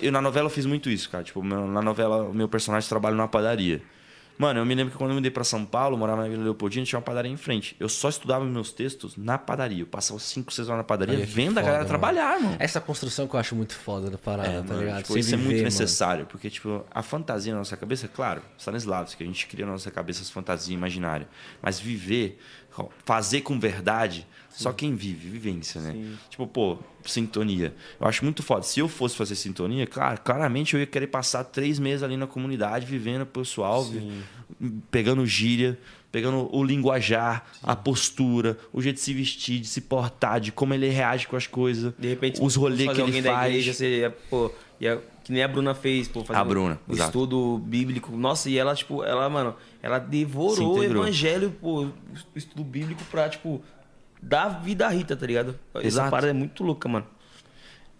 Eu 0.02 0.12
na 0.12 0.22
novela 0.22 0.48
eu 0.48 0.52
fiz 0.52 0.66
muito 0.66 0.90
isso, 0.90 1.10
cara. 1.10 1.24
Tipo, 1.24 1.44
na 1.44 1.82
novela, 1.82 2.24
o 2.24 2.34
meu 2.34 2.48
personagem 2.50 2.88
trabalha 2.90 3.16
numa 3.16 3.28
padaria. 3.28 3.82
Mano, 4.38 4.60
eu 4.60 4.66
me 4.66 4.74
lembro 4.74 4.92
que 4.92 4.98
quando 4.98 5.12
eu 5.12 5.16
mudei 5.16 5.30
pra 5.30 5.44
São 5.44 5.64
Paulo, 5.64 5.96
morava 5.98 6.24
na 6.24 6.28
Vila 6.28 6.44
Leopoldina, 6.44 6.86
tinha 6.86 6.98
uma 6.98 7.04
padaria 7.06 7.32
em 7.32 7.38
frente. 7.38 7.76
Eu 7.80 7.88
só 7.88 8.10
estudava 8.10 8.44
meus 8.44 8.72
textos 8.72 9.16
na 9.16 9.38
padaria. 9.38 9.84
Eu 9.84 9.86
passava 9.88 10.20
5, 10.20 10.52
6 10.52 10.70
horas 10.70 10.80
na 10.80 10.84
padaria 10.84 11.18
que 11.20 11.26
vendo 11.26 11.52
a 11.60 11.62
foda, 11.62 11.62
galera 11.62 11.78
mano. 11.80 11.88
trabalhar, 11.88 12.40
mano. 12.42 12.56
Essa 12.60 12.82
construção 12.82 13.28
que 13.28 13.36
eu 13.36 13.40
acho 13.40 13.56
muito 13.56 13.76
foda 13.76 14.10
da 14.10 14.18
parada, 14.18 14.50
É, 14.50 14.58
tá 14.62 14.64
mano, 14.74 14.80
ligado? 14.80 15.04
tipo, 15.04 15.18
isso 15.18 15.34
é 15.34 15.38
muito 15.38 15.48
viver, 15.50 15.58
mano. 15.60 15.66
necessário, 15.66 16.26
porque 16.26 16.50
tipo, 16.50 16.84
a 16.90 17.04
fantasia 17.04 17.54
na 17.54 17.60
nossa 17.60 17.78
cabeça, 17.78 18.08
claro, 18.08 18.42
Stanislavski, 18.58 19.18
que 19.18 19.24
a 19.24 19.28
gente 19.28 19.46
cria 19.48 19.66
na 19.66 19.74
nossa 19.74 19.92
cabeça 19.92 20.22
as 20.24 20.30
fantasias 20.32 20.70
imaginárias, 20.70 21.28
mas 21.62 21.80
viver, 21.80 22.40
fazer 23.06 23.42
com 23.42 23.60
verdade, 23.60 24.26
só 24.50 24.72
quem 24.74 24.96
vive, 24.96 25.30
vivência, 25.30 25.80
né? 25.80 26.16
Tipo, 26.30 26.48
pô, 26.48 26.78
sintonia. 27.06 27.74
Eu 28.00 28.08
acho 28.08 28.24
muito 28.24 28.42
foda. 28.44 28.64
Se 28.64 28.80
eu 28.80 28.88
fosse 28.88 29.16
fazer 29.16 29.36
sintonia, 29.36 29.86
claro, 29.88 30.20
claramente 30.22 30.74
eu 30.74 30.80
ia 30.80 30.86
querer 30.86 31.08
passar 31.08 31.44
três 31.44 31.80
meses 31.80 32.04
ali 32.04 32.18
na 32.18 32.28
comunidade, 32.28 32.86
vivendo 32.86 33.22
o 33.24 33.26
pessoal, 33.26 33.86
pegando 34.92 35.26
gíria, 35.26 35.78
pegando 36.12 36.48
o 36.56 36.64
linguajar, 36.64 37.46
a 37.62 37.76
postura, 37.76 38.58
o 38.72 38.82
jeito 38.82 38.96
de 38.98 39.02
se 39.02 39.14
vestir, 39.14 39.60
de 39.60 39.68
se 39.68 39.82
portar, 39.82 40.40
de 40.40 40.52
como 40.52 40.74
ele 40.74 40.88
reage 40.90 41.28
com 41.28 41.36
as 41.36 41.48
coisas, 41.48 41.94
De 41.98 42.08
repente, 42.08 42.40
os 42.42 42.56
rolês 42.56 42.92
que 42.92 43.02
ele 43.02 43.22
faz. 43.22 43.50
igreja, 43.50 43.74
você 43.74 44.14
pô, 44.30 44.52
ia 44.80 45.02
Que 45.24 45.32
nem 45.32 45.42
a 45.42 45.48
Bruna 45.48 45.74
fez, 45.74 46.08
pô, 46.08 46.24
fazendo 46.24 46.42
A 46.42 46.46
Bruna, 46.46 46.80
um 46.88 46.94
exato. 46.94 47.10
estudo 47.10 47.58
bíblico. 47.58 48.16
Nossa, 48.16 48.50
e 48.50 48.58
ela, 48.58 48.76
tipo, 48.76 49.04
ela, 49.04 49.28
mano, 49.30 49.56
ela 49.82 49.98
devorou 49.98 50.78
o 50.80 50.84
evangelho, 50.84 51.50
pô, 51.62 51.86
o 51.86 51.94
estudo 52.36 52.64
bíblico 52.64 53.02
pra, 53.10 53.28
tipo, 53.30 53.64
dar 54.24 54.48
vida 54.62 54.88
Rita, 54.88 55.16
tá 55.16 55.26
ligado? 55.26 55.60
Essa 55.76 55.88
Exato. 55.88 56.12
parada 56.12 56.30
é 56.30 56.34
muito 56.34 56.64
louca, 56.64 56.88
mano. 56.88 57.06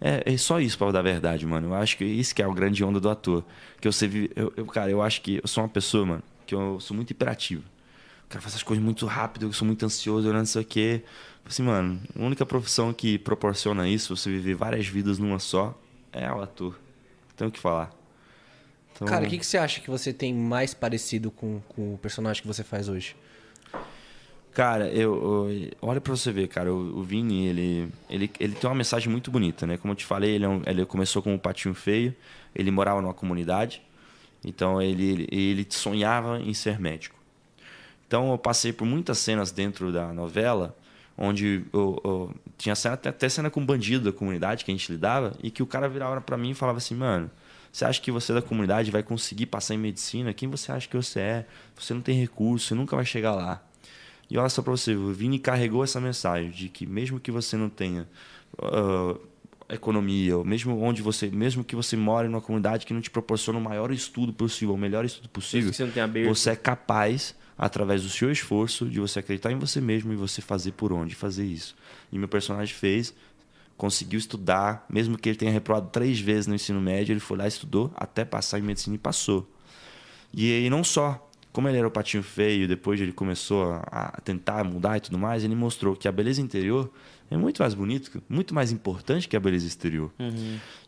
É, 0.00 0.32
é 0.32 0.36
só 0.36 0.60
isso 0.60 0.76
pra 0.76 0.90
dar 0.90 1.00
a 1.00 1.02
verdade, 1.02 1.46
mano. 1.46 1.68
Eu 1.68 1.74
acho 1.74 1.96
que 1.96 2.04
isso 2.04 2.34
que 2.34 2.42
é 2.42 2.46
o 2.46 2.52
grande 2.52 2.82
onda 2.82 2.98
do 2.98 3.08
ator. 3.08 3.44
Que 3.80 3.90
você 3.90 4.06
vive. 4.06 4.30
Eu, 4.34 4.52
eu, 4.56 4.66
cara, 4.66 4.90
eu 4.90 5.02
acho 5.02 5.20
que 5.20 5.40
eu 5.42 5.48
sou 5.48 5.62
uma 5.62 5.68
pessoa, 5.68 6.04
mano, 6.04 6.22
que 6.46 6.54
eu 6.54 6.80
sou 6.80 6.96
muito 6.96 7.10
hiperativo. 7.10 7.62
Eu 7.62 8.28
quero 8.30 8.42
fazer 8.42 8.56
as 8.56 8.62
coisas 8.62 8.84
muito 8.84 9.06
rápido, 9.06 9.46
eu 9.46 9.52
sou 9.52 9.66
muito 9.66 9.84
ansioso, 9.84 10.26
eu 10.26 10.32
não 10.32 10.44
sei 10.44 10.62
o 10.62 10.64
quê. 10.64 11.02
Assim, 11.44 11.62
mano, 11.62 12.00
a 12.18 12.22
única 12.22 12.44
profissão 12.46 12.92
que 12.92 13.18
proporciona 13.18 13.88
isso, 13.88 14.16
você 14.16 14.30
viver 14.30 14.54
várias 14.54 14.86
vidas 14.86 15.18
numa 15.18 15.38
só, 15.38 15.78
é 16.12 16.30
o 16.32 16.40
ator. 16.40 16.78
Tenho 17.36 17.50
o 17.50 17.52
que 17.52 17.60
falar. 17.60 17.92
Então, 18.94 19.06
Cara, 19.08 19.26
o 19.26 19.28
que, 19.28 19.38
que 19.38 19.46
você 19.46 19.58
acha 19.58 19.80
que 19.80 19.90
você 19.90 20.12
tem 20.12 20.32
mais 20.32 20.72
parecido 20.72 21.30
com, 21.30 21.60
com 21.68 21.94
o 21.94 21.98
personagem 21.98 22.40
que 22.40 22.46
você 22.46 22.62
faz 22.62 22.88
hoje? 22.88 23.16
Cara, 24.54 24.88
eu, 24.88 25.48
eu- 25.50 25.70
olha 25.82 26.00
pra 26.00 26.14
você 26.14 26.30
ver, 26.30 26.46
cara, 26.46 26.72
o, 26.72 27.00
o 27.00 27.02
Vini, 27.02 27.46
ele, 27.48 27.88
ele, 28.08 28.30
ele 28.38 28.54
tem 28.54 28.70
uma 28.70 28.76
mensagem 28.76 29.10
muito 29.10 29.28
bonita, 29.30 29.66
né? 29.66 29.76
Como 29.76 29.90
eu 29.92 29.96
te 29.96 30.06
falei, 30.06 30.30
ele, 30.36 30.44
é 30.44 30.48
um- 30.48 30.62
ele 30.64 30.86
começou 30.86 31.20
como 31.22 31.34
um 31.34 31.38
patinho 31.38 31.74
feio, 31.74 32.14
ele 32.54 32.70
morava 32.70 33.02
numa 33.02 33.12
comunidade, 33.14 33.82
então 34.44 34.80
ele, 34.80 35.26
ele, 35.30 35.66
sonhava 35.70 36.40
em 36.40 36.54
ser 36.54 36.78
médico. 36.80 37.16
Então 38.06 38.32
eu 38.32 38.38
passei 38.38 38.72
por 38.72 38.86
muitas 38.86 39.18
cenas 39.18 39.52
dentro 39.52 39.92
da 39.92 40.12
novela, 40.12 40.76
onde 41.18 41.64
eu, 41.72 42.00
eu- 42.04 42.34
tinha 42.58 42.74
cena, 42.76 42.94
até, 42.94 43.28
cena 43.28 43.50
com 43.50 43.64
bandido 43.64 44.12
da 44.12 44.16
comunidade 44.18 44.64
que 44.64 44.70
a 44.70 44.74
gente 44.74 44.92
lidava, 44.92 45.34
e 45.42 45.50
que 45.50 45.62
o 45.62 45.66
cara 45.66 45.88
virava 45.88 46.20
pra 46.20 46.36
mim 46.36 46.50
e 46.50 46.54
falava 46.54 46.78
assim, 46.78 46.94
mano, 46.94 47.30
você 47.72 47.84
acha 47.84 48.00
que 48.00 48.12
você 48.12 48.32
da 48.34 48.42
comunidade 48.42 48.90
vai 48.90 49.02
conseguir 49.02 49.46
passar 49.46 49.74
em 49.74 49.78
medicina? 49.78 50.32
Quem 50.34 50.48
você 50.48 50.72
acha 50.72 50.88
que 50.88 50.96
você 50.96 51.20
é? 51.20 51.46
Você 51.76 51.94
não 51.94 52.00
tem 52.02 52.18
recurso, 52.20 52.74
nunca 52.74 52.96
vai 52.96 53.04
chegar 53.06 53.34
lá. 53.34 53.62
E 54.30 54.38
olha 54.38 54.48
só 54.48 54.62
pra 54.62 54.70
você, 54.70 54.94
o 54.94 55.12
Vini 55.12 55.38
carregou 55.38 55.84
essa 55.84 56.00
mensagem 56.00 56.50
de 56.50 56.68
que 56.68 56.86
mesmo 56.86 57.20
que 57.20 57.30
você 57.30 57.56
não 57.56 57.68
tenha 57.68 58.08
ah, 58.58 59.16
economia, 59.68 60.36
ou 60.36 60.44
mesmo 60.44 60.78
onde 60.80 61.02
você, 61.02 61.28
mesmo 61.28 61.64
que 61.64 61.74
você 61.74 61.96
mora 61.96 62.28
numa 62.28 62.40
comunidade 62.40 62.86
que 62.86 62.92
não 62.92 63.00
te 63.00 63.10
proporciona 63.10 63.58
o 63.58 63.62
maior 63.62 63.90
estudo 63.90 64.32
possível, 64.32 64.74
o 64.74 64.78
melhor 64.78 65.04
estudo 65.04 65.28
possível, 65.28 65.72
você 65.72 65.84
você 66.28 66.50
é 66.50 66.56
capaz, 66.56 67.34
através 67.56 68.02
do 68.02 68.08
seu 68.08 68.30
esforço, 68.30 68.86
de 68.86 69.00
você 69.00 69.20
acreditar 69.20 69.52
em 69.52 69.58
você 69.58 69.80
mesmo 69.80 70.12
e 70.12 70.16
você 70.16 70.40
fazer 70.40 70.72
por 70.72 70.92
onde 70.92 71.14
fazer 71.14 71.44
isso. 71.44 71.74
E 72.12 72.18
meu 72.18 72.28
personagem 72.28 72.74
fez, 72.74 73.14
conseguiu 73.76 74.18
estudar, 74.18 74.84
mesmo 74.88 75.16
que 75.16 75.28
ele 75.28 75.36
tenha 75.36 75.52
reprovado 75.52 75.88
três 75.90 76.20
vezes 76.20 76.46
no 76.46 76.54
ensino 76.54 76.80
médio, 76.80 77.12
ele 77.12 77.20
foi 77.20 77.38
lá 77.38 77.44
e 77.44 77.48
estudou 77.48 77.92
até 77.94 78.24
passar 78.24 78.58
em 78.58 78.62
medicina 78.62 78.96
e 78.96 78.98
passou. 78.98 79.48
E 80.32 80.52
aí 80.52 80.68
não 80.68 80.82
só, 80.82 81.30
como 81.54 81.68
ele 81.68 81.78
era 81.78 81.86
o 81.86 81.90
patinho 81.90 82.20
feio, 82.20 82.66
depois 82.66 83.00
ele 83.00 83.12
começou 83.12 83.74
a 83.86 84.20
tentar 84.24 84.64
mudar 84.64 84.96
e 84.96 85.00
tudo 85.00 85.16
mais, 85.16 85.44
ele 85.44 85.54
mostrou 85.54 85.94
que 85.94 86.08
a 86.08 86.12
beleza 86.12 86.40
interior 86.40 86.92
é 87.30 87.36
muito 87.36 87.62
mais 87.62 87.74
bonito, 87.74 88.20
muito 88.28 88.52
mais 88.52 88.72
importante 88.72 89.28
que 89.28 89.36
a 89.36 89.40
beleza 89.40 89.64
exterior. 89.64 90.10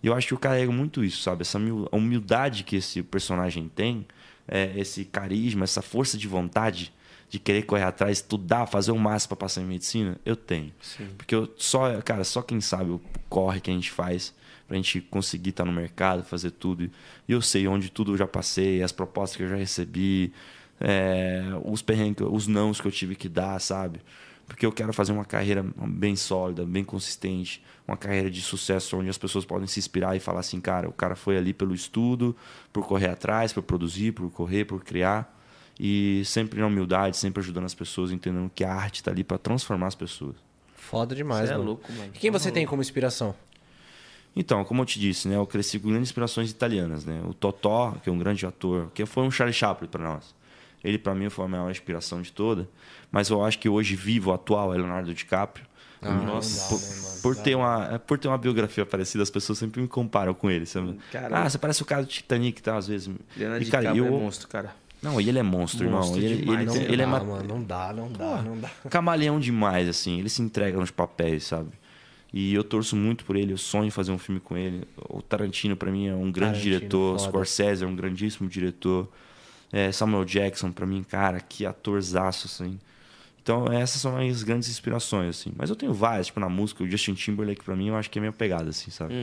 E 0.03 0.07
eu 0.09 0.13
acho 0.13 0.27
que 0.27 0.35
eu 0.35 0.39
carrego 0.39 0.73
muito 0.73 1.05
isso, 1.05 1.23
sabe? 1.23 1.43
Essa 1.43 1.57
humildade 1.93 2.65
que 2.65 2.75
esse 2.75 3.01
personagem 3.01 3.71
tem, 3.73 4.05
é, 4.49 4.73
esse 4.77 5.05
carisma, 5.05 5.63
essa 5.63 5.81
força 5.81 6.19
de 6.19 6.27
vontade 6.27 6.93
de 7.31 7.39
querer 7.39 7.63
correr 7.63 7.85
atrás, 7.85 8.19
estudar, 8.19 8.67
fazer 8.67 8.91
o 8.91 8.99
máximo 8.99 9.29
para 9.29 9.37
passar 9.37 9.61
em 9.63 9.67
medicina, 9.67 10.19
eu 10.27 10.35
tenho. 10.35 10.73
Porque 11.17 11.35
eu 11.35 11.49
só, 11.57 12.03
cara, 12.03 12.25
só 12.25 12.43
quem 12.43 12.61
sabe 12.61 12.91
o 12.91 13.01
corre 13.29 13.61
que 13.61 13.71
a 13.71 13.73
gente 13.73 13.93
faz 13.93 14.35
pra 14.67 14.77
gente 14.77 15.01
conseguir 15.01 15.51
estar 15.51 15.65
no 15.65 15.73
mercado, 15.73 16.25
fazer 16.25 16.51
tudo. 16.51 16.91
E 17.29 17.33
eu 17.33 17.41
sei 17.41 17.69
onde 17.69 17.89
tudo 17.89 18.15
eu 18.15 18.17
já 18.17 18.27
passei, 18.27 18.83
as 18.83 18.91
propostas 18.91 19.37
que 19.37 19.45
eu 19.45 19.49
já 19.49 19.57
recebi, 19.57 20.33
é, 20.81 21.43
os 21.65 21.83
perrengues, 21.83 22.27
os 22.31 22.47
nãos 22.47 22.81
que 22.81 22.87
eu 22.89 22.93
tive 22.93 23.15
que 23.15 23.29
dar, 23.29 23.61
sabe? 23.61 24.01
Porque 24.47 24.65
eu 24.65 24.71
quero 24.71 24.93
fazer 24.93 25.13
uma 25.13 25.25
carreira 25.25 25.65
bem 25.77 26.15
sólida, 26.15 26.65
bem 26.65 26.85
consistente, 26.85 27.63
uma 27.87 27.97
carreira 27.97 28.31
de 28.31 28.41
sucesso 28.41 28.97
onde 28.97 29.09
as 29.09 29.19
pessoas 29.19 29.45
podem 29.45 29.67
se 29.67 29.81
inspirar 29.81 30.15
e 30.17 30.21
falar 30.21 30.41
assim, 30.41 30.61
cara, 30.61 30.89
o 30.89 30.93
cara 30.93 31.17
foi 31.17 31.37
ali 31.37 31.53
pelo 31.53 31.75
estudo, 31.75 32.37
por 32.73 32.87
correr 32.87 33.09
atrás, 33.09 33.53
por 33.53 33.63
produzir, 33.63 34.13
por 34.13 34.31
correr, 34.31 34.65
por 34.65 34.85
criar. 34.85 35.35
E 35.79 36.23
sempre 36.25 36.61
na 36.61 36.67
humildade, 36.69 37.17
sempre 37.17 37.41
ajudando 37.43 37.65
as 37.65 37.75
pessoas, 37.75 38.11
entendendo 38.13 38.51
que 38.55 38.65
a 38.65 38.73
arte 38.73 38.97
está 39.01 39.11
ali 39.11 39.25
para 39.25 39.37
transformar 39.37 39.89
as 39.89 39.95
pessoas. 39.97 40.37
Foda 40.75 41.15
demais, 41.15 41.49
Você 41.49 41.55
é 41.55 41.57
mano. 41.57 41.71
louco, 41.71 41.93
mano. 41.93 42.13
E 42.15 42.19
quem 42.19 42.31
você 42.31 42.51
tem 42.53 42.65
como 42.65 42.81
inspiração? 42.81 43.35
Então, 44.35 44.65
como 44.65 44.83
eu 44.83 44.87
te 44.87 45.01
disse, 45.01 45.27
né, 45.27 45.37
eu 45.37 45.47
cresci 45.47 45.79
com 45.79 45.89
grandes 45.89 46.11
inspirações 46.11 46.51
italianas, 46.51 47.05
né? 47.05 47.21
O 47.27 47.35
Totó, 47.35 47.97
que 48.03 48.09
é 48.09 48.13
um 48.13 48.19
grande 48.19 48.47
ator, 48.47 48.91
que 48.95 49.05
foi 49.05 49.25
um 49.25 49.31
Charlie 49.31 49.53
Chaplin 49.53 49.89
para 49.89 50.05
nós. 50.05 50.35
Ele 50.85 50.99
para 50.99 51.15
mim 51.15 51.29
foi 51.29 51.45
a 51.45 51.49
maior 51.49 51.71
inspiração 51.71 52.23
de 52.23 52.33
toda, 52.33 52.69
mas 53.11 53.29
eu 53.29 53.45
acho 53.45 53.59
que 53.59 53.69
hoje 53.69 53.97
vivo, 53.97 54.33
atual 54.33 54.73
é 54.75 54.77
Leonardo 54.77 55.13
DiCaprio. 55.13 55.67
nossa. 56.03 56.75
por, 57.23 57.35
por 57.35 57.43
ter 57.43 57.55
uma, 57.57 57.99
por 57.99 58.19
ter 58.19 58.29
uma 58.29 58.39
biografia 58.39 58.85
parecida, 58.87 59.23
as 59.23 59.31
pessoas 59.31 59.59
sempre 59.59 59.81
me 59.81 59.89
comparam 59.89 60.33
com 60.35 60.51
ele, 60.51 60.67
sabe? 60.67 60.99
Caramba. 61.11 61.39
Ah, 61.43 61.51
você 61.51 61.59
parece 61.59 61.83
o 61.83 61.85
cara 61.85 62.03
do 62.03 62.09
Titanic, 62.09 62.63
tá? 62.63 62.77
Às 62.77 62.87
vezes. 62.87 63.11
Leonardo 63.37 63.65
E, 63.65 63.71
cara, 63.71 63.83
DiCaprio 63.83 64.05
eu- 64.07 64.17
é 64.17 64.21
monstro, 64.21 64.49
cara. 64.49 64.75
Não, 65.03 65.21
ele 65.21 65.39
é 65.39 65.43
monstro, 65.43 65.89
Monstro 65.91 66.17
irmão. 66.19 66.31
Ele, 66.31 66.37
demais, 66.43 66.59
ele, 66.59 66.67
não 66.67 66.73
tem- 66.73 66.83
não 66.85 66.93
ele 66.93 67.03
é 67.03 67.05
dá, 67.05 67.11
ma- 67.11 67.25
mano. 67.25 67.49
Não 67.49 67.63
dá, 67.63 67.93
não 67.93 68.11
dá, 68.13 68.43
não 68.43 68.59
dá. 68.59 68.71
camaleão 68.91 69.39
demais, 69.39 69.89
assim. 69.89 70.19
Ele 70.19 70.29
se 70.29 70.41
entrega 70.43 70.79
nos 70.79 70.91
papéis, 70.91 71.45
sabe? 71.45 71.71
E 72.33 72.53
eu 72.55 72.65
torço 72.65 72.97
muito 72.97 73.25
por 73.25 73.37
ele, 73.37 73.53
eu 73.53 73.59
sonho 73.59 73.87
em 73.87 73.91
fazer 73.91 74.11
um 74.11 74.19
filme 74.19 74.41
com 74.41 74.57
ele. 74.57 74.87
O 75.09 75.23
Tarantino, 75.23 75.77
pra 75.77 75.91
mim, 75.93 76.09
é 76.09 76.15
um 76.15 76.31
grande 76.33 76.55
Tarantino, 76.59 76.79
diretor. 76.79 77.19
foda. 77.19 77.31
Scorsese 77.31 77.85
é 77.85 77.87
um 77.87 77.95
grandíssimo 77.95 78.49
diretor. 78.49 79.09
É, 79.73 79.91
Samuel 79.93 80.25
Jackson, 80.25 80.71
pra 80.73 80.87
mim, 80.87 81.03
cara, 81.03 81.41
que 81.41 81.67
atorzaço, 81.67 82.47
assim. 82.47 82.79
Então, 83.43 83.67
essas 83.73 84.01
são 84.01 84.17
as 84.17 84.43
grandes 84.43 84.69
inspirações, 84.69 85.29
assim. 85.31 85.53
Mas 85.57 85.71
eu 85.71 85.77
tenho 85.77 85.93
várias, 85.95 86.27
tipo, 86.27 86.41
na 86.41 86.49
música, 86.49 86.83
o 86.83 86.89
Justin 86.91 87.15
Timberlake, 87.15 87.63
pra 87.65 87.77
mim, 87.77 87.89
eu 87.89 87.97
acho 87.97 88.11
que 88.11 88.19
é 88.19 88.21
a 88.21 88.23
minha 88.23 88.33
pegada, 88.33 88.71
assim, 88.71 88.91
sabe? 88.91 89.15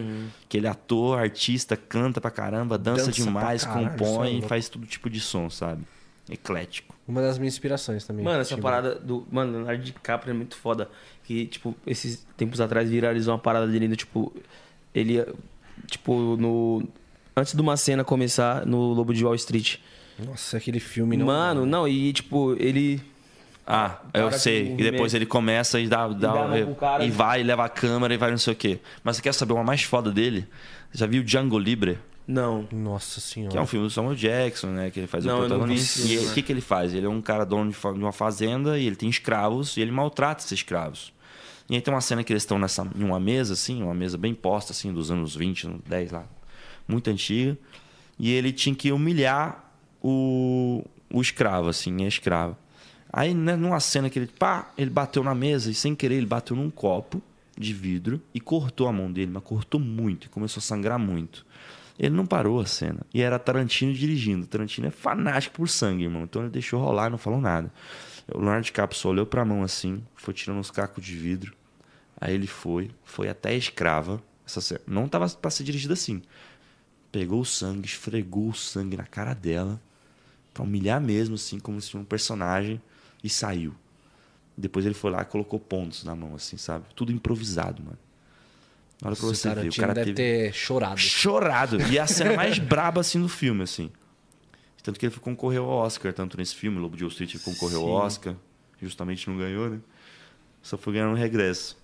Que 0.48 0.58
ele 0.58 0.68
é 0.68 0.70
ator, 0.70 1.20
artista, 1.20 1.76
canta 1.76 2.22
pra 2.22 2.32
caramba, 2.32 2.78
dança, 2.78 3.08
Dança 3.08 3.22
demais, 3.22 3.66
caralho, 3.66 3.90
compõe 3.92 4.28
é 4.28 4.32
e 4.32 4.34
louco. 4.36 4.48
faz 4.48 4.70
todo 4.70 4.86
tipo 4.86 5.10
de 5.10 5.20
som, 5.20 5.50
sabe? 5.50 5.84
Eclético. 6.30 6.96
Uma 7.06 7.22
das 7.22 7.38
minhas 7.38 7.54
inspirações 7.54 8.06
também. 8.06 8.24
Mano, 8.24 8.40
essa 8.40 8.52
Tipo, 8.52 8.62
parada 8.62 8.96
do. 8.96 9.28
Mano, 9.30 9.52
Leonardo 9.58 9.84
DiCaprio 9.84 10.32
é 10.32 10.34
muito 10.34 10.56
foda. 10.56 10.90
Que, 11.26 11.46
tipo, 11.48 11.76
esses 11.86 12.26
tempos 12.38 12.62
atrás 12.62 12.90
viralizou 12.90 13.34
uma 13.34 13.40
parada 13.40 13.68
dele 13.68 13.90
do 13.90 13.96
tipo. 13.98 14.34
Ele. 14.96 15.26
Tipo, 15.88 16.38
no. 16.38 16.88
Antes 17.36 17.54
de 17.54 17.60
uma 17.62 17.76
cena 17.76 18.06
começar 18.06 18.66
no 18.66 18.94
Lobo 18.94 19.14
de 19.14 19.26
Wall 19.26 19.36
Street. 19.36 19.80
Nossa, 20.20 20.58
aquele 20.58 20.80
filme 20.80 21.18
não. 21.18 21.26
Mano, 21.26 21.66
não, 21.66 21.88
e 21.88 22.14
tipo, 22.14 22.56
ele. 22.60 23.02
Ah, 23.66 23.98
O 24.14 24.18
eu 24.18 24.32
sei. 24.34 24.76
que 24.76 24.82
E 24.82 24.92
depois 24.92 25.14
ele 25.14 25.26
começa 25.26 25.80
e 25.80 25.88
dá, 25.88 26.08
dá, 26.10 26.34
cara 26.80 27.04
e 27.04 27.08
e- 27.08 27.12
vai, 27.12 27.40
e 27.42 27.44
leva 27.44 27.64
a 27.66 27.70
câmera 27.70 28.14
e 28.14 28.18
vai 28.18 28.30
não 28.30 28.38
sei 28.38 28.54
o 28.54 28.56
quê. 28.56 28.80
Mas 29.04 29.16
você 29.16 29.22
quer 29.22 29.34
saber 29.34 29.54
uma 29.54 29.64
mais 29.64 29.84
foda 29.84 30.12
dele? 30.12 30.46
Já 30.92 31.06
viu 31.06 31.24
Django 31.24 31.58
Libre? 31.58 31.98
Não. 32.28 32.68
Nossa 32.72 33.20
senhora. 33.22 33.52
Que 33.52 33.58
é 33.58 33.62
um 33.62 33.66
filme 33.66 33.88
do 33.88 33.90
Samuel 33.92 34.16
Jackson, 34.16 34.68
né? 34.68 34.90
Que 34.92 35.00
ele 35.00 35.08
faz 35.08 35.24
Não, 35.26 35.38
o 35.38 35.40
protagonista. 35.48 36.00
filme, 36.02 36.14
E 36.14 36.18
o 36.20 36.28
né? 36.28 36.34
que, 36.34 36.42
que 36.42 36.52
ele 36.52 36.62
faz? 36.62 36.94
Ele 36.94 37.06
é 37.06 37.10
um 37.10 37.22
cara 37.22 37.46
dono 37.46 37.72
de 37.72 37.78
uma 38.04 38.12
fazenda 38.12 38.78
e 38.78 38.86
ele 38.86 38.96
tem 38.98 39.10
escravos 39.10 39.76
e 39.78 39.82
ele 39.82 39.92
maltrata 39.92 40.42
esses 40.42 40.52
escravos. 40.52 41.12
E 41.70 41.76
aí 41.76 41.82
tem 41.82 41.94
uma 41.94 42.02
cena 42.02 42.24
que 42.24 42.32
eles 42.34 42.44
estão 42.44 42.60
nessa, 42.60 42.86
em 42.98 43.04
uma 43.04 43.20
mesa, 43.20 43.54
assim, 43.54 43.82
uma 43.82 43.94
mesa 43.94 44.18
bem 44.18 44.34
posta, 44.34 44.74
assim, 44.74 44.92
dos 44.94 45.10
anos 45.10 45.36
20, 45.36 45.70
10 45.88 46.12
lá. 46.12 46.26
Muito 46.88 47.10
antiga. 47.10 47.58
E 48.20 48.32
ele 48.32 48.52
tinha 48.52 48.76
que 48.76 48.92
humilhar 48.92 49.63
o, 50.04 50.84
o 51.12 51.22
escravo, 51.22 51.70
assim, 51.70 52.04
a 52.04 52.08
escrava. 52.08 52.58
Aí, 53.12 53.34
né, 53.34 53.56
numa 53.56 53.80
cena 53.80 54.10
que 54.10 54.20
ele, 54.20 54.28
pá, 54.28 54.72
ele 54.78 54.90
bateu 54.90 55.24
na 55.24 55.34
mesa 55.34 55.72
e 55.72 55.74
sem 55.74 55.96
querer 55.96 56.16
ele 56.16 56.26
bateu 56.26 56.56
num 56.56 56.70
copo 56.70 57.22
de 57.58 57.74
vidro 57.74 58.22
e 58.34 58.40
cortou 58.40 58.88
a 58.88 58.92
mão 58.92 59.12
dele, 59.12 59.32
mas 59.32 59.44
cortou 59.44 59.80
muito 59.80 60.26
e 60.26 60.30
começou 60.30 60.60
a 60.60 60.64
sangrar 60.64 61.00
muito. 61.00 61.46
Ele 61.98 62.16
não 62.16 62.26
parou 62.26 62.60
a 62.60 62.66
cena. 62.66 63.02
E 63.14 63.22
era 63.22 63.38
Tarantino 63.38 63.94
dirigindo. 63.94 64.48
Tarantino 64.48 64.88
é 64.88 64.92
fanático 64.92 65.58
por 65.58 65.70
sangue, 65.70 66.04
irmão. 66.04 66.24
Então 66.24 66.42
ele 66.42 66.50
deixou 66.50 66.82
rolar 66.82 67.08
e 67.08 67.12
não 67.12 67.20
falou 67.20 67.40
nada. 67.40 67.72
O 68.34 68.40
Leonardo 68.40 68.66
DiCaprio 68.66 69.00
só 69.00 69.10
olhou 69.10 69.26
pra 69.26 69.46
mão 69.46 69.64
assim, 69.64 70.04
foi 70.16 70.34
tirando 70.34 70.58
uns 70.58 70.72
cacos 70.72 71.06
de 71.06 71.16
vidro. 71.16 71.54
Aí 72.20 72.34
ele 72.34 72.48
foi, 72.48 72.90
foi 73.04 73.30
até 73.30 73.50
a 73.50 73.54
escrava. 73.54 74.22
Essa 74.46 74.60
cena 74.60 74.82
não 74.88 75.08
tava 75.08 75.30
pra 75.30 75.52
ser 75.52 75.64
dirigida 75.64 75.94
assim. 75.94 76.22
Pegou 77.12 77.42
o 77.42 77.46
sangue, 77.46 77.86
esfregou 77.86 78.50
o 78.50 78.56
sangue 78.56 78.98
na 78.98 79.06
cara 79.06 79.36
dela, 79.36 79.80
pra 80.54 80.64
humilhar 80.64 81.02
mesmo, 81.02 81.36
assim, 81.36 81.60
como 81.60 81.80
se 81.82 81.92
fosse 81.92 82.02
um 82.02 82.06
personagem, 82.06 82.82
e 83.24 83.30
saiu. 83.30 83.74
Depois 84.56 84.86
ele 84.86 84.94
foi 84.94 85.10
lá 85.12 85.22
e 85.22 85.26
colocou 85.26 85.60
pontos 85.60 86.04
na 86.04 86.16
mão, 86.16 86.36
assim, 86.36 86.58
sabe? 86.58 86.86
Tudo 86.96 87.12
improvisado, 87.12 87.82
mano. 87.82 87.98
Olha 89.04 89.16
pra 89.16 89.26
você 89.26 89.54
ver. 89.54 89.70
O 89.70 89.76
cara 89.76 89.94
deve 89.94 90.14
teve 90.14 90.48
ter 90.48 90.54
chorado. 90.54 90.98
chorado. 90.98 91.82
E 91.92 91.98
é 91.98 92.02
a 92.02 92.08
cena 92.08 92.34
mais 92.36 92.60
braba 92.60 93.02
assim 93.02 93.22
do 93.22 93.28
filme, 93.28 93.64
assim. 93.64 93.92
Tanto 94.82 95.00
que 95.00 95.06
ele 95.06 95.16
concorreu 95.16 95.64
ao 95.64 95.86
Oscar, 95.86 96.14
tanto 96.14 96.38
nesse 96.38 96.56
filme, 96.56 96.78
Lobo 96.78 96.96
de 96.96 97.04
Wall 97.04 97.12
Street 97.12 97.34
ele 97.34 97.44
concorreu 97.44 97.82
ao 97.82 97.88
Sim. 97.88 98.06
Oscar, 98.06 98.36
justamente 98.82 99.30
não 99.30 99.38
ganhou, 99.38 99.70
né? 99.70 99.80
Só 100.62 100.78
foi 100.78 100.94
ganhar 100.94 101.08
no 101.08 101.16
regresso. 101.16 101.78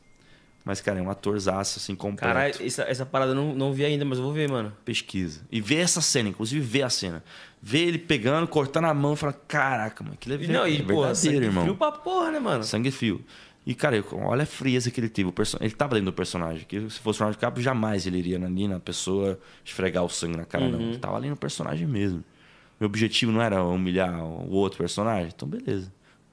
Mas, 0.64 0.82
cara, 0.82 0.99
é 0.99 1.01
um 1.01 1.10
atorzaço, 1.10 1.80
assim, 1.80 1.95
completo. 1.95 2.34
Caralho, 2.34 2.53
essa, 2.60 2.84
essa 2.84 3.05
parada 3.05 3.32
eu 3.32 3.36
não, 3.36 3.55
não 3.55 3.74
vi 3.74 3.86
ainda, 3.86 4.03
mas 4.05 4.18
eu 4.18 4.24
vou 4.24 4.34
ver, 4.34 4.49
mano. 4.49 4.74
Pesquisa. 4.86 5.41
E 5.51 5.62
vê 5.62 5.78
essa 5.78 6.01
cena, 6.01 6.30
inclusive 6.30 6.60
vê 6.62 6.84
a 6.84 6.89
cena. 6.89 7.24
Vê 7.62 7.80
ele 7.80 7.97
pegando, 7.97 8.47
cortando 8.47 8.86
a 8.86 8.93
mão 8.93 9.14
e 9.14 9.18
fala, 9.18 9.34
caraca, 9.34 10.03
mano, 10.03 10.16
aquilo 10.16 10.36
é, 10.36 10.43
E 10.43 10.47
Não, 10.47 10.68
e, 10.68 10.78
é 10.78 10.84
porra, 10.84 11.16
sangue 11.16 11.38
irmão. 11.38 11.64
frio 11.64 11.76
pra 11.76 11.91
porra, 11.91 12.32
né, 12.32 12.39
mano? 12.39 12.64
Sangue 12.64 12.91
frio. 12.91 13.24
E, 13.66 13.76
cara, 13.76 14.03
olha 14.14 14.43
a 14.43 14.45
frieza 14.45 14.89
que 14.89 14.99
ele 14.99 15.10
teve. 15.10 15.32
Ele 15.60 15.72
tava 15.72 15.95
dentro 15.95 16.12
do 16.12 16.16
personagem. 16.16 16.66
Que 16.66 16.89
se 16.89 16.99
fosse 16.99 17.20
o 17.20 17.22
Leonardo 17.22 17.38
DiCaprio, 17.38 17.64
jamais 17.64 18.05
ele 18.07 18.18
iria 18.18 18.38
ali 18.43 18.68
na 18.68 18.80
pessoa 18.80 19.39
esfregar 19.64 20.03
o 20.03 20.10
sangue 20.10 20.38
na 20.38 20.45
cara, 20.45 20.68
não. 20.68 20.80
Ele 20.80 20.97
tava 20.97 21.18
ali 21.18 21.30
no 21.30 21.38
personagem 21.38 21.86
mesmo. 21.88 22.24
Meu 22.80 22.88
objetivo 22.88 23.32
não 23.32 23.41
era 23.41 23.64
humilhar 23.64 24.24
o 24.24 24.51
outro 24.51 24.78
personagem. 24.78 25.32
Então, 25.36 25.47
beleza. 25.47 25.91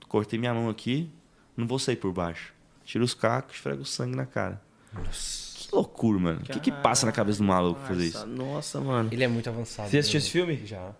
Cortei 0.08 0.38
minha 0.38 0.54
mão 0.54 0.68
aqui, 0.70 1.10
não 1.56 1.66
vou 1.66 1.78
sair 1.78 1.96
por 1.96 2.12
baixo. 2.12 2.54
Tira 2.86 3.04
os 3.04 3.12
cacos, 3.12 3.56
esfrega 3.56 3.82
o 3.82 3.84
sangue 3.84 4.16
na 4.16 4.24
cara. 4.24 4.62
Que 5.10 5.68
loucura, 5.74 6.18
mano. 6.18 6.40
O 6.40 6.44
que, 6.44 6.60
que 6.60 6.70
passa 6.72 7.04
na 7.04 7.10
cabeça 7.12 7.38
do 7.38 7.44
maluco 7.44 7.80
fazer 7.80 8.04
Nossa, 8.06 8.18
isso? 8.18 8.26
Nossa, 8.26 8.80
mano. 8.80 9.08
Ele 9.12 9.24
é 9.24 9.28
muito 9.28 9.48
avançado. 9.50 9.90
Você 9.90 9.98
assistiu 9.98 10.18
né, 10.18 10.22
esse 10.22 10.30
filme? 10.30 10.62
Já. 10.66 10.92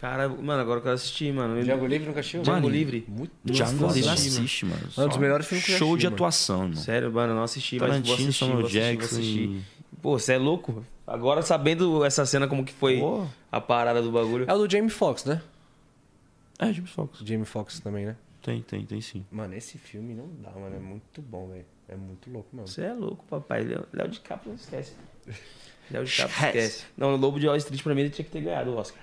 Cara, 0.00 0.28
mano, 0.28 0.60
agora 0.60 0.78
eu 0.78 0.82
quero 0.82 0.94
assistir, 0.94 1.32
mano. 1.32 1.62
Django 1.62 1.86
Livre 1.86 2.06
nunca 2.08 2.20
assistiu? 2.20 2.42
Django 2.42 2.62
Mano, 2.62 2.68
Livre. 2.70 3.04
Muito 3.06 3.32
Django 3.44 3.82
Nossa, 3.82 3.94
Livre 3.94 4.10
assisti, 4.10 4.38
assiste, 4.38 4.64
mano. 4.66 4.88
É 4.96 5.00
um 5.02 5.08
dos 5.08 5.16
melhores 5.18 5.46
filmes 5.46 5.64
que 5.66 5.72
eu 5.72 5.78
Show 5.78 5.88
assisti, 5.88 6.00
de 6.00 6.06
mano. 6.06 6.14
atuação, 6.16 6.62
irmão. 6.64 6.82
Sério, 6.82 7.12
mano, 7.12 7.32
eu 7.32 7.36
não 7.36 7.42
assisti, 7.42 7.78
mas 7.78 7.88
vou 7.88 7.90
Tarantino, 8.00 8.14
assistir, 8.28 8.38
Samuel 8.38 8.56
vou 8.58 8.66
assistir, 8.66 8.80
vou 8.80 8.90
Jackson 8.96 9.16
assistir. 9.16 9.40
e- 9.48 9.62
Pô, 10.02 10.18
você 10.18 10.32
é 10.34 10.38
louco? 10.38 10.84
Agora 11.06 11.42
sabendo 11.42 12.04
essa 12.04 12.24
cena 12.26 12.46
como 12.48 12.64
que 12.64 12.72
foi 12.72 12.98
Pô. 12.98 13.26
a 13.52 13.60
parada 13.60 14.00
do 14.02 14.10
bagulho. 14.10 14.44
É 14.48 14.54
o 14.54 14.58
do 14.58 14.70
Jamie 14.70 14.90
Foxx, 14.90 15.24
né? 15.24 15.40
É, 16.58 16.72
James 16.72 16.90
Fox. 16.90 17.20
O 17.20 17.26
Jamie 17.26 17.44
Foxx 17.44 17.80
também, 17.80 18.06
né? 18.06 18.16
Tem, 18.46 18.62
tem, 18.62 18.86
tem 18.86 19.00
sim. 19.00 19.26
Mano, 19.30 19.54
esse 19.54 19.76
filme 19.76 20.14
não 20.14 20.28
dá, 20.40 20.50
mano. 20.52 20.76
É 20.76 20.78
muito 20.78 21.20
bom, 21.20 21.48
velho. 21.48 21.64
É 21.88 21.96
muito 21.96 22.30
louco 22.30 22.48
mesmo. 22.54 22.68
Você 22.68 22.82
é 22.82 22.92
louco, 22.92 23.24
papai. 23.28 23.62
Léo 23.64 23.84
Léo 23.92 24.08
DiCaprio 24.08 24.50
não 24.50 24.54
esquece. 24.56 24.92
Léo 25.90 26.04
DiCaprio 26.06 26.36
Esquece. 26.36 26.58
esquece. 26.68 26.84
Não, 26.96 27.14
o 27.14 27.16
Lobo 27.16 27.40
de 27.40 27.48
Wall 27.48 27.56
Street 27.56 27.82
pra 27.82 27.92
mim 27.92 28.02
ele 28.02 28.10
tinha 28.10 28.24
que 28.24 28.30
ter 28.30 28.40
ganhado 28.40 28.70
o 28.70 28.76
Oscar. 28.76 29.02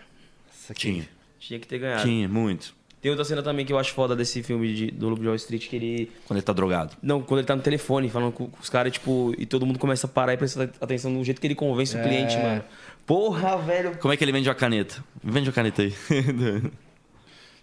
Aqui. 0.70 0.80
Tinha. 0.80 1.10
Tinha 1.39 1.60
que 1.60 1.68
ter 1.68 1.78
ganhado. 1.80 2.04
Tinha, 2.04 2.30
muito. 2.30 2.74
Tem 3.02 3.10
outra 3.12 3.26
cena 3.26 3.44
também 3.44 3.66
que 3.66 3.74
eu 3.74 3.78
acho 3.78 3.94
foda 3.94 4.16
desse 4.16 4.41
filme 4.41 4.74
de- 4.74 4.91
do 4.91 5.10
Lobo 5.10 5.20
de 5.22 5.28
Wall 5.28 5.36
Street, 5.36 5.68
que 5.68 5.76
ele... 5.76 6.12
Quando 6.26 6.38
ele 6.38 6.46
tá 6.46 6.54
drogado. 6.54 6.96
Não, 7.04 7.22
quando 7.22 7.39
ele 7.41 7.48
tá 7.48 7.54
no 7.54 7.62
telefone 7.62 8.10
falando 8.10 8.32
com, 8.32 8.48
com 8.50 8.62
os 8.62 8.70
caras, 8.70 8.94
tipo, 8.94 9.36
e 9.38 9.46
todo 9.46 9.66
mundo 9.66 9.78
começa 9.78 10.08
a 10.08 10.10
parar 10.10 10.34
e 10.34 10.38
prestar 10.38 10.70
atenção 10.80 11.12
no 11.12 11.22
jeito 11.22 11.41
que 11.41 11.48
ele 11.48 11.54
convence 11.56 11.98
o 11.98 12.00
É. 12.00 12.04
cliente, 12.04 12.38
mano. 12.38 12.64
Porra, 13.06 13.58
velho. 13.58 13.98
Como 13.98 14.14
é 14.14 14.16
que 14.16 14.24
ele 14.24 14.32
vende 14.32 14.48
uma 14.48 14.56
caneta? 14.56 15.04
Vende 15.22 15.50
uma 15.50 15.54
caneta 15.54 15.82
aí. 15.82 15.94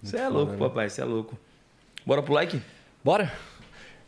Você 0.03 0.17
é 0.19 0.29
louco, 0.29 0.57
papai, 0.59 0.89
você 0.89 1.01
é 1.03 1.05
louco. 1.05 1.39
Bora 2.07 2.23
pro 2.23 2.33
like? 2.35 2.61
Bora? 3.05 3.33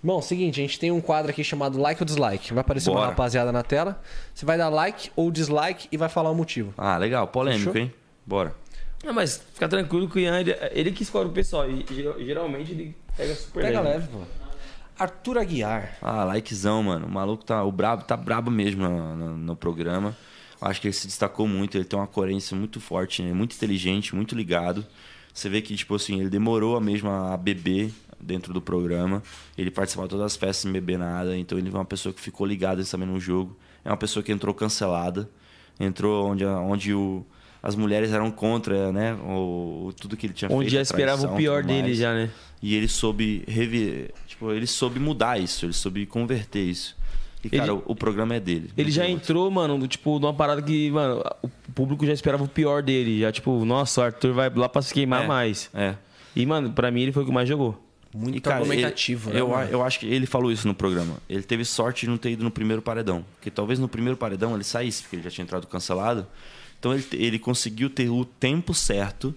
Bom, 0.03 0.21
seguinte, 0.21 0.61
a 0.61 0.63
gente 0.65 0.79
tem 0.81 0.91
um 0.91 1.01
quadro 1.01 1.31
aqui 1.31 1.45
chamado 1.45 1.79
like 1.79 2.03
ou 2.03 2.05
dislike. 2.07 2.53
Vai 2.53 2.61
aparecer 2.63 2.91
uma 2.91 2.97
Bora. 2.97 3.11
rapaziada 3.11 3.53
na 3.53 3.63
tela. 3.63 4.03
Você 4.35 4.45
vai 4.45 4.59
dar 4.59 4.69
like 4.69 5.11
ou 5.15 5.31
dislike 5.31 5.89
e 5.93 5.97
vai 5.97 6.09
falar 6.09 6.31
o 6.31 6.35
motivo. 6.35 6.75
ah, 6.77 6.97
legal. 6.97 7.29
Polêmico, 7.29 7.73
Fechou? 7.73 7.83
hein? 7.83 7.95
Bora. 8.27 8.55
Não, 9.05 9.13
mas 9.13 9.45
fica 9.55 9.69
tranquilo 9.69 10.09
que 10.09 10.17
o 10.17 10.21
Ian, 10.21 10.41
ele, 10.41 10.57
ele 10.73 10.93
que 10.93 11.03
escolhe 11.05 11.29
o 11.29 11.33
pessoal. 11.33 11.69
E 11.71 11.85
geral- 11.93 12.19
geralmente 12.21 12.73
ele 12.73 12.97
pega 13.17 13.35
super 13.35 13.63
Pega 13.63 13.81
leve. 13.81 13.99
leve, 13.99 14.09
pô. 14.13 14.19
Arthur 14.99 15.39
Aguiar. 15.39 15.97
Ah, 16.03 16.25
likezão, 16.25 16.83
mano. 16.83 17.07
O 17.07 17.11
maluco 17.11 17.45
tá. 17.45 17.63
O 17.65 17.73
brabo 17.73 18.05
tá 18.05 18.17
brabo 18.17 18.51
mesmo 18.51 18.83
no, 18.89 19.17
no- 19.17 19.37
no 19.37 19.57
programa. 19.57 20.17
Eu 20.61 20.69
Acho 20.69 20.81
que 20.81 20.87
ele 20.89 20.95
se 20.95 21.07
destacou 21.07 21.47
muito. 21.49 21.77
Ele 21.77 21.85
tem 21.85 21.99
uma 21.99 22.07
coerência 22.07 22.57
muito 22.57 22.81
forte, 22.81 23.23
né? 23.23 23.33
muito 23.33 23.55
inteligente, 23.57 24.15
muito 24.15 24.35
ligado. 24.35 24.85
Você 25.33 25.49
vê 25.49 25.63
que, 25.63 25.75
tipo 25.75 25.95
assim, 25.95 26.21
ele 26.21 26.31
demorou 26.31 26.77
a 26.77 26.81
mesmo 26.81 27.09
a 27.11 27.37
beber 27.37 27.93
dentro 28.21 28.53
do 28.53 28.61
programa. 28.61 29.23
Ele 29.57 29.71
participava 29.71 30.07
de 30.07 30.11
todas 30.11 30.27
as 30.27 30.37
festas 30.37 30.59
sem 30.59 30.73
beber 30.73 30.99
nada. 30.99 31.37
Então 31.37 31.59
ele 31.59 31.69
é 31.69 31.73
uma 31.73 31.85
pessoa 31.85 32.13
que 32.13 32.21
ficou 32.21 32.47
ligada 32.47 32.85
também 32.85 33.09
no 33.09 33.19
jogo. 33.19 33.57
É 33.85 33.91
uma 33.91 33.97
pessoa 33.97 34.23
que 34.23 34.31
entrou 34.31 34.55
cancelada. 34.55 35.29
Entrou 35.81 36.27
onde, 36.27 36.45
onde 36.45 36.95
o, 36.95 37.25
as 37.63 37.75
mulheres 37.75 38.13
eram 38.13 38.31
contra, 38.31 38.93
né? 38.93 39.15
O, 39.15 39.93
tudo 39.99 40.17
que 40.17 40.27
ele 40.27 40.35
tinha 40.35 40.49
feito. 40.49 40.61
Onde 40.61 40.71
já 40.71 40.83
esperava 40.83 41.33
o 41.33 41.37
pior 41.37 41.63
dele 41.63 41.95
já, 41.95 42.13
né? 42.13 42.31
E 42.61 42.75
ele 42.75 42.87
soube 42.87 43.43
rever, 43.49 44.13
tipo, 44.27 44.53
ele 44.53 44.69
soube 44.69 45.01
mudar 45.01 45.41
isso, 45.41 45.67
ele 45.67 45.73
soube 45.73 46.07
converter 46.07 46.63
isso. 46.63 46.97
E, 47.45 47.49
Ele- 47.49 47.59
cara, 47.59 47.75
o, 47.75 47.83
o 47.87 47.95
programa 47.97 48.35
é 48.37 48.41
dele. 48.41 48.71
Ele 48.77 48.91
já 48.91 49.09
entrou, 49.09 49.51
mano, 49.51 49.77
do- 49.79 49.89
tipo, 49.89 50.19
numa 50.21 50.33
parada 50.33 50.63
que, 50.63 50.91
mano, 50.91 51.23
o 51.43 51.49
público 51.75 52.07
já 52.07 52.13
esperava 52.13 52.45
o 52.45 52.49
pior 52.49 52.83
dele. 52.83 53.21
Já, 53.21 53.33
tipo, 53.33 53.65
nossa, 53.65 54.01
o 54.01 54.05
Arthur 54.05 54.33
vai 54.33 54.49
lá 54.51 54.69
pra 54.69 54.81
se 54.83 54.95
queimar 54.95 55.25
É. 55.25 55.27
mais. 55.27 55.69
É. 55.75 55.95
E, 56.37 56.47
mano, 56.47 56.71
pra 56.73 56.91
mim 56.91 57.03
ele 57.03 57.13
foi 57.13 57.25
o 57.25 57.27
que 57.27 57.33
mais 57.33 57.49
jogou. 57.49 57.83
Muito 58.15 58.37
E, 58.37 58.41
cara, 58.41 58.57
argumentativo, 58.59 59.31
ele, 59.31 59.35
né? 59.37 59.41
eu, 59.41 59.49
mano? 59.49 59.71
eu 59.71 59.83
acho 59.83 59.99
que 59.99 60.07
ele 60.07 60.27
falou 60.27 60.53
isso 60.53 60.69
no 60.69 60.75
programa. 60.75 61.17
Ele 61.29 61.43
teve 61.43 61.65
sorte 61.65 62.03
de 62.03 62.11
não 62.11 62.19
ter 62.19 62.31
ido 62.31 62.45
no 62.45 62.51
primeiro 62.51 62.81
paredão. 62.83 63.25
Porque 63.35 63.51
talvez 63.51 63.79
no 63.79 63.89
primeiro 63.89 64.17
paredão 64.19 64.55
ele 64.55 64.65
saísse, 64.65 65.03
porque 65.03 65.17
ele 65.17 65.23
já 65.23 65.31
tinha 65.31 65.43
entrado 65.45 65.67
cancelado. 65.67 66.27
Então 66.79 66.93
ele, 66.93 67.05
ele 67.13 67.39
conseguiu 67.39 67.89
ter 67.89 68.09
o 68.11 68.25
tempo 68.25 68.75
certo 68.75 69.35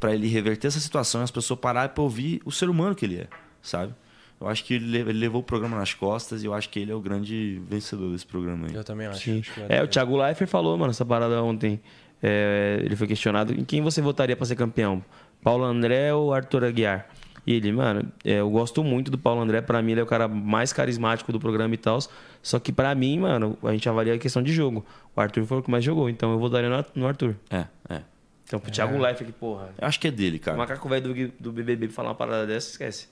pra 0.00 0.14
ele 0.14 0.26
reverter 0.26 0.66
essa 0.68 0.80
situação 0.80 1.20
e 1.20 1.24
as 1.24 1.30
pessoas 1.30 1.60
pararem 1.60 1.94
pra 1.94 2.02
ouvir 2.02 2.40
o 2.44 2.50
ser 2.50 2.68
humano 2.70 2.94
que 2.94 3.04
ele 3.04 3.16
é, 3.18 3.26
sabe? 3.62 3.92
Eu 4.40 4.48
acho 4.48 4.64
que 4.64 4.74
ele, 4.74 4.84
le- 4.86 4.98
ele 5.10 5.18
levou 5.18 5.40
o 5.40 5.44
programa 5.44 5.76
nas 5.76 5.94
costas 5.94 6.42
e 6.42 6.46
eu 6.46 6.52
acho 6.54 6.68
que 6.68 6.78
ele 6.80 6.90
é 6.92 6.94
o 6.94 7.00
grande 7.00 7.62
vencedor 7.68 8.10
desse 8.12 8.26
programa 8.26 8.66
aí. 8.68 8.74
Eu 8.74 8.84
também 8.84 9.06
acho. 9.06 9.20
Sim. 9.20 9.42
É, 9.68 9.82
o 9.82 9.88
Thiago 9.88 10.16
Leifert 10.16 10.48
falou, 10.50 10.76
mano, 10.76 10.90
essa 10.90 11.04
parada 11.04 11.42
ontem. 11.42 11.80
É, 12.22 12.80
ele 12.82 12.96
foi 12.96 13.06
questionado 13.06 13.52
em 13.52 13.64
quem 13.64 13.82
você 13.82 14.00
votaria 14.00 14.34
pra 14.36 14.46
ser 14.46 14.56
campeão? 14.56 15.04
Paulo 15.42 15.64
André 15.64 16.12
ou 16.14 16.32
Arthur 16.32 16.64
Aguiar? 16.64 17.06
E 17.46 17.52
ele, 17.52 17.70
mano, 17.70 18.10
é, 18.24 18.40
eu 18.40 18.48
gosto 18.48 18.82
muito 18.82 19.10
do 19.10 19.18
Paulo 19.18 19.42
André. 19.42 19.60
Pra 19.60 19.82
mim, 19.82 19.92
ele 19.92 20.00
é 20.00 20.02
o 20.02 20.06
cara 20.06 20.26
mais 20.26 20.72
carismático 20.72 21.30
do 21.30 21.38
programa 21.38 21.74
e 21.74 21.76
tal. 21.76 21.98
Só 22.42 22.58
que 22.58 22.72
pra 22.72 22.94
mim, 22.94 23.18
mano, 23.18 23.58
a 23.62 23.72
gente 23.72 23.86
avalia 23.88 24.14
a 24.14 24.18
questão 24.18 24.42
de 24.42 24.52
jogo. 24.52 24.84
O 25.14 25.20
Arthur 25.20 25.44
foi 25.44 25.58
o 25.58 25.62
que 25.62 25.70
mais 25.70 25.84
jogou, 25.84 26.08
então 26.08 26.32
eu 26.32 26.38
votaria 26.38 26.70
no, 26.70 26.84
no 26.94 27.06
Arthur. 27.06 27.36
É, 27.50 27.66
é. 27.90 28.00
Então, 28.46 28.58
pro 28.58 28.70
Thiago 28.70 28.96
Leifert, 28.98 29.26
que 29.26 29.32
porra. 29.32 29.68
Eu 29.78 29.86
acho 29.86 30.00
que 30.00 30.08
é 30.08 30.10
dele, 30.10 30.38
O 30.38 30.40
cara. 30.40 30.56
macaco 30.56 30.88
velho 30.88 31.14
do, 31.14 31.32
do 31.38 31.52
BBB 31.52 31.88
falar 31.88 32.08
uma 32.10 32.14
parada 32.14 32.46
dessa, 32.46 32.70
esquece. 32.70 33.08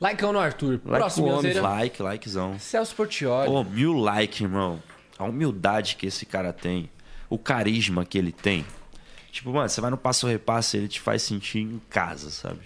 Likeão 0.00 0.32
no 0.32 0.38
Arthur. 0.38 0.80
Like 0.84 0.88
Próximo, 0.88 1.26
homem. 1.26 1.54
Like, 1.54 2.02
likezão. 2.02 2.58
Celso 2.58 2.94
Portioli. 2.94 3.48
Ô, 3.48 3.64
mil 3.64 3.94
like, 3.94 4.42
irmão. 4.42 4.82
A 5.18 5.24
humildade 5.24 5.96
que 5.96 6.06
esse 6.06 6.26
cara 6.26 6.52
tem. 6.52 6.90
O 7.30 7.38
carisma 7.38 8.04
que 8.04 8.18
ele 8.18 8.32
tem. 8.32 8.64
Tipo, 9.30 9.52
mano, 9.52 9.68
você 9.68 9.80
vai 9.80 9.90
no 9.90 9.96
passo 9.96 10.26
repasse, 10.26 10.76
ele 10.76 10.88
te 10.88 11.00
faz 11.00 11.22
sentir 11.22 11.60
em 11.60 11.80
casa, 11.90 12.30
sabe? 12.30 12.60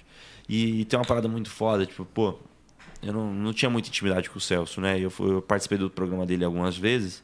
E, 0.48 0.84
tem 0.86 0.98
uma 0.98 1.04
parada 1.04 1.28
muito 1.28 1.50
foda, 1.50 1.86
tipo, 1.86 2.04
pô, 2.04 2.38
eu 3.02 3.12
não, 3.12 3.32
não 3.32 3.52
tinha 3.52 3.70
muita 3.70 3.88
intimidade 3.88 4.28
com 4.28 4.38
o 4.38 4.40
Celso, 4.40 4.80
né? 4.80 4.98
Eu, 4.98 5.12
eu 5.20 5.42
participei 5.42 5.78
do 5.78 5.88
programa 5.88 6.26
dele 6.26 6.44
algumas 6.44 6.76
vezes 6.76 7.22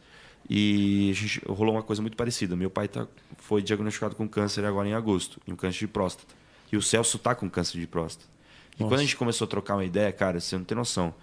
e 0.48 1.10
a 1.10 1.14
gente, 1.14 1.42
rolou 1.46 1.74
uma 1.74 1.82
coisa 1.82 2.02
muito 2.02 2.16
parecida. 2.16 2.54
Meu 2.54 2.70
pai 2.70 2.88
tá, 2.88 3.06
foi 3.38 3.62
diagnosticado 3.62 4.14
com 4.14 4.28
câncer 4.28 4.64
agora 4.64 4.88
em 4.88 4.94
agosto, 4.94 5.40
um 5.48 5.56
câncer 5.56 5.80
de 5.80 5.88
próstata. 5.88 6.34
E 6.70 6.76
o 6.76 6.82
Celso 6.82 7.18
tá 7.18 7.34
com 7.34 7.48
câncer 7.48 7.78
de 7.78 7.86
próstata. 7.86 8.33
E 8.78 8.82
quando 8.82 8.94
a 9.00 9.02
gente 9.02 9.16
começou 9.16 9.46
a 9.46 9.48
trocar 9.48 9.74
uma 9.74 9.84
ideia, 9.84 10.12
cara, 10.12 10.40
você 10.40 10.56
não 10.56 10.64
tem 10.64 10.76
noção. 10.76 11.14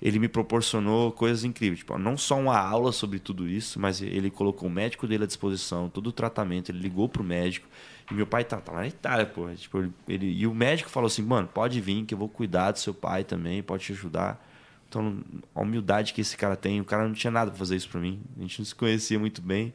Ele 0.00 0.18
me 0.18 0.28
proporcionou 0.28 1.12
coisas 1.12 1.44
incríveis. 1.44 1.80
Tipo, 1.80 1.98
não 1.98 2.16
só 2.16 2.38
uma 2.38 2.58
aula 2.58 2.92
sobre 2.92 3.18
tudo 3.18 3.48
isso, 3.48 3.78
mas 3.78 4.00
ele 4.00 4.30
colocou 4.30 4.68
o 4.68 4.72
médico 4.72 5.06
dele 5.06 5.24
à 5.24 5.26
disposição, 5.26 5.88
todo 5.88 6.06
o 6.06 6.12
tratamento, 6.12 6.70
ele 6.70 6.78
ligou 6.78 7.08
pro 7.08 7.22
médico. 7.22 7.68
E 8.10 8.14
meu 8.14 8.26
pai 8.26 8.44
tá, 8.44 8.56
tá 8.56 8.72
lá 8.72 8.80
na 8.80 8.88
Itália, 8.88 9.26
pô. 9.26 9.48
Tipo, 9.54 9.92
ele, 10.08 10.26
e 10.26 10.46
o 10.46 10.54
médico 10.54 10.88
falou 10.88 11.06
assim, 11.06 11.22
mano, 11.22 11.48
pode 11.48 11.80
vir 11.80 12.04
que 12.04 12.14
eu 12.14 12.18
vou 12.18 12.28
cuidar 12.28 12.72
do 12.72 12.78
seu 12.78 12.94
pai 12.94 13.24
também, 13.24 13.62
pode 13.62 13.84
te 13.84 13.92
ajudar. 13.92 14.44
Então, 14.88 15.18
a 15.54 15.60
humildade 15.60 16.12
que 16.12 16.20
esse 16.20 16.36
cara 16.36 16.56
tem, 16.56 16.80
o 16.80 16.84
cara 16.84 17.06
não 17.06 17.14
tinha 17.14 17.30
nada 17.30 17.50
pra 17.50 17.58
fazer 17.58 17.76
isso 17.76 17.88
pra 17.88 18.00
mim. 18.00 18.20
A 18.36 18.40
gente 18.42 18.58
não 18.58 18.66
se 18.66 18.74
conhecia 18.74 19.18
muito 19.18 19.40
bem. 19.40 19.72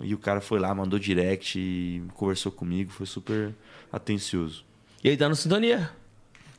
E 0.00 0.14
o 0.14 0.18
cara 0.18 0.40
foi 0.40 0.58
lá, 0.58 0.74
mandou 0.74 0.98
direct 0.98 2.02
conversou 2.14 2.52
comigo, 2.52 2.90
foi 2.90 3.06
super 3.06 3.54
atencioso. 3.92 4.64
E 5.02 5.08
ele 5.08 5.16
tá 5.16 5.28
no 5.28 5.34
Sintonia. 5.34 5.90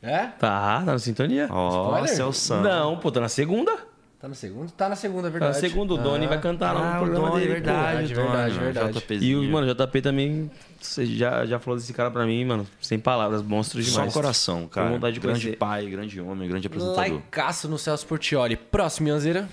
É? 0.06 0.28
Tá, 0.39 0.84
tá 0.86 0.91
no 0.93 0.99
Sintonia. 0.99 1.47
Ó, 1.49 1.86
Spoiler? 1.88 2.10
Celso. 2.16 2.56
Não, 2.58 2.97
pô, 2.97 3.12
tá 3.12 3.20
na 3.20 3.30
segunda. 3.30 3.76
Tá 4.20 4.28
na 4.30 4.36
segunda? 4.36 4.72
Tá 4.76 4.89
na 4.89 4.95
segunda, 4.95 5.28
é 5.28 5.32
Tá 5.32 5.38
verdade. 5.39 5.53
na 5.53 5.60
segunda, 5.70 5.93
o 5.93 5.97
Doni 5.97 6.26
Ah. 6.26 6.30
vai 6.30 6.39
cantar 6.41 6.74
lá 6.74 6.80
no 6.80 6.86
Ah, 6.86 6.95
o 6.97 7.03
programa 7.03 7.30
Doni, 7.30 7.41
dele. 7.41 7.53
verdade, 7.53 8.14
verdade, 8.14 8.53
verdade, 8.53 8.60
verdade. 8.60 8.93
JPzinho. 8.99 9.43
E 9.43 9.47
o, 9.47 9.51
mano, 9.51 9.68
JP 9.74 10.01
também, 10.01 10.49
você 10.82 11.06
já, 11.06 11.45
já 11.45 11.60
falou 11.60 11.78
desse 11.80 11.93
cara 11.93 12.10
pra 12.10 12.26
mim, 12.26 12.43
mano, 12.45 12.66
sem 12.82 12.97
palavras, 12.97 13.41
monstro 13.43 13.82
Só 13.84 13.91
demais. 13.91 14.14
coração, 14.14 14.68
cara. 14.68 14.89
vontade 14.89 15.14
de 15.16 15.20
grande 15.20 15.41
conhecer. 15.41 15.58
pai, 15.58 15.86
grande 15.88 16.20
homem, 16.22 16.47
grande 16.49 16.66
apresentador. 16.67 16.97
Laicaço 17.00 17.67
no 17.67 17.78
Celso 17.78 18.05
Portioli. 18.08 18.55
Próximo, 18.55 19.09
Yanzeira. 19.09 19.47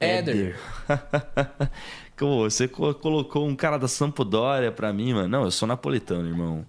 Éder. 0.00 0.58
Pô, 2.16 2.44
você 2.50 2.68
co- 2.68 2.94
colocou 2.94 3.46
um 3.46 3.56
cara 3.56 3.78
da 3.78 3.88
Sampdoria 3.88 4.70
pra 4.72 4.92
mim, 4.92 5.14
mano. 5.14 5.28
Não, 5.28 5.44
eu 5.44 5.50
sou 5.50 5.66
napolitano, 5.66 6.28
irmão. 6.28 6.66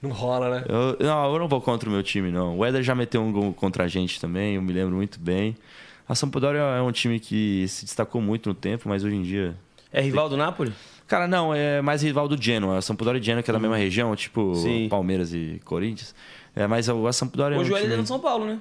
Não 0.00 0.10
rola, 0.10 0.50
né? 0.50 0.64
Eu, 0.68 0.96
não, 1.00 1.32
eu 1.32 1.38
não 1.38 1.48
vou 1.48 1.60
contra 1.60 1.88
o 1.88 1.92
meu 1.92 2.02
time, 2.02 2.30
não. 2.30 2.58
O 2.58 2.64
Éder 2.64 2.82
já 2.82 2.94
meteu 2.94 3.22
um 3.22 3.32
gol 3.32 3.52
contra 3.52 3.84
a 3.84 3.88
gente 3.88 4.20
também, 4.20 4.56
eu 4.56 4.62
me 4.62 4.72
lembro 4.72 4.94
muito 4.94 5.18
bem. 5.18 5.56
A 6.08 6.14
Sampdoria 6.14 6.60
é 6.60 6.82
um 6.82 6.92
time 6.92 7.18
que 7.18 7.66
se 7.68 7.84
destacou 7.84 8.20
muito 8.20 8.48
no 8.48 8.54
tempo, 8.54 8.88
mas 8.88 9.04
hoje 9.04 9.16
em 9.16 9.22
dia... 9.22 9.56
É 9.90 10.00
rival 10.00 10.28
do 10.28 10.36
Napoli? 10.36 10.72
Cara, 11.06 11.26
não, 11.26 11.54
é 11.54 11.80
mais 11.80 12.02
rival 12.02 12.28
do 12.28 12.40
Genoa. 12.40 12.78
A 12.78 12.82
Sampdoria 12.82 13.20
e 13.20 13.22
Genoa, 13.22 13.42
que 13.42 13.50
é 13.50 13.54
da 13.54 13.58
mesma 13.58 13.76
região, 13.76 14.14
tipo 14.14 14.54
Sim. 14.54 14.88
Palmeiras 14.88 15.32
e 15.32 15.60
Corinthians. 15.64 16.14
É, 16.54 16.66
mas 16.66 16.88
a, 16.88 17.12
Sampdoria 17.12 17.58
Hoje 17.58 17.70
é 17.70 17.72
o 17.72 17.74
um 17.74 17.78
Hélio 17.78 17.88
time... 17.88 17.94
é 17.94 18.00
no 18.00 18.06
São 18.06 18.20
Paulo, 18.20 18.44
né? 18.46 18.60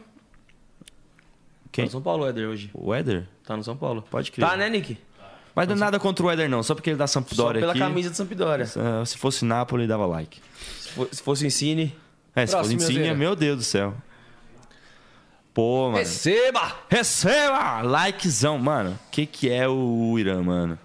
Quem? 1.71 1.83
Tá 1.83 1.87
no 1.87 1.91
São 1.91 2.01
Paulo, 2.01 2.23
o 2.23 2.27
Éder, 2.27 2.47
hoje. 2.47 2.69
O 2.73 2.93
Éder? 2.93 3.27
Tá 3.43 3.57
no 3.57 3.63
São 3.63 3.75
Paulo. 3.75 4.03
Pode 4.09 4.31
crer. 4.31 4.47
Tá, 4.47 4.55
né, 4.55 4.69
Nick? 4.69 4.97
Mas 5.55 5.67
não 5.67 5.75
é 5.75 5.79
nada 5.79 5.99
contra 5.99 6.25
o 6.25 6.31
Éder, 6.31 6.49
não. 6.49 6.63
Só 6.63 6.73
porque 6.73 6.89
ele 6.89 6.97
dá 6.97 7.05
Só 7.07 7.19
Sampdoria 7.19 7.59
pela 7.61 7.73
aqui. 7.73 7.79
camisa 7.79 8.09
de 8.09 8.17
Sampdoria. 8.17 8.65
Ah, 8.77 9.05
se 9.05 9.17
fosse 9.17 9.45
Napoli, 9.45 9.85
dava 9.87 10.05
like. 10.05 10.41
Se 10.79 10.89
fo- 10.89 11.07
Se 11.11 11.21
fosse 11.21 11.43
o 11.43 11.47
Ensine... 11.47 11.95
É, 12.35 12.47
se 12.47 12.53
fosse 12.55 12.73
Insigne, 12.73 13.13
meu 13.13 13.35
Deus 13.35 13.57
do 13.57 13.63
céu. 13.63 13.93
Pô, 15.53 15.85
mano. 15.85 15.97
Receba! 15.97 16.75
Receba! 16.89 17.81
Likezão. 17.81 18.57
Mano, 18.57 18.91
o 19.07 19.11
que, 19.11 19.25
que 19.27 19.49
é 19.51 19.67
o 19.67 20.15
Irã, 20.17 20.41
mano? 20.41 20.79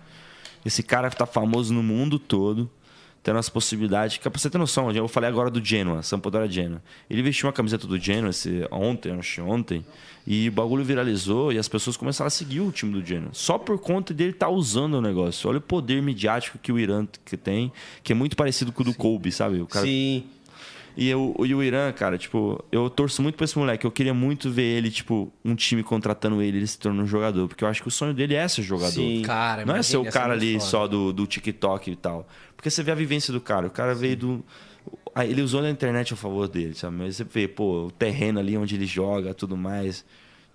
Esse 0.64 0.82
cara 0.82 1.08
que 1.08 1.16
tá 1.16 1.24
famoso 1.24 1.72
no 1.72 1.82
mundo 1.82 2.18
todo, 2.18 2.70
tendo 3.28 3.38
as 3.38 3.50
possibilidades. 3.50 4.16
Que, 4.16 4.30
pra 4.30 4.40
você 4.40 4.48
ter 4.48 4.56
noção, 4.56 4.90
eu 4.90 5.06
falei 5.06 5.28
agora 5.28 5.50
do 5.50 5.62
Genoa, 5.62 6.02
Sampdoria 6.02 6.48
Genoa. 6.48 6.82
Ele 7.10 7.20
vestiu 7.22 7.46
uma 7.46 7.52
camiseta 7.52 7.86
do 7.86 7.98
Genoa 7.98 8.30
esse, 8.30 8.66
ontem, 8.70 9.12
acho 9.12 9.42
ontem, 9.42 9.84
e 10.26 10.48
o 10.48 10.52
bagulho 10.52 10.82
viralizou 10.82 11.52
e 11.52 11.58
as 11.58 11.68
pessoas 11.68 11.94
começaram 11.94 12.28
a 12.28 12.30
seguir 12.30 12.60
o 12.60 12.72
time 12.72 12.90
do 12.90 13.04
Genoa. 13.04 13.28
Só 13.34 13.58
por 13.58 13.78
conta 13.78 14.14
dele 14.14 14.30
estar 14.30 14.48
usando 14.48 14.94
o 14.94 15.02
negócio. 15.02 15.48
Olha 15.48 15.58
o 15.58 15.60
poder 15.60 16.02
midiático 16.02 16.58
que 16.58 16.72
o 16.72 16.78
Irã 16.78 17.06
que 17.22 17.36
tem, 17.36 17.70
que 18.02 18.12
é 18.12 18.14
muito 18.14 18.34
parecido 18.34 18.72
com 18.72 18.80
o 18.80 18.84
do 18.84 18.94
Kobe, 18.94 19.30
sabe? 19.30 19.60
O 19.60 19.66
cara 19.66 19.84
Sim. 19.84 20.24
E, 20.98 21.08
eu, 21.08 21.32
e 21.46 21.54
o 21.54 21.62
Irã, 21.62 21.92
cara, 21.92 22.18
tipo, 22.18 22.60
eu 22.72 22.90
torço 22.90 23.22
muito 23.22 23.36
pra 23.36 23.44
esse 23.44 23.56
moleque. 23.56 23.84
Eu 23.86 23.90
queria 23.92 24.12
muito 24.12 24.50
ver 24.50 24.64
ele, 24.64 24.90
tipo, 24.90 25.32
um 25.44 25.54
time 25.54 25.84
contratando 25.84 26.42
ele, 26.42 26.56
ele 26.56 26.66
se 26.66 26.76
tornando 26.76 27.04
um 27.04 27.06
jogador. 27.06 27.46
Porque 27.46 27.62
eu 27.62 27.68
acho 27.68 27.80
que 27.80 27.86
o 27.86 27.90
sonho 27.90 28.12
dele 28.12 28.34
é 28.34 28.48
ser 28.48 28.62
jogador. 28.62 28.90
Sim. 28.90 29.22
Cara, 29.22 29.64
Não 29.64 29.76
é 29.76 29.82
ser 29.84 29.96
o 29.96 30.04
cara 30.04 30.32
ali 30.32 30.60
só 30.60 30.88
do, 30.88 31.12
do 31.12 31.24
TikTok 31.24 31.88
e 31.88 31.94
tal. 31.94 32.26
Porque 32.56 32.68
você 32.68 32.82
vê 32.82 32.90
a 32.90 32.96
vivência 32.96 33.32
do 33.32 33.40
cara. 33.40 33.68
O 33.68 33.70
cara 33.70 33.94
veio 33.94 34.16
do. 34.16 34.44
aí 35.14 35.30
Ele 35.30 35.40
usou 35.40 35.62
a 35.62 35.70
internet 35.70 36.12
a 36.14 36.16
favor 36.16 36.48
dele, 36.48 36.74
sabe? 36.74 36.96
Mas 36.96 37.14
você 37.14 37.22
vê, 37.22 37.46
pô, 37.46 37.86
o 37.86 37.90
terreno 37.92 38.40
ali 38.40 38.56
onde 38.58 38.74
ele 38.74 38.86
joga, 38.86 39.32
tudo 39.32 39.56
mais. 39.56 40.04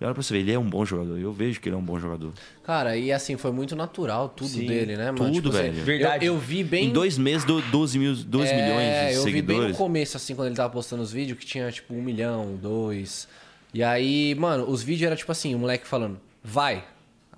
E 0.00 0.04
olha 0.04 0.12
pra 0.12 0.22
você 0.22 0.34
ver, 0.34 0.40
ele 0.40 0.52
é 0.52 0.58
um 0.58 0.68
bom 0.68 0.84
jogador. 0.84 1.16
Eu 1.18 1.32
vejo 1.32 1.60
que 1.60 1.68
ele 1.68 1.76
é 1.76 1.78
um 1.78 1.82
bom 1.84 1.98
jogador. 2.00 2.32
Cara, 2.64 2.96
e 2.96 3.12
assim, 3.12 3.36
foi 3.36 3.52
muito 3.52 3.76
natural 3.76 4.28
tudo 4.28 4.48
Sim, 4.50 4.66
dele, 4.66 4.96
né, 4.96 5.12
mano? 5.12 5.32
tudo, 5.32 5.50
assim, 5.50 5.58
velho. 5.70 5.84
Verdade. 5.84 6.26
Eu, 6.26 6.34
eu 6.34 6.38
vi 6.40 6.64
bem. 6.64 6.86
Em 6.86 6.92
dois 6.92 7.16
meses, 7.16 7.44
do 7.44 7.60
12 7.62 7.98
mil, 7.98 8.14
2 8.16 8.50
É, 8.50 8.54
milhões 8.56 9.08
de 9.10 9.14
eu 9.14 9.24
vi 9.24 9.30
bem 9.32 9.42
no 9.42 9.44
seguidores. 9.62 9.76
começo, 9.76 10.16
assim, 10.16 10.34
quando 10.34 10.48
ele 10.48 10.56
tava 10.56 10.70
postando 10.72 11.02
os 11.02 11.12
vídeos, 11.12 11.38
que 11.38 11.46
tinha, 11.46 11.70
tipo, 11.70 11.94
um 11.94 12.02
milhão, 12.02 12.56
dois. 12.60 13.28
E 13.72 13.82
aí, 13.84 14.34
mano, 14.34 14.68
os 14.68 14.82
vídeos 14.82 15.06
era 15.06 15.16
tipo 15.16 15.30
assim, 15.32 15.54
o 15.54 15.58
moleque 15.58 15.86
falando, 15.86 16.18
vai. 16.42 16.84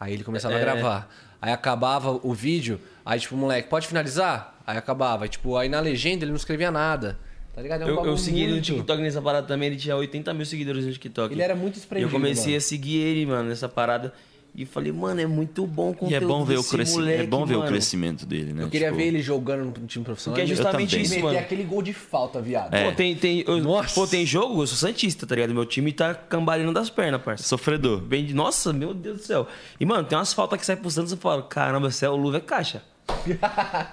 Aí 0.01 0.13
ele 0.15 0.25
começava 0.25 0.55
a 0.55 0.59
É. 0.59 0.61
gravar. 0.61 1.11
Aí 1.41 1.53
acabava 1.53 2.19
o 2.23 2.33
vídeo, 2.33 2.81
aí, 3.05 3.21
tipo, 3.21 3.35
o 3.35 3.39
moleque, 3.39 3.69
pode 3.69 3.87
finalizar? 3.87 4.59
Aí 4.67 4.77
acabava. 4.79 5.25
Aí, 5.25 5.29
tipo, 5.29 5.57
aí 5.57 5.69
na 5.69 5.79
legenda 5.81 6.25
ele 6.25 6.31
não 6.33 6.37
escrevia 6.37 6.71
nada. 6.71 7.19
Tá 7.57 7.63
ligado? 7.63 7.83
É 7.83 7.87
um 7.87 7.89
Eu, 7.89 8.05
eu 8.07 8.17
segui 8.19 8.41
ele 8.41 8.47
no 8.49 8.53
muito- 8.57 8.67
TikTok 8.67 9.03
nessa 9.03 9.21
parada 9.23 9.47
também, 9.47 9.69
ele 9.69 9.77
tinha 9.77 9.97
80 9.97 10.33
mil 10.35 10.45
seguidores 10.47 10.85
no 10.85 10.93
TikTok. 10.93 11.33
Ele 11.35 11.43
era 11.43 11.57
muito 11.57 11.75
E 11.75 11.79
eu 11.79 11.81
espremido, 11.81 12.11
comecei 12.13 12.45
mano. 12.53 12.57
a 12.59 12.61
seguir 12.61 12.99
ele, 12.99 13.27
mano, 13.27 13.49
nessa 13.49 13.69
parada. 13.69 14.13
E 14.59 14.65
falei, 14.65 14.91
mano, 14.91 15.21
é 15.21 15.27
muito 15.27 15.67
bom 15.67 15.91
o 15.91 15.93
conteúdo 15.93 16.13
E 16.13 16.15
é 16.15 16.21
bom 16.21 16.43
ver, 16.45 16.57
o, 16.59 16.65
cresci... 16.65 16.95
moleque, 16.97 17.23
é 17.25 17.27
bom 17.27 17.45
ver 17.45 17.57
o 17.57 17.67
crescimento 17.67 18.25
dele, 18.25 18.55
né? 18.55 18.63
Eu 18.63 18.71
queria 18.71 18.87
Tipo, 18.89 18.99
ver 18.99 19.07
ele 19.09 19.21
jogando 19.21 19.65
no 19.81 19.87
time 19.87 20.03
profissional. 20.03 20.35
Porque 20.39 20.51
é 20.51 20.55
justamente 20.55 20.99
isso, 21.01 21.19
mano. 21.21 21.39
aquele 21.39 21.63
gol 21.63 21.83
de 21.83 21.93
falta, 21.93 22.41
viado. 22.41 22.73
É. 22.73 22.85
Pô, 22.91 22.97
tem, 22.97 23.15
tem, 23.15 23.45
eu- 23.47 23.59
Nossa. 23.59 23.95
pô, 23.95 24.07
tem 24.07 24.25
jogo, 24.25 24.63
eu 24.63 24.67
sou 24.67 24.77
Santista, 24.79 25.27
tá 25.27 25.35
ligado? 25.35 25.53
Meu 25.53 25.67
time 25.67 25.93
tá 25.93 26.15
cambaleando 26.15 26.73
das 26.73 26.89
pernas, 26.89 27.21
parça. 27.21 27.45
Sofredor. 27.45 28.01
Bem 28.01 28.25
de... 28.25 28.33
Nossa, 28.35 28.73
meu 28.73 28.95
Deus 28.95 29.19
do 29.19 29.23
céu. 29.25 29.47
E, 29.79 29.85
mano, 29.85 30.05
tem 30.05 30.17
umas 30.17 30.33
faltas 30.33 30.59
que 30.59 30.65
saem 30.65 30.79
pro 30.79 30.91
Santos 30.91 31.13
e 31.13 31.15
eu 31.17 31.19
falo, 31.19 31.43
caramba, 31.43 31.91
céu, 31.91 32.13
o 32.13 32.17
luva 32.17 32.39
é 32.39 32.41
caixa. 32.41 32.83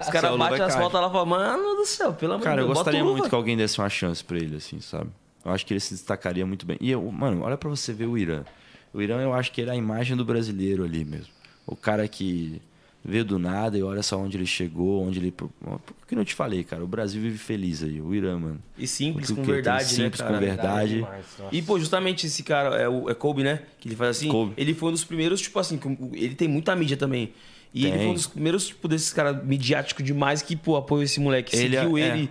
Os 0.00 0.08
caras 0.08 0.36
batem 0.36 0.62
as 0.62 0.74
faltas 0.74 1.00
lá 1.00 1.08
e 1.08 1.10
falam, 1.10 1.26
mano 1.26 1.76
do 1.76 1.86
céu, 1.86 2.12
pelo 2.12 2.34
amor 2.34 2.44
Cara, 2.44 2.56
de 2.56 2.62
eu 2.62 2.66
Deus, 2.66 2.78
bota 2.78 2.90
gostaria 2.90 3.00
o 3.00 3.04
luva. 3.04 3.18
muito 3.18 3.28
que 3.28 3.34
alguém 3.34 3.56
desse 3.56 3.78
uma 3.78 3.88
chance 3.88 4.22
pra 4.22 4.36
ele, 4.36 4.56
assim, 4.56 4.80
sabe? 4.80 5.10
Eu 5.44 5.52
acho 5.52 5.64
que 5.66 5.72
ele 5.72 5.80
se 5.80 5.94
destacaria 5.94 6.44
muito 6.46 6.64
bem. 6.64 6.76
E, 6.80 6.90
eu, 6.90 7.02
mano, 7.10 7.42
olha 7.42 7.56
pra 7.56 7.68
você 7.68 7.92
ver 7.92 8.06
o 8.06 8.16
Irã. 8.16 8.44
O 8.92 9.02
Irã, 9.02 9.20
eu 9.20 9.34
acho 9.34 9.52
que 9.52 9.60
ele 9.60 9.70
é 9.70 9.74
a 9.74 9.76
imagem 9.76 10.16
do 10.16 10.24
brasileiro 10.24 10.84
ali 10.84 11.04
mesmo. 11.04 11.28
O 11.66 11.76
cara 11.76 12.06
que 12.08 12.62
veio 13.04 13.24
do 13.24 13.38
nada 13.38 13.76
e 13.76 13.82
olha 13.82 14.02
só 14.02 14.16
onde 14.18 14.36
ele 14.38 14.46
chegou, 14.46 15.04
onde 15.06 15.18
ele... 15.18 15.30
Por 15.30 15.50
que 16.08 16.14
não 16.14 16.24
te 16.24 16.34
falei, 16.34 16.64
cara? 16.64 16.82
O 16.82 16.86
Brasil 16.86 17.20
vive 17.20 17.36
feliz 17.36 17.82
aí, 17.82 18.00
o 18.00 18.14
Irã, 18.14 18.38
mano. 18.38 18.58
E 18.78 18.86
simples, 18.86 19.30
com 19.30 19.42
verdade, 19.42 19.84
simples, 19.84 20.20
né, 20.20 20.26
com 20.26 20.32
cara? 20.32 20.38
verdade. 20.46 20.94
demais, 20.94 21.24
nossa. 21.38 21.54
E, 21.54 21.60
pô, 21.60 21.78
justamente 21.78 22.26
esse 22.26 22.42
cara, 22.42 22.76
é, 22.76 22.88
o, 22.88 23.10
é 23.10 23.14
Kobe, 23.14 23.42
né? 23.42 23.60
Que 23.78 23.88
ele 23.88 23.96
faz 23.96 24.16
assim. 24.16 24.28
Kobe. 24.28 24.54
Ele 24.56 24.72
foi 24.72 24.88
um 24.88 24.92
dos 24.92 25.04
primeiros, 25.04 25.42
tipo 25.42 25.58
assim, 25.58 25.78
ele 26.14 26.34
tem 26.34 26.48
muita 26.48 26.74
mídia 26.74 26.96
também. 26.96 27.34
E 27.74 27.86
ele 27.86 27.92
Tem. 27.92 28.00
foi 28.02 28.10
um 28.10 28.14
dos 28.14 28.26
primeiros, 28.28 28.66
tipo, 28.68 28.86
desses 28.86 29.12
caras 29.12 29.44
midiáticos 29.44 30.04
demais 30.04 30.40
que, 30.40 30.54
pô, 30.54 30.76
apoiou 30.76 31.02
esse 31.02 31.18
moleque. 31.18 31.56
Ele 31.56 31.76
seguiu 31.76 31.98
é- 31.98 32.00
ele, 32.02 32.30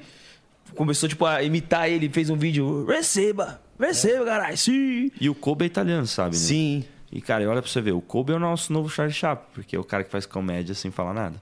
começou, 0.74 1.10
tipo, 1.10 1.26
a 1.26 1.44
imitar 1.44 1.90
ele, 1.90 2.10
fez 2.10 2.30
um 2.30 2.38
vídeo. 2.38 2.86
Receba! 2.86 3.62
Receba, 3.78 4.24
caralho! 4.24 4.58
Sim! 4.58 5.12
E 5.20 5.30
o 5.30 5.36
Kobe 5.36 5.66
é 5.66 5.68
italiano, 5.68 6.08
sabe? 6.08 6.36
né? 6.36 6.42
Sim. 6.42 6.86
E, 7.12 7.22
cara, 7.22 7.48
olha 7.50 7.62
pra 7.62 7.70
você 7.70 7.82
ver, 7.82 7.92
o 7.92 8.00
Kobe 8.02 8.32
é 8.32 8.36
o 8.36 8.40
nosso 8.40 8.72
novo 8.72 8.90
Charlie 8.90 9.14
Chaplin, 9.14 9.46
porque 9.54 9.76
é 9.76 9.80
o 9.80 9.84
cara 9.84 10.04
que 10.06 10.10
faz 10.10 10.26
comédia 10.26 10.74
sem 10.74 10.90
falar 10.90 11.14
nada. 11.14 11.40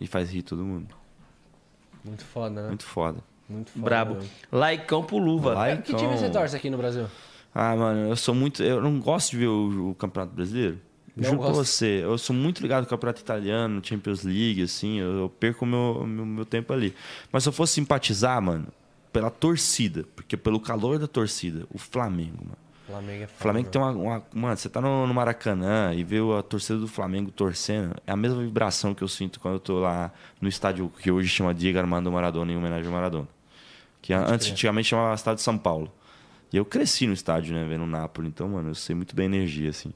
E 0.00 0.06
faz 0.08 0.28
rir 0.30 0.42
todo 0.42 0.64
mundo. 0.64 0.88
Muito 2.04 2.24
foda, 2.24 2.62
né? 2.62 2.68
Muito 2.68 2.84
foda. 2.84 3.18
Muito 3.48 3.70
foda. 3.70 3.84
Brabo. 3.84 4.14
mesmo. 4.16 4.28
Laicão 4.50 5.04
pro 5.04 5.18
luva. 5.18 5.54
Laicão. 5.54 5.82
Que 5.82 5.94
time 5.94 6.16
você 6.18 6.28
torce 6.28 6.54
aqui 6.56 6.68
no 6.68 6.76
Brasil? 6.76 7.06
Ah, 7.54 7.74
mano, 7.76 8.10
eu 8.10 8.16
sou 8.16 8.34
muito. 8.34 8.62
Eu 8.62 8.82
não 8.82 8.98
gosto 9.00 9.30
de 9.30 9.36
ver 9.38 9.46
o, 9.46 9.90
o 9.90 9.94
Campeonato 9.94 10.34
Brasileiro. 10.34 10.78
Não 11.16 11.24
Juro 11.24 11.38
pra 11.38 11.48
gosta? 11.48 11.64
você, 11.64 12.00
eu 12.04 12.18
sou 12.18 12.36
muito 12.36 12.60
ligado 12.60 12.82
no 12.84 12.88
Campeonato 12.90 13.22
Italiano, 13.22 13.80
Champions 13.82 14.22
League, 14.22 14.62
assim, 14.62 14.98
eu, 15.00 15.12
eu 15.20 15.28
perco 15.30 15.64
o 15.64 15.68
meu, 15.68 16.04
meu, 16.06 16.26
meu 16.26 16.44
tempo 16.44 16.72
ali. 16.72 16.94
Mas 17.32 17.42
se 17.42 17.48
eu 17.48 17.52
fosse 17.52 17.72
simpatizar, 17.74 18.40
mano, 18.42 18.66
pela 19.12 19.30
torcida, 19.30 20.04
porque 20.14 20.36
pelo 20.36 20.60
calor 20.60 20.98
da 20.98 21.06
torcida, 21.06 21.66
o 21.72 21.78
Flamengo, 21.78 22.38
mano. 22.44 22.56
Flamengo 22.86 23.22
é 23.22 23.24
O 23.24 23.28
Flamengo 23.28 23.64
foda, 23.66 23.72
tem 23.72 23.82
uma, 23.82 23.90
uma- 24.16 24.22
Mano, 24.32 24.56
você 24.56 24.68
tá 24.68 24.80
no, 24.80 25.06
no 25.06 25.14
Maracanã 25.14 25.92
e 25.94 26.04
vê 26.04 26.18
a 26.38 26.42
torcida 26.42 26.78
do 26.78 26.86
Flamengo 26.86 27.30
torcendo. 27.32 27.96
É 28.06 28.12
a 28.12 28.16
mesma 28.16 28.40
vibração 28.42 28.94
que 28.94 29.02
eu 29.02 29.08
sinto 29.08 29.40
quando 29.40 29.54
eu 29.54 29.60
tô 29.60 29.80
lá 29.80 30.12
no 30.40 30.48
estádio 30.48 30.92
que 31.00 31.10
hoje 31.10 31.28
chama 31.28 31.52
Diego 31.52 31.78
Armando 31.78 32.12
Maradona, 32.12 32.52
em 32.52 32.56
homenagem 32.56 32.86
ao 32.86 32.92
Maradona. 32.92 33.26
Que 34.00 34.12
antes, 34.12 34.50
antigamente 34.50 34.88
chamava 34.88 35.14
Estádio 35.14 35.42
São 35.42 35.58
Paulo. 35.58 35.90
E 36.52 36.56
eu 36.56 36.64
cresci 36.64 37.08
no 37.08 37.12
estádio, 37.12 37.52
né, 37.54 37.64
vendo 37.68 37.82
o 37.82 37.86
Napoli. 37.88 38.28
Então, 38.28 38.48
mano, 38.50 38.68
eu 38.70 38.74
sei 38.76 38.94
muito 38.94 39.16
bem 39.16 39.24
a 39.24 39.30
energia, 39.34 39.70
assim. 39.70 39.92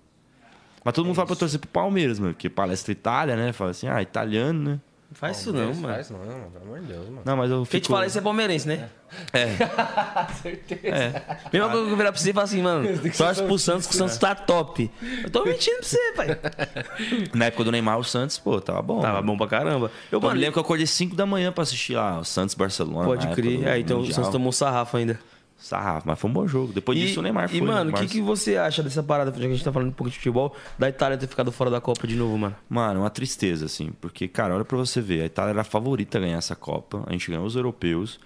Mas 0.84 0.94
todo 0.94 1.04
mundo 1.04 1.14
fala 1.14 1.26
pra 1.26 1.34
eu 1.34 1.38
torcer 1.38 1.60
pro 1.60 1.68
Palmeiras, 1.68 2.18
mano. 2.18 2.32
Porque 2.32 2.48
palestra 2.48 2.92
Itália, 2.92 3.36
né? 3.36 3.52
Fala 3.52 3.70
assim, 3.70 3.88
ah, 3.88 4.00
italiano, 4.00 4.70
né? 4.70 4.80
Não 5.10 5.16
faz 5.16 5.40
isso 5.40 5.52
não, 5.52 5.74
mano. 5.74 5.94
Faz 5.94 6.08
não, 6.08 6.18
mano. 6.20 6.50
Pelo 6.52 6.64
amor 6.64 6.80
de 6.80 6.86
Deus, 6.86 7.04
mano. 7.06 7.22
Não, 7.24 7.36
mas 7.36 7.50
eu 7.50 7.56
Quem 7.58 7.64
fico... 7.66 7.86
te 7.86 7.88
fala 7.88 8.06
isso 8.06 8.16
é 8.16 8.20
palmeirense, 8.20 8.68
né? 8.68 8.88
Certeza. 10.40 10.86
É. 10.86 11.22
Mesma 11.52 11.68
coisa 11.68 11.86
que 11.86 11.92
eu 11.92 11.96
virar 11.96 12.12
pra 12.12 12.20
você 12.20 12.30
e 12.30 12.32
falar 12.32 12.44
assim, 12.44 12.62
mano, 12.62 12.86
torce 13.18 13.42
pro 13.42 13.58
Santos 13.58 13.88
que 13.88 13.94
o 13.94 13.96
Santos 13.98 14.16
tá 14.18 14.36
top. 14.36 14.88
Eu 15.24 15.30
tô 15.30 15.44
mentindo 15.44 15.78
pra 15.78 15.86
você, 15.88 16.12
pai. 16.12 16.38
Na 17.34 17.46
época 17.46 17.64
do 17.64 17.72
Neymar, 17.72 17.98
o 17.98 18.04
Santos, 18.04 18.38
pô, 18.38 18.60
tava 18.60 18.80
bom. 18.82 19.00
Tava 19.00 19.14
mano. 19.14 19.26
bom 19.26 19.36
pra 19.36 19.48
caramba. 19.48 19.90
Eu, 20.12 20.20
mano, 20.20 20.38
lembro 20.38 20.52
que 20.52 20.58
eu 20.60 20.62
acordei 20.62 20.86
5 20.86 21.16
da 21.16 21.26
manhã 21.26 21.50
pra 21.50 21.62
assistir 21.62 21.96
lá 21.96 22.20
o 22.20 22.24
Santos 22.24 22.54
Barcelona. 22.54 23.04
pode 23.04 23.26
crer. 23.34 23.62
do 23.62 23.68
Aí, 23.68 23.82
então 23.82 23.98
o. 23.98 24.12
Santos 24.12 24.30
tomou 24.30 24.50
um 24.50 24.52
sarrafo 24.52 24.96
ainda. 24.96 25.18
Sarrafo, 25.60 26.08
mas 26.08 26.18
foi 26.18 26.30
um 26.30 26.32
bom 26.32 26.46
jogo. 26.48 26.72
Depois 26.72 26.98
E, 26.98 27.02
disso 27.02 27.20
o 27.20 27.22
Neymar 27.22 27.48
foi. 27.48 27.58
e 27.58 27.62
mano, 27.62 27.90
o 27.90 27.94
que, 27.94 28.06
que 28.06 28.20
você 28.22 28.56
acha 28.56 28.82
dessa 28.82 29.02
parada, 29.02 29.30
já 29.30 29.38
que 29.38 29.46
a 29.46 29.50
gente 29.50 29.62
tá 29.62 29.70
falando 29.70 29.88
um 29.88 29.92
pouco 29.92 30.10
de 30.10 30.16
futebol, 30.16 30.56
da 30.78 30.88
Itália 30.88 31.18
ter 31.18 31.26
ficado 31.26 31.52
fora 31.52 31.70
da 31.70 31.80
Copa 31.80 32.06
de 32.06 32.16
novo, 32.16 32.36
mano? 32.38 32.56
Mano, 32.68 33.00
uma 33.00 33.10
tristeza, 33.10 33.66
assim. 33.66 33.90
Porque, 34.00 34.26
cara, 34.26 34.54
olha 34.54 34.64
pra 34.64 34.76
você 34.78 35.00
ver. 35.00 35.22
A 35.22 35.26
Itália 35.26 35.50
era 35.50 35.60
a 35.60 35.64
favorita 35.64 36.18
a 36.18 36.20
ganhar 36.20 36.38
essa 36.38 36.56
Copa. 36.56 37.04
A 37.06 37.12
gente 37.12 37.30
ganhou 37.30 37.44
os 37.44 37.54
europeus. 37.56 38.18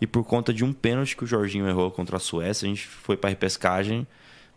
E 0.00 0.06
por 0.06 0.24
conta 0.24 0.52
de 0.52 0.64
um 0.64 0.72
pênalti 0.72 1.16
que 1.16 1.24
o 1.24 1.26
Jorginho 1.26 1.68
errou 1.68 1.90
contra 1.90 2.16
a 2.16 2.20
Suécia, 2.20 2.66
a 2.66 2.68
gente 2.68 2.86
foi 2.86 3.16
pra 3.16 3.30
repescagem 3.30 4.06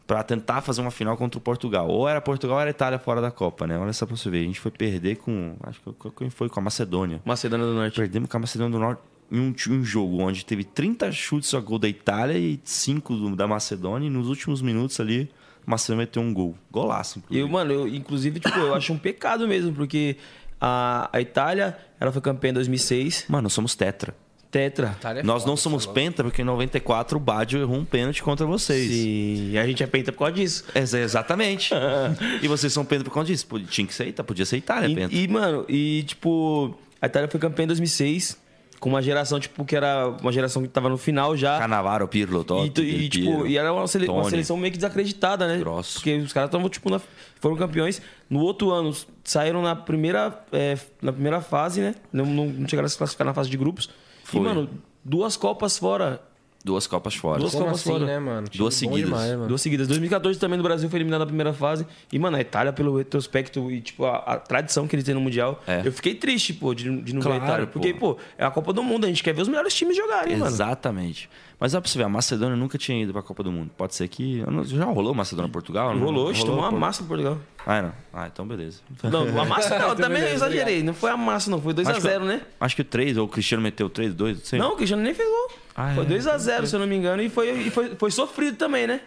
pra 0.07 0.23
tentar 0.23 0.61
fazer 0.61 0.81
uma 0.81 0.91
final 0.91 1.15
contra 1.15 1.37
o 1.37 1.41
Portugal. 1.41 1.87
Ou 1.87 2.07
era 2.09 2.19
Portugal 2.19 2.55
ou 2.55 2.61
era 2.61 2.69
Itália 2.71 2.97
fora 2.97 3.21
da 3.21 3.29
Copa, 3.29 3.67
né? 3.67 3.77
Olha 3.77 3.93
só 3.93 4.05
pra 4.05 4.15
você 4.15 4.29
ver. 4.29 4.39
A 4.41 4.43
gente 4.47 4.59
foi 4.59 4.71
perder 4.71 5.17
com. 5.17 5.55
Acho 5.63 5.79
que 6.17 6.29
foi? 6.29 6.49
Com 6.49 6.59
a 6.59 6.63
Macedônia. 6.63 7.21
Macedônia 7.25 7.65
do 7.65 7.73
Norte. 7.73 7.95
Perdemos 7.95 8.29
com 8.29 8.37
a 8.37 8.39
Macedônia 8.39 8.71
do 8.71 8.79
Norte 8.79 9.01
em 9.31 9.39
um, 9.39 9.53
um 9.69 9.83
jogo 9.83 10.21
onde 10.21 10.45
teve 10.45 10.63
30 10.63 11.11
chutes 11.11 11.53
a 11.53 11.59
gol 11.59 11.79
da 11.79 11.87
Itália 11.89 12.37
e 12.37 12.59
5 12.63 13.35
da 13.35 13.47
Macedônia. 13.47 14.07
E 14.07 14.09
nos 14.09 14.27
últimos 14.29 14.61
minutos 14.61 14.99
ali, 14.99 15.29
a 15.65 15.71
Macedônia 15.71 16.05
meteu 16.05 16.21
um 16.21 16.33
gol. 16.33 16.55
Golaço, 16.71 17.19
E 17.19 17.21
inclusive. 17.39 17.41
eu, 17.41 17.47
mano, 17.49 17.71
eu, 17.73 17.87
inclusive, 17.87 18.39
tipo, 18.39 18.57
eu 18.59 18.73
acho 18.75 18.93
um 18.93 18.97
pecado 18.97 19.47
mesmo, 19.47 19.73
porque 19.73 20.17
a, 20.61 21.09
a 21.11 21.19
Itália, 21.21 21.77
ela 21.99 22.11
foi 22.11 22.21
campeã 22.21 22.49
em 22.51 22.53
2006, 22.53 23.25
Mano, 23.27 23.43
nós 23.43 23.53
somos 23.53 23.75
tetra. 23.75 24.15
tetra. 24.51 24.95
É 25.03 25.23
Nós 25.23 25.41
foda, 25.41 25.49
não 25.51 25.57
somos 25.57 25.87
é 25.87 25.91
penta 25.91 26.23
porque 26.23 26.41
em 26.41 26.45
94 26.45 27.17
o 27.17 27.19
Baggio 27.19 27.59
errou 27.59 27.77
um 27.77 27.83
pênalti 27.85 28.21
contra 28.21 28.45
vocês. 28.45 28.89
Sim, 28.91 29.51
e 29.51 29.57
a 29.57 29.65
gente 29.65 29.81
é 29.83 29.87
penta 29.87 30.11
por 30.11 30.19
causa 30.19 30.33
disso. 30.33 30.63
Ex- 30.75 30.93
exatamente. 30.93 31.73
e 32.41 32.47
vocês 32.47 32.71
são 32.71 32.85
penta 32.85 33.03
por 33.03 33.11
conta 33.11 33.27
disso. 33.27 33.47
Podia- 33.47 33.67
Tinha 33.67 33.87
que 33.87 33.93
ser 33.93 34.07
Itália, 34.07 34.23
podia 34.27 34.45
ser 34.45 34.57
Itália, 34.57 34.87
E, 34.89 34.95
penta. 34.95 35.15
e, 35.15 35.27
mano, 35.27 35.65
e 35.67 36.03
tipo, 36.03 36.77
a 37.01 37.07
Itália 37.07 37.27
foi 37.27 37.39
campeã 37.39 37.63
em 37.63 37.67
2006, 37.67 38.37
com 38.83 38.89
uma 38.89 39.01
geração, 39.01 39.39
tipo, 39.39 39.63
que 39.63 39.77
era 39.77 40.09
uma 40.21 40.29
geração 40.29 40.61
que 40.61 40.67
tava 40.67 40.89
no 40.89 40.97
final 40.97 41.37
já. 41.37 41.57
Canavaro, 41.57 42.05
Pirlo, 42.05 42.41
E, 42.41 42.43
Totti, 42.43 42.69
tu- 42.71 42.83
e, 42.83 42.91
Del 42.97 43.09
tipo, 43.09 43.25
Piero, 43.31 43.47
e 43.47 43.57
era 43.57 43.71
uma, 43.71 43.87
sele- 43.87 44.09
uma 44.09 44.29
seleção 44.29 44.57
meio 44.57 44.71
que 44.73 44.77
desacreditada, 44.77 45.47
né? 45.47 45.57
Grosso. 45.57 45.93
Porque 45.93 46.17
os 46.17 46.33
caras 46.33 46.49
estavam, 46.49 46.67
tipo, 46.67 46.89
na- 46.89 46.99
foram 47.39 47.55
campeões. 47.55 48.01
No 48.29 48.41
outro 48.41 48.71
ano, 48.71 48.93
saíram 49.23 49.61
na 49.61 49.73
primeira, 49.73 50.37
é, 50.51 50.77
na 51.01 51.13
primeira 51.13 51.39
fase, 51.39 51.79
né? 51.79 51.95
Não, 52.11 52.25
não, 52.25 52.45
não 52.47 52.67
chegaram 52.67 52.85
a 52.85 52.89
se 52.89 52.97
classificar 52.97 53.25
na 53.25 53.33
fase 53.33 53.49
de 53.49 53.55
grupos. 53.55 53.89
Foi. 54.25 54.41
E, 54.41 54.43
mano, 54.43 54.69
duas 55.03 55.37
Copas 55.37 55.77
fora. 55.77 56.21
Duas 56.63 56.87
Copas 56.87 57.13
fora. 57.15 57.39
Duas 57.39 57.51
Como 57.51 57.65
Copas 57.65 57.81
assim, 57.81 57.89
fora. 57.91 58.05
né, 58.05 58.19
mano? 58.19 58.47
Time 58.47 58.57
Duas 58.57 58.73
seguidas. 58.75 59.03
demais, 59.05 59.31
mano. 59.33 59.47
Duas 59.47 59.61
seguidas. 59.61 59.85
2014 59.87 60.39
também 60.39 60.57
no 60.57 60.63
Brasil 60.63 60.89
foi 60.89 60.97
eliminado 60.97 61.19
na 61.19 61.25
primeira 61.25 61.51
fase. 61.51 61.85
E, 62.11 62.17
mano, 62.17 62.37
a 62.37 62.41
Itália, 62.41 62.71
pelo 62.71 62.97
retrospecto 62.97 63.69
e, 63.69 63.81
tipo, 63.81 64.05
a, 64.05 64.15
a 64.17 64.37
tradição 64.37 64.87
que 64.87 64.95
eles 64.95 65.03
têm 65.03 65.13
no 65.13 65.19
Mundial, 65.19 65.61
É. 65.67 65.81
eu 65.83 65.91
fiquei 65.91 66.15
triste, 66.15 66.53
pô, 66.53 66.73
de, 66.73 66.83
de 67.01 67.13
não 67.13 67.21
ver 67.21 67.27
a 67.27 67.31
Claro, 67.35 67.43
Itália. 67.45 67.67
Porque, 67.67 67.93
pô, 67.93 68.17
é 68.37 68.45
a 68.45 68.49
Copa 68.51 68.71
do 68.71 68.81
Mundo, 68.81 69.03
a 69.05 69.07
gente 69.09 69.21
quer 69.21 69.33
ver 69.33 69.41
os 69.41 69.49
melhores 69.49 69.73
times 69.73 69.97
jogarem, 69.97 70.37
mano. 70.37 70.49
Exatamente. 70.49 71.29
Mas 71.63 71.71
dá 71.71 71.79
pra 71.79 71.89
você 71.89 71.97
ver, 71.97 72.03
a 72.03 72.09
Macedônia 72.09 72.57
nunca 72.57 72.77
tinha 72.77 73.01
ido 73.01 73.13
pra 73.13 73.21
Copa 73.21 73.41
do 73.41 73.49
Mundo. 73.49 73.71
Pode 73.77 73.95
ser 73.95 74.05
que. 74.09 74.43
Já 74.65 74.83
rolou 74.83 75.13
Macedônia-Portugal? 75.15 75.97
Rolou, 75.97 76.27
a 76.27 76.33
gente 76.33 76.45
tomou 76.45 76.59
uma 76.59 76.69
pô? 76.69 76.77
massa 76.77 77.03
do 77.03 77.07
Portugal. 77.07 77.37
Ah, 77.65 77.81
não. 77.81 77.93
Ah, 78.13 78.27
então 78.27 78.45
beleza. 78.45 78.81
Não, 79.01 79.39
a 79.39 79.45
massa 79.47 79.79
não, 79.79 79.95
também 79.95 80.21
beleza, 80.21 80.45
exagerei. 80.45 80.83
Não 80.83 80.93
foi 80.93 81.09
a 81.11 81.15
massa, 81.15 81.49
não. 81.49 81.61
Foi 81.61 81.73
2x0, 81.73 81.87
Acho 81.89 82.01
que- 82.01 82.19
né? 82.19 82.41
Acho 82.59 82.75
que 82.75 82.81
o 82.81 82.83
3, 82.85 83.15
ou 83.15 83.27
o 83.27 83.29
Cristiano 83.29 83.63
meteu 83.63 83.89
3, 83.89 84.13
2, 84.13 84.39
não 84.39 84.45
sei. 84.45 84.59
Não, 84.59 84.73
o 84.73 84.75
Cristiano 84.75 85.01
nem 85.03 85.13
fez 85.13 85.29
gol. 85.29 85.51
Ah, 85.73 85.93
foi 85.95 86.03
é? 86.03 86.07
2x0, 86.07 86.65
se 86.65 86.75
eu 86.75 86.81
não 86.81 86.85
me 86.87 86.97
engano. 86.97 87.23
E 87.23 87.29
foi, 87.29 87.49
e 87.51 87.69
foi, 87.69 87.95
foi 87.95 88.11
sofrido 88.11 88.57
também, 88.57 88.85
né? 88.85 88.99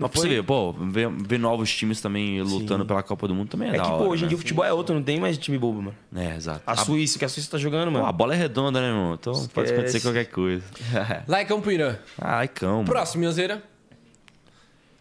Mas 0.00 0.10
pra 0.10 0.20
você 0.20 0.28
ver, 0.28 0.42
pô, 0.42 0.72
ver, 0.72 1.10
ver 1.10 1.38
novos 1.38 1.70
times 1.74 2.00
também 2.00 2.40
lutando 2.42 2.86
pela 2.86 3.02
Copa 3.02 3.28
do 3.28 3.34
Mundo 3.34 3.48
também 3.50 3.68
é, 3.68 3.74
É 3.74 3.76
da 3.76 3.82
que, 3.84 3.90
hora, 3.90 4.02
pô, 4.04 4.10
hoje 4.10 4.22
em 4.22 4.24
né? 4.24 4.28
dia 4.30 4.36
o 4.36 4.38
futebol 4.38 4.64
é 4.64 4.72
outro, 4.72 4.94
não 4.94 5.02
tem 5.02 5.20
mais 5.20 5.36
time 5.36 5.58
bobo, 5.58 5.82
mano. 5.82 5.96
É, 6.16 6.34
exato. 6.36 6.62
A 6.66 6.74
Suíça, 6.76 7.18
que 7.18 7.24
a 7.24 7.28
Suíça 7.28 7.50
tá 7.50 7.58
jogando, 7.58 7.92
Pô, 7.92 7.98
a 7.98 8.02
mano. 8.02 8.12
bola 8.14 8.34
é 8.34 8.38
redonda, 8.38 8.80
né, 8.80 8.88
irmão? 8.88 9.14
Então 9.14 9.32
pode 9.32 9.44
Esquece. 9.68 9.72
acontecer 9.74 10.00
qualquer 10.00 10.24
coisa. 10.26 10.64
Laicão 11.28 11.60
Puirã. 11.60 11.96
Ai, 12.18 12.48
cão. 12.48 12.84
Próximo, 12.84 13.20
Minhozeira. 13.20 13.62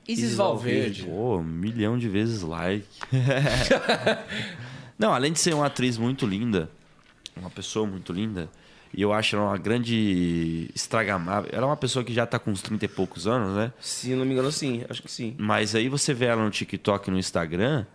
Isis 0.08 0.26
Isis 0.26 0.38
Valverde. 0.38 1.04
Pô, 1.04 1.38
um 1.38 1.44
milhão 1.44 1.98
de 1.98 2.10
vezes 2.10 2.42
like. 2.42 2.86
Não, 4.98 5.14
além 5.14 5.32
de 5.32 5.40
ser 5.40 5.54
uma 5.54 5.68
atriz 5.68 5.98
muito 5.98 6.26
linda, 6.26 6.70
uma 7.38 7.50
pessoa 7.50 7.86
muito 7.88 8.12
linda, 8.12 8.50
e 8.94 9.02
eu 9.02 9.14
acho 9.14 9.36
ela 9.36 9.46
uma 9.46 9.58
grande 9.58 10.70
estragamável. 10.74 11.50
Ela 11.54 11.64
é 11.64 11.70
uma 11.70 11.78
pessoa 11.78 12.04
que 12.04 12.14
já 12.14 12.26
tá 12.26 12.40
com 12.40 12.52
uns 12.52 12.62
30 12.62 12.86
e 12.86 12.88
poucos 12.88 13.28
anos, 13.28 13.56
né? 13.56 13.72
Se 13.80 14.16
não 14.16 14.26
me 14.26 14.34
engano, 14.34 14.52
sim. 14.52 14.84
Acho 14.90 15.04
que 15.04 15.12
sim. 15.12 15.36
Mas 15.38 15.76
aí 15.76 15.88
você 15.88 16.14
vê 16.14 16.26
ela 16.26 16.44
no 16.44 16.50
TikTok 16.50 17.08
e 17.08 17.12
no 17.12 17.20
Instagram, 17.20 17.86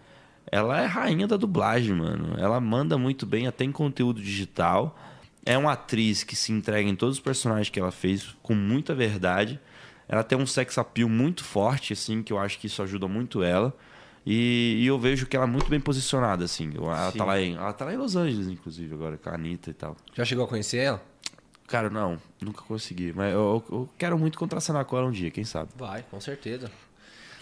ela 0.50 0.80
é 0.80 0.86
rainha 0.86 1.26
da 1.26 1.36
dublagem, 1.36 1.94
mano. 1.94 2.34
Ela 2.38 2.60
manda 2.60 2.96
muito 2.96 3.26
bem, 3.26 3.46
até 3.46 3.64
em 3.64 3.72
conteúdo 3.72 4.22
digital. 4.22 4.96
É 5.44 5.58
uma 5.58 5.72
atriz 5.72 6.22
que 6.22 6.36
se 6.36 6.52
entrega 6.52 6.88
em 6.88 6.94
todos 6.94 7.16
os 7.16 7.20
personagens 7.20 7.68
que 7.68 7.78
ela 7.78 7.90
fez 7.90 8.34
com 8.42 8.54
muita 8.54 8.94
verdade. 8.94 9.60
Ela 10.08 10.22
tem 10.22 10.38
um 10.38 10.46
sex 10.46 10.78
appeal 10.78 11.08
muito 11.08 11.42
forte, 11.42 11.92
assim, 11.92 12.22
que 12.22 12.32
eu 12.32 12.38
acho 12.38 12.58
que 12.58 12.66
isso 12.66 12.82
ajuda 12.82 13.08
muito 13.08 13.42
ela. 13.42 13.74
E, 14.26 14.78
e 14.80 14.86
eu 14.86 14.98
vejo 14.98 15.26
que 15.26 15.36
ela 15.36 15.44
é 15.44 15.48
muito 15.48 15.68
bem 15.68 15.78
posicionada, 15.80 16.44
assim. 16.44 16.72
Ela 16.74 17.10
Sim. 17.12 17.18
tá, 17.18 17.24
lá 17.24 17.40
em, 17.40 17.56
ela 17.56 17.72
tá 17.72 17.84
lá 17.84 17.92
em 17.92 17.96
Los 17.96 18.16
Angeles, 18.16 18.46
inclusive, 18.48 18.94
agora, 18.94 19.18
com 19.18 19.28
a 19.28 19.34
Anitta 19.34 19.70
e 19.70 19.74
tal. 19.74 19.96
Já 20.14 20.24
chegou 20.24 20.44
a 20.44 20.48
conhecer 20.48 20.78
ela? 20.78 21.02
Cara, 21.66 21.90
não, 21.90 22.18
nunca 22.40 22.62
consegui. 22.62 23.12
Mas 23.14 23.32
eu, 23.32 23.62
eu 23.70 23.88
quero 23.98 24.18
muito 24.18 24.38
contracenar 24.38 24.84
com 24.84 24.96
ela 24.96 25.06
um 25.06 25.10
dia, 25.12 25.30
quem 25.30 25.44
sabe? 25.44 25.70
Vai, 25.76 26.04
com 26.10 26.20
certeza. 26.20 26.70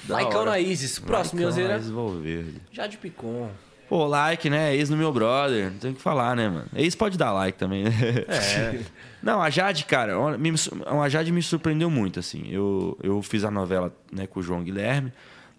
Da 0.05 0.15
Laicão 0.15 0.41
hora. 0.41 0.51
na 0.53 0.59
Isis. 0.59 0.99
Próximo. 0.99 1.41
Raiz 1.43 1.89
Valverde. 1.89 2.61
Jade 2.73 2.99
Picon. 2.99 3.51
Pô, 3.89 4.07
like, 4.07 4.49
né? 4.49 4.75
Ex 4.75 4.89
no 4.89 4.97
meu 4.97 5.13
brother. 5.13 5.71
Não 5.71 5.79
tem 5.79 5.91
o 5.93 5.95
que 5.95 6.01
falar, 6.01 6.35
né, 6.35 6.49
mano? 6.49 6.67
Ex 6.75 6.95
pode 6.95 7.19
dar 7.19 7.31
like 7.33 7.59
também, 7.59 7.85
né? 7.85 7.91
É. 8.27 8.81
Não, 9.23 9.41
a 9.41 9.51
Jade, 9.51 9.85
cara, 9.85 10.17
me- 10.39 10.53
a 11.01 11.09
Jade 11.09 11.31
me 11.31 11.43
surpreendeu 11.43 11.91
muito, 11.91 12.19
assim. 12.19 12.49
Eu, 12.51 12.99
eu 13.03 13.23
fiz 13.23 13.45
a 13.45 13.51
novela 13.51 13.95
né, 14.11 14.27
com 14.27 14.41
o 14.41 14.43
João 14.43 14.65
Guilherme 14.65 15.13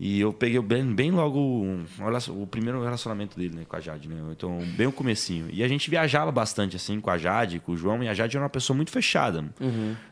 e 0.06 0.20
eu 0.20 0.34
peguei 0.34 0.60
bem, 0.62 0.84
bem 0.94 1.12
logo 1.12 1.40
um- 1.40 1.86
o 2.42 2.46
primeiro 2.46 2.84
relacionamento 2.84 3.38
dele, 3.38 3.56
né, 3.56 3.64
com 3.68 3.76
a 3.76 3.80
Jade, 3.80 4.10
né? 4.10 4.16
Então, 4.32 4.60
bem 4.76 4.86
o 4.88 4.92
comecinho. 4.92 5.48
E 5.50 5.64
a 5.64 5.68
gente 5.68 5.90
viajava 5.90 6.30
bastante, 6.32 6.76
assim, 6.76 7.00
com 7.00 7.10
a 7.10 7.18
Jade, 7.18 7.60
com 7.60 7.72
o 7.72 7.78
João, 7.78 8.04
e 8.04 8.10
a 8.10 8.14
Jade 8.14 8.36
era 8.36 8.44
uma 8.44 8.50
pessoa 8.50 8.76
muito 8.76 8.92
fechada, 8.92 9.46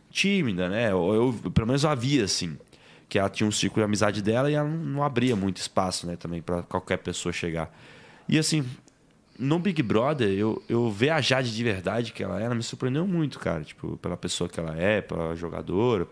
tímida, 0.10 0.70
né? 0.70 0.92
Eu, 0.92 1.34
eu- 1.44 1.52
pelo 1.52 1.68
menos 1.68 1.84
eu 1.84 1.90
havia, 1.90 2.24
assim. 2.24 2.58
Que 3.10 3.20
ela 3.20 3.30
tinha 3.30 3.46
um 3.48 3.52
círculo 3.52 3.82
de 3.82 3.86
amizade 3.86 4.22
dela 4.22 4.50
e 4.50 4.54
ela 4.54 4.70
não, 4.70 4.78
não 4.78 5.04
abria 5.04 5.36
muito 5.36 5.58
espaço, 5.58 6.08
né, 6.08 6.16
também, 6.16 6.42
para 6.42 6.62
qualquer 6.64 6.98
pessoa 7.00 7.34
chegar. 7.34 7.70
E 8.30 8.40
assim, 8.40 8.64
no 9.38 9.60
Big 9.60 9.84
Brother, 9.84 10.30
eu, 10.30 10.64
eu 10.70 10.90
ver 10.90 11.10
a 11.10 11.20
Jade 11.20 11.54
de 11.54 11.64
verdade 11.64 12.14
que 12.14 12.24
ela 12.24 12.40
era 12.42 12.56
me 12.56 12.64
surpreendeu 12.64 13.06
muito, 13.06 13.40
cara. 13.40 13.62
Tipo, 13.66 13.98
pela 13.98 14.16
pessoa 14.16 14.50
que 14.50 14.58
ela 14.60 14.78
é, 14.80 15.02
pela 15.02 15.36
jogadora, 15.36 16.08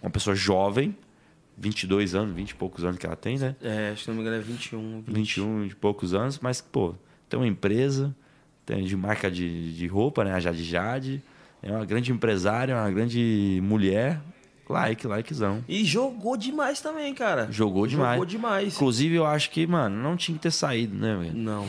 uma 0.00 0.10
pessoa 0.10 0.36
jovem, 0.36 0.94
22 1.56 2.14
anos, 2.14 2.34
20 2.34 2.50
e 2.50 2.54
poucos 2.54 2.84
anos 2.84 2.98
que 2.98 3.06
ela 3.06 3.16
tem, 3.16 3.38
né? 3.38 3.56
É, 3.62 3.90
acho 3.92 4.02
que 4.04 4.08
não 4.08 4.16
me 4.16 4.20
engano 4.22 4.36
é 4.36 4.40
21, 4.40 5.02
20. 5.06 5.14
21 5.14 5.64
e 5.66 5.74
poucos 5.74 6.12
anos, 6.14 6.38
mas, 6.38 6.60
pô, 6.60 6.94
tem 7.28 7.38
uma 7.38 7.46
empresa, 7.46 8.14
tem 8.64 8.84
de 8.84 8.96
marca 8.96 9.30
de, 9.30 9.72
de 9.74 9.86
roupa, 9.86 10.24
né? 10.24 10.32
A 10.34 10.40
Jade 10.40 10.64
Jade. 10.64 11.22
É 11.62 11.70
uma 11.72 11.84
grande 11.84 12.12
empresária, 12.12 12.76
uma 12.76 12.90
grande 12.90 13.58
mulher. 13.62 14.20
Like, 14.68 15.06
likezão. 15.06 15.64
E 15.68 15.84
jogou 15.84 16.36
demais 16.36 16.80
também, 16.80 17.14
cara. 17.14 17.46
Jogou 17.50 17.86
demais. 17.86 18.12
Jogou 18.14 18.26
demais. 18.26 18.74
Inclusive, 18.74 19.14
eu 19.14 19.24
acho 19.24 19.50
que, 19.50 19.64
mano, 19.66 19.96
não 20.02 20.16
tinha 20.16 20.36
que 20.36 20.42
ter 20.42 20.50
saído, 20.50 20.94
né, 20.96 21.16
velho? 21.16 21.34
Não. 21.34 21.66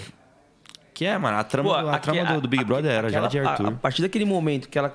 Que 0.96 1.06
é, 1.06 1.16
mano, 1.18 1.38
a 1.38 1.44
trama, 1.44 1.70
Pô, 1.70 1.76
a 1.76 1.96
aque- 1.96 2.12
trama 2.12 2.34
do, 2.34 2.42
do 2.42 2.48
Big 2.48 2.62
aque- 2.64 2.68
Brother 2.68 2.92
era 2.92 3.08
já 3.10 3.18
aquela- 3.20 3.28
de 3.30 3.40
a- 3.40 3.50
Arthur. 3.52 3.68
A, 3.68 3.72
partir 3.74 4.02
daquele 4.02 4.26
momento 4.26 4.68
que 4.68 4.80
ela 4.80 4.92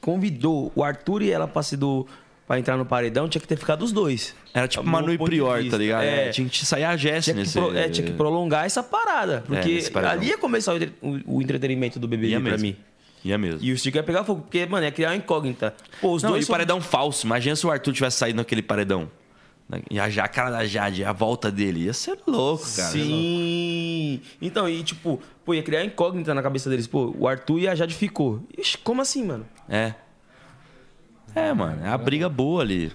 convidou 0.00 0.72
o 0.74 0.82
Arthur 0.84 1.22
e 1.22 1.30
ela 1.30 1.48
pra, 1.48 1.62
se 1.62 1.76
do, 1.76 2.06
pra 2.50 2.58
entrar 2.58 2.76
no 2.76 2.84
paredão, 2.84 3.28
tinha 3.28 3.40
que 3.40 3.46
ter 3.46 3.54
ficado 3.56 3.82
os 3.84 3.92
dois. 3.92 4.34
Era 4.52 4.66
tipo 4.66 4.84
Manu 4.84 5.12
e 5.12 5.16
Prior, 5.18 5.62
tá 5.70 5.78
ligado? 5.78 6.02
É. 6.02 6.26
É, 6.26 6.30
tinha 6.30 6.48
que 6.48 6.66
sair 6.66 6.82
a 6.82 6.96
que, 6.98 7.32
nesse... 7.32 7.52
pro- 7.56 7.78
é, 7.78 7.88
tinha 7.88 8.04
que 8.04 8.12
prolongar 8.12 8.66
essa 8.66 8.82
parada. 8.82 9.44
Porque 9.46 9.72
nesse 9.74 9.88
paredão. 9.88 10.14
ali 10.14 10.26
ia 10.30 10.36
começar 10.36 10.74
o, 10.74 11.36
o- 11.36 11.40
entretenimento 11.40 12.00
do 12.00 12.08
BBB 12.08 12.32
pra 12.40 12.40
mesmo. 12.40 12.66
mim. 12.66 12.76
Ia 13.24 13.38
mesmo. 13.38 13.60
E 13.62 13.70
o 13.72 13.78
Stick 13.78 13.94
ia 13.94 14.02
pegar 14.02 14.24
fogo, 14.24 14.40
porque, 14.40 14.66
mano, 14.66 14.84
ia 14.84 14.90
criar 14.90 15.10
uma 15.10 15.16
incógnita. 15.16 15.72
Pô, 16.00 16.10
os 16.12 16.24
Não, 16.24 16.30
dois 16.30 16.42
e 16.42 16.46
são- 16.48 16.52
paredão 16.54 16.80
falso. 16.80 17.24
Imagina 17.24 17.54
se 17.54 17.64
o 17.64 17.70
Arthur 17.70 17.92
tivesse 17.92 18.18
saído 18.18 18.38
naquele 18.38 18.62
paredão. 18.62 19.08
E 19.88 20.00
a, 20.00 20.06
a 20.06 20.26
cara 20.26 20.50
da 20.50 20.66
Jade, 20.66 21.04
a 21.04 21.12
volta 21.12 21.52
dele. 21.52 21.84
Ia 21.84 21.92
ser 21.92 22.18
louco, 22.26 22.64
cara. 22.74 22.88
Sim. 22.90 24.20
Então, 24.42 24.68
e 24.68 24.82
tipo, 24.82 25.20
pô, 25.44 25.54
ia 25.54 25.62
criar 25.62 25.84
incógnita 25.84 26.34
na 26.34 26.42
cabeça 26.42 26.68
deles. 26.68 26.88
Pô, 26.88 27.14
o 27.16 27.28
Arthur 27.28 27.60
e 27.60 27.68
a 27.68 27.76
Jade 27.76 27.94
ficou. 27.94 28.42
Ixi, 28.58 28.76
como 28.78 29.00
assim, 29.00 29.22
mano? 29.24 29.46
É. 29.68 29.94
É, 31.34 31.52
mano. 31.52 31.84
É 31.84 31.88
a 31.88 31.98
briga 31.98 32.28
boa 32.28 32.62
ali. 32.62 32.92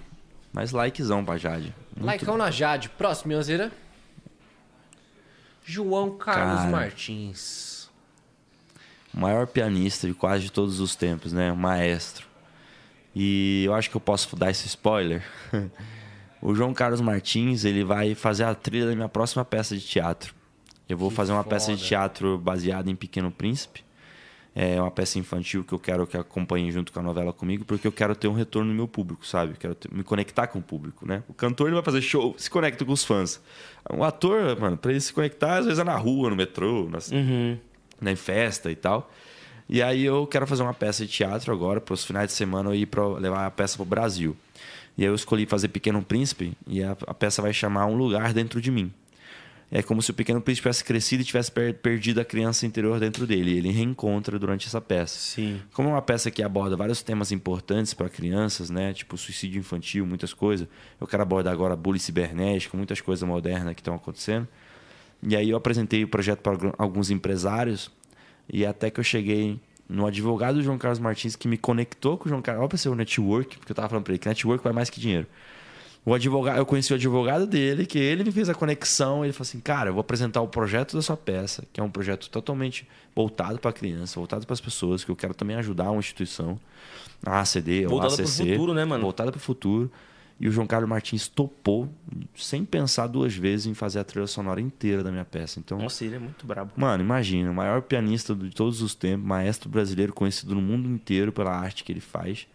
Mas 0.52 0.72
likezão 0.72 1.24
pra 1.24 1.36
Jade. 1.36 1.74
Laicão 1.98 2.36
na 2.36 2.50
Jade. 2.50 2.88
Próximo, 2.90 3.28
Minhozeira. 3.28 3.70
João 5.64 6.16
Carlos 6.16 6.60
Cara. 6.60 6.70
Martins. 6.70 7.90
O 9.12 9.20
maior 9.20 9.46
pianista 9.46 10.06
de 10.06 10.14
quase 10.14 10.44
de 10.44 10.52
todos 10.52 10.78
os 10.78 10.94
tempos, 10.94 11.32
né? 11.32 11.52
Maestro. 11.52 12.26
E 13.14 13.64
eu 13.64 13.74
acho 13.74 13.88
que 13.88 13.96
eu 13.96 14.00
posso 14.00 14.36
dar 14.36 14.50
esse 14.50 14.66
spoiler. 14.66 15.24
o 16.40 16.54
João 16.54 16.74
Carlos 16.74 17.00
Martins, 17.00 17.64
ele 17.64 17.82
vai 17.82 18.14
fazer 18.14 18.44
a 18.44 18.54
trilha 18.54 18.86
da 18.86 18.94
minha 18.94 19.08
próxima 19.08 19.44
peça 19.44 19.74
de 19.74 19.80
teatro. 19.80 20.34
Eu 20.88 20.96
vou 20.96 21.10
fazer 21.10 21.32
uma 21.32 21.42
peça 21.42 21.72
de 21.72 21.78
foda. 21.78 21.88
teatro 21.88 22.38
baseada 22.38 22.90
em 22.90 22.94
Pequeno 22.94 23.30
Príncipe. 23.30 23.85
É 24.58 24.80
uma 24.80 24.90
peça 24.90 25.18
infantil 25.18 25.62
que 25.62 25.74
eu 25.74 25.78
quero 25.78 26.06
que 26.06 26.16
acompanhe 26.16 26.72
junto 26.72 26.90
com 26.90 26.98
a 26.98 27.02
novela 27.02 27.30
comigo, 27.30 27.62
porque 27.66 27.86
eu 27.86 27.92
quero 27.92 28.16
ter 28.16 28.26
um 28.26 28.32
retorno 28.32 28.70
no 28.70 28.74
meu 28.74 28.88
público, 28.88 29.26
sabe? 29.26 29.52
Eu 29.52 29.56
quero 29.58 29.74
ter- 29.74 29.92
me 29.92 30.02
conectar 30.02 30.46
com 30.46 30.58
o 30.58 30.62
público, 30.62 31.06
né? 31.06 31.22
O 31.28 31.34
cantor 31.34 31.66
ele 31.66 31.74
vai 31.74 31.84
fazer 31.84 32.00
show, 32.00 32.34
se 32.38 32.48
conecta 32.48 32.82
com 32.82 32.92
os 32.92 33.04
fãs. 33.04 33.38
O 33.90 34.02
ator, 34.02 34.58
mano, 34.58 34.78
pra 34.78 34.90
ele 34.92 35.00
se 35.02 35.12
conectar, 35.12 35.58
às 35.58 35.66
vezes 35.66 35.78
é 35.78 35.84
na 35.84 35.94
rua, 35.96 36.30
no 36.30 36.36
metrô, 36.36 36.88
nas, 36.88 37.10
né, 38.00 38.12
em 38.12 38.16
festa 38.16 38.70
e 38.70 38.74
tal. 38.76 39.12
E 39.68 39.82
aí 39.82 40.02
eu 40.04 40.26
quero 40.26 40.46
fazer 40.46 40.62
uma 40.62 40.72
peça 40.72 41.04
de 41.04 41.12
teatro 41.12 41.52
agora, 41.52 41.78
para 41.78 41.92
os 41.92 42.02
finais 42.04 42.28
de 42.28 42.32
semana 42.32 42.70
eu 42.70 42.74
ir 42.74 42.86
para 42.86 43.06
levar 43.18 43.44
a 43.44 43.50
peça 43.50 43.76
para 43.76 43.82
o 43.82 43.86
Brasil. 43.86 44.34
E 44.96 45.02
aí 45.02 45.08
eu 45.10 45.14
escolhi 45.14 45.44
fazer 45.44 45.68
Pequeno 45.68 46.00
Príncipe 46.02 46.56
e 46.66 46.82
a, 46.82 46.96
a 47.06 47.12
peça 47.12 47.42
vai 47.42 47.52
chamar 47.52 47.84
Um 47.84 47.96
Lugar 47.96 48.32
Dentro 48.32 48.58
de 48.58 48.70
Mim. 48.70 48.90
É 49.70 49.82
como 49.82 50.00
se 50.00 50.12
o 50.12 50.14
Pequeno 50.14 50.40
Príncipe 50.40 50.62
tivesse 50.62 50.84
crescido 50.84 51.22
e 51.22 51.24
tivesse 51.24 51.50
per- 51.50 51.74
perdido 51.74 52.20
a 52.20 52.24
criança 52.24 52.64
interior 52.64 53.00
dentro 53.00 53.26
dele. 53.26 53.56
Ele 53.58 53.70
reencontra 53.72 54.38
durante 54.38 54.68
essa 54.68 54.80
peça. 54.80 55.18
Sim. 55.18 55.60
Como 55.72 55.88
é 55.88 55.92
uma 55.92 56.02
peça 56.02 56.30
que 56.30 56.40
aborda 56.40 56.76
vários 56.76 57.02
temas 57.02 57.32
importantes 57.32 57.92
para 57.92 58.08
crianças, 58.08 58.70
né? 58.70 58.92
Tipo 58.94 59.18
suicídio 59.18 59.58
infantil, 59.58 60.06
muitas 60.06 60.32
coisas. 60.32 60.68
Eu 61.00 61.06
quero 61.06 61.22
abordar 61.22 61.52
agora 61.52 61.74
bullying 61.74 61.98
cibernético, 61.98 62.76
muitas 62.76 63.00
coisas 63.00 63.28
modernas 63.28 63.74
que 63.74 63.80
estão 63.80 63.96
acontecendo. 63.96 64.46
E 65.20 65.34
aí 65.34 65.50
eu 65.50 65.56
apresentei 65.56 66.04
o 66.04 66.08
projeto 66.08 66.40
para 66.40 66.56
alguns 66.78 67.10
empresários 67.10 67.90
e 68.48 68.64
até 68.64 68.88
que 68.88 69.00
eu 69.00 69.04
cheguei 69.04 69.58
no 69.88 70.06
advogado 70.06 70.62
João 70.62 70.78
Carlos 70.78 71.00
Martins 71.00 71.34
que 71.34 71.48
me 71.48 71.56
conectou 71.58 72.16
com 72.16 72.26
o 72.26 72.28
João 72.28 72.40
Carlos. 72.42 72.60
Olha 72.60 72.68
para 72.68 72.78
ser 72.78 72.88
o 72.90 72.94
network, 72.94 73.58
porque 73.58 73.72
eu 73.72 73.76
tava 73.76 73.88
falando 73.88 74.04
para 74.04 74.12
ele 74.12 74.18
que 74.20 74.28
network 74.28 74.62
vai 74.62 74.72
mais 74.72 74.88
que 74.90 75.00
dinheiro. 75.00 75.26
O 76.06 76.14
advogado, 76.14 76.56
eu 76.56 76.64
conheci 76.64 76.92
o 76.92 76.94
advogado 76.94 77.48
dele, 77.48 77.84
que 77.84 77.98
ele 77.98 78.22
me 78.22 78.30
fez 78.30 78.48
a 78.48 78.54
conexão. 78.54 79.24
Ele 79.24 79.32
falou 79.32 79.42
assim: 79.42 79.58
Cara, 79.58 79.90
eu 79.90 79.92
vou 79.92 80.00
apresentar 80.00 80.40
o 80.40 80.46
projeto 80.46 80.94
da 80.94 81.02
sua 81.02 81.16
peça, 81.16 81.64
que 81.72 81.80
é 81.80 81.82
um 81.82 81.90
projeto 81.90 82.30
totalmente 82.30 82.88
voltado 83.12 83.58
para 83.58 83.72
criança, 83.72 84.20
voltado 84.20 84.46
para 84.46 84.54
as 84.54 84.60
pessoas, 84.60 85.02
que 85.02 85.10
eu 85.10 85.16
quero 85.16 85.34
também 85.34 85.56
ajudar 85.56 85.90
uma 85.90 85.98
instituição, 85.98 86.60
a 87.24 87.40
ACD, 87.40 87.80
ou 87.80 87.86
a 87.86 87.88
Voltada 87.88 88.14
pro 88.14 88.24
ACC. 88.24 88.50
futuro, 88.52 88.72
né, 88.72 88.84
mano? 88.84 89.02
Voltada 89.02 89.32
para 89.32 89.38
o 89.38 89.42
futuro. 89.42 89.90
E 90.38 90.46
o 90.46 90.52
João 90.52 90.66
Carlos 90.66 90.88
Martins 90.88 91.26
topou, 91.26 91.88
sem 92.36 92.64
pensar 92.64 93.08
duas 93.08 93.34
vezes, 93.34 93.66
em 93.66 93.74
fazer 93.74 93.98
a 93.98 94.04
trilha 94.04 94.28
sonora 94.28 94.60
inteira 94.60 95.02
da 95.02 95.10
minha 95.10 95.24
peça. 95.24 95.58
Então, 95.58 95.78
Nossa, 95.78 96.04
ele 96.04 96.14
é 96.14 96.18
muito 96.20 96.46
brabo. 96.46 96.70
Mano, 96.76 97.02
imagina, 97.02 97.50
o 97.50 97.54
maior 97.54 97.82
pianista 97.82 98.32
de 98.32 98.50
todos 98.50 98.80
os 98.80 98.94
tempos, 98.94 99.26
maestro 99.26 99.68
brasileiro 99.68 100.12
conhecido 100.12 100.54
no 100.54 100.60
mundo 100.60 100.88
inteiro 100.88 101.32
pela 101.32 101.50
arte 101.50 101.82
que 101.82 101.90
ele 101.90 102.00
faz. 102.00 102.46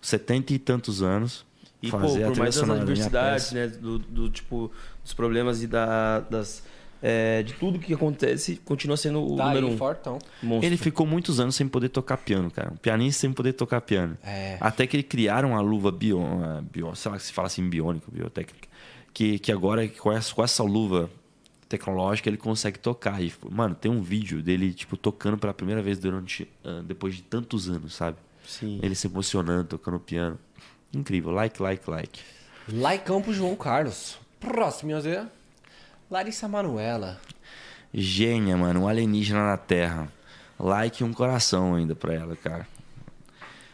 70 0.00 0.54
e 0.54 0.58
tantos 0.58 1.02
anos. 1.02 1.44
E, 1.80 1.90
pô, 1.90 1.98
por 1.98 2.36
mais 2.36 2.56
das 2.56 2.70
adversidades, 2.70 3.52
né? 3.52 3.66
Do, 3.68 3.98
do, 3.98 4.28
tipo, 4.28 4.70
dos 5.02 5.14
problemas 5.14 5.62
e 5.62 5.66
da, 5.68 6.20
das. 6.20 6.64
é, 7.00 7.42
de 7.44 7.52
tudo 7.52 7.78
que 7.78 7.94
acontece, 7.94 8.56
continua 8.64 8.96
sendo 8.96 9.24
o 9.24 9.36
Tá 9.36 9.46
número 9.46 9.68
aí, 9.68 9.74
um. 9.74 9.76
fortão. 9.76 10.18
Monstro. 10.42 10.66
Ele 10.66 10.76
ficou 10.76 11.06
muitos 11.06 11.38
anos 11.38 11.54
sem 11.54 11.68
poder 11.68 11.88
tocar 11.90 12.16
piano, 12.16 12.50
cara. 12.50 12.72
Um 12.72 12.76
pianista 12.76 13.20
sem 13.20 13.32
poder 13.32 13.52
tocar 13.52 13.80
piano. 13.80 14.18
É. 14.24 14.56
Até 14.60 14.86
que 14.88 14.96
ele 14.96 15.04
criaram 15.04 15.56
a 15.56 15.60
luva 15.60 15.92
bio, 15.92 16.20
bio 16.70 16.92
sei 16.96 17.12
lá 17.12 17.18
se 17.20 17.32
fala 17.32 17.46
assim, 17.46 17.68
biônica, 17.68 18.06
biotécnica. 18.10 18.66
Que, 19.14 19.38
que 19.38 19.52
agora, 19.52 19.86
com 19.88 20.12
essa, 20.12 20.34
com 20.34 20.42
essa 20.42 20.62
luva 20.64 21.08
tecnológica, 21.68 22.28
ele 22.28 22.36
consegue 22.36 22.78
tocar. 22.78 23.22
E, 23.22 23.32
mano, 23.50 23.74
tem 23.74 23.90
um 23.90 24.02
vídeo 24.02 24.42
dele, 24.42 24.72
tipo, 24.72 24.96
tocando 24.96 25.38
pela 25.38 25.54
primeira 25.54 25.80
vez 25.82 25.98
durante. 25.98 26.48
ah, 26.64 26.82
depois 26.84 27.14
de 27.14 27.22
tantos 27.22 27.68
anos, 27.68 27.94
sabe? 27.94 28.16
Sim. 28.46 28.80
Ele 28.82 28.94
se 28.94 29.06
emocionando, 29.06 29.64
tocando 29.64 30.00
piano. 30.00 30.38
Incrível. 30.92 31.30
Like, 31.32 31.60
like, 31.62 31.88
like. 31.90 32.20
Laicão 32.70 33.20
pro 33.22 33.32
João 33.32 33.54
Carlos. 33.56 34.18
Próximo, 34.40 34.98
Zé. 35.00 35.26
Larissa 36.10 36.48
Manuela. 36.48 37.20
Gênia, 37.92 38.56
mano. 38.56 38.82
Um 38.82 38.88
alienígena 38.88 39.44
na 39.46 39.56
Terra. 39.56 40.08
Like 40.58 41.02
e 41.02 41.06
um 41.06 41.12
coração 41.12 41.74
ainda 41.74 41.94
pra 41.94 42.14
ela, 42.14 42.36
cara. 42.36 42.66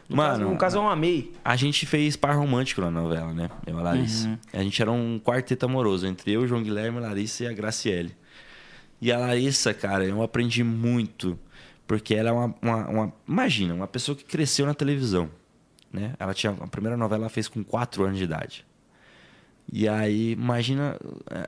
No 0.08 0.16
Mano, 0.16 0.38
caso, 0.38 0.50
no 0.50 0.58
caso, 0.58 0.76
eu 0.78 0.88
amei. 0.88 1.32
A 1.42 1.56
gente 1.56 1.86
fez 1.86 2.14
par 2.14 2.36
romântico 2.36 2.80
na 2.82 2.90
novela, 2.90 3.32
né? 3.32 3.50
Eu 3.66 3.76
e 3.76 3.80
a 3.80 3.82
Larissa. 3.82 4.38
A 4.52 4.62
gente 4.62 4.80
era 4.82 4.92
um 4.92 5.18
quarteto 5.18 5.64
amoroso 5.64 6.06
entre 6.06 6.32
eu, 6.32 6.46
João 6.46 6.62
Guilherme, 6.62 6.98
a 6.98 7.00
Larissa 7.00 7.44
e 7.44 7.46
a 7.46 7.52
Graciele. 7.54 8.14
E 9.00 9.10
a 9.10 9.18
Larissa, 9.18 9.72
cara, 9.72 10.04
eu 10.04 10.22
aprendi 10.22 10.62
muito. 10.62 11.38
Porque 11.86 12.14
ela 12.14 12.28
é 12.28 12.32
uma, 12.32 12.54
uma- 12.60 12.88
uma- 12.88 13.12
Imagina, 13.26 13.72
uma 13.74 13.86
pessoa 13.86 14.14
que 14.14 14.24
cresceu 14.24 14.66
na 14.66 14.74
televisão. 14.74 15.30
Né? 15.94 16.14
Ela 16.18 16.34
tinha. 16.34 16.52
A 16.60 16.66
primeira 16.66 16.96
novela 16.96 17.22
ela 17.22 17.30
fez 17.30 17.46
com 17.46 17.62
4 17.62 18.04
anos 18.04 18.18
de 18.18 18.24
idade. 18.24 18.66
E 19.72 19.88
aí, 19.88 20.32
imagina, 20.32 20.98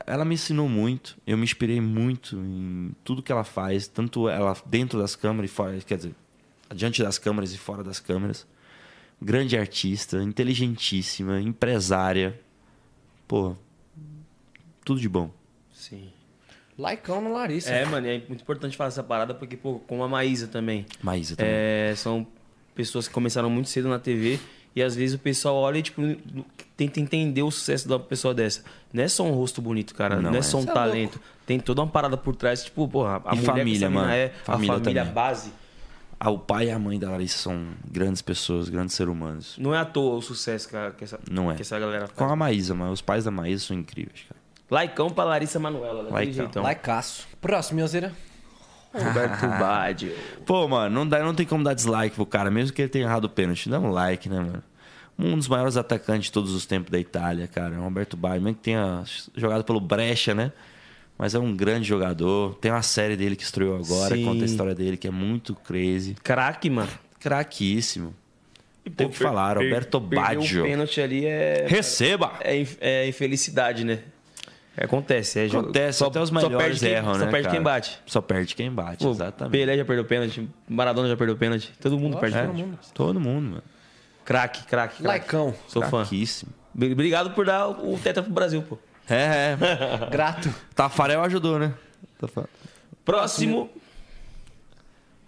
ela 0.06 0.24
me 0.24 0.35
ensinou 0.35 0.68
muito, 0.68 1.18
eu 1.27 1.36
me 1.36 1.44
inspirei 1.44 1.81
muito 1.82 2.36
em 2.36 2.93
tudo 3.05 3.23
que 3.23 3.31
ela 3.31 3.44
faz, 3.44 3.86
tanto 3.89 4.27
ela 4.28 4.56
dentro 4.64 4.98
das 4.98 5.14
câmeras 5.14 5.51
e 5.51 5.52
fora, 5.52 5.78
quer 5.81 5.97
dizer, 5.97 6.14
diante 6.74 7.02
das 7.02 7.18
câmeras 7.18 7.52
e 7.52 7.59
fora 7.59 7.85
das 7.85 8.01
câmeras. 8.01 8.47
Grande 9.20 9.59
artista, 9.59 10.23
inteligentíssima, 10.23 11.40
empresária. 11.40 12.40
Pô, 13.28 13.55
tudo 14.85 15.01
de 15.01 15.09
bom. 15.09 15.31
Sim. 15.73 16.10
Laicão 16.78 17.20
no 17.20 17.32
Larissa. 17.32 17.70
É, 17.70 17.85
mano, 17.85 18.06
é 18.06 18.18
muito 18.28 18.43
importante 18.43 18.77
falar 18.77 18.89
essa 18.89 19.02
parada 19.02 19.35
porque, 19.35 19.56
pô, 19.56 19.78
como 19.81 20.02
a 20.05 20.09
Maísa 20.09 20.47
também. 20.47 20.86
Maísa 21.02 21.36
também. 21.36 21.52
É, 21.52 21.94
são 21.97 22.27
pessoas 22.77 23.09
que 23.09 23.15
começaram 23.15 23.51
muito 23.51 23.69
cedo 23.69 23.89
na 23.89 23.98
TV 23.98 24.39
e 24.74 24.82
às 24.82 24.94
vezes 24.94 25.16
o 25.16 25.19
pessoal 25.19 25.57
olha 25.57 25.78
e, 25.78 25.82
tipo, 25.82 26.03
tenta 26.77 27.01
entender 27.01 27.43
o 27.43 27.51
sucesso 27.51 27.89
da 27.89 27.98
pessoa 27.98 28.35
dessa. 28.35 28.62
Não 28.93 29.03
é 29.03 29.09
só 29.09 29.24
um 29.24 29.32
rosto 29.32 29.61
bonito, 29.62 29.94
cara. 29.94 30.16
Não, 30.16 30.31
Não 30.31 30.36
é 30.36 30.39
é. 30.39 30.43
só 30.43 30.59
um 30.59 30.62
Cê 30.62 30.70
é 30.70 30.73
talento. 30.74 31.20
Tem 31.47 31.59
toda 31.59 31.81
uma 31.81 31.89
parada 31.89 32.16
por 32.16 32.36
trás, 32.36 32.62
tipo, 32.65 32.86
porra, 32.86 33.23
a 33.24 33.35
E 33.35 33.39
família, 33.39 33.89
mano. 33.90 34.11
É, 34.11 34.28
Família 34.44 34.74
a 34.74 34.77
família 34.78 35.01
também. 35.03 35.15
base. 35.15 35.51
Ah, 36.19 36.31
o 36.31 36.39
pai 36.39 36.69
e 36.69 36.70
a 36.70 36.78
mãe 36.78 36.98
da 36.98 37.11
Larissa 37.11 37.39
são 37.39 37.66
grandes 37.90 38.23
pessoas, 38.23 38.69
grandes 38.70 38.94
seres 38.94 39.12
humanos. 39.12 39.55
Não 39.59 39.74
é 39.74 39.78
à 39.78 39.85
toa 39.85 40.16
o 40.16 40.23
sucesso 40.23 40.69
que, 40.69 40.74
a- 40.77 40.90
que 40.90 41.05
essa, 41.05 41.20
Não 41.31 41.51
é. 41.51 41.55
que 41.57 41.62
essa 41.62 41.78
galera 41.78 42.09
Com 42.09 42.15
faz. 42.15 42.32
a 42.32 42.36
Maísa, 42.36 42.74
mas 42.74 42.90
os 42.90 43.03
pais 43.03 43.24
da 43.24 43.31
Maísa 43.31 43.66
são 43.66 43.77
incríveis, 43.77 44.20
cara. 44.28 44.40
Laicão 44.70 45.11
pra 45.11 45.24
Larissa 45.24 45.59
Manuela, 45.59 45.97
daquele 46.05 46.12
Laicão. 46.15 46.35
jeitão. 46.35 46.62
Laicaço. 46.62 47.27
Próximo, 47.40 47.77
minha 47.77 47.86
Zé. 47.86 48.11
Roberto 49.05 49.47
Baggio. 49.59 50.12
Pô, 50.44 50.66
mano, 50.68 50.94
não, 50.94 51.06
dá, 51.06 51.23
não 51.23 51.35
tem 51.35 51.47
como 51.47 51.62
dar 51.62 51.74
dislike 51.74 52.14
pro 52.14 52.27
cara, 52.27 52.51
mesmo 52.51 52.74
que 52.74 52.82
ele 52.82 52.89
tenha 52.89 53.05
errado 53.05 53.24
o 53.24 53.28
pênalti. 53.28 53.68
Dá 53.68 53.78
um 53.78 53.90
like, 53.90 54.28
né, 54.28 54.39
mano? 54.39 54.62
Um 55.18 55.36
dos 55.36 55.48
maiores 55.48 55.77
atacantes 55.77 56.27
de 56.27 56.32
todos 56.32 56.52
os 56.52 56.66
tempos 56.66 56.90
da 56.90 56.98
Itália, 56.98 57.47
cara. 57.47 57.77
Roberto 57.77 58.16
Baggio, 58.16 58.43
mesmo 58.43 58.56
que 58.56 58.64
tenha 58.64 59.02
jogado 59.35 59.64
pelo 59.64 59.81
Brecha, 59.81 60.35
né? 60.35 60.52
Mas 61.18 61.35
é 61.35 61.39
um 61.39 61.56
grande 61.56 61.89
jogador. 61.89 62.55
Tem 62.56 62.70
uma 62.70 62.82
série 62.82 63.16
dele 63.16 63.35
que 63.35 63.43
estreou 63.43 63.77
agora, 63.77 64.14
Sim. 64.14 64.24
conta 64.24 64.43
a 64.43 64.44
história 64.47 64.74
dele, 64.74 64.97
que 64.98 65.09
é 65.09 65.10
muito 65.10 65.55
crazy. 65.55 66.14
Craque, 66.23 66.68
mano. 66.68 66.90
Craquíssimo. 67.18 68.14
E, 68.85 68.90
Tem 68.90 69.09
que 69.09 69.16
falar, 69.16 69.56
Roberto 69.56 69.98
Baggio. 69.98 70.62
o 70.62 70.66
pênalti 70.66 71.01
ali 71.01 71.24
é... 71.24 71.66
Receba! 71.66 72.35
É, 72.40 72.64
é 72.81 73.09
infelicidade, 73.09 73.85
né? 73.85 74.01
É, 74.77 74.85
acontece. 74.85 75.40
É, 75.40 75.47
Acontece, 75.47 75.98
só, 75.98 76.07
até 76.09 76.20
os 76.20 76.28
só 76.28 76.35
melhores 76.35 76.59
perde 76.59 76.81
quem, 76.81 76.90
erram, 76.90 77.15
Só 77.15 77.19
né, 77.20 77.31
perde 77.31 77.43
cara? 77.44 77.57
quem 77.57 77.62
bate. 77.62 77.98
Só 78.05 78.20
perde 78.20 78.55
quem 78.55 78.70
bate, 78.70 79.03
Pô, 79.05 79.11
exatamente. 79.12 79.53
Pelé 79.53 79.77
já 79.78 79.85
perdeu 79.85 80.05
pênalti, 80.05 80.48
Maradona 80.69 81.09
já 81.09 81.16
perdeu 81.16 81.36
pênalti. 81.36 81.73
Todo 81.81 81.98
mundo 81.98 82.15
Lógico, 82.15 82.20
perde 82.20 82.36
todo 82.36 82.47
pênalti. 82.55 82.66
mundo. 82.69 82.78
Todo 82.93 83.20
mundo, 83.20 83.48
mano. 83.51 83.62
Craque, 84.24 84.65
craque, 84.66 84.97
craque. 84.97 85.03
Laicão. 85.07 85.55
Sou 85.69 85.81
fã. 85.82 86.01
Craquíssimo. 86.03 86.53
Obrigado 86.74 87.31
por 87.31 87.47
dar 87.47 87.69
o 87.69 87.98
tetra 87.98 88.23
pro 88.23 88.32
Brasil, 88.32 88.61
pô. 88.62 88.77
É, 89.09 89.57
é. 89.57 89.57
Grato. 90.11 90.53
Tafarel 90.74 91.23
ajudou, 91.23 91.59
né? 91.59 91.73
Tafa- 92.19 92.48
Próximo, 93.05 93.70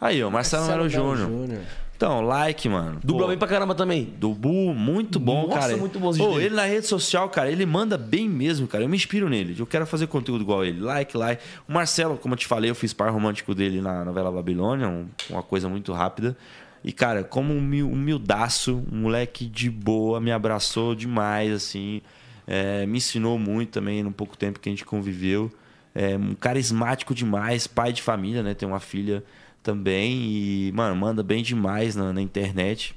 Aí, 0.00 0.22
ó, 0.22 0.30
Marcelo 0.30 0.66
Melo 0.66 0.82
Marcelo 0.82 1.16
Júnior. 1.16 1.28
Júnior. 1.30 1.62
Então, 1.98 2.20
like, 2.20 2.68
mano. 2.68 3.00
dubla 3.02 3.24
Pô, 3.24 3.28
bem 3.30 3.36
pra 3.38 3.48
caramba 3.48 3.74
também. 3.74 4.04
Dubu, 4.20 4.72
muito 4.72 5.18
bom, 5.18 5.48
Nossa, 5.48 5.58
cara. 5.58 5.76
muito 5.76 5.98
os 6.06 6.16
Pô, 6.16 6.38
ele 6.38 6.54
na 6.54 6.64
rede 6.64 6.86
social, 6.86 7.28
cara, 7.28 7.50
ele 7.50 7.66
manda 7.66 7.98
bem 7.98 8.28
mesmo, 8.28 8.68
cara. 8.68 8.84
Eu 8.84 8.88
me 8.88 8.96
inspiro 8.96 9.28
nele. 9.28 9.56
Eu 9.58 9.66
quero 9.66 9.84
fazer 9.84 10.06
conteúdo 10.06 10.42
igual 10.42 10.64
ele. 10.64 10.78
Like, 10.80 11.16
like. 11.16 11.42
O 11.68 11.72
Marcelo, 11.72 12.16
como 12.16 12.34
eu 12.34 12.38
te 12.38 12.46
falei, 12.46 12.70
eu 12.70 12.74
fiz 12.76 12.92
par 12.92 13.10
romântico 13.10 13.52
dele 13.52 13.80
na 13.80 14.04
novela 14.04 14.30
Babilônia, 14.30 14.86
um- 14.88 15.08
uma 15.28 15.42
coisa 15.42 15.68
muito 15.68 15.92
rápida. 15.92 16.36
E, 16.84 16.92
cara, 16.92 17.24
como 17.24 17.52
um 17.52 17.58
humil- 17.58 17.90
humildaço, 17.90 18.80
um 18.92 18.98
moleque 19.00 19.44
de 19.44 19.68
boa, 19.68 20.20
me 20.20 20.30
abraçou 20.30 20.94
demais, 20.94 21.50
assim. 21.52 22.00
É, 22.46 22.86
me 22.86 22.98
ensinou 22.98 23.40
muito 23.40 23.70
também 23.70 24.04
no 24.04 24.12
pouco 24.12 24.36
tempo 24.38 24.60
que 24.60 24.68
a 24.68 24.72
gente 24.72 24.84
conviveu. 24.84 25.50
É 25.96 26.16
um 26.16 26.36
carismático 26.36 27.12
demais, 27.12 27.66
pai 27.66 27.92
de 27.92 28.02
família, 28.02 28.40
né? 28.40 28.54
Tem 28.54 28.68
uma 28.68 28.78
filha 28.78 29.24
também. 29.68 30.12
E, 30.22 30.72
mano, 30.72 30.96
manda 30.96 31.22
bem 31.22 31.42
demais 31.42 31.94
na, 31.94 32.10
na 32.10 32.22
internet. 32.22 32.96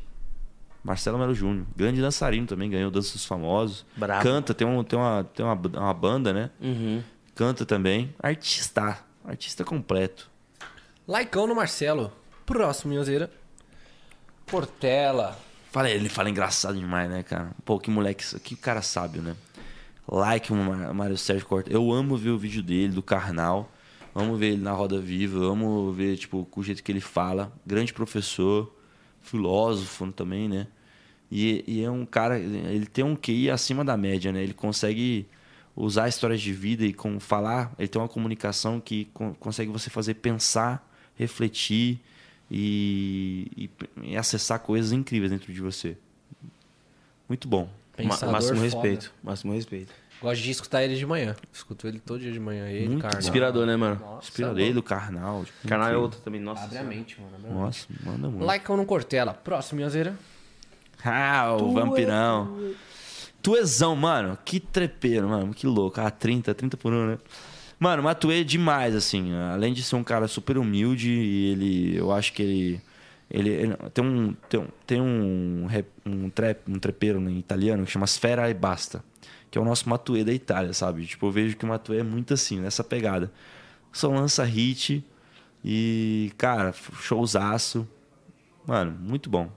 Marcelo 0.82 1.20
Melo 1.20 1.36
Júnior, 1.36 1.66
grande 1.76 2.02
dançarino 2.02 2.48
também, 2.48 2.70
ganhou 2.70 2.90
Dança 2.90 3.14
dos 3.14 3.26
Famosos. 3.26 3.86
Brabo. 3.96 4.24
Canta, 4.24 4.54
tem, 4.54 4.66
um, 4.66 4.82
tem, 4.84 4.98
uma, 4.98 5.24
tem 5.24 5.46
uma, 5.46 5.54
uma 5.54 5.94
banda, 5.94 6.32
né? 6.32 6.50
Uhum. 6.62 7.04
Canta 7.36 7.66
também. 7.66 8.16
Artista, 8.24 9.00
artista 9.26 9.66
completo. 9.66 10.30
Laicão 11.06 11.46
no 11.46 11.54
Marcelo. 11.54 12.12
Próximo, 12.46 12.94
minha 12.94 13.04
Zé. 13.04 13.30
Portela. 14.46 15.38
Fala, 15.72 15.90
ele 15.90 16.10
fala 16.10 16.30
engraçado 16.30 16.80
demais, 16.80 17.10
né, 17.10 17.22
cara? 17.22 17.52
Pô, 17.66 17.78
que 17.80 17.92
moleque, 17.92 18.40
que 18.40 18.56
cara 18.56 18.82
sábio, 18.82 19.22
né? 19.22 19.36
Like 20.08 20.52
o 20.52 20.56
Mário 20.94 21.18
Sérgio 21.18 21.46
Cortez. 21.46 21.76
Eu 21.76 21.92
amo 21.92 22.18
ver 22.18 22.30
o 22.30 22.38
vídeo 22.38 22.64
dele, 22.64 22.94
do 22.94 23.04
Karnal. 23.04 23.70
Amo 24.14 24.36
ver 24.36 24.54
ele 24.54 24.62
na 24.62 24.72
Roda 24.72 25.00
Viva. 25.00 25.40
Amo 25.46 25.92
ver, 25.92 26.18
tipo, 26.18 26.46
com 26.46 26.60
o 26.62 26.64
jeito 26.64 26.84
que 26.84 26.92
ele 26.92 27.00
fala. 27.02 27.52
Grande 27.66 27.94
professor, 27.94 28.74
filósofo 29.22 30.12
também, 30.12 30.50
né? 30.50 30.68
E, 31.32 31.64
e 31.66 31.82
é 31.84 31.90
um 31.90 32.06
cara, 32.06 32.38
ele 32.38 32.86
tem 32.86 33.06
um 33.06 33.16
QI 33.16 33.50
acima 33.50 33.86
da 33.86 33.96
média, 33.96 34.32
né? 34.34 34.44
Ele 34.44 34.54
consegue 34.54 35.26
usar 35.76 36.10
histórias 36.10 36.42
de 36.42 36.52
vida 36.52 36.86
e 36.86 36.92
com 36.94 37.20
falar, 37.22 37.74
ele 37.80 37.88
tem 37.88 38.02
uma 38.02 38.10
comunicação 38.10 38.82
que 38.82 39.06
con- 39.14 39.34
consegue 39.36 39.72
você 39.72 39.90
fazer 39.90 40.16
pensar, 40.16 40.86
refletir 41.16 42.02
e, 42.50 43.48
e, 43.56 43.70
e 44.12 44.18
acessar 44.18 44.60
coisas 44.60 44.92
incríveis 44.92 45.32
dentro 45.32 45.54
de 45.54 45.62
você. 45.62 45.96
Muito 47.30 47.48
bom. 47.48 47.70
Pensador 47.96 48.34
máximo 48.34 48.56
foda. 48.56 48.64
respeito. 48.66 49.14
Máximo 49.24 49.54
respeito. 49.54 49.94
Gosto 50.22 50.42
de 50.42 50.52
escutar 50.52 50.84
ele 50.84 50.96
de 50.96 51.06
manhã. 51.06 51.36
Escuto 51.52 51.88
ele 51.88 52.00
todo 52.00 52.20
dia 52.20 52.32
de 52.32 52.40
manhã. 52.40 52.68
Ele, 52.70 52.90
Muito 52.90 53.02
Karnal. 53.02 53.20
Inspirador, 53.22 53.66
né, 53.66 53.76
mano? 53.76 54.00
Nossa, 54.00 54.28
Inspirador 54.28 54.58
é 54.58 54.62
dele, 54.62 54.74
do 54.76 54.84
Karnal. 54.84 55.44
Tipo, 55.44 55.68
Canal 55.68 55.90
é 55.90 55.98
outro 55.98 56.20
também. 56.22 56.40
Nossa. 56.40 56.64
Abre 56.66 56.78
a 56.78 56.84
mente, 56.84 57.20
mano. 57.20 57.34
Abre 57.36 57.48
a 57.48 57.50
mente. 57.50 57.60
Nossa, 57.62 57.88
manda 58.06 58.30
muito. 58.30 58.46
Laicão 58.46 58.78
no 58.78 58.86
Cortella. 58.86 59.34
Próximo, 59.34 59.78
minha 59.78 59.90
Zé. 59.90 60.14
Ah, 61.04 61.56
o 61.60 61.74
vampirão. 61.74 62.72
Tuezão, 63.42 63.96
mano. 63.96 64.38
Que 64.46 64.60
trepeiro, 64.60 65.28
mano. 65.28 65.54
Que 65.54 65.66
louco. 65.66 66.00
Ah, 66.00 66.12
30, 66.12 66.54
30 66.54 66.78
por 66.78 66.94
um, 66.94 67.08
né? 67.08 67.18
Mano, 67.80 68.04
mas 68.04 68.16
Tuê 68.20 68.42
é 68.42 68.44
demais, 68.44 68.96
assim. 68.96 69.34
Além 69.34 69.74
de 69.74 69.82
ser 69.82 69.96
um 69.96 70.04
cara 70.04 70.28
super 70.28 70.58
humilde, 70.58 71.10
e 71.10 71.52
ele. 71.52 71.98
Eu 71.98 72.12
acho 72.12 72.32
que 72.34 72.44
ele. 72.44 72.82
Ele, 73.30 73.50
ele- 73.50 73.78
tem 73.94 74.04
um. 74.06 74.36
Tem 74.48 74.60
um, 74.60 74.68
tem 74.86 75.02
um, 75.02 75.66
rap- 75.68 75.88
um, 76.06 76.30
trap, 76.30 76.60
um 76.68 76.78
trepeiro 76.78 77.20
em 77.28 77.40
italiano 77.40 77.84
que 77.86 77.92
chama 77.92 78.06
Sfera 78.06 78.48
e 78.50 78.54
Basta. 78.54 79.04
Que 79.52 79.58
é 79.58 79.62
o 79.62 79.66
nosso 79.66 79.90
Matuê 79.90 80.24
da 80.24 80.32
Itália, 80.32 80.74
sabe? 80.74 81.06
Tipo, 81.06 81.28
eu 81.28 81.32
vejo 81.32 81.58
que 81.58 81.66
o 81.66 81.68
Matuê 81.68 82.00
é 82.00 82.04
muito 82.04 82.34
assim, 82.34 82.62
nessa 82.62 82.86
pegada. 82.86 83.30
Só 83.92 84.08
lança 84.10 84.46
hit 84.46 85.06
e, 85.64 86.32
cara, 86.38 86.74
showzaço. 86.74 87.86
Mano, 88.66 88.98
muito 88.98 89.30
bom. 89.30 89.52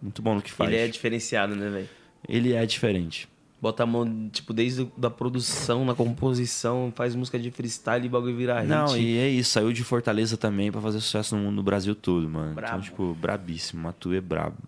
Muito 0.00 0.22
bom 0.22 0.36
no 0.36 0.42
que 0.42 0.52
faz. 0.52 0.70
Ele 0.70 0.80
é 0.80 0.86
diferenciado, 0.86 1.56
né, 1.56 1.68
velho? 1.68 1.88
Ele 2.28 2.52
é 2.52 2.64
diferente. 2.64 3.28
Bota 3.60 3.82
a 3.82 3.86
mão, 3.86 4.28
tipo, 4.30 4.52
desde 4.52 4.88
a 5.02 5.10
produção, 5.10 5.84
na 5.84 5.94
composição, 5.94 6.92
faz 6.94 7.14
música 7.14 7.38
de 7.38 7.50
freestyle 7.50 8.04
e 8.04 8.08
o 8.08 8.10
bagulho 8.10 8.36
vira 8.36 8.60
hit. 8.60 8.68
Não, 8.68 8.96
e 8.96 9.18
é 9.18 9.28
isso. 9.28 9.50
Saiu 9.50 9.72
de 9.72 9.82
Fortaleza 9.82 10.36
também 10.36 10.70
pra 10.70 10.80
fazer 10.80 11.00
sucesso 11.00 11.34
no 11.34 11.42
mundo, 11.42 11.56
no 11.56 11.62
Brasil 11.62 11.94
todo, 11.94 12.28
mano. 12.28 12.52
Então, 12.52 12.62
Brabo. 12.62 12.82
tipo, 12.82 13.14
brabíssimo. 13.14 13.82
Matu 13.82 14.12
é 14.12 14.20
brabo. 14.20 14.58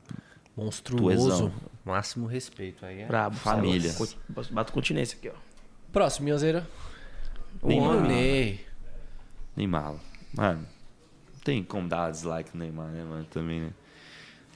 Monstruoso. 0.57 1.29
Tuezão. 1.29 1.53
Máximo 1.87 2.27
respeito 2.27 2.85
aí. 2.85 3.03
É. 3.03 3.07
Brabo. 3.07 3.37
Família. 3.37 3.95
Bato 4.51 4.73
continência 4.73 5.17
aqui, 5.17 5.29
ó. 5.29 5.39
Próximo, 5.93 6.25
Minhozeira. 6.25 6.67
Neymar. 7.63 8.01
Ney. 8.03 8.61
Neymar. 9.57 9.95
Mano, 10.35 10.67
não 11.33 11.41
tem 11.45 11.63
como 11.63 11.89
dar 11.89 12.11
dislike 12.11 12.51
no 12.53 12.59
Neymar, 12.65 12.89
né, 12.89 13.05
mano? 13.05 13.25
Também, 13.31 13.61
né? 13.61 13.71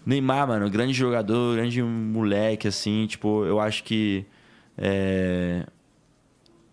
Neymar, 0.05 0.49
mano, 0.49 0.69
grande 0.69 0.93
jogador, 0.93 1.55
grande 1.55 1.81
moleque, 1.83 2.67
assim, 2.67 3.07
tipo, 3.07 3.45
eu 3.45 3.61
acho 3.61 3.85
que. 3.85 4.27
é, 4.77 5.65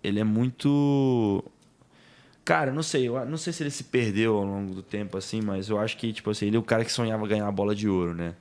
Ele 0.03 0.19
é 0.19 0.23
muito. 0.23 1.43
Cara, 2.43 2.71
não 2.71 2.81
sei, 2.81 3.07
eu 3.07 3.23
não 3.25 3.37
sei 3.37 3.53
se 3.53 3.61
ele 3.61 3.69
se 3.69 3.83
perdeu 3.83 4.37
ao 4.37 4.43
longo 4.43 4.73
do 4.73 4.81
tempo, 4.81 5.17
assim, 5.17 5.39
mas 5.41 5.69
eu 5.69 5.77
acho 5.77 5.97
que, 5.97 6.11
tipo 6.13 6.31
assim, 6.31 6.47
ele 6.47 6.55
é 6.55 6.59
o 6.59 6.63
cara 6.63 6.83
que 6.83 6.91
sonhava 6.91 7.27
ganhar 7.27 7.47
a 7.47 7.51
bola 7.51 7.75
de 7.75 7.87
ouro, 7.87 8.15
né? 8.15 8.33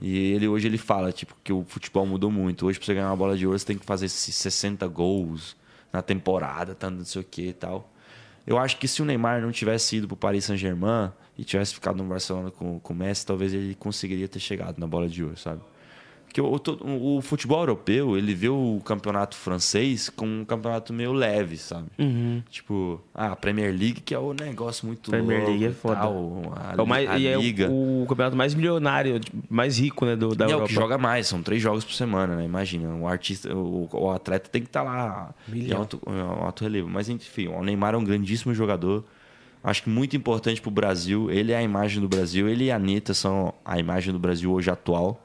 E 0.00 0.32
ele 0.32 0.48
hoje 0.48 0.68
ele 0.68 0.78
fala, 0.78 1.12
tipo, 1.12 1.34
que 1.42 1.52
o 1.52 1.64
futebol 1.66 2.06
mudou 2.06 2.30
muito. 2.30 2.66
Hoje, 2.66 2.78
pra 2.78 2.86
você 2.86 2.94
ganhar 2.94 3.08
uma 3.08 3.16
bola 3.16 3.36
de 3.36 3.46
ouro, 3.46 3.58
você 3.58 3.66
tem 3.66 3.78
que 3.78 3.84
fazer 3.84 4.06
esses 4.06 4.34
60 4.34 4.86
gols 4.88 5.56
na 5.92 6.02
temporada, 6.02 6.74
tá, 6.74 6.90
não 6.90 7.04
sei 7.04 7.22
o 7.22 7.24
que 7.24 7.48
e 7.48 7.52
tal. 7.52 7.90
Eu 8.46 8.58
acho 8.58 8.78
que 8.78 8.88
se 8.88 9.02
o 9.02 9.04
Neymar 9.04 9.42
não 9.42 9.52
tivesse 9.52 9.96
ido 9.96 10.08
pro 10.08 10.16
Paris 10.16 10.44
Saint-Germain 10.44 11.10
e 11.36 11.44
tivesse 11.44 11.74
ficado 11.74 11.96
no 11.96 12.04
Barcelona 12.04 12.50
com, 12.50 12.80
com 12.80 12.92
o 12.92 12.96
Messi, 12.96 13.26
talvez 13.26 13.52
ele 13.52 13.74
conseguiria 13.74 14.26
ter 14.26 14.40
chegado 14.40 14.78
na 14.78 14.86
bola 14.86 15.08
de 15.08 15.22
ouro, 15.22 15.36
sabe? 15.36 15.60
Porque 16.28 16.40
o, 16.42 16.58
to- 16.58 16.78
o 16.84 17.20
futebol 17.22 17.60
europeu, 17.60 18.16
ele 18.16 18.34
vê 18.34 18.48
o 18.50 18.80
campeonato 18.84 19.34
francês 19.34 20.08
como 20.10 20.30
um 20.30 20.44
campeonato 20.44 20.92
meio 20.92 21.12
leve, 21.12 21.56
sabe? 21.56 21.86
Tipo, 22.50 23.00
ah, 23.14 23.32
a 23.32 23.36
Premier 23.36 23.70
League, 23.70 24.02
que 24.02 24.14
é 24.14 24.18
o 24.18 24.32
negócio 24.34 24.86
muito 24.86 25.10
Premier 25.10 25.42
League 25.48 25.64
é 25.64 25.70
foda. 25.72 25.96
tal, 26.00 26.42
a, 26.54 26.74
É 26.78 26.82
o 26.82 26.86
mais, 26.86 27.08
a 27.10 27.18
e 27.18 27.26
é 27.26 27.38
o, 27.68 28.02
o 28.02 28.06
campeonato 28.06 28.36
mais 28.36 28.54
milionário, 28.54 29.20
mais 29.48 29.78
rico, 29.78 30.04
né, 30.04 30.14
do, 30.14 30.34
da 30.34 30.44
E 30.46 30.50
é 30.50 30.50
o 30.50 30.52
Europa. 30.52 30.68
que 30.68 30.74
joga 30.74 30.98
mais, 30.98 31.26
são 31.26 31.42
três 31.42 31.60
jogos 31.62 31.82
por 31.84 31.94
semana, 31.94 32.36
né? 32.36 32.44
Imagina, 32.44 32.94
o 32.94 33.08
artista, 33.08 33.52
o, 33.54 33.88
o 33.90 34.10
atleta 34.10 34.48
tem 34.50 34.60
que 34.62 34.68
estar 34.68 34.82
lá 34.82 35.34
em 35.48 35.52
Milhão. 35.52 35.78
alto, 35.78 36.00
em 36.06 36.20
alto 36.20 36.62
relevo. 36.62 36.88
Mas 36.88 37.08
enfim, 37.08 37.48
o 37.48 37.62
Neymar 37.64 37.94
é 37.94 37.96
um 37.96 38.04
grandíssimo 38.04 38.52
jogador. 38.54 39.02
Acho 39.64 39.82
que 39.82 39.88
muito 39.90 40.14
importante 40.16 40.60
pro 40.60 40.70
Brasil. 40.70 41.30
Ele 41.30 41.52
é 41.52 41.56
a 41.56 41.62
imagem 41.62 42.00
do 42.00 42.08
Brasil. 42.08 42.48
Ele 42.48 42.64
e 42.66 42.70
a 42.70 42.76
Anitta 42.76 43.12
são 43.14 43.52
a 43.64 43.78
imagem 43.78 44.12
do 44.12 44.18
Brasil 44.18 44.52
hoje 44.52 44.70
atual. 44.70 45.24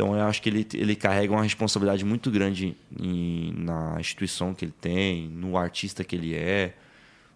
Então 0.00 0.16
eu 0.16 0.24
acho 0.24 0.40
que 0.40 0.48
ele, 0.48 0.66
ele 0.72 0.96
carrega 0.96 1.30
uma 1.30 1.42
responsabilidade 1.42 2.06
muito 2.06 2.30
grande 2.30 2.74
em- 2.98 3.52
na 3.54 3.96
instituição 4.00 4.54
que 4.54 4.64
ele 4.64 4.72
tem, 4.80 5.28
no 5.28 5.58
artista 5.58 6.02
que 6.02 6.16
ele 6.16 6.34
é, 6.34 6.74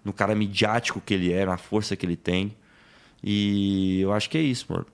no 0.03 0.15
cara 0.15 0.35
midiático 0.35 0.99
que 0.99 1.13
ele 1.13 1.31
é, 1.31 1.45
na 1.45 1.59
força 1.59 1.95
que 1.95 2.07
ele 2.07 2.17
tem. 2.17 2.57
E 3.23 4.01
eu 4.01 4.15
acho 4.15 4.31
que 4.31 4.39
é 4.39 4.41
isso, 4.41 4.65
mano. 4.71 4.87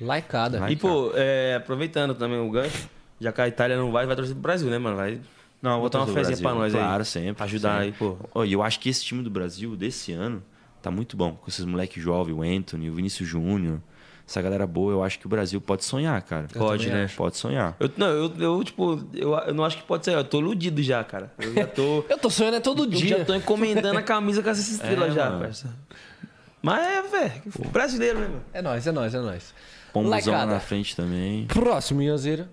Laicada. 0.00 0.60
Vai. 0.60 0.72
E, 0.72 0.76
pô, 0.76 1.10
é, 1.16 1.56
aproveitando 1.56 2.14
também 2.14 2.38
o 2.38 2.48
gancho, 2.48 2.88
já 3.20 3.32
que 3.32 3.40
a 3.40 3.48
Itália 3.48 3.76
não 3.76 3.90
vai, 3.90 4.06
vai 4.06 4.14
torcer 4.14 4.34
pro 4.34 4.42
Brasil, 4.42 4.70
né, 4.70 4.78
mano? 4.78 4.96
Vai 4.96 5.20
Não, 5.60 5.80
botar 5.80 5.98
uma 5.98 6.06
fezinha 6.06 6.36
pra 6.38 6.54
nós 6.54 6.72
aí. 6.72 6.80
Claro, 6.80 7.04
sempre. 7.04 7.42
Ajudar 7.42 7.82
sempre. 7.82 8.06
aí, 8.06 8.14
pô. 8.32 8.44
E 8.44 8.52
eu 8.52 8.62
acho 8.62 8.78
que 8.78 8.88
esse 8.88 9.04
time 9.04 9.24
do 9.24 9.30
Brasil, 9.30 9.74
desse 9.74 10.12
ano, 10.12 10.40
tá 10.80 10.88
muito 10.88 11.16
bom. 11.16 11.32
Com 11.34 11.48
esses 11.50 11.64
moleques 11.64 12.00
jovens, 12.00 12.32
o 12.32 12.42
Anthony, 12.42 12.88
o 12.90 12.94
Vinícius 12.94 13.28
Júnior. 13.28 13.80
Essa 14.26 14.40
galera 14.40 14.66
boa, 14.66 14.90
eu 14.92 15.02
acho 15.04 15.18
que 15.18 15.26
o 15.26 15.28
Brasil 15.28 15.60
pode 15.60 15.84
sonhar, 15.84 16.20
cara. 16.22 16.46
Pode, 16.52 16.84
também 16.84 16.98
né? 17.00 17.04
acho. 17.04 17.16
Pode 17.16 17.36
sonhar. 17.36 17.76
Eu, 17.78 17.90
não, 17.96 18.06
eu, 18.06 18.32
eu, 18.38 18.64
tipo, 18.64 19.06
eu, 19.12 19.34
eu 19.34 19.52
não 19.54 19.64
acho 19.64 19.76
que 19.76 19.82
pode 19.82 20.04
ser. 20.04 20.14
Eu 20.14 20.24
tô 20.24 20.38
iludido 20.40 20.82
já, 20.82 21.04
cara. 21.04 21.30
Eu 21.38 21.52
já 21.52 21.66
tô. 21.66 22.04
Eu 22.08 22.16
tô 22.18 22.30
sonhando 22.30 22.56
é 22.56 22.60
todo 22.60 22.84
eu 22.84 22.90
dia. 22.90 23.18
já 23.18 23.24
tô 23.24 23.34
encomendando 23.34 23.98
a 23.98 24.02
camisa 24.02 24.42
com 24.42 24.48
essas 24.48 24.66
estrelas 24.68 25.10
É, 25.10 25.14
já, 25.14 25.30
parça. 25.38 25.68
Mas 26.62 26.86
é, 26.86 27.02
velho. 27.02 27.42
Brasileiro, 27.70 28.18
né, 28.20 28.28
mano? 28.28 28.42
É 28.54 28.62
nóis, 28.62 28.86
é 28.86 28.92
nóis, 28.92 29.14
é 29.14 29.20
nóis. 29.20 29.54
Pombozão 29.92 30.32
lá 30.32 30.38
Laicada. 30.40 30.52
na 30.54 30.60
frente 30.60 30.96
também. 30.96 31.46
Próximo, 31.46 31.98
Minhozeira. 31.98 32.48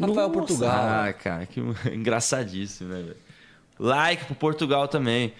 Rafael 0.00 0.14
Nossa. 0.16 0.30
Portugal. 0.30 0.70
Ah, 0.72 1.12
cara, 1.12 1.44
que 1.44 1.60
engraçadíssimo, 1.92 2.88
né, 2.88 3.02
velho? 3.02 3.16
Like 3.78 4.24
pro 4.24 4.34
Portugal 4.34 4.88
também. 4.88 5.32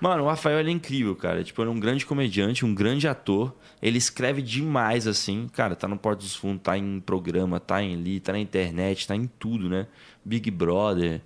Mano, 0.00 0.24
o 0.24 0.26
Rafael 0.26 0.60
ele 0.60 0.70
é 0.70 0.72
incrível, 0.72 1.16
cara. 1.16 1.42
Tipo, 1.42 1.62
ele 1.62 1.70
é 1.70 1.72
um 1.72 1.80
grande 1.80 2.04
comediante, 2.04 2.64
um 2.64 2.74
grande 2.74 3.08
ator. 3.08 3.54
Ele 3.80 3.96
escreve 3.96 4.42
demais, 4.42 5.06
assim. 5.06 5.48
Cara, 5.52 5.74
tá 5.74 5.88
no 5.88 5.96
Porto 5.96 6.20
dos 6.20 6.36
Fundos, 6.36 6.62
tá 6.62 6.76
em 6.76 7.00
programa, 7.00 7.58
tá 7.58 7.82
em 7.82 7.94
ali, 7.94 8.20
tá 8.20 8.32
na 8.32 8.38
internet, 8.38 9.06
tá 9.06 9.16
em 9.16 9.26
tudo, 9.26 9.68
né? 9.68 9.86
Big 10.24 10.50
Brother. 10.50 11.22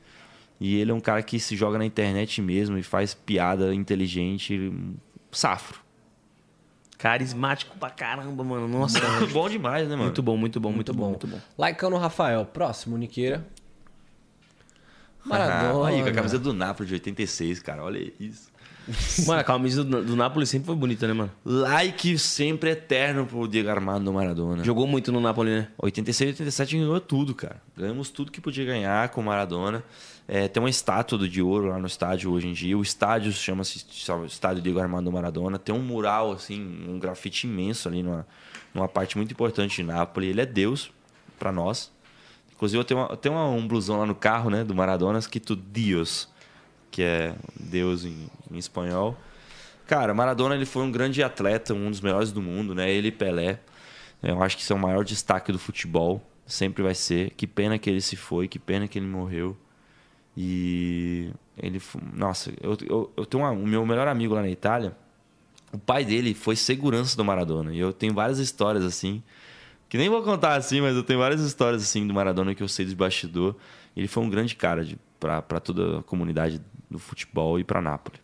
E 0.60 0.76
ele 0.76 0.90
é 0.90 0.94
um 0.94 1.01
cara 1.01 1.22
que 1.22 1.40
se 1.40 1.56
joga 1.56 1.78
na 1.78 1.84
internet 1.84 2.40
mesmo 2.42 2.76
e 2.78 2.82
faz 2.82 3.14
piada 3.14 3.74
inteligente, 3.74 4.72
safro. 5.32 5.80
Carismático 6.98 7.78
pra 7.78 7.88
caramba, 7.88 8.44
mano. 8.44 8.68
Nossa. 8.68 9.01
bom 9.32 9.48
demais, 9.48 9.84
né, 9.84 9.92
mano? 9.92 10.05
muito 10.05 10.22
bom, 10.22 10.36
muito 10.36 10.60
bom, 10.60 10.70
muito, 10.70 10.92
bom, 10.92 11.09
muito 11.09 11.26
bom. 11.26 11.40
Laicano 11.56 11.97
Rafael. 11.97 12.44
Próximo, 12.44 12.98
Niqueira. 12.98 13.47
Maradona. 15.24 15.88
Aí, 15.88 16.02
com 16.02 16.09
a 16.09 16.12
camisa 16.12 16.38
do 16.38 16.52
Napoli 16.52 16.88
de 16.88 16.94
86, 16.94 17.60
cara. 17.60 17.82
Olha 17.82 18.12
isso. 18.18 18.51
Mano, 19.26 19.40
a 19.40 19.44
camisa 19.44 19.84
do, 19.84 20.02
do 20.02 20.16
Napoli 20.16 20.47
sempre 20.47 20.66
foi 20.66 20.74
bonita, 20.74 21.06
né, 21.06 21.12
mano? 21.12 21.30
Like 21.44 22.18
sempre 22.18 22.70
eterno 22.70 23.26
pro 23.26 23.47
Diego 23.47 23.68
Armando 23.68 24.12
Maradona. 24.12 24.64
Jogou 24.64 24.86
muito 24.86 25.12
no 25.12 25.20
Napoli, 25.20 25.51
né? 25.51 25.68
86 25.78 26.30
e 26.30 26.32
87 26.32 26.78
ganhou 26.78 27.01
tudo, 27.01 27.34
cara. 27.34 27.62
Ganhamos 27.76 28.10
tudo 28.10 28.32
que 28.32 28.40
podia 28.40 28.64
ganhar 28.64 29.09
com 29.10 29.20
o 29.20 29.24
Maradona. 29.24 29.84
É, 30.26 30.48
tem 30.48 30.62
uma 30.62 30.70
estátua 30.70 31.18
do 31.18 31.28
de 31.28 31.42
ouro 31.42 31.68
lá 31.68 31.78
no 31.78 31.86
estádio 31.86 32.32
hoje 32.32 32.48
em 32.48 32.52
dia. 32.52 32.76
O 32.76 32.82
estádio 32.82 33.32
chama-se 33.32 33.84
chama 33.90 34.26
Estádio 34.26 34.62
Diego 34.62 34.80
Armando 34.80 35.10
Maradona. 35.10 35.59
Tem 35.59 35.74
um 35.74 35.82
mural, 35.82 36.32
assim, 36.32 36.60
um 36.88 36.98
grafite 36.98 37.47
imenso 37.47 37.88
ali 37.88 38.02
numa, 38.02 38.26
numa 38.74 38.88
parte 38.88 39.16
muito 39.16 39.32
importante 39.32 39.76
de 39.76 39.82
Nápoles. 39.82 40.30
Ele 40.30 40.40
é 40.40 40.47
Deus 40.47 40.90
pra 41.38 41.52
nós. 41.52 41.90
Inclusive, 42.60 42.78
eu 42.78 42.84
tenho, 42.84 43.00
uma- 43.00 43.06
eu 43.08 43.16
tenho 43.16 43.34
uma- 43.34 43.48
um 43.48 43.66
blusão 43.66 43.98
lá 44.00 44.04
no 44.04 44.14
carro, 44.14 44.50
né, 44.50 44.62
do 44.62 44.74
Maradona, 44.74 45.18
escrito 45.18 45.56
Dios, 45.56 46.28
que 46.90 47.02
é 47.02 47.34
Deus 47.58 48.04
em, 48.04 48.28
em 48.50 48.58
espanhol. 48.58 49.16
Cara, 49.86 50.12
Maradona 50.12 50.54
ele 50.56 50.66
foi 50.66 50.82
um 50.82 50.90
grande 50.92 51.22
atleta, 51.22 51.72
um 51.72 51.90
dos 51.90 52.02
melhores 52.02 52.30
do 52.32 52.42
mundo, 52.42 52.74
né? 52.74 52.90
Ele 52.90 53.08
e 53.08 53.12
Pelé. 53.12 53.60
Eu 54.22 54.42
acho 54.42 54.58
que 54.58 54.62
isso 54.62 54.74
é 54.74 54.76
o 54.76 54.78
maior 54.78 55.02
destaque 55.04 55.50
do 55.50 55.58
futebol. 55.58 56.20
Sempre 56.44 56.82
vai 56.82 56.94
ser. 56.94 57.30
Que 57.30 57.46
pena 57.46 57.78
que 57.78 57.88
ele 57.88 58.02
se 58.02 58.14
foi, 58.14 58.46
que 58.46 58.58
pena 58.58 58.86
que 58.86 58.98
ele 58.98 59.06
morreu. 59.06 59.56
E 60.36 61.30
ele. 61.56 61.80
Nossa, 62.12 62.52
eu, 62.60 62.76
eu, 62.86 63.12
eu 63.16 63.24
tenho 63.26 63.42
uma- 63.42 63.52
o 63.52 63.66
meu 63.66 63.84
melhor 63.86 64.06
amigo 64.06 64.34
lá 64.34 64.42
na 64.42 64.50
Itália. 64.50 64.94
O 65.72 65.78
pai 65.78 66.04
dele 66.04 66.34
foi 66.34 66.56
segurança 66.56 67.16
do 67.16 67.24
Maradona. 67.24 67.72
E 67.74 67.78
eu 67.78 67.90
tenho 67.92 68.12
várias 68.12 68.38
histórias 68.38 68.84
assim. 68.84 69.22
Que 69.90 69.98
nem 69.98 70.08
vou 70.08 70.22
contar 70.22 70.54
assim, 70.54 70.80
mas 70.80 70.94
eu 70.94 71.02
tenho 71.02 71.18
várias 71.18 71.40
histórias 71.40 71.82
assim 71.82 72.06
do 72.06 72.14
Maradona 72.14 72.54
que 72.54 72.62
eu 72.62 72.68
sei 72.68 72.84
dos 72.84 72.94
bastidor. 72.94 73.56
Ele 73.96 74.06
foi 74.06 74.22
um 74.22 74.30
grande 74.30 74.54
cara 74.54 74.86
pra 75.18 75.58
toda 75.58 75.98
a 75.98 76.02
comunidade 76.04 76.62
do 76.88 76.96
futebol 76.96 77.58
e 77.58 77.64
pra 77.64 77.82
Nápoles. 77.82 78.20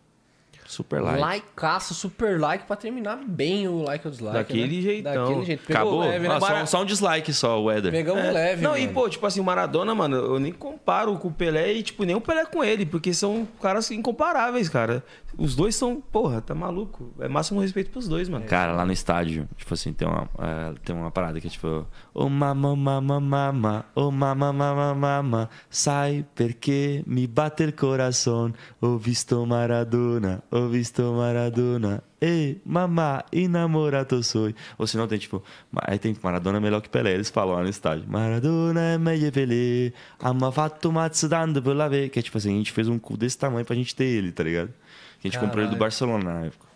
Super 0.65 1.01
like. 1.01 1.21
Likeaço, 1.21 1.93
super 1.93 2.37
like 2.39 2.65
pra 2.65 2.75
terminar 2.75 3.17
bem 3.25 3.69
o 3.69 3.83
like 3.83 4.05
ou 4.05 4.11
dislike. 4.11 4.37
Daquele 4.37 4.75
né? 4.75 4.81
jeitão. 4.81 5.25
Daquele 5.25 5.45
jeito. 5.45 5.65
Pegou 5.65 5.81
Acabou? 5.81 5.99
leve, 6.01 6.27
né? 6.27 6.39
Só, 6.39 6.65
só 6.65 6.81
um 6.81 6.85
dislike 6.85 7.33
só, 7.33 7.61
o 7.61 7.71
Éder. 7.71 7.91
Pegamos 7.91 8.23
É, 8.23 8.31
leve, 8.31 8.61
Não, 8.61 8.71
mano. 8.71 8.83
e 8.83 8.87
pô, 8.89 9.07
tipo 9.07 9.25
assim, 9.25 9.39
o 9.39 9.43
Maradona, 9.45 9.95
mano, 9.95 10.17
eu 10.17 10.39
nem 10.39 10.51
comparo 10.51 11.17
com 11.17 11.29
o 11.29 11.31
Pelé 11.31 11.71
e, 11.71 11.83
tipo, 11.83 12.03
nem 12.03 12.15
o 12.15 12.21
Pelé 12.21 12.45
com 12.45 12.63
ele, 12.63 12.85
porque 12.85 13.13
são 13.13 13.47
caras 13.61 13.89
incomparáveis, 13.91 14.67
cara. 14.67 15.03
Os 15.37 15.55
dois 15.55 15.75
são, 15.75 16.01
porra, 16.01 16.41
tá 16.41 16.55
maluco? 16.55 17.13
É 17.19 17.27
máximo 17.27 17.61
respeito 17.61 17.91
pros 17.91 18.07
dois, 18.07 18.27
mano. 18.27 18.45
Cara, 18.45 18.73
lá 18.73 18.85
no 18.85 18.91
estádio, 18.91 19.47
tipo 19.55 19.73
assim, 19.73 19.93
tem 19.93 20.07
uma, 20.07 20.27
é, 20.39 20.73
tem 20.83 20.95
uma 20.95 21.11
parada 21.11 21.39
que 21.39 21.47
é 21.47 21.49
tipo... 21.49 21.85
Oh 22.13 22.27
mamma 22.27 22.75
mamma 22.75 23.19
mamma, 23.19 23.85
oh 23.93 24.09
mamma 24.09 24.51
mamma 24.51 24.95
mamma, 24.95 25.49
sai 25.69 26.25
perché 26.33 27.03
mi 27.05 27.27
batte 27.27 27.63
il 27.63 27.75
corazon, 27.75 28.53
ho 28.79 28.97
visto 28.97 29.45
Maradona, 29.45 30.41
ho 30.49 30.67
visto 30.67 31.13
Maradona, 31.13 32.01
e 32.19 32.59
mamma 32.65 33.23
innamorato 33.31 34.23
soy. 34.23 34.55
Ou 34.77 34.87
senão 34.87 35.07
tem 35.07 35.19
tipo, 35.19 35.43
aí 35.75 35.99
tem 35.99 36.15
Maradona 36.21 36.57
é 36.57 36.61
melhor 36.61 36.81
que 36.81 36.89
Pelé, 36.89 37.13
eles 37.13 37.29
falam 37.29 37.55
lá 37.55 37.61
no 37.61 37.69
estádio. 37.69 38.05
Maradona 38.07 38.81
é 38.81 38.97
meglio 38.97 39.31
Pelé, 39.31 39.93
amma 40.19 40.51
fatto 40.51 40.91
mazzo 40.91 41.29
tanto 41.29 41.61
per 41.61 41.75
la 41.75 41.87
ve-" 41.87 42.09
Que 42.09 42.19
é 42.19 42.21
tipo 42.23 42.37
assim, 42.37 42.55
a 42.55 42.57
gente 42.57 42.71
fez 42.71 42.87
um 42.87 42.97
cu 42.97 43.15
desse 43.15 43.37
tamanho 43.37 43.65
pra 43.65 43.75
gente 43.75 43.95
ter 43.95 44.05
ele, 44.05 44.31
tá 44.31 44.43
ligado? 44.43 44.73
Que 45.21 45.27
a 45.27 45.31
gente 45.31 45.39
comprou 45.39 45.63
ele 45.63 45.71
do. 45.73 45.77
Barcelona 45.77 46.33
na 46.33 46.45
época. 46.45 46.67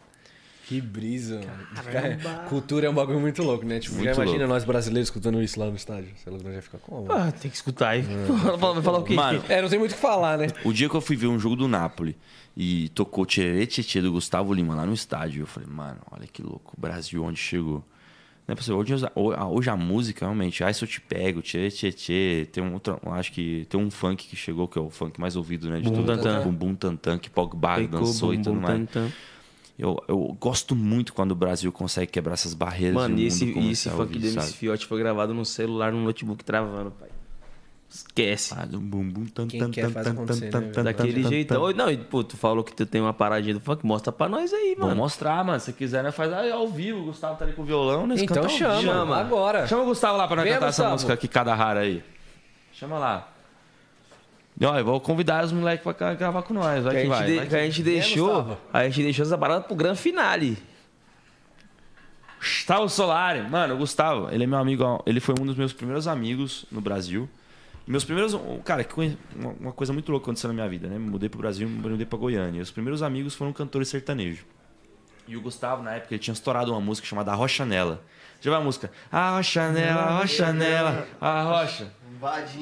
Que 0.68 0.80
brisa, 0.80 1.42
mano. 1.42 2.48
Cultura 2.48 2.88
é 2.88 2.90
um 2.90 2.94
bagulho 2.94 3.20
muito 3.20 3.44
louco, 3.44 3.66
né? 3.66 3.80
Tipo, 3.80 3.96
já 3.96 4.02
Muito 4.04 4.16
imagina 4.16 4.38
louco. 4.38 4.54
nós 4.54 4.64
brasileiros 4.64 5.08
escutando 5.08 5.42
isso 5.44 5.60
lá 5.60 5.66
no 5.66 5.76
estádio. 5.76 6.10
Você 6.16 6.30
é 6.30 6.32
louco, 6.32 6.46
nós 6.46 6.56
já 6.56 6.62
fica 6.62 6.78
como? 6.78 7.08
Pô, 7.08 7.14
tem 7.42 7.52
que 7.52 7.58
escutar 7.58 7.90
aí. 7.90 8.04
Vai 8.04 8.82
falar 8.82 9.00
o 9.00 9.04
quê? 9.04 9.14
Mano, 9.14 9.44
É, 9.50 9.62
não 9.62 9.68
tem 9.68 9.78
muito 9.78 9.92
o 9.92 9.96
que 9.96 10.00
falar, 10.02 10.38
né? 10.38 10.48
O 10.64 10.72
dia 10.72 10.88
que 10.88 10.96
eu 10.96 11.02
fui 11.02 11.18
ver 11.18 11.28
um 11.28 11.38
jogo 11.38 11.58
do 11.58 11.68
Napoli 11.68 12.18
e 12.56 12.88
tocou 12.90 13.26
Tcherê 13.26 13.66
Tchê 13.68 14.00
do 14.02 14.14
Gustavo 14.14 14.54
Lima 14.54 14.74
lá 14.74 14.86
no 14.86 14.94
estádio, 14.94 15.42
eu 15.42 15.48
falei, 15.48 15.68
mano, 15.70 16.00
olha 16.10 16.26
que 16.26 16.42
louco, 16.42 16.74
o 16.78 16.80
Brasil 16.80 17.22
onde 17.22 17.38
chegou. 17.40 17.84
É 18.52 18.56
possível. 18.56 18.78
Hoje, 18.80 18.94
hoje 19.16 19.70
a 19.70 19.78
música, 19.78 20.26
realmente, 20.26 20.62
ah, 20.62 20.74
se 20.74 20.84
eu 20.84 20.88
te 20.88 21.00
pego, 21.00 21.42
Tcherê 21.42 21.72
Tchê, 21.72 22.46
tem 22.52 22.62
um 22.62 22.74
outro, 22.74 23.00
acho 23.14 23.32
que 23.32 23.66
tem 23.70 23.80
um 23.80 23.90
funk 23.90 24.28
que 24.28 24.36
chegou, 24.36 24.68
que 24.68 24.78
é 24.78 24.82
o 24.82 24.90
funk 24.90 25.22
mais 25.22 25.38
ouvido, 25.38 25.70
né, 25.70 25.80
de 25.80 25.90
Bum 25.90 25.96
tudo. 25.96 26.06
Tantan. 26.06 26.42
Bum 26.44 26.52
Bum 26.52 26.76
Tantan, 26.76 27.18
que 27.18 27.30
Pogba 27.30 27.76
Pegou, 27.76 28.02
dançou 28.02 28.34
e 28.34 28.38
bum, 28.38 28.44
tudo 28.44 28.56
bum, 28.56 28.62
mais. 28.62 28.78
tan, 28.90 29.08
tan. 29.08 29.12
Eu, 29.80 30.04
eu 30.06 30.38
gosto 30.38 30.76
muito 30.76 31.14
quando 31.14 31.32
o 31.32 31.36
Brasil 31.36 31.72
consegue 31.72 32.12
quebrar 32.12 32.34
essas 32.34 32.54
barreiras. 32.54 32.94
Mano, 32.94 33.16
do 33.16 33.22
e 33.22 33.28
esse, 33.28 33.46
e 33.46 33.72
esse 33.72 33.90
funk 33.90 34.20
do 34.20 34.28
sabe? 34.28 34.46
MC 34.46 34.58
Fiote 34.58 34.86
foi 34.86 35.00
gravado 35.00 35.34
no 35.34 35.46
celular, 35.46 35.94
no 35.94 36.04
notebook 36.04 36.44
travando, 36.44 36.92
pai. 36.92 37.11
Esquece. 37.94 38.56
Faz 38.56 38.74
um 38.74 38.80
bum, 38.80 39.04
bum, 39.04 39.26
tan, 39.26 39.48
Quem 39.48 39.60
tan, 39.60 39.70
quer 39.70 39.82
tan, 39.88 39.90
faz 39.92 40.06
tan, 40.08 40.14
acontecer, 40.14 40.50
tan, 40.50 40.62
né, 40.62 40.72
tan? 40.72 40.84
Daquele 40.84 41.24
jeitão. 41.24 41.74
Não, 41.74 41.92
e, 41.92 41.98
pô, 41.98 42.24
tu 42.24 42.38
falou 42.38 42.64
que 42.64 42.74
tu 42.74 42.86
tem 42.86 43.02
uma 43.02 43.14
paradinha 43.14 43.54
do 43.56 43.60
funk, 43.60 43.86
mostra 43.86 44.14
pra 44.14 44.30
nós 44.30 44.54
aí, 44.54 44.76
Vou 44.78 44.86
mano. 44.88 44.96
mostrar, 45.02 45.44
mano. 45.44 45.60
Se 45.60 45.74
quiser, 45.74 46.02
né, 46.02 46.10
faz 46.12 46.32
aí 46.32 46.50
ao 46.50 46.70
vivo. 46.70 47.02
O 47.02 47.06
Gustavo 47.08 47.38
tá 47.38 47.44
ali 47.44 47.54
com 47.54 47.64
o 47.64 47.66
violão, 47.66 48.08
né? 48.08 48.16
Então 48.18 48.48
chama, 48.48 48.82
Chama. 48.82 49.18
agora. 49.18 49.68
Chama 49.68 49.84
o 49.84 49.86
Gustavo 49.88 50.18
lá 50.18 50.26
pra 50.26 50.38
nós 50.38 50.46
cantar 50.46 50.56
essa 50.58 50.68
Gustavo. 50.68 50.92
música 50.92 51.14
aqui, 51.14 51.28
cada 51.28 51.54
rara 51.54 51.82
aí. 51.82 52.02
Chama 52.72 52.98
lá. 52.98 53.28
E, 54.58 54.66
ó, 54.66 54.78
eu 54.80 54.86
vou 54.86 55.02
convidar 55.02 55.44
os 55.44 55.52
moleques 55.52 55.84
pra 55.94 56.14
gravar 56.14 56.44
com 56.44 56.54
nós. 56.54 56.84
Vai 56.86 56.96
Que 56.96 57.02
que, 57.02 57.08
a, 57.08 57.10
gente 57.10 57.18
vai. 57.18 57.26
de- 57.28 57.36
vai 57.38 57.48
que 57.48 57.56
a 57.56 57.64
gente 57.66 57.84
deixou. 57.84 58.28
Gustavo? 58.44 58.58
A 58.72 58.84
gente 58.86 59.04
deixou 59.04 59.26
essa 59.26 59.38
parada 59.38 59.62
pro 59.62 59.76
grande 59.76 60.00
finale. 60.00 60.58
Gustavo 62.40 62.88
Solari. 62.90 63.42
Mano, 63.50 63.76
o 63.76 63.78
Gustavo, 63.78 64.30
ele 64.32 64.46
é 64.46 64.48
meu 64.48 64.58
amigo. 64.60 65.04
Ele 65.06 65.20
foi 65.20 65.36
um 65.40 65.46
dos 65.46 65.56
meus 65.58 65.74
primeiros 65.74 66.08
amigos 66.08 66.66
no 66.72 66.80
Brasil. 66.82 67.30
Meus 67.88 68.04
primeiros. 68.04 68.36
Cara, 68.64 68.86
uma- 69.60 69.72
coisa 69.74 69.92
muito 69.92 70.12
louca 70.12 70.26
aconteceu 70.26 70.48
na 70.48 70.54
minha 70.54 70.68
vida, 70.70 70.88
né? 70.88 70.98
Mudei 70.98 71.28
pro 71.30 71.40
Brasil, 71.40 71.68
me 71.68 71.76
mudei 71.90 72.06
pra 72.06 72.18
Goiânia. 72.18 72.62
Os 72.62 72.72
primeiros 72.72 73.02
amigos 73.02 73.34
foram 73.36 73.52
cantores 73.52 73.88
sertanejos. 73.90 74.46
E 75.28 75.36
o 75.38 75.42
Gustavo, 75.42 75.82
na 75.84 75.94
época, 75.94 76.14
ele 76.14 76.20
tinha 76.22 76.34
estourado 76.34 76.72
uma 76.72 76.82
música 76.82 77.08
chamada 77.08 77.34
Rochanela. 77.34 78.04
Já 78.40 78.52
vai 78.52 78.60
a 78.60 78.64
música? 78.64 78.92
A 79.12 79.38
Rochanela, 79.38 80.02
a 80.02 80.20
Rochanela, 80.20 81.08
a 81.20 81.44
Rocha. 81.44 81.92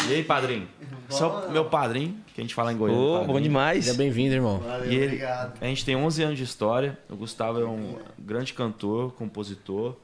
E 0.09 0.13
aí, 0.13 0.23
padrinho? 0.23 0.67
Só 1.09 1.49
meu 1.49 1.65
padrinho, 1.65 2.17
que 2.33 2.39
a 2.39 2.43
gente 2.43 2.53
fala 2.55 2.71
em 2.71 2.77
Goiânia. 2.77 3.01
Ô, 3.01 3.11
padrinho. 3.13 3.33
bom 3.33 3.41
demais. 3.41 3.85
Seja 3.85 3.97
bem-vindo, 3.97 4.33
irmão. 4.33 4.59
Valeu, 4.59 4.89
E 4.91 4.95
ele, 4.95 5.05
obrigado. 5.07 5.57
a 5.61 5.65
gente 5.65 5.83
tem 5.83 5.95
11 5.95 6.23
anos 6.23 6.37
de 6.37 6.43
história. 6.43 6.97
O 7.09 7.15
Gustavo 7.15 7.59
é 7.59 7.65
um 7.65 7.97
grande 8.17 8.53
cantor, 8.53 9.11
compositor. 9.13 9.95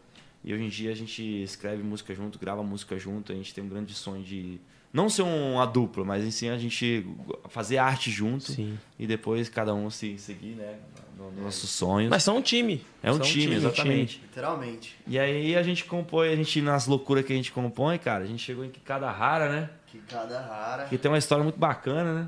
E 0.43 0.53
hoje 0.53 0.63
em 0.63 0.69
dia 0.69 0.91
a 0.91 0.95
gente 0.95 1.21
escreve 1.43 1.81
música 1.83 2.13
junto, 2.13 2.37
grava 2.37 2.61
música 2.63 2.97
junto. 2.99 3.31
A 3.31 3.35
gente 3.35 3.53
tem 3.53 3.63
um 3.63 3.69
grande 3.69 3.93
sonho 3.93 4.23
de 4.23 4.59
não 4.95 5.09
ser 5.09 5.21
uma 5.23 5.65
dupla, 5.67 6.03
mas 6.05 6.23
em 6.23 6.31
si 6.31 6.47
a 6.49 6.57
gente 6.57 7.05
fazer 7.49 7.77
arte 7.77 8.09
junto. 8.09 8.51
Sim. 8.53 8.77
E 8.97 9.05
depois 9.05 9.49
cada 9.49 9.73
um 9.73 9.89
se 9.89 10.17
seguir, 10.17 10.55
né? 10.55 10.75
no- 11.17 11.31
Nos 11.31 11.43
nossos 11.43 11.69
sonhos. 11.69 12.09
Mas 12.09 12.23
são 12.23 12.37
um 12.37 12.41
time. 12.41 12.85
é 13.03 13.09
um 13.11 13.15
São 13.15 13.23
time, 13.25 13.55
exatamente. 13.55 14.19
Literalmente. 14.21 14.97
E 15.07 15.17
aí 15.19 15.55
a 15.55 15.63
gente 15.63 15.85
compõe, 15.85 16.29
a 16.29 16.35
gente 16.35 16.61
nas 16.61 16.87
loucuras 16.87 17.23
que 17.25 17.31
a 17.33 17.35
gente 17.35 17.51
compõe, 17.51 17.97
cara, 17.97 18.23
a 18.23 18.27
gente 18.27 18.41
chegou 18.43 18.63
em 18.65 18.69
que 18.69 18.79
cada 18.79 19.09
rara, 19.11 19.49
né? 19.49 19.69
Que 19.87 19.97
cada 19.99 20.39
rara. 20.41 20.85
Que 20.85 20.97
tem 20.97 21.09
uma 21.09 21.17
história 21.17 21.43
muito 21.43 21.57
bacana, 21.59 22.13
né? 22.13 22.27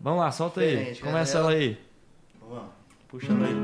Vamos 0.00 0.20
lá, 0.20 0.30
solta 0.32 0.60
aí. 0.60 0.70
Diferente, 0.76 1.00
Começa 1.02 1.34
né? 1.38 1.40
ela 1.44 1.50
aí. 1.52 1.78
Vamos. 2.40 2.64
Puxa 3.08 3.26
ela 3.32 3.46
aí. 3.46 3.54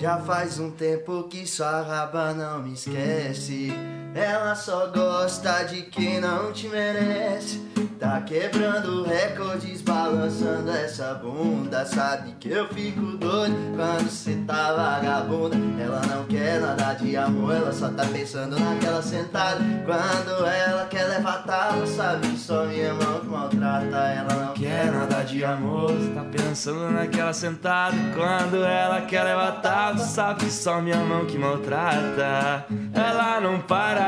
Já 0.00 0.18
faz 0.20 0.58
um 0.58 0.70
tempo 0.70 1.24
que 1.24 1.46
sua 1.46 1.82
raba 1.82 2.32
não 2.32 2.62
me 2.62 2.72
esquece. 2.72 3.70
Ela 4.14 4.54
só 4.54 4.88
gosta 4.88 5.62
de 5.64 5.82
quem 5.82 6.20
não 6.20 6.52
te 6.52 6.68
merece. 6.68 7.60
Tá 8.00 8.18
quebrando 8.22 9.04
recordes, 9.04 9.82
balançando 9.82 10.70
essa 10.70 11.12
bunda. 11.14 11.84
Sabe 11.84 12.34
que 12.40 12.50
eu 12.50 12.66
fico 12.68 13.18
doido 13.18 13.54
quando 13.76 14.08
cê 14.08 14.36
tá 14.46 14.72
vagabunda. 14.72 15.54
Ela 15.78 16.00
não 16.06 16.24
quer 16.24 16.60
nada 16.60 16.94
de 16.94 17.14
amor, 17.14 17.54
ela 17.54 17.70
só 17.70 17.90
tá 17.90 18.06
pensando 18.06 18.58
naquela 18.58 19.02
sentada. 19.02 19.60
Quando 19.84 20.46
ela 20.46 20.86
quer 20.86 21.04
levar 21.08 21.44
tapa, 21.44 21.86
sabe 21.86 22.28
que 22.28 22.38
só 22.38 22.64
minha 22.64 22.94
mão 22.94 23.20
que 23.20 23.26
maltrata. 23.26 23.96
Ela 23.96 24.34
não 24.46 24.54
Quer 24.54 24.92
nada 24.92 25.22
de 25.22 25.42
amor, 25.42 25.90
tá 26.14 26.22
pensando 26.24 26.90
naquela 26.90 27.32
sentada. 27.32 27.96
Quando 28.14 28.64
ela 28.64 29.00
quer 29.02 29.24
levar 29.24 29.52
tapa, 29.60 29.98
sabe 29.98 30.44
que 30.44 30.50
só 30.50 30.80
minha 30.80 30.98
mão 30.98 31.24
que 31.24 31.38
maltrata. 31.38 32.66
Ela 32.92 33.40
não 33.40 33.60
para, 33.60 33.99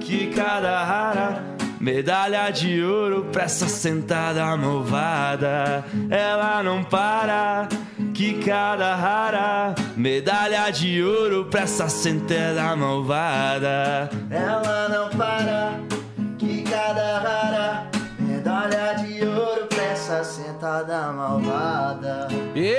que 0.00 0.28
cada 0.28 0.84
rara. 0.84 1.50
Medalha 1.80 2.50
de 2.50 2.82
ouro 2.82 3.24
pra 3.32 3.44
essa 3.44 3.66
sentada 3.66 4.54
malvada. 4.56 5.82
Ela 6.10 6.62
não 6.62 6.84
para, 6.84 7.68
que 8.12 8.34
cada 8.44 8.94
rara. 8.94 9.74
Medalha 9.96 10.70
de 10.70 11.02
ouro 11.02 11.46
pra 11.46 11.62
essa 11.62 11.88
sentada 11.88 12.76
malvada. 12.76 14.10
Ela 14.30 14.88
não 14.90 15.08
para, 15.08 15.72
que 16.38 16.62
cada 16.62 17.18
rara 17.20 17.90
medalha 18.40 18.94
de 18.94 19.24
ouro 19.24 19.66
pra 19.66 19.84
essa 19.84 20.24
sentada 20.24 21.12
malvada. 21.12 22.28
Ê, 22.54 22.74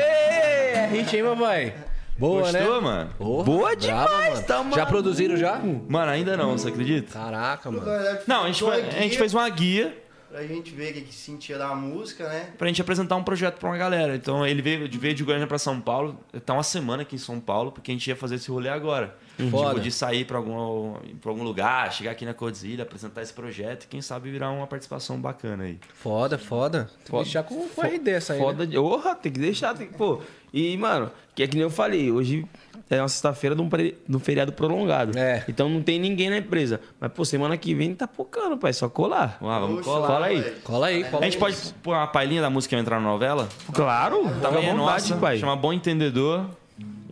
é 0.76 0.88
hit, 0.92 1.16
hein, 1.16 1.24
mamãe? 1.24 1.74
Boa, 2.22 2.42
Gostou, 2.44 2.76
né? 2.76 2.80
mano? 2.80 3.10
Porra, 3.18 3.44
Boa 3.44 3.76
brava, 3.76 3.78
demais, 4.12 4.34
mano. 4.36 4.46
tá 4.46 4.76
Já 4.76 4.86
produziram 4.86 5.36
já? 5.36 5.60
Mano, 5.60 6.12
ainda 6.12 6.38
não, 6.38 6.52
você 6.58 6.70
acredita? 6.70 7.12
Caraca, 7.12 7.72
mano. 7.72 7.84
Não, 8.28 8.44
a 8.44 8.48
gente, 8.48 8.60
foi- 8.62 8.80
a 8.82 8.92
gente 8.92 9.18
fez 9.18 9.34
uma 9.34 9.50
guia 9.50 9.98
Pra 10.30 10.44
gente 10.48 10.72
ver 10.74 10.92
o 10.92 10.94
que 10.94 11.02
que 11.02 11.14
sentia 11.14 11.58
da 11.58 11.76
música, 11.76 12.26
né? 12.30 12.52
pra 12.58 12.66
gente 12.68 12.82
apresentar 12.82 13.18
um 13.18 13.24
projeto 13.24 13.58
pra 13.60 13.68
uma 13.70 13.76
galera. 13.78 14.16
Então 14.16 14.48
ele 14.48 14.62
veio, 14.62 14.88
veio 14.90 15.14
de 15.14 15.24
Goiânia 15.26 15.46
pra 15.46 15.58
São 15.58 15.82
Paulo, 15.82 16.18
tá 16.46 16.54
uma 16.54 16.64
semana 16.64 17.02
aqui 17.02 17.16
em 17.16 17.20
São 17.20 17.38
Paulo, 17.38 17.70
porque 17.74 17.92
a 17.92 17.94
gente 17.94 18.08
ia 18.08 18.16
fazer 18.16 18.36
esse 18.36 18.50
rolê 18.50 18.70
agora. 18.70 19.14
Foda. 19.50 19.70
Tipo, 19.70 19.80
de 19.82 19.92
sair 19.92 20.26
pra 20.26 20.38
algum, 20.38 20.94
pra 21.22 21.32
algum 21.32 21.44
lugar, 21.44 21.92
chegar 21.92 22.12
aqui 22.12 22.26
na 22.26 22.34
Codizilha, 22.34 22.84
apresentar 22.84 23.22
esse 23.22 23.34
projeto 23.34 23.86
e 23.86 23.88
quem 23.88 24.02
sabe 24.02 24.30
virar 24.30 24.52
uma 24.52 24.68
participação 24.68 25.20
bacana 25.20 25.64
aí. 25.64 25.80
Foda, 25.94 26.38
foda. 26.38 26.90
Tem 26.98 27.06
que 27.06 27.12
Foda. 27.12 27.24
deixar 27.24 27.44
com, 27.44 27.68
com 27.70 27.82
a 27.82 27.86
RD 27.88 28.10
essa 28.12 28.34
aí. 28.34 28.40
né? 28.40 28.46
Foda 28.46 28.68
de. 28.68 28.76
Porra, 28.76 29.16
tem 29.16 29.32
que 29.32 29.40
deixar. 29.40 29.74
Tem... 29.74 29.88
que- 29.88 29.94
Pô, 29.96 30.22
e, 30.54 30.76
mano, 30.78 31.10
que 31.34 31.44
é 31.44 31.48
que 31.48 31.56
nem 31.56 31.64
eu 31.64 31.70
falei, 31.70 32.12
hoje 32.12 32.46
é 32.90 33.02
uma 33.02 33.08
sexta-feira 33.08 33.56
de 33.56 33.62
um, 33.62 33.70
pre- 33.70 33.98
de 34.08 34.18
um 34.18 34.20
feriado 34.20 34.52
prolongado. 34.52 35.18
É. 35.18 35.46
Então 35.48 35.70
não 35.70 35.82
tem 35.82 35.98
ninguém 35.98 36.30
na 36.30 36.38
empresa. 36.40 36.82
Mas, 37.00 37.10
pô, 37.14 37.24
semana 37.24 37.56
que 37.58 37.74
vem 37.74 37.96
tá 37.96 38.06
focando, 38.08 38.58
pai. 38.58 38.74
Só 38.74 38.90
colar. 38.90 39.38
Vamos 39.40 39.54
lá, 39.56 39.60
vamos 39.62 39.76
Puxa, 39.78 39.90
colar. 39.90 40.08
Fala 40.08 40.26
aí. 40.26 40.42
Cola 40.64 40.88
aí, 40.88 41.04
cola 41.06 41.22
A 41.22 41.26
gente 41.30 41.38
pode 41.38 41.56
pôr 41.82 41.96
uma 41.96 42.08
palhinha 42.08 42.42
da 42.42 42.50
música 42.50 42.70
que 42.72 42.76
vai 42.76 42.82
entrar 42.82 43.00
na 43.00 43.08
novela? 43.08 43.48
Claro, 43.74 44.24
tava 44.24 44.36
à 44.38 44.42
Também 44.42 44.70
é 44.70 44.74
vontade, 44.76 45.10
nossa, 45.10 45.18
pai. 45.22 45.38
Chama 45.38 45.56
Bom 45.56 45.72
Entendedor. 45.72 46.46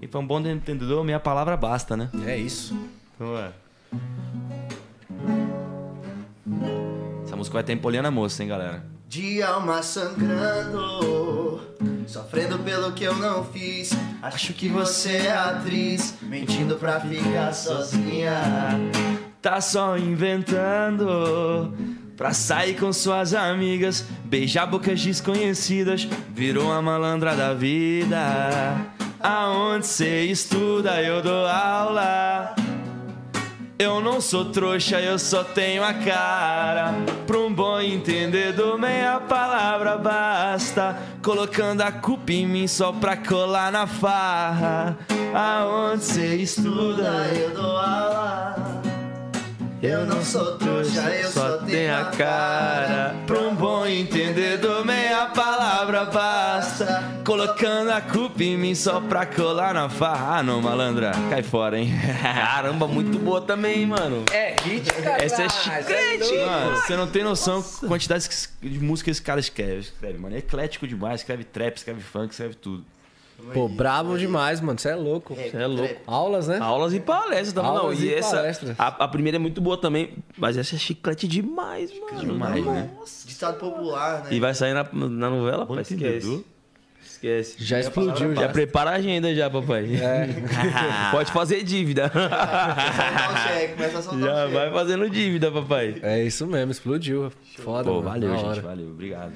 E 0.01 0.07
pra 0.07 0.19
um 0.19 0.25
bom 0.25 0.39
entendedor, 0.39 1.03
meia 1.03 1.19
palavra 1.19 1.57
basta, 1.57 1.97
né? 1.97 2.09
É 2.25 2.37
isso. 2.37 2.77
Então, 3.15 3.37
é. 3.37 3.51
Essa 7.23 7.35
música 7.35 7.55
vai 7.55 7.63
ter 7.63 7.73
em 7.73 7.77
Poliana 7.77 8.09
Moça, 8.09 8.41
hein, 8.41 8.49
galera? 8.49 8.85
De 9.07 9.41
alma 9.41 9.81
sangrando, 9.81 11.59
sofrendo 12.07 12.59
pelo 12.59 12.93
que 12.93 13.03
eu 13.03 13.15
não 13.15 13.43
fiz. 13.43 13.91
Acho 14.21 14.53
que 14.53 14.69
você 14.69 15.17
é 15.17 15.31
atriz, 15.31 16.15
mentindo 16.21 16.75
pra 16.75 16.99
ficar 17.01 17.53
sozinha. 17.53 18.35
Tá 19.41 19.59
só 19.59 19.97
inventando 19.97 21.73
pra 22.15 22.33
sair 22.33 22.77
com 22.79 22.93
suas 22.93 23.33
amigas, 23.33 24.05
beijar 24.25 24.65
bocas 24.67 25.01
desconhecidas, 25.01 26.07
virou 26.29 26.65
uma 26.65 26.81
malandra 26.81 27.35
da 27.35 27.53
vida. 27.53 28.17
Aonde 29.21 29.85
cê 29.85 30.25
estuda, 30.25 31.01
eu 31.01 31.21
dou 31.21 31.45
aula. 31.45 32.55
Eu 33.77 34.01
não 34.01 34.21
sou 34.21 34.45
trouxa, 34.45 34.99
eu 35.01 35.19
só 35.19 35.43
tenho 35.43 35.83
a 35.83 35.93
cara. 35.93 36.93
Pra 37.27 37.37
um 37.37 37.53
bom 37.53 37.81
entendedor, 37.81 38.77
meia 38.77 39.19
palavra 39.19 39.97
basta. 39.97 40.97
Colocando 41.21 41.81
a 41.81 41.91
culpa 41.91 42.31
em 42.31 42.47
mim 42.47 42.67
só 42.67 42.93
pra 42.93 43.17
colar 43.17 43.71
na 43.71 43.87
farra. 43.87 44.97
Aonde 45.33 46.03
cê 46.03 46.35
estuda, 46.35 47.27
eu 47.33 47.53
dou 47.53 47.77
aula. 47.77 48.78
Eu 49.81 50.05
não 50.05 50.21
sou 50.21 50.57
trouxa, 50.57 51.09
eu 51.15 51.31
só 51.31 51.57
tenho 51.59 51.95
a 51.95 52.05
cara. 52.11 53.15
Pra 53.25 53.39
um 53.39 53.55
bom 53.55 53.85
entendedor, 53.87 54.83
meia 54.83 55.27
palavra 55.27 56.03
basta. 56.03 57.01
Colocando 57.23 57.89
a 57.89 58.01
culpa 58.01 58.43
em 58.43 58.57
mim 58.57 58.75
só 58.75 58.99
pra 58.99 59.25
colar 59.25 59.73
na 59.73 59.87
farra. 59.87 60.39
Ah, 60.39 60.43
não, 60.43 60.61
malandra, 60.61 61.11
cai 61.29 61.41
fora, 61.41 61.79
hein? 61.79 61.93
Caramba, 62.21 62.89
muito 62.89 63.17
boa 63.19 63.39
também, 63.39 63.85
mano. 63.85 64.25
É 64.33 64.53
hit, 64.63 64.91
cara. 65.01 65.23
Essa 65.23 65.43
é 65.43 65.49
chiclete. 65.49 66.37
Mano, 66.45 66.75
você 66.75 66.97
não 66.97 67.07
tem 67.07 67.23
noção 67.23 67.63
da 67.81 67.87
quantidade 67.87 68.27
de 68.61 68.79
música 68.79 69.05
que 69.05 69.11
esse 69.11 69.21
cara 69.21 69.39
escreve, 69.39 69.79
escreve, 69.79 70.17
mano. 70.17 70.35
É 70.35 70.39
eclético 70.39 70.85
demais, 70.85 71.21
escreve 71.21 71.45
trap, 71.45 71.77
escreve 71.77 72.01
funk, 72.01 72.31
escreve 72.31 72.55
tudo. 72.55 72.83
Pô, 73.53 73.67
brabo 73.67 74.17
demais, 74.17 74.61
mano. 74.61 74.77
Você 74.79 74.89
é 74.89 74.95
louco. 74.95 75.33
Você 75.35 75.57
é 75.57 75.65
louco. 75.67 75.95
Aulas, 76.05 76.47
né? 76.47 76.59
Aulas 76.59 76.93
e 76.93 76.99
palestras 76.99 77.53
também. 77.53 77.71
Não, 77.71 77.77
Aulas 77.79 77.99
e 77.99 78.05
e 78.07 78.13
essa. 78.13 78.35
palestras. 78.37 78.75
A, 78.79 78.87
a 78.87 79.07
primeira 79.07 79.37
é 79.37 79.39
muito 79.39 79.59
boa 79.59 79.77
também, 79.77 80.13
mas 80.37 80.57
essa 80.57 80.75
é 80.75 80.77
chiclete 80.77 81.27
demais, 81.27 81.91
mano. 81.99 82.19
Demais, 82.19 82.65
né? 82.65 82.89
Ditado 83.25 83.57
popular, 83.59 84.23
né? 84.23 84.27
E 84.31 84.39
vai 84.39 84.53
sair 84.53 84.73
na, 84.73 84.83
na 84.91 85.29
novela, 85.29 85.65
Bom 85.65 85.73
pai. 85.75 85.81
entendedor. 85.83 86.43
Esquece. 87.01 87.53
Esquece. 87.53 87.55
Já 87.59 87.79
explodiu, 87.79 88.33
Já 88.35 88.41
já. 88.43 88.49
prepara 88.49 88.91
a 88.91 88.93
agenda 88.93 89.33
já, 89.35 89.49
papai. 89.49 89.87
Pode 91.11 91.31
fazer 91.31 91.63
dívida. 91.63 92.09
Já 94.19 94.47
vai 94.47 94.71
fazendo 94.71 95.09
dívida, 95.09 95.51
papai. 95.51 95.95
É 96.01 96.23
isso 96.23 96.45
mesmo, 96.47 96.71
explodiu. 96.71 97.31
Foda, 97.57 97.83
Pô, 97.89 97.95
mano. 98.01 98.09
valeu, 98.09 98.35
gente, 98.37 98.45
hora. 98.45 98.61
valeu, 98.61 98.87
obrigado. 98.89 99.33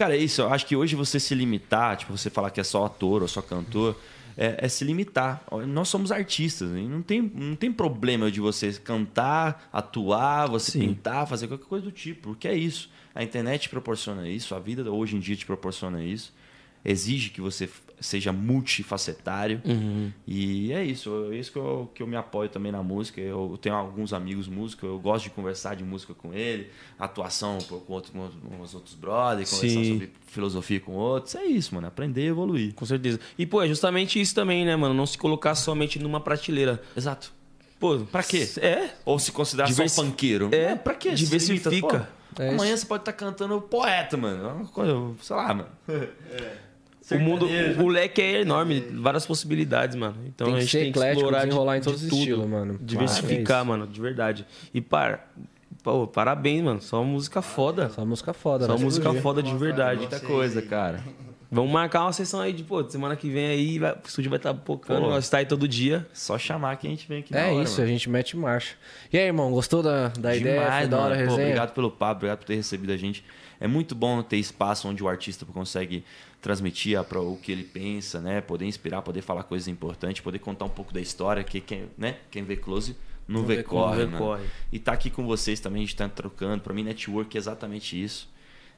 Cara, 0.00 0.16
é 0.16 0.18
isso. 0.18 0.40
Eu 0.40 0.50
acho 0.50 0.64
que 0.64 0.74
hoje 0.74 0.96
você 0.96 1.20
se 1.20 1.34
limitar, 1.34 1.94
tipo, 1.94 2.16
você 2.16 2.30
falar 2.30 2.50
que 2.50 2.58
é 2.58 2.64
só 2.64 2.86
ator 2.86 3.20
ou 3.20 3.28
só 3.28 3.42
cantor, 3.42 4.00
é, 4.34 4.64
é 4.64 4.66
se 4.66 4.82
limitar. 4.82 5.44
Nós 5.68 5.90
somos 5.90 6.10
artistas, 6.10 6.74
hein? 6.74 6.88
não 6.88 7.02
tem, 7.02 7.20
não 7.20 7.54
tem 7.54 7.70
problema 7.70 8.30
de 8.30 8.40
você 8.40 8.72
cantar, 8.72 9.68
atuar, 9.70 10.48
você 10.48 10.70
Sim. 10.70 10.80
pintar, 10.80 11.26
fazer 11.26 11.48
qualquer 11.48 11.66
coisa 11.66 11.84
do 11.84 11.92
tipo. 11.92 12.28
Porque 12.28 12.48
é 12.48 12.54
isso. 12.54 12.88
A 13.14 13.22
internet 13.22 13.64
te 13.64 13.68
proporciona 13.68 14.26
isso, 14.26 14.54
a 14.54 14.58
vida 14.58 14.90
hoje 14.90 15.16
em 15.16 15.20
dia 15.20 15.36
te 15.36 15.44
proporciona 15.44 16.02
isso. 16.02 16.32
Exige 16.82 17.28
que 17.28 17.42
você 17.42 17.68
seja 18.00 18.32
multifacetário. 18.32 19.60
E 20.26 20.72
é 20.72 20.82
isso. 20.84 21.28
É 21.32 21.36
isso 21.36 21.52
que 21.52 21.58
eu, 21.58 21.90
que 21.94 22.02
eu 22.02 22.06
me 22.06 22.16
apoio 22.16 22.48
também 22.48 22.72
na 22.72 22.82
música. 22.82 23.20
Eu 23.20 23.58
tenho 23.60 23.74
alguns 23.74 24.12
amigos 24.12 24.48
músicos, 24.48 24.88
eu 24.88 24.98
gosto 24.98 25.24
de 25.24 25.30
conversar 25.30 25.76
de 25.76 25.84
música 25.84 26.14
com 26.14 26.32
ele, 26.34 26.70
atuação 26.98 27.58
com, 27.68 27.92
outro, 27.92 28.12
com 28.12 28.60
os 28.62 28.74
outros 28.74 28.94
brothers, 28.94 29.50
conversar 29.50 29.78
Sim. 29.80 29.92
sobre 29.92 30.12
filosofia 30.26 30.80
com 30.80 30.92
outros. 30.92 31.34
É 31.34 31.44
isso, 31.44 31.74
mano. 31.74 31.86
Aprender 31.86 32.22
e 32.22 32.28
evoluir. 32.28 32.74
Com 32.74 32.86
certeza. 32.86 33.20
E, 33.38 33.44
pô, 33.46 33.62
é 33.62 33.68
justamente 33.68 34.20
isso 34.20 34.34
também, 34.34 34.64
né, 34.64 34.74
mano? 34.76 34.94
Não 34.94 35.06
se 35.06 35.18
colocar 35.18 35.54
somente 35.54 35.98
numa 35.98 36.20
prateleira. 36.20 36.82
Exato. 36.96 37.32
Pô, 37.78 37.98
Pra 38.00 38.22
quê? 38.22 38.46
É. 38.58 38.90
Ou 39.06 39.18
se 39.18 39.32
considerar 39.32 39.66
Diversi- 39.66 39.94
só 39.94 40.02
um 40.02 40.06
funkeiro. 40.06 40.50
É, 40.52 40.70
Não, 40.70 40.78
pra 40.78 40.94
quê? 40.94 41.12
Diversifica. 41.12 41.70
limita. 41.70 42.20
É 42.38 42.50
Amanhã 42.50 42.74
isso. 42.74 42.82
você 42.82 42.86
pode 42.86 43.00
estar 43.02 43.12
cantando 43.12 43.60
poeta, 43.60 44.16
mano. 44.16 44.68
É 44.76 45.22
sei 45.24 45.36
lá, 45.36 45.54
mano. 45.54 45.68
O 47.16 47.18
mundo, 47.20 47.46
o 47.78 47.88
leque 47.88 48.20
é 48.20 48.40
enorme, 48.42 48.80
várias 48.94 49.26
possibilidades, 49.26 49.96
mano. 49.96 50.16
Então 50.26 50.46
Tem 50.46 50.54
a 50.54 50.58
que 50.58 50.62
gente 50.64 50.70
ser 50.70 50.78
tem 50.84 50.92
que 50.92 50.98
explorar 50.98 51.38
de, 51.40 51.44
desenrolar 51.46 51.76
em 51.78 51.80
todos 51.80 52.02
os 52.02 52.12
estilos, 52.12 52.46
mano. 52.46 52.78
Diversificar, 52.80 53.60
é 53.60 53.64
mano, 53.64 53.86
de 53.86 54.00
verdade. 54.00 54.46
E 54.72 54.80
para, 54.80 55.24
pô, 55.82 56.06
parabéns, 56.06 56.62
mano. 56.62 56.80
Só 56.80 57.02
música 57.02 57.40
foda. 57.42 57.88
Só 57.90 58.04
música 58.04 58.32
foda, 58.32 58.66
Só 58.66 58.76
né? 58.76 58.84
música 58.84 59.12
foda 59.14 59.42
de 59.42 59.54
verdade. 59.56 60.00
Muita 60.00 60.20
coisa, 60.20 60.60
cara. 60.62 61.00
Vamos 61.52 61.72
marcar 61.72 62.02
uma 62.02 62.12
sessão 62.12 62.40
aí 62.40 62.52
de, 62.52 62.62
pô, 62.62 62.88
semana 62.88 63.16
que 63.16 63.28
vem 63.28 63.46
aí, 63.48 63.76
vai- 63.80 63.90
o 63.92 63.98
estúdio 64.06 64.30
vai 64.30 64.36
estar 64.36 64.54
pocando, 64.54 65.00
Pô. 65.00 65.10
nós 65.10 65.28
tá 65.28 65.38
aí 65.38 65.46
todo 65.46 65.66
dia. 65.66 66.06
Só 66.12 66.38
chamar 66.38 66.76
que 66.76 66.86
a 66.86 66.90
gente 66.90 67.08
vem 67.08 67.18
aqui 67.18 67.32
na 67.32 67.40
É 67.40 67.52
hora, 67.52 67.64
isso, 67.64 67.72
mano. 67.80 67.84
a 67.88 67.92
gente 67.92 68.08
mete 68.08 68.36
marcha. 68.36 68.76
E 69.12 69.18
aí, 69.18 69.24
irmão, 69.24 69.50
gostou 69.50 69.82
da, 69.82 70.08
da 70.10 70.36
ideia? 70.36 70.60
Foi 70.60 70.64
Demais, 70.64 70.88
da 70.88 70.98
hora 71.00 71.16
mano. 71.16 71.26
Pô, 71.26 71.34
obrigado 71.34 71.72
pelo 71.74 71.90
papo, 71.90 72.18
obrigado 72.18 72.38
por 72.38 72.44
ter 72.44 72.54
recebido 72.54 72.92
a 72.92 72.96
gente. 72.96 73.24
É 73.58 73.66
muito 73.66 73.96
bom 73.96 74.22
ter 74.22 74.36
espaço 74.36 74.86
onde 74.86 75.02
o 75.02 75.08
artista 75.08 75.44
consegue 75.44 76.04
transmitir 76.40 76.98
a- 76.98 77.04
pra- 77.04 77.20
o 77.20 77.36
que 77.36 77.52
ele 77.52 77.64
pensa, 77.64 78.20
né? 78.20 78.40
Poder 78.40 78.64
inspirar, 78.66 79.02
poder 79.02 79.22
falar 79.22 79.42
coisas 79.44 79.68
importantes, 79.68 80.22
poder 80.22 80.38
contar 80.38 80.64
um 80.64 80.70
pouco 80.70 80.92
da 80.92 81.00
história, 81.00 81.44
que 81.44 81.60
quem, 81.60 81.84
né? 81.98 82.16
quem 82.30 82.42
vê 82.42 82.56
close 82.56 82.96
não, 83.28 83.44
vê, 83.44 83.56
vê 83.56 83.62
corre, 83.62 83.96
vê 84.06 84.16
corre. 84.18 84.44
E 84.72 84.78
tá 84.78 84.92
aqui 84.92 85.10
com 85.10 85.24
vocês 85.26 85.60
também, 85.60 85.82
a 85.82 85.84
gente 85.86 85.96
tá 85.96 86.08
trocando. 86.08 86.62
Pra 86.62 86.72
mim, 86.74 86.82
network 86.82 87.36
é 87.36 87.38
exatamente 87.38 88.00
isso. 88.02 88.28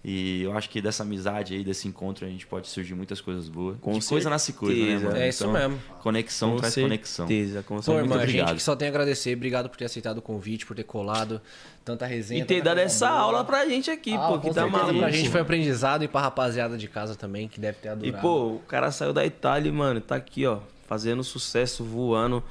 E 0.04 0.42
eu 0.42 0.56
acho 0.58 0.68
que 0.68 0.82
dessa 0.82 1.04
amizade 1.04 1.54
aí, 1.54 1.62
desse 1.62 1.86
encontro, 1.86 2.26
a 2.26 2.28
gente 2.28 2.44
pode 2.44 2.66
surgir 2.66 2.92
muitas 2.92 3.20
coisas 3.20 3.48
boas. 3.48 3.76
Com 3.80 3.96
De 3.96 4.04
coisa 4.04 4.28
nasce 4.28 4.52
coisa, 4.52 4.74
né, 4.74 4.86
certeza. 4.88 5.06
mano? 5.06 5.16
É 5.18 5.28
isso 5.28 5.48
mesmo. 5.52 5.78
Conexão 6.00 6.50
Com 6.50 6.56
traz 6.56 6.74
conexão. 6.74 7.28
certeza, 7.28 7.62
com 7.62 7.76
Pô, 7.76 7.82
certeza. 7.82 8.04
irmão, 8.04 8.18
a 8.18 8.26
gente 8.26 8.54
que 8.56 8.62
só 8.62 8.74
tem 8.74 8.88
a 8.88 8.90
agradecer. 8.90 9.36
Obrigado 9.36 9.68
por 9.68 9.76
ter 9.76 9.84
aceitado 9.84 10.18
o 10.18 10.22
convite, 10.22 10.66
por 10.66 10.74
ter 10.74 10.82
colado 10.82 11.40
tanta 11.84 12.04
resenha. 12.04 12.42
E 12.42 12.44
ter 12.44 12.60
dado 12.60 12.78
essa 12.78 13.06
boa. 13.06 13.20
aula 13.20 13.44
pra 13.44 13.64
gente 13.64 13.92
aqui, 13.92 14.14
Ah, 14.14 14.26
pô, 14.26 14.38
que 14.40 14.48
tá 14.48 14.62
certeza 14.62 14.68
maluco. 14.70 14.98
Pra 14.98 15.10
gente 15.12 15.28
foi 15.30 15.40
aprendizado 15.40 16.02
e 16.02 16.08
pra 16.08 16.20
rapaziada 16.22 16.76
de 16.76 16.88
casa 16.88 17.14
também, 17.14 17.46
que 17.46 17.60
deve 17.60 17.78
ter 17.78 17.90
adorado. 17.90 18.18
E, 18.18 18.20
pô, 18.20 18.54
o 18.54 18.58
cara 18.66 18.90
saiu 18.90 19.12
da 19.12 19.24
Itália, 19.24 19.72
mano, 19.72 20.00
tá 20.00 20.16
aqui, 20.16 20.44
ó, 20.46 20.58
fazendo 20.88 21.22
sucesso, 21.22 21.84
voando, 21.84 22.42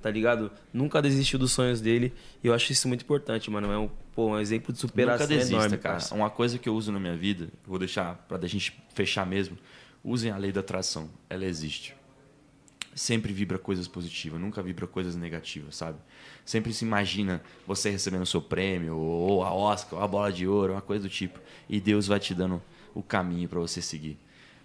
tá 0.00 0.10
ligado? 0.10 0.50
Nunca 0.72 1.00
desistiu 1.00 1.38
dos 1.38 1.52
sonhos 1.52 1.80
dele. 1.80 2.12
E 2.42 2.46
eu 2.46 2.54
acho 2.54 2.72
isso 2.72 2.88
muito 2.88 3.02
importante, 3.02 3.50
mano. 3.50 3.70
É 3.70 3.78
um, 3.78 3.88
pô, 4.14 4.28
um 4.28 4.38
exemplo 4.38 4.72
de 4.72 4.78
superação 4.78 5.26
Nunca 5.26 5.34
desista, 5.34 5.54
enorme, 5.54 5.78
cara. 5.78 5.94
parça. 5.94 6.14
Uma 6.14 6.30
coisa 6.30 6.58
que 6.58 6.68
eu 6.68 6.74
uso 6.74 6.90
na 6.92 7.00
minha 7.00 7.16
vida, 7.16 7.48
vou 7.66 7.78
deixar 7.78 8.14
pra 8.28 8.38
a 8.38 8.46
gente 8.46 8.80
fechar 8.94 9.26
mesmo. 9.26 9.56
Usem 10.02 10.30
a 10.30 10.36
lei 10.36 10.52
da 10.52 10.60
atração. 10.60 11.08
Ela 11.28 11.44
existe. 11.44 11.94
Sempre 12.94 13.32
vibra 13.32 13.56
coisas 13.56 13.86
positivas, 13.86 14.40
nunca 14.40 14.60
vibra 14.60 14.84
coisas 14.86 15.14
negativas, 15.14 15.76
sabe? 15.76 15.96
Sempre 16.44 16.72
se 16.72 16.84
imagina 16.84 17.40
você 17.64 17.88
recebendo 17.88 18.22
o 18.22 18.26
seu 18.26 18.42
prêmio, 18.42 18.96
ou 18.96 19.44
a 19.44 19.54
Oscar, 19.54 20.00
ou 20.00 20.04
a 20.04 20.08
bola 20.08 20.32
de 20.32 20.46
ouro, 20.46 20.72
uma 20.72 20.82
coisa 20.82 21.04
do 21.04 21.08
tipo. 21.08 21.38
E 21.68 21.80
Deus 21.80 22.08
vai 22.08 22.18
te 22.18 22.34
dando 22.34 22.60
o 22.92 23.02
caminho 23.02 23.48
pra 23.48 23.60
você 23.60 23.80
seguir. 23.80 24.18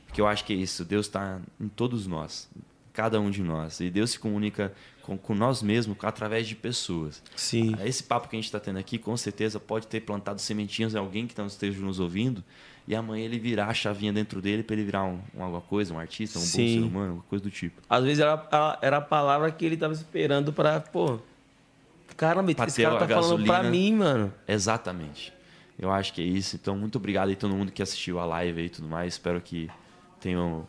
Porque 0.07 0.19
eu 0.19 0.27
acho 0.27 0.43
que 0.43 0.53
é 0.53 0.55
isso. 0.55 0.83
Deus 0.83 1.05
está 1.05 1.39
em 1.59 1.67
todos 1.67 2.07
nós, 2.07 2.49
cada 2.91 3.19
um 3.19 3.29
de 3.29 3.43
nós. 3.43 3.79
E 3.79 3.91
Deus 3.91 4.11
se 4.11 4.19
comunica 4.19 4.73
com, 5.05 5.17
com 5.17 5.35
nós 5.35 5.61
mesmos 5.61 5.95
através 6.01 6.47
de 6.47 6.55
pessoas. 6.55 7.21
Sim. 7.35 7.75
Esse 7.85 8.03
papo 8.03 8.27
que 8.27 8.35
a 8.35 8.37
gente 8.37 8.45
está 8.45 8.59
tendo 8.59 8.79
aqui, 8.79 8.97
com 8.97 9.15
certeza, 9.15 9.59
pode 9.59 9.85
ter 9.87 10.01
plantado 10.01 10.41
sementinhas 10.41 10.95
em 10.95 10.97
alguém 10.97 11.27
que 11.27 11.37
não 11.37 11.45
esteja 11.45 11.79
nos 11.79 11.99
ouvindo 11.99 12.43
e 12.87 12.95
amanhã 12.95 13.25
ele 13.25 13.37
virar 13.39 13.67
a 13.67 13.73
chavinha 13.73 14.11
dentro 14.11 14.41
dele 14.41 14.63
para 14.63 14.75
ele 14.75 14.83
virar 14.85 15.03
um, 15.03 15.19
um 15.35 15.43
alguma 15.43 15.61
coisa, 15.61 15.93
um 15.93 15.99
artista, 15.99 16.39
um 16.39 16.41
bom 16.41 16.47
Sim. 16.47 16.79
ser 16.81 16.85
humano, 16.87 17.13
uma 17.15 17.23
coisa 17.23 17.43
do 17.43 17.51
tipo. 17.51 17.81
Às 17.89 18.03
vezes 18.03 18.19
era, 18.19 18.33
a- 18.51 18.79
era 18.81 18.97
a 18.97 19.01
palavra 19.01 19.51
que 19.51 19.63
ele 19.65 19.77
tava 19.77 19.93
esperando 19.93 20.51
pra, 20.51 20.79
pô. 20.79 21.19
Caramba, 22.17 22.53
Pra 22.55 22.65
esse 22.67 22.81
cara 22.81 22.97
tá 22.97 23.07
falando 23.07 23.43
gasolina. 23.45 23.69
mim, 23.69 23.93
mano. 23.93 24.33
Exatamente. 24.47 25.33
Eu 25.77 25.91
acho 25.91 26.13
que 26.13 26.21
é 26.21 26.25
isso. 26.25 26.55
Então, 26.55 26.77
muito 26.77 26.97
obrigado 26.97 27.27
aí 27.29 27.35
todo 27.35 27.53
mundo 27.53 27.71
que 27.71 27.81
assistiu 27.83 28.19
a 28.19 28.25
live 28.25 28.61
aí 28.61 28.67
e 28.67 28.69
tudo 28.69 28.87
mais. 28.87 29.13
Espero 29.15 29.41
que 29.41 29.69
tenham 30.21 30.65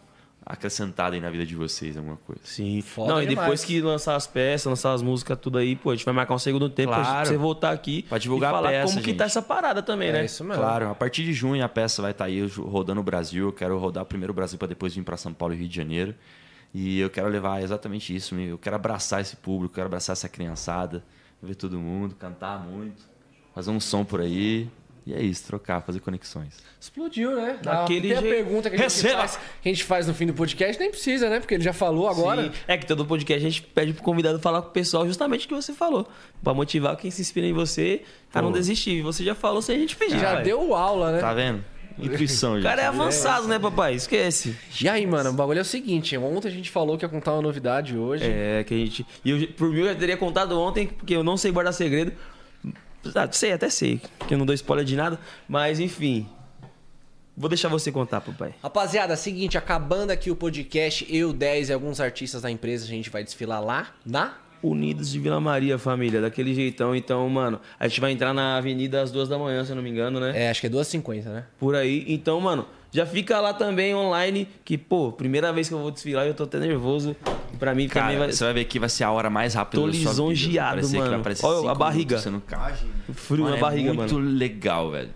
acrescentado 0.48 1.14
aí 1.16 1.20
na 1.20 1.28
vida 1.28 1.44
de 1.44 1.56
vocês 1.56 1.97
alguma 1.97 2.16
coisa. 2.18 2.40
Sim. 2.44 2.81
Foda 2.81 3.12
não, 3.14 3.20
e 3.23 3.27
demais. 3.27 3.44
depois 3.47 3.64
que 3.64 3.81
lançar 3.81 4.14
as 4.14 4.28
peças, 4.28 4.66
lançar 4.66 4.93
as 4.93 5.02
músicas, 5.02 5.36
tudo 5.43 5.59
aí, 5.59 5.74
pô, 5.74 5.90
a 5.90 5.97
gente 5.97 6.05
vai 6.05 6.14
marcar 6.14 6.35
um 6.35 6.39
segundo 6.39 6.70
tempo 6.70 6.93
pra 6.93 7.02
Claro. 7.05 7.28
você 7.28 7.36
voltar 7.36 7.73
aqui 7.73 8.02
Pra 8.05 8.16
divulgar 8.18 8.52
e 8.52 8.55
falar 8.55 8.68
a 8.68 8.73
peça, 8.73 8.86
como 8.93 9.01
que 9.02 9.10
gente. 9.10 9.18
tá 9.18 9.24
essa 9.24 9.43
parada 9.43 9.82
também, 9.82 10.10
é 10.10 10.12
né? 10.12 10.24
isso 10.24 10.44
mesmo. 10.44 10.62
Claro, 10.62 10.89
a 10.89 10.94
partir 10.94 11.24
de 11.24 11.32
junho 11.32 11.64
a 11.64 11.68
peça 11.68 12.01
vai 12.01 12.12
estar 12.12 12.27
aí 12.27 12.47
rodando 12.47 13.01
o 13.01 13.05
Brasil. 13.05 13.47
Eu 13.47 13.52
quero 13.52 13.77
rodar 13.77 14.05
primeiro 14.05 14.32
o 14.32 14.35
Brasil 14.36 14.56
para 14.56 14.68
depois 14.68 14.94
vir 14.94 15.02
para 15.02 15.16
São 15.16 15.35
Paulo 15.35 15.52
e 15.52 15.56
Rio 15.59 15.68
de 15.68 15.74
Janeiro. 15.74 16.14
E 16.73 17.01
eu 17.01 17.10
quero 17.10 17.28
levar 17.28 17.62
exatamente 17.62 18.14
isso. 18.14 18.35
Eu 18.36 18.56
quero 18.59 18.77
abraçar 18.77 19.20
esse 19.20 19.35
público, 19.36 19.74
quero 19.74 19.86
abraçar 19.86 20.12
essa 20.12 20.28
criançada, 20.28 21.02
ver 21.43 21.55
todo 21.56 21.78
mundo, 21.78 22.14
cantar 22.14 22.60
muito, 22.60 23.02
fazer 23.55 23.70
um 23.70 23.81
som 23.81 24.05
por 24.05 24.20
aí. 24.20 24.68
E 25.06 25.14
é 25.14 25.22
isso, 25.22 25.46
trocar, 25.46 25.80
fazer 25.82 26.00
conexões. 26.00 26.56
Explodiu, 26.80 27.36
né? 27.36 27.58
Daquele 27.62 28.08
Tem 28.08 28.16
a 28.16 28.20
jeito. 28.20 28.34
pergunta 28.34 28.68
que 28.68 28.74
a, 28.74 28.88
gente 28.88 29.08
faz, 29.12 29.36
que 29.62 29.68
a 29.68 29.72
gente 29.72 29.84
faz 29.84 30.06
no 30.08 30.12
fim 30.12 30.26
do 30.26 30.34
podcast, 30.34 30.80
nem 30.80 30.90
precisa, 30.90 31.30
né? 31.30 31.38
Porque 31.38 31.54
ele 31.54 31.62
já 31.62 31.72
falou 31.72 32.08
agora. 32.08 32.42
Sim. 32.42 32.50
É 32.66 32.76
que 32.76 32.84
todo 32.84 33.06
podcast 33.06 33.46
a 33.46 33.48
gente 33.48 33.62
pede 33.62 33.92
pro 33.92 34.02
convidado 34.02 34.40
falar 34.40 34.62
com 34.62 34.68
o 34.68 34.72
pessoal 34.72 35.06
justamente 35.06 35.46
o 35.46 35.48
que 35.48 35.54
você 35.54 35.72
falou. 35.72 36.08
Pra 36.42 36.52
motivar 36.52 36.96
quem 36.96 37.08
se 37.08 37.22
inspira 37.22 37.46
em 37.46 37.52
você 37.52 38.02
a 38.34 38.42
não 38.42 38.50
desistir. 38.50 39.00
Você 39.02 39.22
já 39.22 39.36
falou 39.36 39.62
sem 39.62 39.76
a 39.76 39.78
gente 39.78 39.94
pedir. 39.94 40.18
Já 40.18 40.34
pai. 40.34 40.42
deu 40.42 40.74
aula, 40.74 41.12
né? 41.12 41.20
Tá 41.20 41.32
vendo? 41.32 41.64
Intuição, 41.98 42.52
O 42.52 42.56
gente. 42.56 42.64
cara 42.64 42.82
é 42.82 42.86
avançado, 42.86 43.46
né, 43.48 43.58
papai? 43.58 43.94
Esquece. 43.94 44.54
E 44.82 44.88
aí, 44.88 45.06
mano, 45.06 45.30
o 45.30 45.32
bagulho 45.32 45.60
é 45.60 45.62
o 45.62 45.64
seguinte: 45.64 46.16
ontem 46.18 46.48
a 46.48 46.50
gente 46.50 46.70
falou 46.70 46.98
que 46.98 47.04
ia 47.04 47.08
contar 47.08 47.32
uma 47.32 47.42
novidade 47.42 47.96
hoje. 47.96 48.24
É, 48.24 48.64
que 48.64 48.74
a 48.74 48.76
gente. 48.76 49.06
E 49.24 49.30
eu, 49.30 49.48
por 49.52 49.70
mim 49.70 49.78
eu 49.80 49.86
já 49.86 49.94
teria 49.94 50.16
contado 50.16 50.60
ontem, 50.60 50.88
porque 50.88 51.14
eu 51.14 51.22
não 51.24 51.36
sei 51.36 51.52
guardar 51.52 51.72
segredo. 51.72 52.12
Ah, 53.14 53.28
sei, 53.30 53.52
até 53.52 53.68
sei, 53.68 54.00
que 54.26 54.34
eu 54.34 54.38
não 54.38 54.46
dou 54.46 54.54
spoiler 54.54 54.84
de 54.84 54.96
nada. 54.96 55.18
Mas 55.48 55.80
enfim. 55.80 56.28
Vou 57.36 57.50
deixar 57.50 57.68
você 57.68 57.92
contar, 57.92 58.22
papai. 58.22 58.54
Rapaziada, 58.62 59.14
seguinte, 59.14 59.58
acabando 59.58 60.10
aqui 60.10 60.30
o 60.30 60.36
podcast, 60.36 61.06
eu, 61.14 61.34
10 61.34 61.68
e 61.68 61.72
alguns 61.72 62.00
artistas 62.00 62.40
da 62.40 62.50
empresa, 62.50 62.84
a 62.84 62.88
gente 62.88 63.10
vai 63.10 63.22
desfilar 63.22 63.62
lá 63.62 63.94
na. 64.06 64.38
Unidos 64.62 65.10
de 65.10 65.18
Vila 65.18 65.38
Maria, 65.38 65.78
família, 65.78 66.22
daquele 66.22 66.54
jeitão. 66.54 66.96
Então, 66.96 67.28
mano, 67.28 67.60
a 67.78 67.86
gente 67.86 68.00
vai 68.00 68.10
entrar 68.10 68.32
na 68.32 68.56
avenida 68.56 69.02
às 69.02 69.12
duas 69.12 69.28
da 69.28 69.38
manhã, 69.38 69.62
se 69.64 69.70
eu 69.70 69.76
não 69.76 69.82
me 69.82 69.90
engano, 69.90 70.18
né? 70.18 70.44
É, 70.44 70.50
acho 70.50 70.62
que 70.62 70.66
é 70.66 70.70
2h50, 70.70 71.24
né? 71.24 71.44
Por 71.58 71.74
aí. 71.74 72.06
Então, 72.08 72.40
mano, 72.40 72.66
já 72.92 73.04
fica 73.06 73.40
lá 73.40 73.52
também 73.52 73.94
online. 73.94 74.48
Que, 74.64 74.76
pô, 74.78 75.12
primeira 75.12 75.52
vez 75.52 75.68
que 75.68 75.74
eu 75.74 75.78
vou 75.78 75.90
desfilar, 75.90 76.26
eu 76.26 76.34
tô 76.34 76.44
até 76.44 76.58
nervoso. 76.58 77.14
Pra 77.58 77.74
mim 77.74 77.88
Cara, 77.88 78.06
também 78.06 78.18
vai. 78.18 78.32
você 78.32 78.44
vai 78.44 78.52
ver 78.54 78.64
que 78.66 78.78
vai 78.78 78.88
ser 78.88 79.04
a 79.04 79.10
hora 79.10 79.30
mais 79.30 79.54
rápida 79.54 79.80
Tô 79.80 79.86
da 79.86 79.92
sua 79.92 79.98
vida. 80.00 80.10
lisonjeado, 80.10 80.70
Vai 80.70 80.80
parecer 80.82 80.92
que 80.96 80.98
vai 81.02 81.10
mano. 81.10 81.62
Olha 81.62 81.70
a 81.70 81.74
barriga. 81.74 82.22
não. 82.30 82.42
Frio 83.14 83.42
Mano, 83.44 83.54
na 83.54 83.60
barriga, 83.60 83.90
é 83.90 83.92
muito 83.92 84.14
mano. 84.14 84.28
legal, 84.38 84.90
velho. 84.90 85.10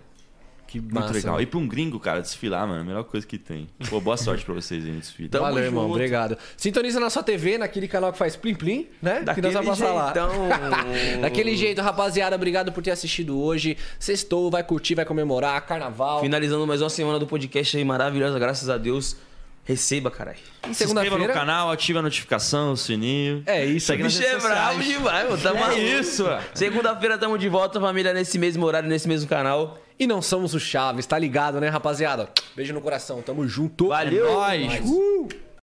Que 0.71 0.79
muito 0.79 0.93
Massa, 0.95 1.11
legal. 1.13 1.31
mano. 1.33 1.43
E 1.43 1.45
pra 1.45 1.59
um 1.59 1.67
gringo, 1.67 1.99
cara, 1.99 2.21
desfilar, 2.21 2.65
mano, 2.65 2.79
é 2.79 2.81
a 2.81 2.85
melhor 2.85 3.03
coisa 3.03 3.27
que 3.27 3.37
tem. 3.37 3.67
Pô, 3.89 3.99
boa 3.99 4.15
sorte 4.15 4.45
pra 4.45 4.53
vocês 4.53 4.85
aí 4.85 4.91
no 4.91 4.99
desfile. 5.01 5.27
Tamo 5.27 5.43
Valeu, 5.43 5.65
irmão, 5.65 5.83
junto. 5.83 5.95
obrigado. 5.95 6.37
Sintoniza 6.55 6.97
na 6.97 7.09
sua 7.09 7.21
TV, 7.21 7.57
naquele 7.57 7.89
canal 7.89 8.13
que 8.13 8.17
faz 8.17 8.37
Plim 8.37 8.55
Plim, 8.55 8.87
né? 9.01 9.19
que 9.19 9.25
Daquele 9.25 9.51
nós 9.51 9.65
vamos. 9.65 9.79
Daquele 11.21 11.57
jeito, 11.57 11.81
rapaziada, 11.81 12.37
obrigado 12.37 12.71
por 12.71 12.81
ter 12.81 12.91
assistido 12.91 13.37
hoje. 13.37 13.77
Sextou, 13.99 14.49
vai 14.49 14.63
curtir, 14.63 14.95
vai 14.95 15.03
comemorar, 15.03 15.59
carnaval. 15.65 16.21
Finalizando 16.21 16.65
mais 16.65 16.81
uma 16.81 16.89
semana 16.89 17.19
do 17.19 17.27
podcast 17.27 17.75
aí 17.75 17.83
maravilhosa, 17.83 18.39
graças 18.39 18.69
a 18.69 18.77
Deus. 18.77 19.17
Receba, 19.63 20.09
caralho. 20.09 20.37
Se 20.73 20.83
inscreva 20.85 21.17
no 21.17 21.27
canal, 21.27 21.71
ativa 21.71 21.99
a 21.99 22.01
notificação, 22.01 22.73
o 22.73 22.77
sininho. 22.77 23.43
É 23.45 23.63
isso. 23.65 23.87
Segue 23.87 24.03
nas 24.03 24.17
Bicho 24.17 24.27
é 24.27 24.39
bravo 24.39 24.81
demais, 24.83 25.29
mano. 25.29 25.41
Tá 25.41 25.49
É 25.49 25.53
maluco. 25.53 25.79
isso. 25.81 26.25
Segunda-feira 26.53 27.17
tamo 27.17 27.37
de 27.37 27.47
volta, 27.47 27.79
família, 27.79 28.13
nesse 28.13 28.37
mesmo 28.39 28.65
horário, 28.65 28.89
nesse 28.89 29.07
mesmo 29.07 29.29
canal. 29.29 29.77
E 29.99 30.07
não 30.07 30.19
somos 30.21 30.55
o 30.55 30.59
Chaves, 30.59 31.05
tá 31.05 31.17
ligado, 31.17 31.59
né, 31.59 31.69
rapaziada? 31.69 32.27
Beijo 32.55 32.73
no 32.73 32.81
coração, 32.81 33.21
tamo 33.21 33.47
junto. 33.47 33.89
Valeu! 33.89 34.25
Nós. 34.33 34.81
Uh! 34.83 35.29